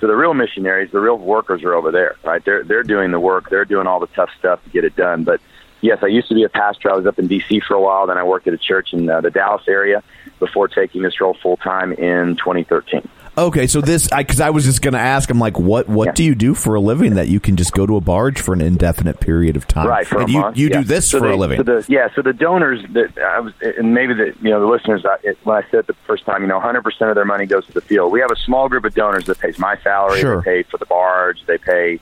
So 0.00 0.06
the 0.06 0.16
real 0.16 0.32
missionaries, 0.32 0.90
the 0.90 1.00
real 1.00 1.18
workers 1.18 1.62
are 1.62 1.74
over 1.74 1.90
there, 1.90 2.16
right? 2.24 2.42
They're 2.44 2.64
they're 2.64 2.82
doing 2.82 3.10
the 3.10 3.20
work. 3.20 3.50
They're 3.50 3.66
doing 3.66 3.86
all 3.86 4.00
the 4.00 4.06
tough 4.08 4.30
stuff 4.38 4.64
to 4.64 4.70
get 4.70 4.84
it 4.84 4.96
done. 4.96 5.24
But 5.24 5.40
yes, 5.82 5.98
I 6.02 6.06
used 6.06 6.28
to 6.28 6.34
be 6.34 6.42
a 6.42 6.48
pastor. 6.48 6.90
I 6.90 6.96
was 6.96 7.06
up 7.06 7.18
in 7.18 7.26
D.C. 7.26 7.60
for 7.60 7.74
a 7.74 7.80
while. 7.80 8.06
Then 8.06 8.16
I 8.16 8.24
worked 8.24 8.48
at 8.48 8.54
a 8.54 8.58
church 8.58 8.94
in 8.94 9.10
uh, 9.10 9.20
the 9.20 9.30
Dallas 9.30 9.64
area 9.68 10.02
before 10.38 10.68
taking 10.68 11.02
this 11.02 11.20
role 11.20 11.34
full 11.34 11.58
time 11.58 11.92
in 11.92 12.36
2013. 12.36 13.06
Okay, 13.38 13.66
so 13.68 13.80
this 13.80 14.08
because 14.08 14.40
I, 14.40 14.50
was 14.50 14.64
just 14.64 14.82
going 14.82 14.92
to 14.94 15.00
ask. 15.00 15.30
I'm 15.30 15.38
like, 15.38 15.58
what 15.58 15.88
what 15.88 16.06
Yeah. 16.06 16.12
do 16.12 16.24
you 16.24 16.34
do 16.34 16.54
for 16.54 16.74
a 16.74 16.80
living 16.80 17.14
that 17.14 17.28
you 17.28 17.38
can 17.40 17.56
just 17.56 17.72
go 17.72 17.86
to 17.86 17.96
a 17.96 18.00
barge 18.00 18.40
for 18.40 18.52
an 18.52 18.60
indefinite 18.60 19.20
period 19.20 19.56
of 19.56 19.66
time? 19.68 19.86
Right, 19.86 20.06
for 20.06 20.20
and 20.20 20.28
a 20.28 20.32
you 20.32 20.40
month. 20.40 20.56
you 20.58 20.68
yeah. 20.68 20.78
do 20.78 20.84
this 20.84 21.08
So 21.10 21.20
for 21.20 21.28
the- 21.28 21.34
a 21.34 21.36
living. 21.36 21.56
So 21.58 21.62
the, 21.62 21.86
yeah, 21.88 22.08
so 22.14 22.22
the 22.22 22.32
donors 22.32 22.84
that 22.90 23.16
I 23.18 23.40
was, 23.40 23.52
and 23.62 23.94
maybe 23.94 24.14
the 24.14 24.34
you 24.42 24.50
know 24.50 24.60
the 24.60 24.66
listeners, 24.66 25.04
I, 25.06 25.16
it, 25.22 25.38
when 25.44 25.56
I 25.56 25.62
said 25.70 25.80
it 25.80 25.86
the 25.86 25.94
first 26.06 26.26
time, 26.26 26.42
you 26.42 26.48
know, 26.48 26.56
100 26.56 26.82
percent 26.82 27.10
of 27.10 27.14
their 27.14 27.24
money 27.24 27.46
goes 27.46 27.64
to 27.66 27.72
the 27.72 27.80
field. 27.80 28.12
We 28.12 28.20
have 28.20 28.30
a 28.32 28.36
small 28.36 28.68
group 28.68 28.84
of 28.84 28.94
donors 28.94 29.24
that 29.26 29.38
pays 29.38 29.58
my 29.58 29.76
salary, 29.82 30.20
Sure. 30.20 30.42
they 30.42 30.62
pay 30.62 30.62
for 30.64 30.78
the 30.78 30.86
barge, 30.86 31.38
they 31.46 31.56
pay, 31.56 32.00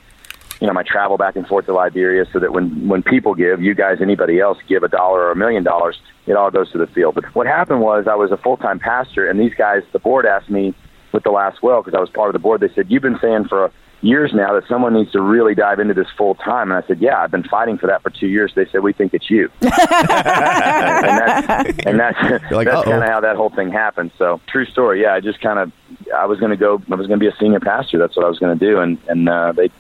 you 0.61 0.67
know, 0.67 0.73
my 0.73 0.83
travel 0.83 1.19
back 1.19 1.37
and 1.37 1.47
forth 1.47 1.67
to 1.67 1.75
Liberia, 1.75 2.25
so 2.33 2.39
that 2.41 2.53
when 2.53 2.89
when 2.89 3.03
people 3.03 3.35
give, 3.35 3.61
you 3.63 3.75
guys, 3.75 3.99
anybody 4.01 4.41
else, 4.41 4.59
give 4.67 4.83
a 4.83 4.89
dollar 4.89 5.21
or 5.27 5.31
a 5.33 5.37
million 5.37 5.63
dollars, 5.63 6.01
it 6.27 6.33
all 6.37 6.51
goes 6.51 6.73
to 6.73 6.79
the 6.79 6.87
field. 6.89 7.15
But 7.15 7.27
what 7.35 7.47
happened 7.47 7.81
was 7.83 8.09
I 8.09 8.15
was 8.17 8.33
a 8.33 8.37
full 8.39 8.57
time 8.57 8.79
pastor, 8.79 9.29
and 9.29 9.39
these 9.39 9.55
guys, 9.55 9.83
the 9.93 9.99
board 10.01 10.25
asked 10.27 10.49
me 10.51 10.75
with 11.13 11.25
the 11.25 11.31
last 11.31 11.63
well 11.63 11.83
because 11.83 11.97
I 11.97 12.01
was 12.01 12.11
part 12.11 12.29
of 12.29 12.33
the 12.33 12.39
board. 12.39 12.61
They 12.61 12.73
said, 12.75 12.91
"You've 12.91 13.03
been 13.03 13.19
saying 13.21 13.47
for 13.49 13.71
years 14.01 14.33
now 14.33 14.55
that 14.55 14.67
someone 14.69 14.95
needs 14.95 15.11
to 15.13 15.21
really 15.21 15.55
dive 15.55 15.81
into 15.81 15.95
this 15.95 16.09
full 16.17 16.35
time." 16.35 16.71
And 16.71 16.83
I 16.83 16.87
said, 16.87 17.01
"Yeah, 17.01 17.21
I've 17.21 17.31
been 17.31 17.45
fighting 17.45 17.79
for 17.79 17.87
that 17.87 18.03
for 18.03 18.11
two 18.11 18.29
years." 18.29 18.53
They 18.55 18.67
said, 18.67 18.83
"We 18.83 18.93
think 18.93 19.15
it's 19.15 19.31
you," 19.31 19.51
and 19.61 19.71
that's 19.71 21.87
and 21.87 22.01
that's 22.01 22.21
like, 22.51 22.67
that's 22.67 22.79
"Uh-oh." 22.79 22.85
kind 22.85 23.03
of 23.03 23.09
how 23.09 23.21
that 23.21 23.37
whole 23.37 23.51
thing 23.51 23.71
happened. 23.71 24.11
So, 24.19 24.41
true 24.47 24.67
story. 24.67 25.03
Yeah, 25.03 25.15
I 25.15 25.21
just 25.21 25.41
kind 25.41 25.59
of 25.59 25.73
I 26.15 26.27
was 26.27 26.39
going 26.39 26.51
to 26.51 26.57
go. 26.57 26.83
I 26.91 26.95
was 26.95 27.07
going 27.07 27.19
to 27.19 27.25
be 27.25 27.29
a 27.29 27.37
senior 27.39 27.61
pastor. 27.61 27.99
That's 27.99 28.17
what 28.17 28.25
I 28.25 28.29
was 28.29 28.39
going 28.39 28.59
to 28.59 28.65
do, 28.65 28.81
and 28.81 28.99
and 29.09 29.29
uh, 29.29 29.53
they 29.53 29.71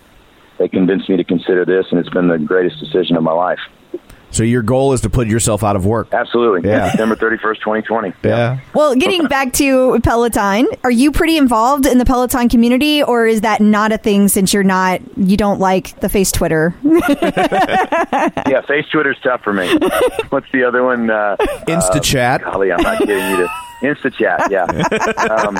they 0.58 0.68
convinced 0.68 1.08
me 1.08 1.16
to 1.16 1.24
consider 1.24 1.64
this, 1.64 1.86
and 1.90 2.00
it's 2.00 2.10
been 2.10 2.28
the 2.28 2.38
greatest 2.38 2.80
decision 2.80 3.16
of 3.16 3.22
my 3.22 3.32
life. 3.32 3.60
So 4.30 4.42
your 4.42 4.62
goal 4.62 4.92
is 4.92 5.00
to 5.02 5.10
put 5.10 5.28
yourself 5.28 5.64
out 5.64 5.76
of 5.76 5.86
work. 5.86 6.08
Absolutely. 6.12 6.68
Yeah. 6.68 6.90
December 6.92 7.16
thirty 7.16 7.36
first, 7.38 7.60
twenty 7.60 7.82
twenty. 7.82 8.12
Yeah. 8.22 8.60
Well, 8.74 8.94
getting 8.94 9.26
back 9.26 9.52
to 9.54 10.00
Peloton, 10.00 10.66
are 10.84 10.90
you 10.90 11.12
pretty 11.12 11.36
involved 11.36 11.86
in 11.86 11.98
the 11.98 12.04
Peloton 12.04 12.48
community, 12.48 13.02
or 13.02 13.26
is 13.26 13.40
that 13.42 13.60
not 13.60 13.92
a 13.92 13.98
thing 13.98 14.28
since 14.28 14.52
you're 14.52 14.62
not? 14.62 15.00
You 15.16 15.36
don't 15.36 15.58
like 15.60 15.98
the 16.00 16.08
face 16.08 16.30
Twitter. 16.32 16.74
Yeah, 18.48 18.62
face 18.62 18.86
Twitter's 18.90 19.18
tough 19.22 19.42
for 19.42 19.52
me. 19.52 19.68
What's 20.30 20.50
the 20.52 20.64
other 20.64 20.82
one? 20.82 21.10
Uh, 21.10 21.36
InstaChat. 21.66 22.42
uh, 22.46 22.50
golly, 22.50 22.72
I'm 22.72 22.82
not 22.82 22.98
kidding 22.98 23.30
you. 23.30 23.36
To 23.38 23.48
InstaChat, 23.80 24.50
yeah. 24.50 24.64
um, 25.30 25.56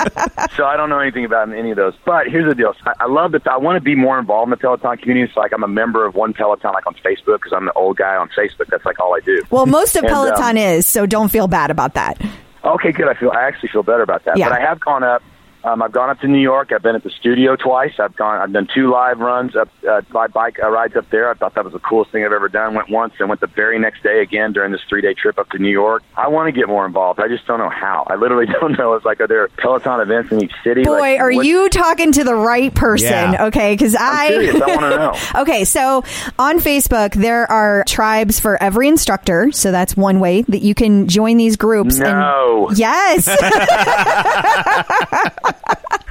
so 0.55 0.65
I 0.65 0.75
don't 0.75 0.89
know 0.89 0.99
anything 0.99 1.25
about 1.25 1.51
any 1.53 1.71
of 1.71 1.77
those. 1.77 1.93
But 2.05 2.27
here's 2.27 2.47
the 2.47 2.55
deal: 2.55 2.75
I, 2.85 2.93
I 3.01 3.05
love 3.07 3.31
that. 3.31 3.47
I 3.47 3.57
want 3.57 3.77
to 3.77 3.81
be 3.81 3.95
more 3.95 4.19
involved 4.19 4.47
in 4.47 4.51
the 4.51 4.57
Peloton 4.57 4.97
community. 4.97 5.31
So 5.33 5.39
like, 5.39 5.53
I'm 5.53 5.63
a 5.63 5.67
member 5.67 6.05
of 6.05 6.15
one 6.15 6.33
Peloton, 6.33 6.71
like 6.73 6.87
on 6.87 6.95
Facebook, 6.95 7.37
because 7.37 7.53
I'm 7.53 7.65
the 7.65 7.73
old 7.73 7.97
guy 7.97 8.15
on 8.15 8.29
Facebook. 8.29 8.67
That's 8.67 8.85
like 8.85 8.99
all 8.99 9.15
I 9.15 9.19
do. 9.21 9.41
Well, 9.49 9.65
most 9.65 9.95
of 9.95 10.03
And, 10.03 10.13
um, 10.13 10.27
Peloton 10.27 10.57
is, 10.57 10.85
so 10.85 11.05
don't 11.05 11.29
feel 11.29 11.47
bad 11.47 11.71
about 11.71 11.93
that. 11.93 12.21
Okay, 12.63 12.91
good. 12.91 13.07
I 13.07 13.13
feel 13.13 13.31
I 13.31 13.43
actually 13.43 13.69
feel 13.69 13.83
better 13.83 14.01
about 14.01 14.25
that. 14.25 14.37
Yeah. 14.37 14.49
But 14.49 14.59
I 14.59 14.61
have 14.61 14.79
gone 14.79 15.03
up. 15.03 15.23
Um, 15.63 15.81
I've 15.81 15.91
gone 15.91 16.09
up 16.09 16.19
to 16.21 16.27
New 16.27 16.39
York. 16.39 16.71
I've 16.71 16.81
been 16.81 16.95
at 16.95 17.03
the 17.03 17.09
studio 17.09 17.55
twice. 17.55 17.93
I've 17.99 18.15
gone. 18.15 18.39
I've 18.41 18.53
done 18.53 18.67
two 18.73 18.89
live 18.89 19.19
runs 19.19 19.55
up, 19.55 19.67
uh, 19.87 20.01
live 20.13 20.31
bike 20.31 20.57
uh, 20.63 20.69
rides 20.69 20.95
up 20.95 21.09
there. 21.09 21.29
I 21.29 21.33
thought 21.33 21.55
that 21.55 21.65
was 21.65 21.73
the 21.73 21.79
coolest 21.79 22.11
thing 22.11 22.23
I've 22.23 22.31
ever 22.31 22.47
done. 22.47 22.73
Went 22.75 22.89
once 22.89 23.13
and 23.19 23.27
went 23.27 23.41
the 23.41 23.47
very 23.47 23.77
next 23.77 24.01
day 24.01 24.21
again 24.21 24.53
during 24.53 24.71
this 24.71 24.81
three 24.87 25.01
day 25.01 25.13
trip 25.13 25.37
up 25.37 25.49
to 25.49 25.57
New 25.59 25.71
York. 25.71 26.03
I 26.15 26.29
want 26.29 26.47
to 26.47 26.53
get 26.57 26.69
more 26.69 26.85
involved. 26.85 27.19
I 27.19 27.27
just 27.27 27.45
don't 27.45 27.59
know 27.59 27.69
how. 27.69 28.05
I 28.07 28.15
literally 28.15 28.45
don't 28.61 28.77
know. 28.77 28.93
It's 28.93 29.05
like, 29.05 29.19
are 29.19 29.27
there 29.27 29.49
Peloton 29.57 29.99
events 29.99 30.31
in 30.31 30.41
each 30.43 30.53
city? 30.63 30.83
Boy, 30.83 30.99
Like, 30.99 31.19
are 31.19 31.31
what- 31.33 31.45
you 31.45 31.67
talking 31.69 32.13
to 32.13 32.23
the 32.23 32.35
right 32.35 32.73
person? 32.73 33.09
Yeah. 33.33 33.45
Okay, 33.47 33.73
because 33.73 33.95
I. 33.99 34.27
I'm. 34.27 34.63
I 34.63 34.75
want 34.75 34.81
to 34.81 34.89
know. 34.89 35.13
Okay, 35.41 35.63
so 35.65 36.03
on 36.37 36.59
Facebook, 36.59 37.13
there 37.13 37.49
are 37.51 37.83
tribes 37.87 38.39
for 38.39 38.61
every 38.61 38.87
instructor. 38.87 39.51
So 39.51 39.71
that's 39.71 39.97
one 39.97 40.19
way 40.19 40.43
that 40.43 40.61
you 40.61 40.75
can 40.75 41.07
join 41.07 41.37
these 41.37 41.57
groups. 41.57 41.97
No. 41.97 42.67
And 42.69 42.77
yes. 42.77 43.27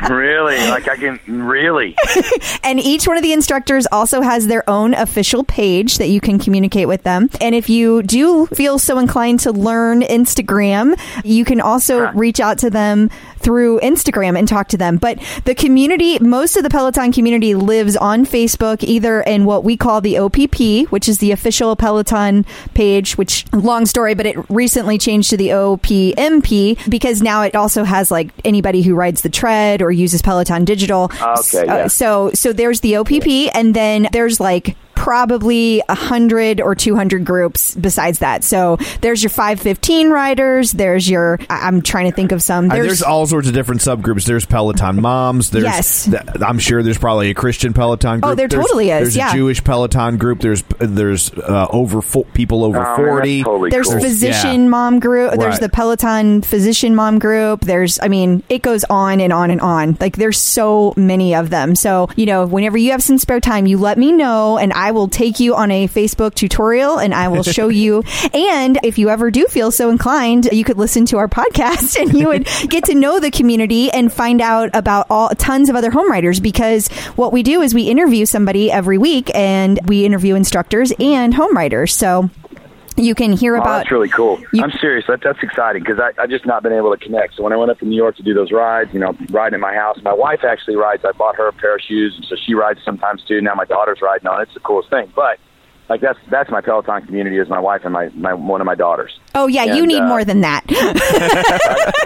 Really? 0.09 0.57
Like 0.57 0.89
I 0.89 0.97
can 0.97 1.19
really? 1.27 1.97
and 2.65 2.79
each 2.79 3.07
one 3.07 3.17
of 3.17 3.23
the 3.23 3.33
instructors 3.33 3.87
also 3.91 4.21
has 4.21 4.47
their 4.47 4.69
own 4.71 4.95
official 4.95 5.43
page 5.45 5.99
that 5.99 6.07
you 6.09 6.21
can 6.21 6.39
communicate 6.39 6.87
with 6.89 7.03
them. 7.03 7.29
And 7.41 7.55
if 7.55 7.69
you 7.69 8.03
do 8.05 8.47
feel 8.47 8.79
so 8.79 8.99
inclined 8.99 9.41
to 9.41 9.53
learn 9.53 10.03
Instagram, 10.03 10.99
you 11.25 11.45
can 11.45 11.61
also 11.61 12.07
Huh. 12.07 12.13
reach 12.15 12.39
out 12.39 12.59
to 12.59 12.71
them 12.71 13.11
through 13.39 13.81
Instagram 13.81 14.39
and 14.39 14.47
talk 14.49 14.69
to 14.69 14.77
them. 14.77 14.97
But 14.97 15.19
the 15.45 15.55
community, 15.55 16.19
most 16.19 16.57
of 16.57 16.63
the 16.63 16.71
Peloton 16.71 17.13
community 17.13 17.55
lives 17.55 17.97
on 17.97 18.25
Facebook, 18.27 18.83
either 18.83 19.21
in 19.23 19.45
what 19.45 19.65
we 19.65 19.77
call 19.77 20.01
the 20.01 20.19
OPP, 20.19 20.91
which 20.91 21.09
is 21.09 21.19
the 21.19 21.33
official 21.33 21.75
Peloton 21.77 22.45
page, 22.75 23.17
which 23.17 23.45
long 23.53 23.87
story, 23.87 24.15
but 24.15 24.27
it 24.27 24.37
recently 24.51 24.99
changed 24.99 25.31
to 25.31 25.37
the 25.37 25.49
OPMP 25.49 26.79
because 26.91 27.23
now 27.23 27.43
it 27.43 27.55
also 27.55 27.85
has 27.85 28.11
like 28.11 28.31
anybody 28.45 28.83
who 28.83 28.95
rides 28.95 29.23
the 29.23 29.29
tread 29.29 29.83
or 29.83 29.91
uses 29.91 30.23
Peloton 30.23 30.65
Digital. 30.65 31.11
Okay, 31.21 31.67
Uh, 31.67 31.77
yeah. 31.77 31.87
so 31.87 32.31
so 32.35 32.53
there's 32.53 32.81
the 32.81 32.97
OPP, 32.97 33.51
and 33.55 33.75
then 33.75 34.09
there's 34.13 34.41
like 34.41 34.77
probably 34.99 35.81
100 35.89 36.61
or 36.61 36.75
200 36.75 37.25
groups 37.25 37.75
besides 37.77 38.19
that. 38.19 38.43
So 38.45 38.77
there's 39.01 39.23
your 39.23 39.31
515 39.31 40.11
riders. 40.11 40.73
There's 40.73 41.09
your, 41.09 41.39
I- 41.49 41.69
I'm 41.69 41.83
trying 41.83 42.11
to 42.11 42.15
think 42.15 42.33
of 42.33 42.43
some. 42.43 42.71
Uh, 42.71 42.75
There's, 42.75 43.01
all 43.03 43.27
sorts 43.27 43.47
of 43.49 43.55
different 43.55 43.81
subgroups. 43.81 44.25
There's 44.25 44.45
Peloton 44.45 45.01
moms. 45.01 45.51
There's, 45.51 45.65
Yes. 45.65 46.05
th- 46.07 46.21
I'm 46.45 46.59
sure 46.59 46.83
there's 46.83 46.99
probably 46.99 47.31
a 47.31 47.35
Christian 47.35 47.73
Peloton 47.73 48.21
group. 48.21 48.33
Oh, 48.33 48.35
there 48.35 48.49
There's- 48.49 48.67
totally 48.67 48.91
is, 48.91 49.01
There's 49.01 49.17
yeah. 49.17 49.31
a 49.31 49.35
Jewish 49.35 49.63
Peloton 49.65 50.17
group. 50.19 50.41
There's 50.41 50.63
there's 50.79 51.33
uh, 51.33 51.69
over 51.71 52.03
fo- 52.03 52.25
people 52.35 52.65
over 52.65 52.79
Oh, 52.79 52.83
man, 52.83 52.97
forty. 52.97 53.43
totally 53.45 53.71
There's 53.71 53.89
cool. 53.89 54.01
physician 54.01 54.65
Yeah. 54.65 54.69
mom 54.69 54.99
group. 55.01 55.31
There's 55.39 55.53
Right. 55.55 55.61
the 55.61 55.69
Peloton 55.69 56.43
physician 56.43 56.95
mom 56.97 57.19
group. 57.19 57.61
There's, 57.63 57.99
I 58.03 58.09
mean, 58.09 58.43
it 58.49 58.63
goes 58.63 58.85
on 58.91 59.21
and 59.21 59.33
on 59.33 59.51
and 59.51 59.61
on. 59.61 59.97
Like 60.01 60.17
there's 60.17 60.39
so 60.39 60.93
many 60.97 61.35
of 61.35 61.51
them. 61.51 61.75
So, 61.77 62.09
you 62.17 62.27
know, 62.27 62.45
whenever 62.47 62.77
you 62.77 62.91
have 62.91 63.03
some 63.03 63.19
spare 63.19 63.41
time, 63.41 63.67
you 63.67 63.79
let 63.79 63.97
me 63.99 64.11
know 64.13 64.59
and 64.59 64.73
I 64.73 64.88
will 64.91 65.09
take 65.09 65.41
you 65.41 65.55
on 65.55 65.71
a 65.71 65.89
Facebook 65.89 66.35
tutorial 66.35 66.99
and 66.99 67.15
I 67.15 67.29
will 67.29 67.43
show 67.43 67.69
you. 67.69 68.05
And 68.35 68.79
if 68.83 68.99
you 68.99 69.09
ever 69.09 69.31
do 69.31 69.47
feel 69.47 69.71
so 69.71 69.91
inclined, 69.91 70.49
you 70.53 70.63
could 70.63 70.77
listen 70.77 71.07
to 71.07 71.19
our 71.19 71.29
podcast 71.29 72.01
and 72.01 72.13
you 72.13 72.29
would 72.29 72.47
get 72.69 72.85
to 72.85 72.95
know 72.95 73.21
the 73.21 73.31
community 73.31 73.91
and 73.91 74.13
find 74.13 74.41
out 74.41 74.71
about 74.75 75.07
all 75.11 75.31
tons 75.31 75.69
of 75.69 75.77
other 75.77 75.91
home 75.91 76.11
riders 76.11 76.41
because 76.41 76.89
what 77.17 77.33
we 77.33 77.43
do 77.43 77.63
is 77.63 77.75
we 77.75 77.85
interview 77.85 78.27
somebody 78.27 78.71
every 78.71 78.99
week 78.99 79.31
and 79.35 79.81
we 79.87 80.05
interview 80.05 80.35
instructors 80.35 80.93
and 80.99 81.35
home 81.35 81.57
riders. 81.57 81.95
So 81.95 82.31
you 82.99 83.15
can 83.15 83.33
hear 83.33 83.57
Oh, 83.57 83.61
about 83.61 83.79
that's 83.79 83.91
really 83.91 84.09
cool. 84.09 84.39
You- 84.53 84.63
I'm 84.63 84.73
serious. 84.73 85.07
That, 85.09 85.21
that's 85.23 85.43
exciting 85.43 85.83
because 85.83 85.99
I, 86.01 86.11
I 86.23 86.27
just 86.27 86.45
not 86.47 86.63
been 86.63 86.73
able 86.73 86.95
to 86.97 87.03
connect. 87.03 87.37
So 87.37 87.43
when 87.43 87.53
I 87.53 87.57
went 87.57 87.71
up 87.71 87.79
to 87.79 87.85
New 87.87 87.97
York 87.97 88.17
to 88.17 88.23
do 88.23 88.35
those 88.35 88.53
rides, 88.53 88.93
you 88.93 89.01
know, 89.01 89.17
riding 89.31 89.55
in 89.55 89.61
my 89.61 89.75
house, 89.75 89.99
my 90.03 90.13
wife 90.13 90.41
actually 90.45 90.77
rides. 90.77 91.05
I 91.05 91.13
bought 91.13 91.37
her 91.37 91.49
a 91.49 91.53
pair 91.53 91.75
of 91.77 91.81
shoes, 91.81 92.15
and 92.17 92.25
so 92.27 92.37
she 92.37 92.55
rides 92.55 92.81
sometimes 92.85 93.23
too. 93.25 93.41
Now 93.41 93.55
my 93.55 93.65
daughter's 93.65 94.01
riding 94.03 94.27
on. 94.27 94.41
it. 94.41 94.45
It's 94.45 94.55
the 94.55 94.61
coolest 94.61 94.91
thing. 94.91 95.13
But 95.17 95.39
like 95.89 96.01
that's 96.03 96.19
that's 96.31 96.51
my 96.51 96.61
Peloton 96.61 97.07
community 97.07 97.39
is 97.39 97.49
my 97.49 97.59
wife 97.61 97.81
and 97.85 97.95
my, 97.95 98.11
my 98.11 98.35
one 98.35 98.61
of 98.61 98.67
my 98.67 98.75
daughters. 98.75 99.19
Oh 99.35 99.47
yeah, 99.47 99.65
you 99.77 99.87
need 99.87 100.03
uh, 100.03 100.07
more 100.09 100.23
than 100.25 100.43
that. 100.43 100.65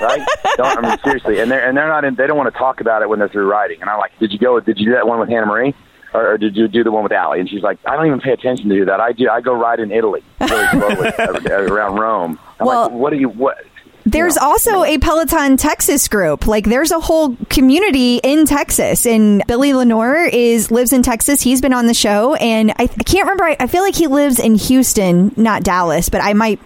right? 0.01 0.27
Don't, 0.57 0.85
I 0.85 0.89
mean, 0.91 0.99
seriously, 1.03 1.41
and 1.41 1.51
they're 1.51 1.67
and 1.67 1.77
they're 1.77 1.89
not 1.89 2.05
in. 2.05 2.15
They 2.15 2.27
don't 2.27 2.37
want 2.37 2.53
to 2.53 2.59
talk 2.59 2.81
about 2.81 3.03
it 3.03 3.09
when 3.09 3.19
they're 3.19 3.29
through 3.29 3.51
riding. 3.51 3.81
And 3.81 3.91
I'm 3.91 3.99
like, 3.99 4.13
did 4.19 4.33
you 4.33 4.39
go? 4.39 4.61
Did 4.61 4.79
you 4.79 4.87
do 4.87 4.93
that 4.93 5.07
one 5.07 5.19
with 5.19 5.29
Hannah 5.29 5.47
Marie, 5.47 5.75
or, 6.15 6.33
or 6.33 6.39
did 6.39 6.57
you 6.57 6.69
do 6.69 6.85
the 6.85 6.91
one 6.93 7.03
with 7.03 7.13
Ally? 7.13 7.39
And 7.39 7.49
she's 7.49 7.63
like, 7.63 7.79
I 7.87 7.97
don't 7.97 8.07
even 8.07 8.21
pay 8.21 8.33
attention 8.33 8.69
to 8.69 8.85
that. 8.87 9.01
I 9.01 9.13
do. 9.13 9.29
I 9.29 9.41
go 9.41 9.53
ride 9.55 9.81
in 9.81 9.91
Italy, 9.93 10.23
really 10.41 10.67
slowly 11.17 11.47
around 11.51 11.97
Rome. 11.99 12.39
I'm 12.61 12.67
Well- 12.67 12.83
like, 12.85 12.93
what 12.93 13.11
do 13.11 13.17
you 13.17 13.29
what? 13.29 13.59
There's 14.05 14.37
also 14.37 14.83
a 14.83 14.99
Peloton 14.99 15.57
Texas 15.57 16.09
group. 16.09 16.49
Like 16.49 16.65
there's 16.65 16.91
a 16.91 16.99
whole 16.99 17.37
community 17.51 18.17
in 18.25 18.47
Texas 18.47 19.07
and 19.07 19.45
Billy 19.47 19.73
Lenore 19.75 20.17
is 20.25 20.73
lives 20.73 20.93
in 20.93 21.05
Texas. 21.05 21.41
He's 21.41 21.61
been 21.61 21.73
on 21.73 21.87
the 21.87 21.95
show 21.95 22.35
and 22.35 22.73
I, 22.73 22.75
I 22.83 22.87
can't 22.89 23.27
remember. 23.29 23.45
I, 23.45 23.57
I 23.61 23.67
feel 23.69 23.83
like 23.85 23.95
he 23.95 24.09
lives 24.09 24.41
in 24.41 24.57
Houston, 24.57 25.33
not 25.37 25.63
Dallas, 25.63 26.09
but 26.09 26.21
I 26.21 26.33
might 26.33 26.59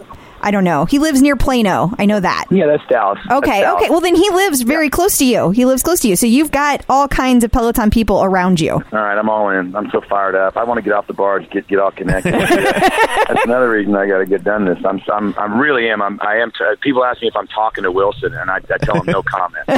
I 0.47 0.53
don't 0.53 0.63
know. 0.63 0.85
He 0.85 1.01
lives 1.01 1.21
near 1.21 1.35
Plano. 1.35 1.93
I 1.99 2.07
know 2.07 2.21
that. 2.21 2.45
Yeah, 2.53 2.67
that's 2.67 2.85
Dallas. 2.89 3.19
That's 3.29 3.39
Okay, 3.39 3.63
Dallas. 3.63 3.83
okay. 3.83 3.91
Well, 3.91 4.01
then 4.01 4.15
he 4.15 4.31
lives 4.31 4.63
very 4.63 4.89
close 4.91 5.19
to 5.19 5.25
you. 5.25 5.51
He 5.51 5.65
lives 5.65 5.83
close 5.83 5.99
to 6.01 6.09
you. 6.09 6.15
So 6.15 6.27
you've 6.27 6.53
got 6.53 6.85
all 6.89 7.09
kinds 7.09 7.43
of 7.43 7.51
Peloton 7.51 7.91
people 7.91 8.23
around 8.23 8.61
you. 8.61 8.75
All 8.75 8.81
right, 8.93 9.19
I'm 9.19 9.29
all 9.29 9.49
in. 9.51 9.75
I'm 9.75 9.91
so 9.91 10.01
fired 10.03 10.37
up. 10.37 10.57
I 10.57 10.63
want 10.63 10.79
to 10.79 10.83
get 10.83 10.93
off 10.93 11.09
the 11.09 11.15
barge, 11.15 11.51
get 11.51 11.67
get 11.67 11.81
all 11.81 11.91
connected. 11.91 12.33
That's 13.29 13.45
another 13.45 13.69
reason 13.71 13.97
I 13.97 14.07
got 14.07 14.19
to 14.19 14.27
get 14.27 14.45
done 14.45 14.67
this. 14.67 14.79
I'm 14.85 15.03
I'm 15.13 15.35
I'm 15.37 15.59
really 15.59 15.89
am. 15.91 16.01
I'm 16.01 16.21
I 16.23 16.37
am. 16.37 16.53
T- 16.53 16.65
people 16.81 17.05
ask 17.05 17.21
me 17.21 17.27
if 17.27 17.35
I'm 17.35 17.49
talking 17.49 17.83
to 17.83 17.91
Wilson, 17.91 18.33
and 18.33 18.49
I, 18.49 18.59
I 18.59 18.79
tell 18.79 18.95
them 19.03 19.07
no 19.07 19.25
comment. 19.25 19.65
You're 19.67 19.77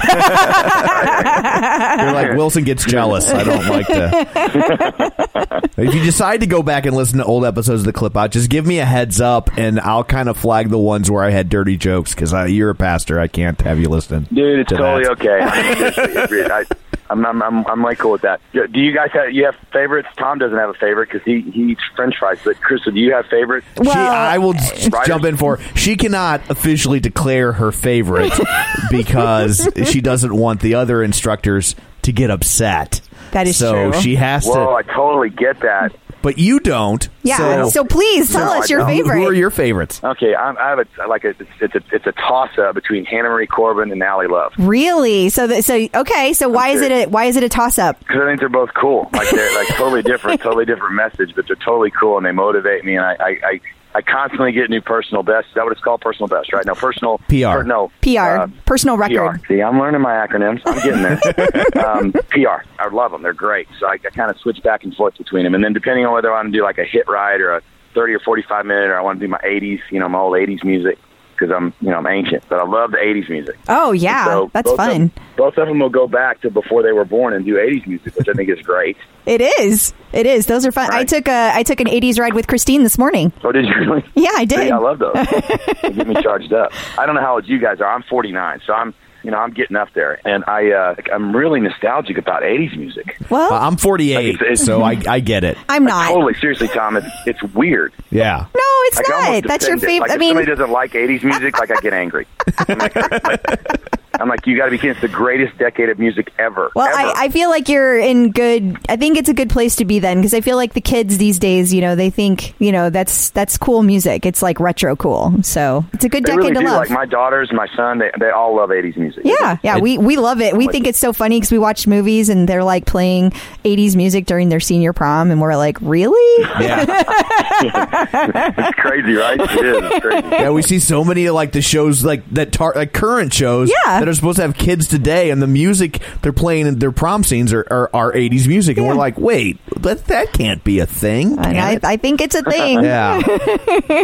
like 2.12 2.36
Wilson 2.36 2.64
gets 2.64 2.84
jealous. 2.84 3.30
I 3.30 3.44
don't 3.44 3.66
like 3.68 3.86
to. 3.86 5.70
if 5.78 5.94
you 5.94 6.02
decide 6.04 6.40
to 6.40 6.46
go 6.46 6.62
back 6.62 6.84
and 6.86 6.94
listen 6.94 7.18
to 7.18 7.24
old 7.24 7.44
episodes 7.44 7.82
of 7.82 7.86
the 7.86 7.92
clip 7.92 8.16
out, 8.16 8.30
just 8.32 8.50
give 8.50 8.66
me 8.66 8.80
a 8.80 8.84
heads 8.84 9.20
up, 9.20 9.50
and 9.56 9.78
I'll 9.80 10.04
kind 10.04 10.28
of 10.28 10.36
flag 10.58 10.70
the 10.70 10.78
ones 10.78 11.10
where 11.10 11.22
I 11.22 11.30
had 11.30 11.48
dirty 11.48 11.76
jokes 11.76 12.14
because 12.14 12.32
you're 12.50 12.70
a 12.70 12.74
pastor. 12.74 13.20
I 13.20 13.28
can't 13.28 13.60
have 13.62 13.78
you 13.78 13.88
listen. 13.88 14.24
Dude, 14.32 14.60
it's 14.60 14.70
to 14.70 14.76
totally 14.76 15.04
that. 15.04 15.12
okay. 15.12 15.38
I 15.42 15.80
mean, 15.80 15.92
seriously, 15.92 16.42
I, 16.44 16.64
I'm, 17.10 17.24
I'm, 17.24 17.42
I'm, 17.42 17.66
I'm 17.66 17.82
like 17.82 17.98
cool 17.98 18.12
with 18.12 18.22
that. 18.22 18.40
Do 18.52 18.80
you 18.80 18.92
guys 18.94 19.10
have 19.12 19.30
you 19.32 19.44
have 19.44 19.54
favorites? 19.72 20.08
Tom 20.16 20.38
doesn't 20.38 20.58
have 20.58 20.70
a 20.70 20.74
favorite 20.74 21.10
because 21.10 21.24
he, 21.24 21.42
he 21.42 21.72
eats 21.72 21.82
French 21.94 22.16
fries. 22.18 22.38
But 22.44 22.56
Krista, 22.56 22.92
do 22.92 23.00
you 23.00 23.12
have 23.12 23.26
favorites? 23.26 23.66
Well, 23.76 23.92
she, 23.92 23.98
I 23.98 24.38
will 24.38 24.54
j- 24.54 24.90
jump 25.06 25.24
in 25.24 25.36
for. 25.36 25.58
She 25.74 25.96
cannot 25.96 26.48
officially 26.50 27.00
declare 27.00 27.52
her 27.52 27.70
favorite 27.72 28.32
because 28.90 29.68
she 29.84 30.00
doesn't 30.00 30.34
want 30.34 30.60
the 30.60 30.74
other 30.74 31.02
instructors 31.02 31.76
to 32.02 32.12
get 32.12 32.30
upset. 32.30 33.00
That 33.32 33.46
is 33.46 33.58
so 33.58 33.92
true. 33.92 34.00
she 34.00 34.16
has 34.16 34.46
Whoa, 34.46 34.74
I 34.74 34.82
totally 34.82 35.30
get 35.30 35.60
that. 35.60 35.94
But 36.22 36.38
you 36.38 36.58
don't. 36.60 37.08
Yeah. 37.22 37.36
So, 37.64 37.68
So, 37.68 37.84
please 37.84 38.32
tell 38.32 38.46
No, 38.46 38.60
us 38.60 38.68
your 38.70 38.84
favorite. 38.86 39.18
who 39.20 39.26
are 39.28 39.34
your 39.34 39.50
favorites? 39.50 40.00
Okay, 40.02 40.34
I'm, 40.34 40.56
I 40.58 40.68
have 40.70 40.78
a 40.80 41.06
like 41.06 41.24
a 41.24 41.28
it's, 41.30 41.42
it's 41.60 41.74
a 41.74 41.82
it's 41.92 42.06
a 42.06 42.12
toss 42.12 42.56
up 42.58 42.74
between 42.74 43.04
Hannah 43.04 43.28
Marie 43.28 43.46
Corbin 43.46 43.92
and 43.92 44.02
Ally 44.02 44.26
Love 44.26 44.52
really? 44.58 45.28
So 45.28 45.46
that, 45.46 45.64
so 45.64 45.86
okay. 45.94 46.32
So 46.32 46.48
why 46.48 46.68
is 46.70 46.80
it 46.82 46.90
a 46.92 47.06
why 47.06 47.24
is 47.26 47.36
it 47.36 47.42
a 47.42 47.48
toss 47.48 47.78
up? 47.78 47.98
because 48.00 48.20
I 48.20 48.26
think 48.26 48.40
they're 48.40 48.48
both 48.48 48.74
cool. 48.74 49.08
Like 49.12 49.30
they're 49.30 49.54
like 49.58 49.68
totally 49.68 50.02
different, 50.02 50.40
totally 50.42 50.64
different 50.64 50.94
message, 50.94 51.34
but 51.34 51.46
they're 51.46 51.56
totally 51.56 51.90
cool 51.90 52.16
and 52.16 52.26
they 52.26 52.32
motivate 52.32 52.84
me. 52.84 52.96
And 52.96 53.04
I 53.04 53.12
I, 53.20 53.28
I, 53.44 53.60
I 53.94 54.02
constantly 54.02 54.52
get 54.52 54.70
new 54.70 54.80
personal 54.80 55.22
best. 55.22 55.48
Is 55.48 55.54
that 55.54 55.64
what 55.64 55.72
it's 55.72 55.80
called? 55.80 56.00
Personal 56.00 56.28
best, 56.28 56.52
right? 56.52 56.64
No, 56.66 56.74
personal 56.74 57.18
PR. 57.28 57.46
or 57.46 57.64
no 57.64 57.90
PR, 58.02 58.18
uh, 58.18 58.46
personal 58.66 58.96
record. 58.96 59.42
PR. 59.42 59.46
See, 59.46 59.62
I'm 59.62 59.78
learning 59.78 60.00
my 60.00 60.12
acronyms. 60.12 60.60
I'm 60.66 60.76
getting 60.76 61.02
there. 61.02 61.86
um, 61.86 62.12
PR. 62.30 62.64
I 62.78 62.88
love 62.92 63.12
them. 63.12 63.22
They're 63.22 63.32
great. 63.32 63.68
So 63.80 63.86
I, 63.86 63.94
I 63.94 64.10
kind 64.10 64.30
of 64.30 64.38
switch 64.38 64.62
back 64.62 64.84
and 64.84 64.94
forth 64.94 65.16
between 65.16 65.44
them. 65.44 65.54
And 65.54 65.64
then 65.64 65.72
depending 65.72 66.04
on 66.06 66.12
whether 66.12 66.30
I 66.32 66.36
want 66.36 66.52
to 66.52 66.58
do 66.58 66.62
like 66.62 66.78
a 66.78 66.84
hit 66.84 67.08
ride 67.08 67.40
or 67.40 67.56
a 67.56 67.62
30 67.94 68.14
or 68.14 68.20
45 68.20 68.66
minute, 68.66 68.90
or 68.90 68.98
I 68.98 69.02
want 69.02 69.18
to 69.20 69.26
do 69.26 69.30
my 69.30 69.38
80s, 69.38 69.80
you 69.90 69.98
know, 69.98 70.08
my 70.08 70.18
old 70.18 70.34
80s 70.34 70.62
music 70.64 70.98
because 71.38 71.54
I'm, 71.54 71.72
you 71.80 71.90
know, 71.90 71.98
I'm 71.98 72.06
ancient. 72.06 72.44
But 72.48 72.60
I 72.60 72.64
love 72.64 72.90
the 72.90 72.98
80s 72.98 73.28
music. 73.28 73.56
Oh 73.68 73.92
yeah, 73.92 74.24
So 74.24 74.50
that's 74.52 74.68
both 74.70 74.76
fun. 74.76 75.02
Of, 75.02 75.36
both 75.36 75.56
of 75.58 75.68
them 75.68 75.78
will 75.78 75.88
go 75.90 76.08
back 76.08 76.40
to 76.42 76.50
before 76.50 76.82
they 76.82 76.92
were 76.92 77.04
born 77.04 77.34
and 77.34 77.44
do 77.44 77.54
80s 77.54 77.86
music, 77.86 78.16
which 78.16 78.28
I 78.28 78.32
think 78.32 78.48
is 78.48 78.60
great. 78.60 78.96
It 79.26 79.40
is. 79.40 79.92
It 80.12 80.26
is. 80.26 80.46
Those 80.46 80.64
are 80.64 80.72
fun. 80.72 80.90
I 80.92 81.04
took 81.04 81.28
a 81.28 81.52
I 81.54 81.62
took 81.62 81.80
an 81.80 81.86
'80s 81.86 82.18
ride 82.18 82.32
with 82.32 82.46
Christine 82.46 82.82
this 82.82 82.96
morning. 82.96 83.30
Oh, 83.44 83.52
did 83.52 83.66
you 83.66 83.74
really? 83.74 84.02
Yeah, 84.14 84.30
I 84.34 84.46
did. 84.46 84.58
See, 84.58 84.70
I 84.70 84.78
love 84.78 84.98
those. 84.98 85.12
they 85.82 85.92
get 85.92 86.08
me 86.08 86.14
charged 86.22 86.52
up. 86.52 86.72
I 86.98 87.04
don't 87.04 87.14
know 87.14 87.20
how 87.20 87.34
old 87.34 87.46
you 87.46 87.58
guys 87.58 87.80
are. 87.80 87.92
I'm 87.92 88.02
49, 88.04 88.60
so 88.66 88.72
I'm, 88.72 88.94
you 89.22 89.30
know, 89.30 89.38
I'm 89.38 89.52
getting 89.52 89.76
up 89.76 89.88
there, 89.94 90.20
and 90.26 90.44
I, 90.46 90.70
uh, 90.70 90.94
I'm 91.12 91.34
really 91.34 91.60
nostalgic 91.60 92.18
about 92.18 92.42
80s 92.42 92.76
music. 92.76 93.16
Well, 93.30 93.52
Uh, 93.52 93.60
I'm 93.66 93.76
48, 93.76 94.14
Like, 94.16 94.24
it's- 94.26 94.42
it's- 94.42 94.64
so 94.64 94.82
I, 94.82 95.00
I 95.08 95.20
get 95.20 95.44
it. 95.44 95.58
I'm 95.68 95.84
not. 95.84 96.08
Totally, 96.08 96.34
seriously, 96.34 96.68
Tom, 96.68 96.96
it's 96.96 97.06
it's 97.26 97.42
weird. 97.54 97.92
Yeah. 98.10 98.46
No, 98.54 98.60
it's 98.86 98.96
Like, 98.96 99.08
not. 99.08 99.44
That's 99.44 99.66
your 99.68 99.78
favorite. 99.78 100.00
Like, 100.08 100.10
I 100.10 100.14
if 100.14 100.20
mean, 100.20 100.30
somebody 100.30 100.46
doesn't 100.46 100.70
like 100.70 100.92
'80s 100.92 101.22
music, 101.24 101.58
like 101.58 101.70
I 101.70 101.80
get 101.80 101.92
angry. 101.92 102.26
I'm 104.18 104.28
like, 104.28 104.46
you 104.46 104.56
got 104.56 104.66
to 104.66 104.70
be 104.70 104.78
kidding! 104.78 104.90
It's 104.90 105.00
the 105.00 105.08
greatest 105.08 105.56
decade 105.58 105.88
of 105.88 105.98
music 105.98 106.32
ever. 106.38 106.70
well, 106.74 106.86
ever. 106.86 106.96
I, 106.96 107.24
I 107.24 107.28
feel 107.28 107.50
like 107.50 107.68
you're 107.68 107.98
in 107.98 108.32
good. 108.32 108.76
I 108.88 108.96
think 108.96 109.18
it's 109.18 109.28
a 109.28 109.34
good 109.34 109.50
place 109.50 109.76
to 109.76 109.84
be 109.84 109.98
then 109.98 110.18
because 110.18 110.34
I 110.34 110.40
feel 110.40 110.56
like 110.56 110.74
the 110.74 110.80
kids 110.80 111.18
these 111.18 111.38
days, 111.38 111.72
you 111.72 111.80
know, 111.80 111.94
they 111.94 112.10
think 112.10 112.54
you 112.60 112.72
know 112.72 112.90
that's 112.90 113.30
that's 113.30 113.56
cool 113.58 113.82
music. 113.82 114.26
It's 114.26 114.42
like 114.42 114.60
retro 114.60 114.96
cool. 114.96 115.42
So 115.42 115.84
it's 115.92 116.04
a 116.04 116.08
good 116.08 116.24
they 116.24 116.32
decade 116.32 116.38
really 116.38 116.54
to 116.54 116.60
do. 116.60 116.66
love. 116.66 116.80
Like 116.80 116.90
my 116.90 117.06
daughters, 117.06 117.50
my 117.52 117.68
son, 117.76 117.98
they 117.98 118.10
they 118.18 118.30
all 118.30 118.56
love 118.56 118.70
'80s 118.70 118.96
music. 118.96 119.22
yeah, 119.24 119.58
yeah, 119.62 119.78
we 119.78 119.98
we 119.98 120.16
love 120.16 120.40
it. 120.40 120.56
We 120.56 120.66
think 120.68 120.86
it's 120.86 120.98
so 120.98 121.12
funny 121.12 121.36
because 121.36 121.52
we 121.52 121.58
watch 121.58 121.86
movies 121.86 122.28
and 122.28 122.48
they're 122.48 122.64
like 122.64 122.86
playing 122.86 123.30
'80s 123.64 123.96
music 123.96 124.26
during 124.26 124.48
their 124.48 124.60
senior 124.60 124.92
prom, 124.92 125.30
and 125.30 125.40
we're 125.40 125.56
like, 125.56 125.78
really? 125.80 126.44
Yeah. 126.60 126.84
it's 127.60 128.78
crazy, 128.78 129.14
right? 129.14 129.40
It 129.40 129.64
is. 129.64 129.82
It's 129.82 130.00
crazy. 130.00 130.28
Yeah, 130.30 130.50
we 130.50 130.62
see 130.62 130.78
so 130.78 131.04
many 131.04 131.28
like 131.30 131.52
the 131.52 131.62
shows 131.62 132.04
like 132.04 132.28
that 132.30 132.52
tar- 132.52 132.72
like 132.74 132.92
current 132.92 133.32
shows 133.32 133.70
Yeah. 133.70 134.00
That 134.08 134.12
are 134.12 134.16
supposed 134.16 134.36
to 134.36 134.42
have 134.42 134.54
kids 134.56 134.88
today 134.88 135.30
and 135.30 135.42
the 135.42 135.46
music 135.46 136.00
they're 136.22 136.32
playing 136.32 136.66
in 136.66 136.78
their 136.78 136.92
prom 136.92 137.22
scenes 137.22 137.52
are, 137.52 137.66
are, 137.70 137.90
are 137.92 138.12
80s 138.12 138.48
music 138.48 138.76
and 138.78 138.86
we're 138.86 138.94
like, 138.94 139.18
"Wait, 139.18 139.58
that 139.82 140.06
that 140.06 140.32
can't 140.32 140.64
be 140.64 140.78
a 140.80 140.86
thing." 140.86 141.36
Can 141.36 141.56
I, 141.56 141.72
it?" 141.72 141.84
I 141.84 141.96
think 141.98 142.20
it's 142.20 142.34
a 142.34 142.42
thing. 142.42 142.82
yeah. 142.82 143.20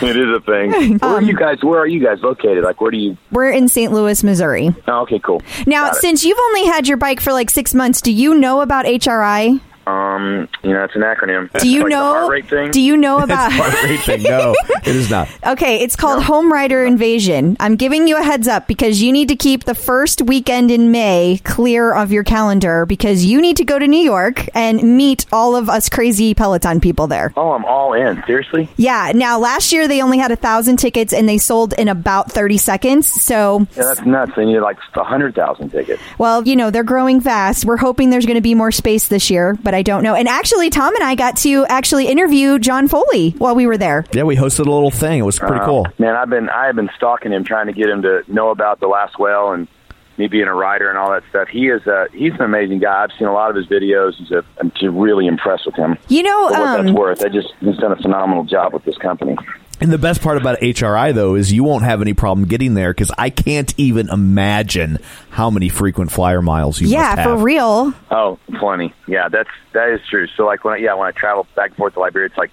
It 0.00 0.16
is 0.16 0.36
a 0.36 0.40
thing. 0.40 0.98
Where 0.98 1.10
are 1.12 1.18
Um, 1.18 1.26
you 1.26 1.36
guys? 1.36 1.62
Where 1.62 1.78
are 1.80 1.86
you 1.86 2.02
guys 2.04 2.20
located? 2.22 2.64
Like, 2.64 2.80
where 2.80 2.90
do 2.90 2.96
you? 2.96 3.16
We're 3.30 3.50
in 3.50 3.68
St. 3.68 3.92
Louis, 3.92 4.22
Missouri. 4.24 4.74
Oh, 4.86 5.00
okay, 5.02 5.18
cool. 5.18 5.42
Now, 5.66 5.86
Got 5.88 5.96
it. 5.96 6.00
since 6.00 6.24
you've 6.24 6.38
only 6.38 6.66
had 6.66 6.88
your 6.88 6.96
bike 6.96 7.20
for 7.20 7.32
like 7.32 7.50
six 7.50 7.74
months, 7.74 8.00
do 8.00 8.12
you 8.12 8.34
know 8.34 8.60
about 8.60 8.84
HRI? 8.86 9.60
Um, 9.88 10.48
you 10.62 10.72
know, 10.72 10.84
it's 10.84 10.94
an 10.94 11.02
acronym. 11.02 11.50
Do 11.60 11.68
you 11.68 11.82
like 11.84 11.90
know? 11.90 12.02
heart 12.12 12.30
rate 12.30 12.48
thing? 12.48 12.70
Do 12.70 12.80
you 12.80 12.96
know 12.96 13.18
about? 13.20 13.52
Heart 13.52 13.82
rate 13.84 14.00
thing. 14.00 14.22
No, 14.22 14.54
it 14.84 14.94
is 14.94 15.10
not. 15.10 15.28
Okay, 15.48 15.80
it's 15.82 15.96
called 15.96 16.22
Home 16.24 16.52
Rider 16.52 16.84
Invasion. 16.84 17.56
I'm 17.58 17.76
giving 17.76 18.06
you 18.06 18.18
a 18.18 18.22
heads 18.22 18.46
up 18.48 18.66
because 18.68 19.00
you 19.00 19.12
need 19.12 19.28
to 19.28 19.36
keep 19.36 19.64
the 19.64 19.74
first 19.74 20.20
weekend 20.22 20.70
in 20.70 20.90
May 20.90 21.40
clear 21.42 21.94
of 21.94 22.12
your 22.12 22.22
calendar 22.22 22.84
because 22.84 23.24
you 23.24 23.40
need 23.40 23.56
to 23.56 23.64
go 23.64 23.78
to 23.78 23.86
New 23.86 24.02
York 24.02 24.46
and 24.54 24.96
meet 24.96 25.24
all 25.32 25.56
of 25.56 25.68
us 25.70 25.88
crazy 25.88 26.34
Peloton 26.34 26.80
people 26.80 27.06
there. 27.06 27.32
Oh, 27.36 27.52
I'm 27.52 27.64
all 27.64 27.94
in. 27.94 28.22
Seriously? 28.26 28.68
Yeah. 28.76 29.12
Now, 29.14 29.38
last 29.38 29.72
year 29.72 29.88
they 29.88 30.02
only 30.02 30.18
had 30.18 30.30
a 30.32 30.36
thousand 30.36 30.76
tickets 30.76 31.12
and 31.14 31.26
they 31.28 31.38
sold 31.38 31.72
in 31.74 31.88
about 31.88 32.30
30 32.30 32.58
seconds. 32.58 33.06
So, 33.08 33.66
Yeah, 33.76 33.84
that's 33.84 34.02
nuts. 34.02 34.32
They 34.36 34.44
need 34.44 34.58
like 34.60 34.76
a 34.96 35.04
hundred 35.04 35.34
thousand 35.34 35.70
tickets. 35.70 36.02
well, 36.18 36.46
you 36.46 36.56
know, 36.56 36.70
they're 36.70 36.84
growing 36.84 37.20
fast. 37.20 37.64
We're 37.64 37.76
hoping 37.78 38.10
there's 38.10 38.26
going 38.26 38.36
to 38.36 38.42
be 38.42 38.54
more 38.54 38.70
space 38.72 39.08
this 39.08 39.30
year, 39.30 39.54
but 39.62 39.74
I 39.74 39.77
don't 39.82 40.02
know 40.02 40.08
know, 40.08 40.14
and 40.14 40.26
actually, 40.26 40.70
Tom 40.70 40.94
and 40.94 41.04
I 41.04 41.14
got 41.14 41.36
to 41.38 41.66
actually 41.66 42.06
interview 42.06 42.58
John 42.58 42.88
Foley 42.88 43.32
while 43.36 43.54
we 43.54 43.66
were 43.66 43.76
there. 43.76 44.06
Yeah, 44.12 44.22
we 44.22 44.36
hosted 44.36 44.60
a 44.66 44.70
little 44.70 44.90
thing. 44.90 45.18
It 45.18 45.22
was 45.22 45.38
pretty 45.38 45.56
Uh, 45.60 45.66
cool. 45.66 45.86
Man, 45.98 46.16
I've 46.16 46.30
been 46.30 46.48
I 46.48 46.64
have 46.64 46.76
been 46.76 46.88
stalking 46.96 47.30
him, 47.32 47.44
trying 47.44 47.66
to 47.66 47.74
get 47.74 47.90
him 47.90 48.00
to 48.02 48.22
know 48.26 48.48
about 48.48 48.80
the 48.80 48.86
Last 48.88 49.18
Well 49.18 49.52
and 49.52 49.68
me 50.16 50.26
being 50.28 50.46
a 50.48 50.54
writer 50.54 50.88
and 50.88 50.96
all 50.96 51.10
that 51.10 51.24
stuff. 51.28 51.48
He 51.48 51.68
is 51.68 51.86
a 51.86 52.06
he's 52.14 52.32
an 52.32 52.40
amazing 52.40 52.78
guy. 52.78 53.02
I've 53.04 53.10
seen 53.18 53.28
a 53.28 53.32
lot 53.34 53.50
of 53.50 53.56
his 53.56 53.66
videos. 53.66 54.14
He's 54.16 54.30
a, 54.30 54.42
I'm 54.58 54.70
just 54.70 54.84
really 54.94 55.26
impressed 55.26 55.66
with 55.66 55.74
him. 55.74 55.98
You 56.08 56.22
know, 56.22 56.48
For 56.48 56.58
what 56.60 56.80
um, 56.80 56.86
that's 56.86 56.96
worth, 56.98 57.22
I 57.22 57.28
just 57.28 57.48
he's 57.60 57.76
done 57.76 57.92
a 57.92 57.96
phenomenal 57.96 58.44
job 58.44 58.72
with 58.72 58.84
this 58.84 58.96
company. 58.96 59.36
And 59.80 59.92
the 59.92 59.98
best 59.98 60.20
part 60.22 60.36
about 60.36 60.58
HRI 60.58 61.14
though 61.14 61.34
is 61.34 61.52
you 61.52 61.64
won't 61.64 61.84
have 61.84 62.00
any 62.00 62.14
problem 62.14 62.48
getting 62.48 62.74
there 62.74 62.92
because 62.92 63.12
I 63.16 63.30
can't 63.30 63.72
even 63.78 64.08
imagine 64.10 64.98
how 65.30 65.50
many 65.50 65.68
frequent 65.68 66.10
flyer 66.10 66.42
miles 66.42 66.80
you 66.80 66.88
yeah, 66.88 67.14
must 67.14 67.22
for 67.22 67.36
real. 67.36 67.94
Oh, 68.10 68.38
plenty. 68.58 68.92
Yeah, 69.06 69.28
that's 69.28 69.50
that 69.72 69.90
is 69.90 70.00
true. 70.08 70.26
So 70.36 70.44
like 70.44 70.64
when 70.64 70.74
I, 70.74 70.76
yeah 70.78 70.94
when 70.94 71.06
I 71.06 71.12
travel 71.12 71.46
back 71.54 71.70
and 71.70 71.76
forth 71.76 71.94
to 71.94 72.00
Liberia, 72.00 72.26
it's 72.26 72.36
like 72.36 72.50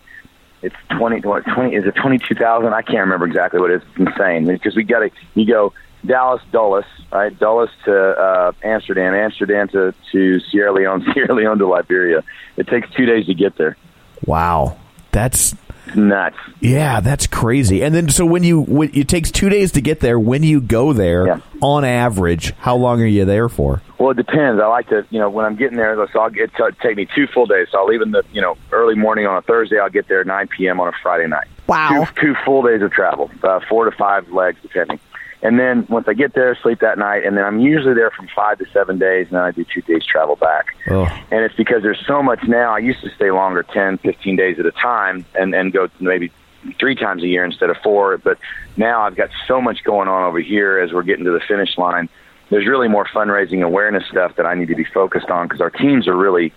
it's 0.61 0.75
twenty 0.97 1.21
what 1.21 1.43
twenty 1.45 1.75
is 1.75 1.85
it 1.85 1.95
twenty 1.95 2.19
two 2.19 2.35
thousand? 2.35 2.73
I 2.73 2.81
can't 2.81 2.99
remember 2.99 3.25
exactly 3.25 3.59
what 3.59 3.71
it 3.71 3.81
is. 3.81 3.87
It's 3.89 4.09
insane 4.09 4.45
because 4.45 4.75
we 4.75 4.83
got 4.83 4.99
to 4.99 5.09
you 5.33 5.47
go 5.47 5.73
Dallas 6.05 6.41
Dulles 6.51 6.85
right 7.11 7.37
Dulles 7.37 7.69
to 7.85 7.95
uh, 7.95 8.51
Amsterdam 8.63 9.13
Amsterdam 9.13 9.67
to 9.69 9.93
to 10.11 10.39
Sierra 10.41 10.73
Leone 10.73 11.05
Sierra 11.13 11.33
Leone 11.33 11.57
to 11.57 11.67
Liberia. 11.67 12.23
It 12.57 12.67
takes 12.67 12.89
two 12.91 13.05
days 13.05 13.25
to 13.25 13.33
get 13.33 13.57
there. 13.57 13.77
Wow, 14.25 14.77
that's 15.11 15.53
It's 15.53 15.64
nuts. 15.95 16.37
yeah, 16.59 16.99
that's 17.01 17.27
crazy. 17.27 17.83
And 17.83 17.93
then 17.93 18.09
so 18.09 18.25
when 18.25 18.43
you 18.43 18.61
when, 18.61 18.89
it 18.93 19.07
takes 19.07 19.29
two 19.31 19.49
days 19.49 19.71
to 19.73 19.81
get 19.81 19.99
there. 19.99 20.19
When 20.19 20.43
you 20.43 20.61
go 20.61 20.93
there, 20.93 21.27
Yeah. 21.27 21.39
on 21.61 21.83
average, 21.83 22.53
how 22.59 22.75
long 22.75 23.01
are 23.01 23.05
you 23.05 23.25
there 23.25 23.49
for? 23.49 23.81
Well, 23.97 24.11
it 24.11 24.17
depends. 24.17 24.61
I 24.61 24.67
like 24.67 24.89
to, 24.89 25.05
you 25.09 25.19
know, 25.19 25.29
when 25.29 25.45
I'm 25.45 25.55
getting 25.55 25.77
there, 25.77 25.95
so 26.11 26.19
I'll 26.19 26.29
get 26.29 26.53
to 26.55 26.71
take 26.81 26.97
me 26.97 27.07
two 27.15 27.27
full 27.27 27.45
days. 27.45 27.67
So 27.71 27.79
I'll 27.79 27.85
leave 27.87 28.01
in 28.01 28.11
the, 28.11 28.23
you 28.33 28.41
know, 28.41 28.57
early 28.71 28.95
morning 28.95 29.25
on 29.25 29.37
a 29.37 29.41
Thursday. 29.41 29.79
I'll 29.79 29.89
get 29.89 30.07
there 30.07 30.21
at 30.21 30.27
9 30.27 30.47
p.m. 30.49 30.79
on 30.81 30.87
a 30.89 30.91
Friday 31.01 31.27
night. 31.27 31.47
Wow. 31.67 32.05
Two, 32.15 32.21
two 32.21 32.35
full 32.43 32.61
days 32.63 32.81
of 32.81 32.91
travel, 32.91 33.31
uh, 33.43 33.59
four 33.69 33.85
to 33.85 33.91
five 33.91 34.29
legs, 34.31 34.57
depending. 34.61 34.99
And 35.45 35.59
then 35.59 35.85
once 35.91 36.07
I 36.07 36.15
get 36.15 36.33
there, 36.33 36.57
sleep 36.63 36.79
that 36.79 36.97
night, 36.97 37.23
and 37.23 37.37
then 37.37 37.45
I'm 37.45 37.59
usually 37.59 37.93
there 37.93 38.09
from 38.09 38.27
five 38.35 38.57
to 38.57 38.65
seven 38.73 38.97
days, 38.97 39.27
and 39.27 39.35
then 39.35 39.43
I 39.43 39.51
do 39.51 39.63
two 39.63 39.81
days 39.81 40.03
travel 40.03 40.35
back. 40.35 40.75
Oh. 40.89 41.05
And 41.29 41.45
it's 41.45 41.53
because 41.53 41.83
there's 41.83 42.03
so 42.07 42.23
much 42.23 42.39
now. 42.47 42.73
I 42.73 42.79
used 42.79 43.01
to 43.01 43.11
stay 43.15 43.29
longer, 43.29 43.61
10, 43.61 43.99
15 43.99 44.35
days 44.35 44.57
at 44.57 44.65
a 44.65 44.71
time, 44.71 45.23
and, 45.35 45.53
and 45.53 45.71
go 45.71 45.87
maybe 45.99 46.31
three 46.79 46.95
times 46.95 47.21
a 47.21 47.27
year 47.27 47.45
instead 47.45 47.69
of 47.69 47.77
four. 47.83 48.17
But 48.17 48.39
now 48.75 49.03
I've 49.03 49.15
got 49.15 49.29
so 49.47 49.61
much 49.61 49.83
going 49.83 50.07
on 50.07 50.23
over 50.23 50.39
here 50.39 50.79
as 50.79 50.91
we're 50.91 51.03
getting 51.03 51.25
to 51.25 51.31
the 51.31 51.41
finish 51.47 51.77
line. 51.77 52.09
There's 52.49 52.65
really 52.65 52.87
more 52.87 53.05
fundraising 53.05 53.63
awareness 53.63 54.03
stuff 54.09 54.37
that 54.37 54.47
I 54.47 54.55
need 54.55 54.69
to 54.69 54.75
be 54.75 54.85
focused 54.85 55.29
on 55.29 55.45
because 55.47 55.61
our 55.61 55.69
teams 55.69 56.07
are 56.07 56.17
really 56.17 56.53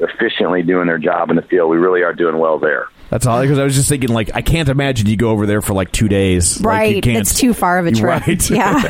efficiently 0.00 0.62
doing 0.62 0.88
their 0.88 0.98
job 0.98 1.30
in 1.30 1.36
the 1.36 1.42
field. 1.42 1.70
We 1.70 1.76
really 1.76 2.02
are 2.02 2.12
doing 2.12 2.38
well 2.38 2.58
there. 2.58 2.88
That's 3.12 3.26
all 3.26 3.42
because 3.42 3.58
I 3.58 3.64
was 3.64 3.74
just 3.74 3.90
thinking 3.90 4.08
like 4.08 4.30
I 4.34 4.40
can't 4.40 4.70
imagine 4.70 5.06
you 5.06 5.18
go 5.18 5.28
over 5.28 5.44
there 5.44 5.60
for 5.60 5.74
like 5.74 5.92
two 5.92 6.08
days. 6.08 6.62
Like, 6.62 6.88
you 6.88 6.94
Right. 6.96 7.02
can't- 7.02 7.18
it's 7.18 7.38
too 7.38 7.52
far 7.52 7.78
of 7.78 7.84
a 7.84 7.92
trip. 7.92 8.26
Right. 8.26 8.50
Yeah. 8.50 8.82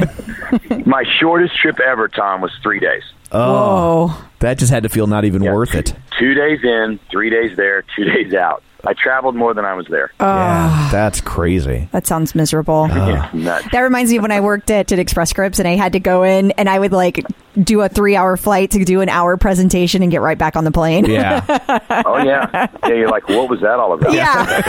My 0.87 1.03
shortest 1.19 1.57
trip 1.61 1.81
ever, 1.81 2.07
Tom, 2.07 2.41
was 2.41 2.53
three 2.63 2.79
days. 2.79 3.03
Oh, 3.33 4.07
Whoa. 4.07 4.15
that 4.39 4.59
just 4.59 4.71
had 4.73 4.85
to 4.85 4.89
feel 4.89 5.09
not 5.09 5.25
even 5.25 5.43
Yeah. 5.43 5.55
worth 5.55 5.75
it. 5.75 5.93
Two 6.21 6.35
days 6.35 6.61
in, 6.63 7.01
three 7.11 7.31
days 7.31 7.57
there, 7.57 7.83
two 7.97 8.05
days 8.05 8.33
out. 8.33 8.63
I 8.85 8.95
traveled 8.95 9.35
more 9.37 9.55
than 9.55 9.65
I 9.65 9.75
was 9.75 9.87
there. 9.89 10.13
Ah. 10.21 10.87
yeah, 10.87 10.91
that's 10.91 11.21
crazy. 11.21 11.89
That 11.93 12.07
sounds 12.07 12.35
miserable. 12.35 12.89
It's 12.91 13.35
nuts. 13.35 13.67
That 13.73 13.81
reminds 13.81 14.11
me 14.11 14.17
of 14.19 14.23
when 14.23 14.33
I 14.33 14.41
worked 14.41 14.71
at, 14.71 14.91
at 14.91 14.99
Express 14.99 15.31
Scripts 15.31 15.59
and 15.59 15.69
I 15.69 15.77
had 15.77 15.93
to 15.93 16.01
go 16.01 16.23
in 16.25 16.51
and 16.53 16.69
I 16.69 16.79
would 16.79 16.93
like 16.93 17.25
do 17.63 17.83
a 17.83 17.89
three 17.89 18.17
hour 18.17 18.37
flight 18.37 18.71
to 18.73 18.85
do 18.85 19.01
an 19.03 19.09
hour 19.09 19.37
presentation 19.37 20.03
and 20.03 20.11
get 20.11 20.21
right 20.23 20.39
back 20.39 20.57
on 20.57 20.65
the 20.65 20.71
plane. 20.73 21.05
Yeah, 21.05 21.45
Oh 22.07 22.17
yeah, 22.25 22.49
yeah. 22.83 22.89
You're 22.89 23.09
like, 23.11 23.29
what 23.29 23.49
was 23.51 23.61
that 23.61 23.79
all 23.79 23.93
about? 23.93 24.15
Yeah. 24.15 24.63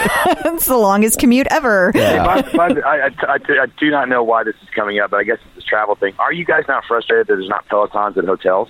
it's 0.54 0.66
the 0.68 0.78
longest 0.78 1.18
commute 1.20 1.48
ever. 1.50 1.92
Hey, 1.94 2.18
by- 2.18 2.42
by 2.56 2.74
the- 2.74 2.86
I, 2.86 3.06
I, 3.08 3.10
I, 3.28 3.38
I 3.64 3.66
do 3.80 3.90
not 3.90 4.10
know 4.10 4.22
why 4.24 4.44
this 4.44 4.56
is 4.62 4.70
coming 4.76 5.00
up, 5.00 5.12
but 5.12 5.18
I 5.22 5.24
guess 5.24 5.38
it's 5.46 5.56
this 5.56 5.64
travel 5.64 5.96
thing. 5.96 6.14
Are 6.20 6.32
you 6.34 6.46
guys 6.46 6.66
not 6.68 6.84
frustrated 6.86 7.28
that 7.28 7.34
there's 7.36 7.50
not 7.50 7.68
Pelotons 7.68 8.18
at 8.18 8.26
hotels? 8.26 8.70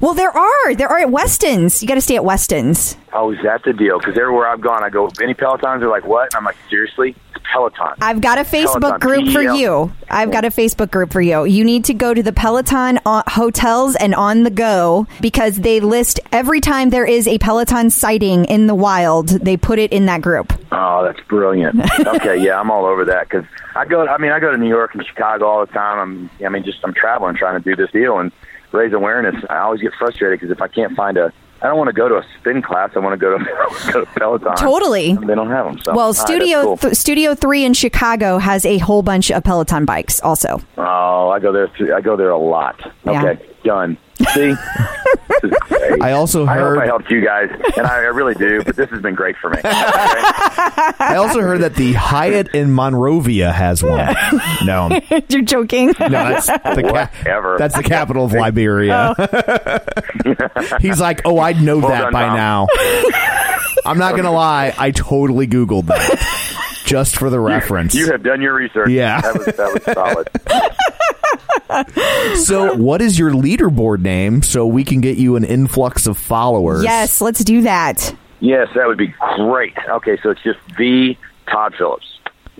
Well, 0.00 0.14
there 0.14 0.30
are. 0.30 0.74
There 0.74 0.88
are 0.88 0.98
at 0.98 1.10
Westin's. 1.10 1.82
You 1.82 1.88
got 1.88 1.94
to 1.94 2.00
stay 2.00 2.16
at 2.16 2.24
Westin's. 2.24 2.96
Oh, 3.12 3.30
is 3.30 3.38
that 3.44 3.62
the 3.64 3.72
deal? 3.72 3.98
Because 3.98 4.18
everywhere 4.18 4.46
I've 4.46 4.60
gone, 4.60 4.84
I 4.84 4.90
go, 4.90 5.10
any 5.22 5.32
Pelotons? 5.32 5.80
They're 5.80 5.88
like, 5.88 6.04
what? 6.04 6.24
And 6.24 6.34
I'm 6.34 6.44
like, 6.44 6.56
seriously? 6.68 7.16
It's 7.34 7.44
Peloton. 7.50 7.94
I've 8.02 8.20
got 8.20 8.36
a 8.36 8.42
Facebook 8.42 8.80
Peloton, 8.80 9.00
group 9.00 9.32
for 9.32 9.42
you. 9.42 9.90
I've 10.10 10.30
got 10.30 10.44
a 10.44 10.50
Facebook 10.50 10.90
group 10.90 11.12
for 11.12 11.22
you. 11.22 11.44
You 11.46 11.64
need 11.64 11.86
to 11.86 11.94
go 11.94 12.12
to 12.12 12.22
the 12.22 12.32
Peloton 12.32 12.98
uh, 13.06 13.22
hotels 13.26 13.96
and 13.96 14.14
on 14.14 14.42
the 14.42 14.50
go 14.50 15.06
because 15.22 15.56
they 15.56 15.80
list 15.80 16.20
every 16.30 16.60
time 16.60 16.90
there 16.90 17.06
is 17.06 17.26
a 17.26 17.38
Peloton 17.38 17.88
sighting 17.88 18.44
in 18.46 18.66
the 18.66 18.74
wild, 18.74 19.28
they 19.28 19.56
put 19.56 19.78
it 19.78 19.92
in 19.92 20.06
that 20.06 20.20
group. 20.20 20.52
Oh, 20.70 21.02
that's 21.02 21.20
brilliant. 21.26 21.80
okay, 22.06 22.36
yeah, 22.36 22.60
I'm 22.60 22.70
all 22.70 22.84
over 22.84 23.06
that 23.06 23.30
because 23.30 23.46
I 23.74 23.86
go. 23.86 24.06
I 24.06 24.18
mean, 24.18 24.32
I 24.32 24.40
go 24.40 24.50
to 24.50 24.58
New 24.58 24.68
York 24.68 24.94
and 24.94 25.06
Chicago 25.06 25.46
all 25.46 25.64
the 25.64 25.72
time. 25.72 25.98
I'm. 25.98 26.44
I 26.44 26.50
mean, 26.50 26.64
just 26.64 26.78
I'm 26.84 26.92
traveling, 26.92 27.36
trying 27.36 27.62
to 27.62 27.64
do 27.64 27.76
this 27.76 27.90
deal 27.92 28.18
and 28.18 28.30
raise 28.72 28.92
awareness. 28.92 29.36
I 29.48 29.58
always 29.58 29.80
get 29.80 29.92
frustrated 29.98 30.40
because 30.40 30.50
if 30.52 30.60
I 30.60 30.68
can't 30.68 30.94
find 30.96 31.16
a, 31.16 31.32
I 31.62 31.68
don't 31.68 31.78
want 31.78 31.88
to 31.88 31.94
go 31.94 32.08
to 32.08 32.16
a 32.16 32.26
spin 32.38 32.60
class. 32.62 32.90
I 32.94 32.98
want 32.98 33.12
to 33.12 33.16
go 33.18 33.38
to, 33.38 33.44
go 33.92 34.04
to 34.04 34.10
Peloton. 34.12 34.56
Totally. 34.56 35.14
They 35.14 35.34
don't 35.34 35.50
have 35.50 35.66
them. 35.66 35.78
So. 35.82 35.94
Well, 35.94 36.08
right, 36.08 36.16
Studio 36.16 36.62
cool. 36.62 36.76
th- 36.76 36.94
Studio 36.94 37.34
Three 37.34 37.64
in 37.64 37.72
Chicago 37.74 38.38
has 38.38 38.66
a 38.66 38.78
whole 38.78 39.02
bunch 39.02 39.30
of 39.30 39.42
Peloton 39.44 39.84
bikes. 39.84 40.20
Also, 40.20 40.60
oh, 40.76 41.30
I 41.30 41.38
go 41.38 41.52
there. 41.52 41.68
Th- 41.68 41.90
I 41.90 42.00
go 42.00 42.16
there 42.16 42.30
a 42.30 42.38
lot. 42.38 42.80
Yeah. 43.04 43.22
Okay, 43.24 43.46
done. 43.64 43.96
See. 44.34 44.54
This 45.42 45.52
is 45.52 45.58
great. 45.68 46.02
I 46.02 46.12
also 46.12 46.44
I 46.46 46.54
hope 46.54 46.62
heard- 46.62 46.78
I 46.78 46.86
helped 46.86 47.10
you 47.10 47.22
guys, 47.24 47.50
and 47.76 47.86
I, 47.86 47.94
I 47.96 47.98
really 48.06 48.34
do. 48.34 48.62
But 48.64 48.76
this 48.76 48.88
has 48.90 49.02
been 49.02 49.14
great 49.14 49.36
for 49.36 49.50
me. 49.50 49.58
Okay? 49.66 49.72
I 50.98 51.16
also 51.16 51.40
heard 51.40 51.60
that 51.62 51.74
the 51.74 51.92
Hyatt 51.92 52.54
in 52.54 52.72
Monrovia 52.72 53.52
has 53.52 53.82
one. 53.82 54.14
No, 54.64 54.88
no, 54.88 55.00
you're 55.28 55.42
joking. 55.42 55.92
that's 55.98 56.46
the 56.46 57.10
ca- 57.22 57.56
that's 57.58 57.76
the 57.76 57.82
capital 57.82 58.24
of 58.24 58.32
Liberia. 58.32 59.14
Oh. 59.16 60.76
He's 60.80 61.00
like, 61.00 61.22
oh, 61.24 61.38
I 61.38 61.52
know 61.52 61.78
Well 61.78 61.88
that 61.90 62.00
done, 62.04 62.12
by 62.12 62.22
Tom. 62.26 62.36
now. 62.36 62.66
I'm 63.84 63.98
not 63.98 64.16
gonna 64.16 64.32
lie, 64.32 64.74
I 64.76 64.90
totally 64.90 65.46
googled 65.46 65.86
that 65.86 66.82
just 66.86 67.16
for 67.16 67.30
the 67.30 67.38
reference. 67.40 67.94
You 67.94 68.10
have 68.12 68.22
done 68.22 68.40
your 68.40 68.54
research. 68.54 68.88
Yeah. 68.90 69.20
that 69.20 69.34
was 69.36 69.46
that 69.46 69.72
was 69.74 69.84
solid. 69.94 70.28
So, 72.36 72.76
what 72.76 73.02
is 73.02 73.18
your 73.18 73.32
leaderboard 73.32 74.00
name 74.00 74.42
so 74.42 74.66
we 74.66 74.84
can 74.84 75.00
get 75.00 75.16
you 75.16 75.36
an 75.36 75.44
influx 75.44 76.06
of 76.06 76.16
followers? 76.16 76.84
Yes, 76.84 77.20
let's 77.20 77.42
do 77.42 77.62
that. 77.62 78.14
Yes, 78.40 78.68
that 78.74 78.86
would 78.86 78.98
be 78.98 79.14
great. 79.36 79.74
Okay, 79.88 80.18
so 80.22 80.30
it's 80.30 80.42
just 80.42 80.58
the 80.78 81.16
Todd 81.50 81.74
Phillips. 81.76 82.15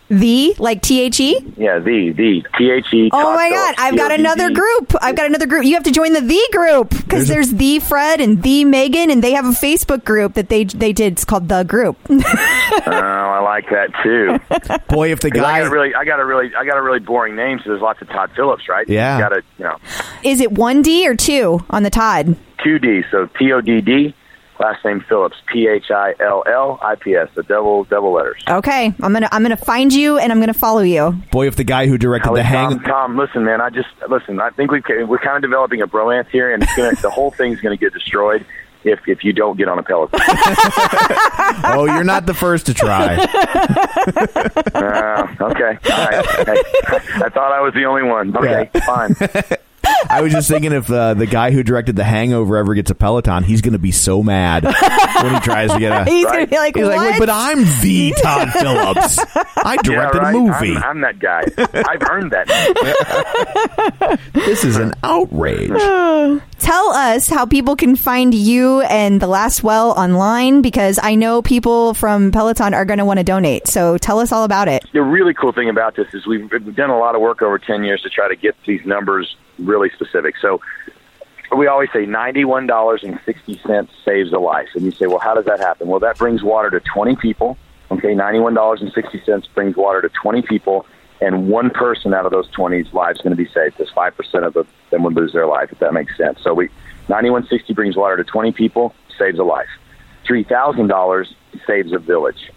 The 0.09 0.55
like 0.59 0.83
T 0.83 1.01
H 1.03 1.19
E. 1.19 1.41
Yeah, 1.57 1.79
the 1.81 2.13
the 2.13 2.45
T 2.57 2.71
H 2.71 2.87
E. 2.93 3.11
Oh 3.13 3.35
my 3.35 3.51
God! 3.51 3.75
I've 3.79 3.97
got 3.97 4.13
another 4.13 4.51
group. 4.51 4.95
I've 5.03 5.17
got 5.17 5.27
another 5.27 5.47
group. 5.47 5.65
You 5.65 5.75
have 5.75 5.83
to 5.85 5.91
join 5.91 6.13
the 6.13 6.21
the 6.21 6.49
group 6.53 6.91
because 6.91 7.27
There's 7.29 7.51
there's, 7.51 7.59
the 7.59 7.79
Fred 7.81 8.21
and 8.21 8.43
the 8.43 8.65
Megan, 8.65 9.11
and 9.11 9.23
they 9.23 9.33
have 9.33 9.45
a 9.45 9.51
Facebook 9.51 10.05
group 10.05 10.35
that 10.35 10.49
they 10.49 10.65
they 10.65 10.93
did. 10.93 11.15
It's 11.15 11.25
called 11.25 11.49
the 11.49 11.63
group. 11.65 11.97
Oh, 12.89 12.91
I 12.93 13.41
like 13.41 13.65
that 13.71 13.91
too. 14.03 14.39
Boy, 14.95 15.13
if 15.13 15.21
the 15.21 15.31
'Cause 15.31 15.41
I 15.41 15.45
guy 15.45 15.59
got 15.63 15.67
a 15.69 15.71
really, 15.71 15.95
I 15.95 16.05
got 16.05 16.21
a 16.21 16.25
really, 16.25 16.55
I 16.55 16.65
got 16.65 16.77
a 16.77 16.83
really 16.83 16.99
boring 16.99 17.35
name. 17.37 17.59
So 17.59 17.71
there's 17.71 17.81
lots 17.83 18.01
of 18.03 18.09
Todd 18.09 18.31
Phillips, 18.37 18.69
right? 18.69 18.89
Yeah. 18.89 19.17
You 19.17 19.23
got 19.23 19.29
to, 19.31 19.43
you 19.59 19.65
know, 19.65 19.77
Is 20.23 20.41
it 20.41 20.53
one 20.53 20.83
D 20.83 21.07
or 21.09 21.15
two 21.15 21.65
on 21.71 21.83
the 21.83 21.91
Todd? 21.91 22.37
two 22.63 22.79
D. 22.79 23.03
So 23.11 23.27
T 23.39 23.53
O 23.53 23.61
D 23.61 23.81
D. 23.81 24.15
Last 24.59 24.85
name 24.85 25.05
Phillips. 25.09 25.37
P 25.53 25.69
H 25.69 25.91
I 25.91 26.15
L 26.21 26.43
L 26.47 26.79
I 26.83 26.95
P 26.95 27.15
S. 27.15 27.29
So 27.35 27.43
double 27.43 27.85
double 27.85 28.13
letters. 28.13 28.43
Okay, 28.49 28.87
I'm 29.03 29.13
gonna 29.13 29.29
I'm 29.31 29.43
gonna 29.43 29.57
find 29.57 29.93
you 29.93 30.19
and 30.19 30.33
I'm 30.33 30.41
gonna 30.41 30.55
follow 30.55 30.81
you. 30.81 31.13
boy, 31.31 31.47
if 31.47 31.57
the 31.57 31.65
guy 31.65 31.87
who 31.87 31.99
directed 31.99 32.29
Holly, 32.29 32.41
the 32.41 32.45
hang 32.45 32.71
Tom, 32.71 32.81
Tom, 32.85 33.17
listen, 33.19 33.45
man. 33.45 33.61
I 33.61 33.69
just 33.71 33.89
listen. 34.09 34.41
I 34.41 34.51
think 34.51 34.71
we 34.71 34.83
we're 35.05 35.19
kind 35.19 35.37
of 35.37 35.43
developing 35.43 35.83
a 35.83 35.87
bromance 35.87 36.29
here, 36.29 36.53
and 36.55 36.63
it's 36.63 36.75
gonna, 36.75 36.95
the 37.03 37.11
whole 37.11 37.31
thing's 37.31 37.61
going 37.61 37.77
to 37.77 37.81
get 37.83 37.93
destroyed 37.93 38.45
if 38.85 39.01
if 39.07 39.25
you 39.25 39.33
don't 39.33 39.57
get 39.59 39.69
on 39.69 39.79
a 39.79 39.83
Peloton. 39.83 40.21
Oh, 41.69 41.85
you're 41.85 42.05
not 42.05 42.27
the 42.27 42.35
first 42.35 42.67
to 42.67 42.75
try. 42.75 43.17
Uh, 43.17 45.27
okay. 45.41 45.79
All 45.91 46.07
right. 46.07 46.27
Hey, 46.47 46.63
I 47.25 47.29
thought 47.29 47.53
I 47.53 47.61
was 47.61 47.75
the 47.75 47.85
only 47.85 48.03
one. 48.03 48.37
Okay, 48.37 48.71
fine. 48.87 49.15
I 50.09 50.21
was 50.21 50.33
just 50.33 50.49
thinking 50.49 50.73
if 50.73 50.91
uh, 50.91 51.15
the 51.15 51.27
guy 51.27 51.51
who 51.51 51.63
directed 51.63 51.97
The 51.97 52.05
Hangover 52.05 52.57
ever 52.57 52.75
gets 52.75 52.91
a 52.91 52.95
Peloton, 52.95 53.43
he's 53.45 53.61
going 53.61 53.73
to 53.73 53.79
be 53.79 53.93
so 53.93 54.23
mad 54.23 54.65
when 54.65 55.35
he 55.35 55.41
tries 55.41 55.73
to 55.73 55.79
get 55.79 55.93
a. 55.93 56.05
He's 56.17 56.25
gonna 56.25 56.47
be 56.47 56.57
like, 56.57 56.77
He's 56.77 56.85
what? 56.87 56.97
like, 56.97 57.13
wait, 57.13 57.19
but 57.19 57.31
I'm 57.31 57.59
the 57.81 58.15
Todd 58.23 58.51
Phillips. 58.53 59.19
I 59.57 59.77
directed 59.83 60.19
yeah, 60.19 60.23
right? 60.23 60.35
a 60.35 60.39
movie. 60.39 60.77
I'm, 60.77 60.85
I'm 60.85 61.01
that 61.01 61.19
guy. 61.19 61.43
I've 61.59 62.03
earned 62.09 62.33
that. 62.33 62.47
this 64.33 64.65
is 64.65 64.77
an 64.77 64.95
outrage. 65.03 65.71
Tell 66.59 66.91
us 66.91 67.29
how 67.29 67.47
people 67.47 67.77
can 67.77 67.97
find 67.97 68.35
you 68.35 68.81
and 68.83 69.21
the 69.21 69.27
Last 69.27 69.63
Well 69.63 69.91
online 69.93 70.63
because 70.63 70.99
I 71.03 71.15
know 71.15 71.43
people 71.43 71.95
from 71.95 72.33
Peloton 72.33 72.75
are 72.75 72.85
going 72.85 72.99
to 72.99 73.05
want 73.05 73.19
to 73.19 73.25
donate. 73.25 73.69
So 73.69 73.99
tell 73.99 74.21
us 74.21 74.33
all 74.33 74.45
about 74.45 74.69
it. 74.69 74.85
The 74.93 75.03
really 75.03 75.35
cool 75.35 75.53
thing 75.53 75.69
about 75.69 75.97
this 75.97 76.09
is 76.15 76.27
we've, 76.27 76.51
we've 76.51 76.75
done 76.75 76.91
a 76.91 76.99
lot 76.99 77.15
of 77.15 77.21
work 77.21 77.43
over 77.43 77.59
10 77.59 77.85
years 77.85 78.03
to 78.03 78.11
try 78.11 78.29
to 78.29 78.37
get 78.37 78.57
these 78.67 78.85
numbers 78.87 79.37
really 79.59 79.91
specific. 79.91 80.37
So 80.41 80.61
we 81.57 81.67
always 81.67 81.91
say 81.93 82.07
ninety-one 82.07 82.67
dollars 82.67 83.05
and 83.05 83.19
sixty 83.25 83.59
cents 83.67 83.93
saves 84.05 84.33
a 84.33 84.39
life, 84.39 84.69
and 84.75 84.85
you 84.85 84.91
say, 84.91 85.07
well, 85.07 85.19
how 85.19 85.35
does 85.35 85.45
that 85.45 85.61
happen? 85.61 85.89
Well, 85.89 86.01
that 86.01 86.19
brings 86.19 86.43
water 86.43 86.71
to 86.71 86.81
twenty 86.81 87.17
people. 87.17 87.57
Okay, 87.91 88.15
ninety-one 88.15 88.55
dollars 88.55 88.83
and 88.83 88.93
sixty 88.93 89.23
cents 89.25 89.47
brings 89.47 89.77
water 89.77 90.03
to 90.03 90.09
twenty 90.09 90.43
people, 90.43 90.87
and 91.21 91.49
one 91.49 91.71
person 91.71 92.13
out 92.13 92.27
of 92.27 92.33
those 92.33 92.51
20's 92.51 92.93
lives 92.93 93.21
going 93.21 93.31
to 93.31 93.37
be 93.37 93.49
saved. 93.51 93.77
Because 93.77 93.93
five 93.93 94.17
percent 94.17 94.45
of 94.45 94.55
the, 94.55 94.67
them 94.91 95.05
would 95.05 95.15
lose 95.15 95.33
their 95.33 95.47
life, 95.47 95.71
if 95.71 95.79
that 95.79 95.93
makes 95.93 96.17
sense. 96.17 96.41
So 96.43 96.53
we 96.53 96.69
ninety-one 97.09 97.47
sixty 97.47 97.75
brings 97.75 97.97
water 97.97 98.17
to 98.17 98.25
twenty 98.25 98.51
people, 98.51 98.93
saves 99.17 99.39
a 99.39 99.45
life. 99.45 99.69
Three 100.27 100.43
thousand 100.43 100.89
dollars 100.89 101.33
saves 101.65 101.93
a 101.93 101.99
village. 101.99 102.51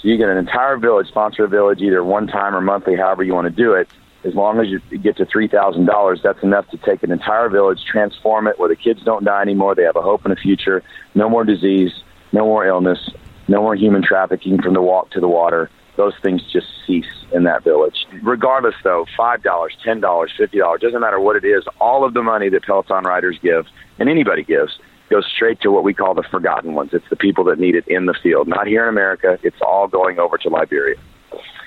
So 0.00 0.08
you 0.08 0.16
get 0.16 0.28
an 0.28 0.36
entire 0.36 0.76
village, 0.76 1.08
sponsor 1.08 1.44
a 1.44 1.48
village, 1.48 1.80
either 1.80 2.04
one 2.04 2.28
time 2.28 2.54
or 2.54 2.60
monthly, 2.60 2.94
however 2.94 3.24
you 3.24 3.34
want 3.34 3.46
to 3.46 3.50
do 3.50 3.72
it. 3.72 3.88
As 4.26 4.34
long 4.34 4.58
as 4.58 4.66
you 4.66 4.80
get 4.98 5.16
to 5.18 5.26
three 5.26 5.46
thousand 5.46 5.86
dollars, 5.86 6.20
that's 6.22 6.42
enough 6.42 6.68
to 6.70 6.78
take 6.78 7.04
an 7.04 7.12
entire 7.12 7.48
village, 7.48 7.78
transform 7.90 8.48
it, 8.48 8.58
where 8.58 8.68
the 8.68 8.74
kids 8.74 9.00
don't 9.04 9.24
die 9.24 9.40
anymore. 9.40 9.76
They 9.76 9.84
have 9.84 9.94
a 9.94 10.02
hope 10.02 10.24
and 10.24 10.32
a 10.32 10.36
future. 10.36 10.82
No 11.14 11.30
more 11.30 11.44
disease, 11.44 11.92
no 12.32 12.44
more 12.44 12.66
illness, 12.66 12.98
no 13.46 13.62
more 13.62 13.76
human 13.76 14.02
trafficking 14.02 14.60
from 14.60 14.74
the 14.74 14.82
walk 14.82 15.10
to 15.12 15.20
the 15.20 15.28
water. 15.28 15.70
Those 15.96 16.14
things 16.22 16.42
just 16.52 16.66
cease 16.86 17.06
in 17.32 17.44
that 17.44 17.62
village. 17.62 18.04
Regardless, 18.22 18.74
though, 18.82 19.06
five 19.16 19.44
dollars, 19.44 19.76
ten 19.84 20.00
dollars, 20.00 20.32
fifty 20.36 20.58
dollars, 20.58 20.80
doesn't 20.80 21.00
matter 21.00 21.20
what 21.20 21.36
it 21.36 21.44
is. 21.44 21.62
All 21.80 22.04
of 22.04 22.12
the 22.12 22.22
money 22.22 22.48
that 22.48 22.64
Peloton 22.64 23.04
riders 23.04 23.38
give, 23.40 23.66
and 24.00 24.08
anybody 24.08 24.42
gives, 24.42 24.76
goes 25.08 25.24
straight 25.32 25.60
to 25.60 25.70
what 25.70 25.84
we 25.84 25.94
call 25.94 26.14
the 26.14 26.24
forgotten 26.24 26.74
ones. 26.74 26.90
It's 26.92 27.08
the 27.10 27.16
people 27.16 27.44
that 27.44 27.60
need 27.60 27.76
it 27.76 27.86
in 27.86 28.06
the 28.06 28.14
field, 28.22 28.48
not 28.48 28.66
here 28.66 28.82
in 28.82 28.88
America. 28.88 29.38
It's 29.44 29.60
all 29.62 29.86
going 29.86 30.18
over 30.18 30.36
to 30.38 30.48
Liberia, 30.48 30.96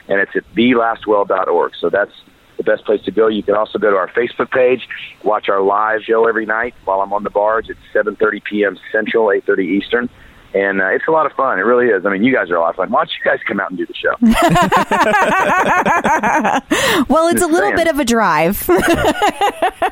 and 0.10 0.20
it's 0.20 0.36
at 0.36 0.44
thelastwell.org. 0.56 1.72
So 1.80 1.90
that's 1.90 2.12
the 2.60 2.64
best 2.64 2.86
place 2.86 3.02
to 3.06 3.12
go. 3.12 3.28
You 3.28 3.42
can 3.42 3.56
also 3.56 3.80
go 3.80 3.90
to 3.90 3.96
our 3.98 4.10
Facebook 4.10 4.52
page, 4.52 4.88
watch 5.24 5.50
our 5.50 5.62
live 5.62 6.02
show 6.04 6.28
every 6.28 6.46
night 6.46 6.76
while 6.86 7.02
I'm 7.02 7.14
on 7.14 7.24
the 7.24 7.32
barge 7.32 7.70
It's 7.70 7.80
7:30 7.96 8.44
p.m. 8.44 8.78
Central, 8.92 9.28
8:30 9.28 9.60
Eastern. 9.62 10.10
And 10.54 10.82
uh, 10.82 10.88
it's 10.88 11.06
a 11.08 11.12
lot 11.12 11.26
of 11.28 11.32
fun. 11.34 11.60
It 11.60 11.62
really 11.62 11.86
is. 11.88 12.04
I 12.06 12.10
mean, 12.10 12.24
you 12.24 12.34
guys 12.34 12.50
are 12.50 12.56
a 12.56 12.60
lot 12.60 12.72
of 12.72 12.76
fun. 12.78 12.90
Why 12.90 13.02
don't 13.02 13.12
you 13.12 13.24
guys 13.24 13.38
come 13.48 13.60
out 13.60 13.70
and 13.70 13.78
do 13.78 13.86
the 13.86 13.94
show? 13.94 14.16
Well, 17.10 17.28
it's 17.30 17.40
Just 17.40 17.50
a 17.50 17.54
little 17.54 17.70
saying. 17.70 17.78
bit 17.78 17.88
of 17.88 18.00
a 18.00 18.06
drive. 18.06 18.68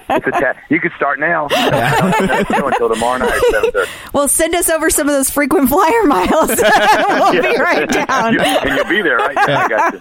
It's 0.09 0.25
a 0.25 0.31
ta- 0.31 0.53
you 0.69 0.79
can 0.79 0.89
start 0.95 1.19
now. 1.19 1.47
Until 1.51 2.88
tomorrow 2.89 3.17
night 3.19 3.29
at 3.29 3.41
7:30. 3.73 3.88
well, 4.13 4.27
send 4.29 4.55
us 4.55 4.69
over 4.69 4.89
some 4.89 5.05
of 5.07 5.13
those 5.13 5.29
frequent 5.29 5.67
flyer 5.69 6.03
miles. 6.05 6.47
we'll 6.47 7.41
be 7.41 7.57
right 7.59 7.89
down. 7.89 8.34
You- 8.34 8.39
and 8.39 8.75
you'll 8.77 8.85
be 8.89 9.01
there, 9.01 9.17
right? 9.17 9.35
Yeah, 9.47 9.59
I 9.59 9.67
got 9.67 9.93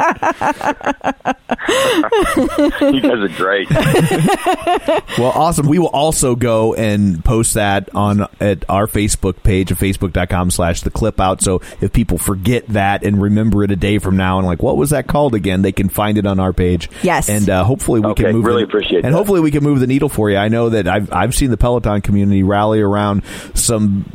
you. 2.80 2.88
you 2.94 3.00
guys 3.00 3.18
are 3.18 3.28
great. 3.36 3.68
Well, 5.18 5.32
awesome. 5.34 5.66
We 5.68 5.78
will 5.80 5.88
also 5.88 6.36
go 6.36 6.74
and 6.74 7.24
post 7.24 7.54
that 7.54 7.88
on 7.94 8.26
at 8.40 8.64
our 8.70 8.86
Facebook 8.86 9.42
page 9.42 9.72
at 9.72 9.78
facebook.com 9.78 10.45
slash 10.50 10.82
the 10.82 10.90
clip 10.90 11.20
out. 11.20 11.42
So 11.42 11.60
if 11.80 11.92
people 11.92 12.18
forget 12.18 12.66
that 12.68 13.04
and 13.04 13.20
remember 13.20 13.62
it 13.64 13.70
a 13.70 13.76
day 13.76 13.98
from 13.98 14.16
now 14.16 14.38
and 14.38 14.46
like, 14.46 14.62
what 14.62 14.76
was 14.76 14.90
that 14.90 15.06
called 15.06 15.34
again? 15.34 15.62
They 15.62 15.72
can 15.72 15.88
find 15.88 16.18
it 16.18 16.26
on 16.26 16.38
our 16.40 16.52
page. 16.52 16.88
Yes. 17.02 17.28
And 17.28 17.48
uh, 17.48 17.64
hopefully 17.64 18.00
we 18.00 18.08
Okay, 18.08 18.24
can 18.24 18.32
move 18.32 18.44
really 18.44 18.62
the, 18.62 18.68
appreciate 18.68 19.04
And 19.04 19.12
that. 19.14 19.18
hopefully 19.18 19.40
we 19.40 19.50
can 19.50 19.62
move 19.64 19.80
the 19.80 19.86
needle 19.86 20.08
for 20.08 20.30
you. 20.30 20.36
I 20.36 20.48
know 20.48 20.68
that 20.70 20.86
I've, 20.88 21.12
I've 21.12 21.34
seen 21.34 21.50
the 21.50 21.56
Peloton 21.56 22.00
community 22.00 22.42
rally 22.42 22.80
around 22.80 23.22
some 23.54 24.10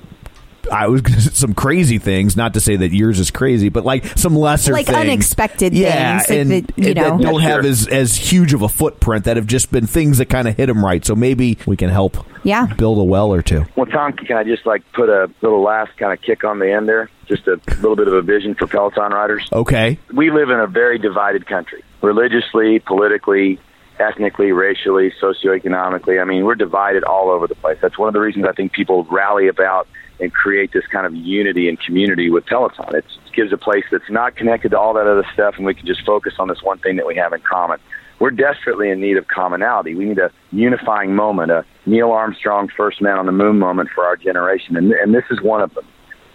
I 0.71 0.87
was 0.87 1.01
some 1.37 1.53
crazy 1.53 1.97
things. 1.97 2.35
Not 2.35 2.53
to 2.55 2.59
say 2.59 2.75
that 2.75 2.91
yours 2.93 3.19
is 3.19 3.31
crazy, 3.31 3.69
but 3.69 3.85
like 3.85 4.05
some 4.17 4.35
lesser, 4.35 4.73
Like 4.73 4.87
things. 4.87 4.97
unexpected 4.97 5.73
yeah, 5.73 6.19
things, 6.19 6.29
like 6.29 6.39
and, 6.39 6.51
that, 6.51 6.77
you 6.77 6.85
and 6.87 6.95
know. 6.95 7.17
that 7.17 7.23
don't 7.23 7.41
have 7.41 7.65
as 7.65 7.87
as 7.87 8.15
huge 8.15 8.53
of 8.53 8.61
a 8.61 8.69
footprint. 8.69 9.25
That 9.25 9.37
have 9.37 9.47
just 9.47 9.71
been 9.71 9.87
things 9.87 10.17
that 10.19 10.25
kind 10.29 10.47
of 10.47 10.57
hit 10.57 10.67
them 10.67 10.83
right. 10.83 11.03
So 11.05 11.15
maybe 11.15 11.57
we 11.65 11.77
can 11.77 11.89
help. 11.89 12.17
Yeah. 12.43 12.65
build 12.65 12.97
a 12.97 13.03
well 13.03 13.31
or 13.31 13.43
two. 13.43 13.65
Well, 13.75 13.85
Tom, 13.85 14.13
can 14.13 14.35
I 14.35 14.43
just 14.43 14.65
like 14.65 14.81
put 14.93 15.09
a 15.09 15.29
little 15.41 15.61
last 15.61 15.95
kind 15.97 16.11
of 16.11 16.19
kick 16.23 16.43
on 16.43 16.57
the 16.57 16.71
end 16.71 16.89
there? 16.89 17.07
Just 17.27 17.47
a 17.47 17.61
little 17.75 17.95
bit 17.95 18.07
of 18.07 18.15
a 18.15 18.23
vision 18.23 18.55
for 18.55 18.65
Peloton 18.65 19.11
riders. 19.11 19.47
Okay, 19.53 19.99
we 20.11 20.31
live 20.31 20.49
in 20.49 20.59
a 20.59 20.65
very 20.65 20.97
divided 20.97 21.45
country, 21.45 21.83
religiously, 22.01 22.79
politically, 22.79 23.59
ethnically, 24.01 24.51
racially, 24.51 25.13
socioeconomically. 25.21 26.21
I 26.21 26.25
mean, 26.25 26.43
we're 26.43 26.55
divided 26.55 27.03
all 27.03 27.29
over 27.29 27.47
the 27.47 27.55
place. 27.55 27.77
That's 27.81 27.97
one 27.97 28.07
of 28.07 28.13
the 28.13 28.19
reasons 28.19 28.45
I 28.45 28.51
think 28.51 28.73
people 28.73 29.05
rally 29.05 29.47
about 29.47 29.87
and 30.19 30.33
create 30.33 30.71
this 30.73 30.85
kind 30.87 31.05
of 31.05 31.15
unity 31.15 31.67
and 31.69 31.79
community 31.79 32.29
with 32.29 32.45
Peloton. 32.45 32.95
It's, 32.95 33.17
it 33.25 33.33
gives 33.33 33.53
a 33.53 33.57
place 33.57 33.85
that's 33.91 34.09
not 34.09 34.35
connected 34.35 34.69
to 34.69 34.79
all 34.79 34.93
that 34.93 35.07
other 35.07 35.25
stuff, 35.33 35.55
and 35.57 35.65
we 35.65 35.73
can 35.73 35.85
just 35.85 36.05
focus 36.05 36.33
on 36.39 36.47
this 36.47 36.61
one 36.61 36.77
thing 36.79 36.95
that 36.97 37.07
we 37.07 37.15
have 37.15 37.33
in 37.33 37.41
common. 37.41 37.79
We're 38.19 38.31
desperately 38.31 38.89
in 38.91 39.01
need 39.01 39.17
of 39.17 39.27
commonality. 39.27 39.95
We 39.95 40.05
need 40.05 40.19
a 40.19 40.31
unifying 40.51 41.15
moment, 41.15 41.51
a 41.51 41.65
Neil 41.87 42.11
Armstrong 42.11 42.69
first 42.75 43.01
man 43.01 43.17
on 43.17 43.25
the 43.25 43.31
moon 43.31 43.57
moment 43.57 43.89
for 43.95 44.05
our 44.05 44.15
generation, 44.15 44.77
and, 44.77 44.91
and 44.91 45.13
this 45.13 45.25
is 45.31 45.41
one 45.41 45.61
of 45.61 45.73
them. 45.73 45.85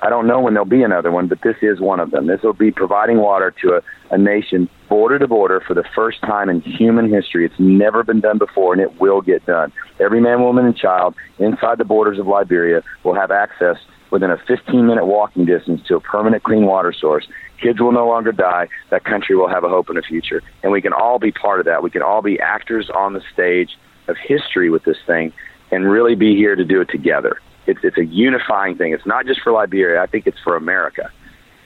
I 0.03 0.11
don't 0.11 0.27
know 0.27 0.41
when 0.41 0.55
there'll 0.55 0.69
be 0.69 0.83
another 0.83 1.11
one, 1.11 1.27
but 1.27 1.41
this 1.43 1.57
is 1.63 1.81
one 1.81 2.01
of 2.01 2.11
them. 2.11 2.27
This 2.27 2.43
will 2.43 2.53
be 2.53 2.71
providing 2.71 3.19
water 3.19 3.55
to 3.63 3.77
a, 3.77 4.15
a 4.15 4.19
nation 4.19 4.69
border 4.89 5.19
to 5.19 5.27
border 5.27 5.61
for 5.67 5.75
the 5.75 5.85
first 5.95 6.21
time 6.21 6.49
in 6.51 6.61
human 6.61 7.11
history. 7.11 7.47
It's 7.47 7.59
never 7.59 8.05
been 8.05 8.21
done 8.21 8.39
before, 8.39 8.73
and 8.73 8.83
it 8.83 9.01
will 9.01 9.23
get 9.23 9.47
done. 9.47 9.73
Every 9.99 10.21
man, 10.21 10.43
woman, 10.43 10.67
and 10.67 10.77
child 10.77 11.15
inside 11.39 11.79
the 11.79 11.85
borders 11.85 12.19
of 12.19 12.27
Liberia 12.27 12.83
will 13.05 13.15
have 13.15 13.31
access 13.31 13.77
within 14.11 14.31
a 14.31 14.37
15 14.47 14.87
minute 14.87 15.07
walking 15.07 15.47
distance 15.47 15.81
to 15.89 15.97
a 15.97 16.01
permanent 16.01 16.43
clean 16.43 16.67
water 16.67 16.93
source. 16.93 17.27
Kids 17.61 17.81
will 17.81 17.93
no 17.93 18.07
longer 18.07 18.33
die. 18.33 18.69
That 18.91 19.05
country 19.05 19.35
will 19.35 19.49
have 19.49 19.65
a 19.65 19.69
hope 19.69 19.89
and 19.89 19.99
a 19.99 20.03
future. 20.03 20.43
And 20.63 20.71
we 20.73 20.83
can 20.83 20.93
all 20.93 21.19
be 21.19 21.33
part 21.33 21.59
of 21.59 21.67
that. 21.67 21.83
We 21.83 21.91
can 21.91 22.03
all 22.03 22.23
be 22.23 22.39
actors 22.39 22.91
on 22.95 23.15
the 23.15 23.23
stage 23.33 23.71
of 24.09 24.17
history 24.17 24.71
with 24.71 24.85
this 24.85 24.99
thing 25.07 25.33
and 25.71 25.91
really 25.91 26.15
be 26.15 26.37
here 26.37 26.55
to 26.55 26.65
do 26.65 26.81
it 26.81 26.89
together. 26.91 27.41
It's, 27.67 27.81
it's 27.83 27.99
a 27.99 28.05
unifying 28.05 28.77
thing. 28.77 28.93
It's 28.93 29.07
not 29.07 29.27
just 29.27 29.41
for 29.43 29.53
Liberia. 29.53 30.03
I 30.03 30.07
think 30.07 30.27
it's 30.27 30.39
for 30.45 30.57
America. 30.57 31.11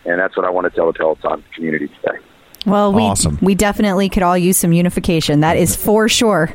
And 0.05 0.19
that's 0.19 0.37
what 0.37 0.47
I 0.47 0.51
want 0.51 0.65
to 0.67 0.71
tell 0.75 0.87
the 0.87 0.93
Peloton 0.95 1.45
community 1.55 1.89
today. 1.89 2.19
Well, 2.67 2.93
we 2.93 3.03
Awesome. 3.03 3.39
we 3.41 3.55
definitely 3.55 4.11
could 4.11 4.23
all 4.23 4.37
use 4.37 4.59
some 4.59 4.73
unification. 4.75 5.41
That 5.41 5.57
is 5.57 5.77
for 5.77 6.11
sure. 6.11 6.49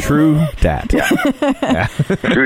true 0.00 0.36
that. 0.62 0.88
Do 0.88 0.96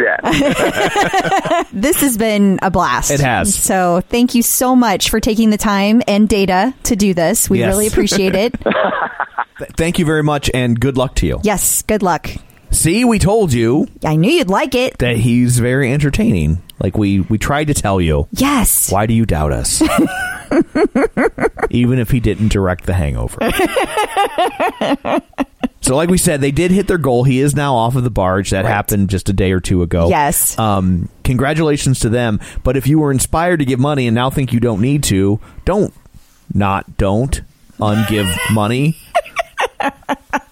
that. 0.04 1.66
This 1.72 2.00
has 2.00 2.16
been 2.16 2.58
a 2.62 2.70
blast. 2.70 3.10
It 3.12 3.20
has. 3.20 3.54
So 3.54 4.00
thank 4.08 4.34
you 4.34 4.42
so 4.42 4.74
much 4.74 5.10
for 5.10 5.20
taking 5.20 5.50
the 5.50 5.56
time 5.58 6.02
and 6.08 6.28
data 6.28 6.74
to 6.84 6.96
do 6.96 7.14
this. 7.14 7.48
We 7.48 7.60
Yes. 7.60 7.68
really 7.68 7.86
appreciate 7.86 8.34
it. 8.34 8.54
Thank 9.78 9.98
you 9.98 10.04
very 10.04 10.22
much, 10.22 10.50
and 10.52 10.78
good 10.78 10.98
luck 10.98 11.14
to 11.16 11.26
you. 11.26 11.40
yes. 11.42 11.80
Good 11.82 12.02
luck. 12.02 12.28
See, 12.76 13.06
we 13.06 13.18
told 13.18 13.54
you 13.54 13.88
I 14.04 14.16
knew 14.16 14.30
you'd 14.30 14.50
like 14.50 14.74
it. 14.74 14.98
that 14.98 15.16
he's 15.16 15.58
very 15.58 15.90
entertaining. 15.90 16.62
Like 16.78 16.98
we 16.98 17.20
we 17.20 17.38
tried 17.38 17.68
to 17.68 17.74
tell 17.74 18.02
you. 18.02 18.28
Yes. 18.32 18.92
Why 18.92 19.06
do 19.06 19.14
you 19.14 19.24
doubt 19.24 19.50
us? 19.50 19.82
Even 21.70 21.98
if 21.98 22.10
he 22.10 22.20
didn't 22.20 22.48
direct 22.48 22.84
The 22.84 22.92
Hangover. 22.92 23.38
so, 25.80 25.96
like 25.96 26.10
we 26.10 26.18
said, 26.18 26.42
they 26.42 26.50
did 26.50 26.70
hit 26.70 26.86
their 26.86 26.98
goal. 26.98 27.24
He 27.24 27.40
is 27.40 27.56
now 27.56 27.74
off 27.76 27.96
of 27.96 28.04
the 28.04 28.10
barge. 28.10 28.50
That 28.50 28.66
happened 28.66 29.08
just 29.08 29.30
a 29.30 29.32
day 29.32 29.52
or 29.52 29.60
two 29.60 29.82
ago. 29.82 30.10
Yes. 30.10 30.58
Um, 30.58 31.08
congratulations 31.24 32.00
to 32.00 32.10
them. 32.10 32.40
But 32.62 32.76
if 32.76 32.86
you 32.86 32.98
were 32.98 33.10
inspired 33.10 33.60
to 33.60 33.64
give 33.64 33.80
money 33.80 34.06
and 34.06 34.14
now 34.14 34.28
think 34.28 34.52
you 34.52 34.60
don't 34.60 34.82
need 34.82 35.02
to, 35.04 35.40
don't 35.64 35.94
not 36.52 36.98
don't 36.98 37.40
ungive 37.80 38.36
money. 38.52 38.98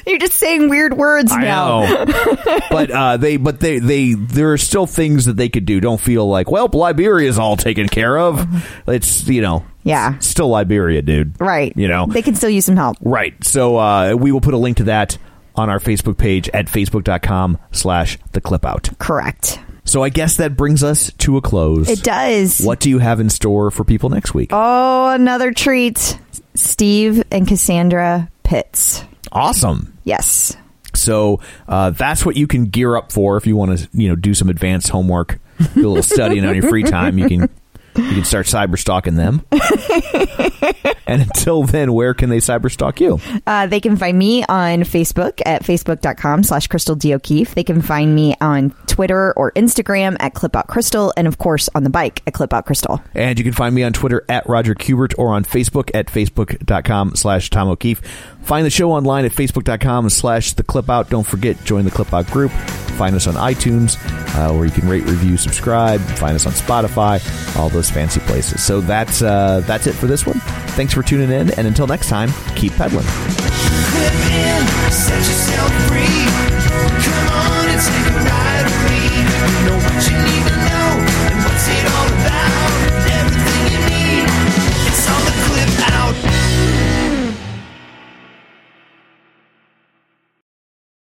You're 0.06 0.18
just 0.18 0.34
saying 0.34 0.68
weird 0.68 0.94
words 0.94 1.32
I 1.32 1.42
now. 1.42 1.80
know, 2.04 2.04
but 2.70 2.90
uh, 2.90 3.16
they, 3.16 3.36
but 3.36 3.60
they, 3.60 3.78
they, 3.78 4.14
there 4.14 4.52
are 4.52 4.58
still 4.58 4.86
things 4.86 5.24
that 5.26 5.36
they 5.36 5.48
could 5.48 5.64
do. 5.66 5.80
Don't 5.80 6.00
feel 6.00 6.26
like, 6.28 6.50
well, 6.50 6.68
Liberia's 6.72 7.38
all 7.38 7.56
taken 7.56 7.88
care 7.88 8.18
of. 8.18 8.46
It's 8.88 9.26
you 9.28 9.42
know, 9.42 9.64
Yeah. 9.82 10.14
s- 10.16 10.26
still 10.26 10.48
Liberia, 10.48 11.02
dude. 11.02 11.40
Right. 11.40 11.72
You 11.76 11.88
know, 11.88 12.06
They 12.06 12.22
can 12.22 12.34
still 12.34 12.50
use 12.50 12.64
some 12.66 12.76
help. 12.76 12.96
right. 13.00 13.34
So 13.44 13.76
uh, 13.76 14.14
we 14.14 14.32
will 14.32 14.40
put 14.40 14.54
a 14.54 14.58
link 14.58 14.78
to 14.78 14.84
that 14.84 15.16
on 15.56 15.70
our 15.70 15.78
Facebook 15.78 16.18
page 16.18 16.48
at 16.50 16.66
facebook.com 16.66 17.58
slash 17.72 18.18
the 18.32 18.40
clip 18.40 18.64
out. 18.66 18.88
Correct. 18.98 19.60
So 19.84 20.02
I 20.02 20.08
guess 20.08 20.38
that 20.38 20.56
brings 20.56 20.82
us 20.82 21.12
to 21.18 21.36
a 21.36 21.42
close. 21.42 21.88
It 21.90 22.02
does. 22.02 22.60
What 22.62 22.80
do 22.80 22.88
you 22.90 22.98
have 22.98 23.20
in 23.20 23.28
store 23.30 23.70
for 23.70 23.84
people 23.84 24.08
next 24.08 24.32
week? 24.34 24.48
Oh, 24.52 25.10
another 25.10 25.52
treat. 25.52 26.18
Steve 26.54 27.22
and 27.30 27.46
Cassandra 27.46 28.30
Pitts. 28.44 29.04
Awesome. 29.32 29.98
Yes. 30.04 30.56
So 30.94 31.40
uh, 31.66 31.90
that's 31.90 32.24
what 32.24 32.36
you 32.36 32.46
can 32.46 32.66
gear 32.66 32.96
up 32.96 33.10
for 33.10 33.36
if 33.36 33.46
you 33.46 33.56
want 33.56 33.78
to, 33.78 33.88
you 33.92 34.08
know, 34.08 34.16
do 34.16 34.32
some 34.32 34.48
advanced 34.48 34.88
homework, 34.90 35.40
do 35.74 35.86
a 35.86 35.88
little 35.88 36.02
studying 36.02 36.44
on 36.44 36.54
your 36.54 36.68
free 36.68 36.84
time. 36.84 37.18
You 37.18 37.28
can 37.28 37.50
you 37.96 38.14
can 38.14 38.24
start 38.24 38.46
cyber 38.46 38.76
stalking 38.76 39.14
them. 39.14 39.44
and 41.06 41.22
until 41.22 41.62
then, 41.62 41.92
where 41.92 42.12
can 42.12 42.28
they 42.28 42.38
cyber 42.38 42.70
stalk 42.70 43.00
you? 43.00 43.20
Uh, 43.46 43.66
they 43.66 43.78
can 43.78 43.96
find 43.96 44.18
me 44.18 44.44
on 44.48 44.80
Facebook 44.80 45.40
at 45.46 45.62
facebook.com 45.62 46.42
slash 46.42 46.66
Crystal 46.66 46.96
D. 46.96 47.14
O'Keefe. 47.14 47.54
They 47.54 47.62
can 47.62 47.82
find 47.82 48.14
me 48.14 48.34
on 48.40 48.70
Twitter 48.86 49.32
or 49.36 49.52
Instagram 49.52 50.16
at 50.18 50.34
Clip 50.34 50.52
Clipout 50.52 50.66
Crystal, 50.66 51.12
and 51.16 51.26
of 51.26 51.38
course 51.38 51.68
on 51.74 51.84
the 51.84 51.90
bike 51.90 52.22
at 52.26 52.34
Clip 52.34 52.50
Clipout 52.50 52.66
Crystal. 52.66 53.00
And 53.14 53.38
you 53.38 53.44
can 53.44 53.54
find 53.54 53.74
me 53.74 53.82
on 53.84 53.92
Twitter 53.92 54.24
at 54.28 54.48
Roger 54.48 54.74
Kubert 54.74 55.14
or 55.16 55.28
on 55.28 55.44
Facebook 55.44 55.90
at 55.94 56.06
facebook.com 56.06 57.14
slash 57.14 57.48
Tom 57.50 57.68
O'Keefe. 57.68 58.02
Find 58.44 58.64
the 58.66 58.70
show 58.70 58.92
online 58.92 59.24
at 59.24 59.32
facebook.com 59.32 60.10
slash 60.10 60.52
the 60.52 60.62
clip 60.62 60.90
out. 60.90 61.08
Don't 61.10 61.26
forget, 61.26 61.62
join 61.64 61.84
the 61.84 61.90
clip 61.90 62.12
out 62.12 62.26
group. 62.26 62.52
Find 62.52 63.16
us 63.16 63.26
on 63.26 63.34
iTunes, 63.34 63.96
uh, 64.36 64.54
where 64.54 64.66
you 64.66 64.70
can 64.70 64.88
rate, 64.88 65.04
review, 65.04 65.36
subscribe. 65.36 66.00
Find 66.00 66.36
us 66.36 66.46
on 66.46 66.52
Spotify, 66.52 67.20
all 67.56 67.68
those 67.68 67.90
fancy 67.90 68.20
places. 68.20 68.62
So 68.62 68.80
that's 68.80 69.22
uh, 69.22 69.62
that's 69.66 69.86
it 69.86 69.94
for 69.94 70.06
this 70.06 70.26
one. 70.26 70.38
Thanks 70.76 70.92
for 70.92 71.02
tuning 71.02 71.30
in, 71.30 71.50
and 71.58 71.66
until 71.66 71.86
next 71.86 72.08
time, 72.08 72.30
keep 72.54 72.72
pedaling. 72.74 73.06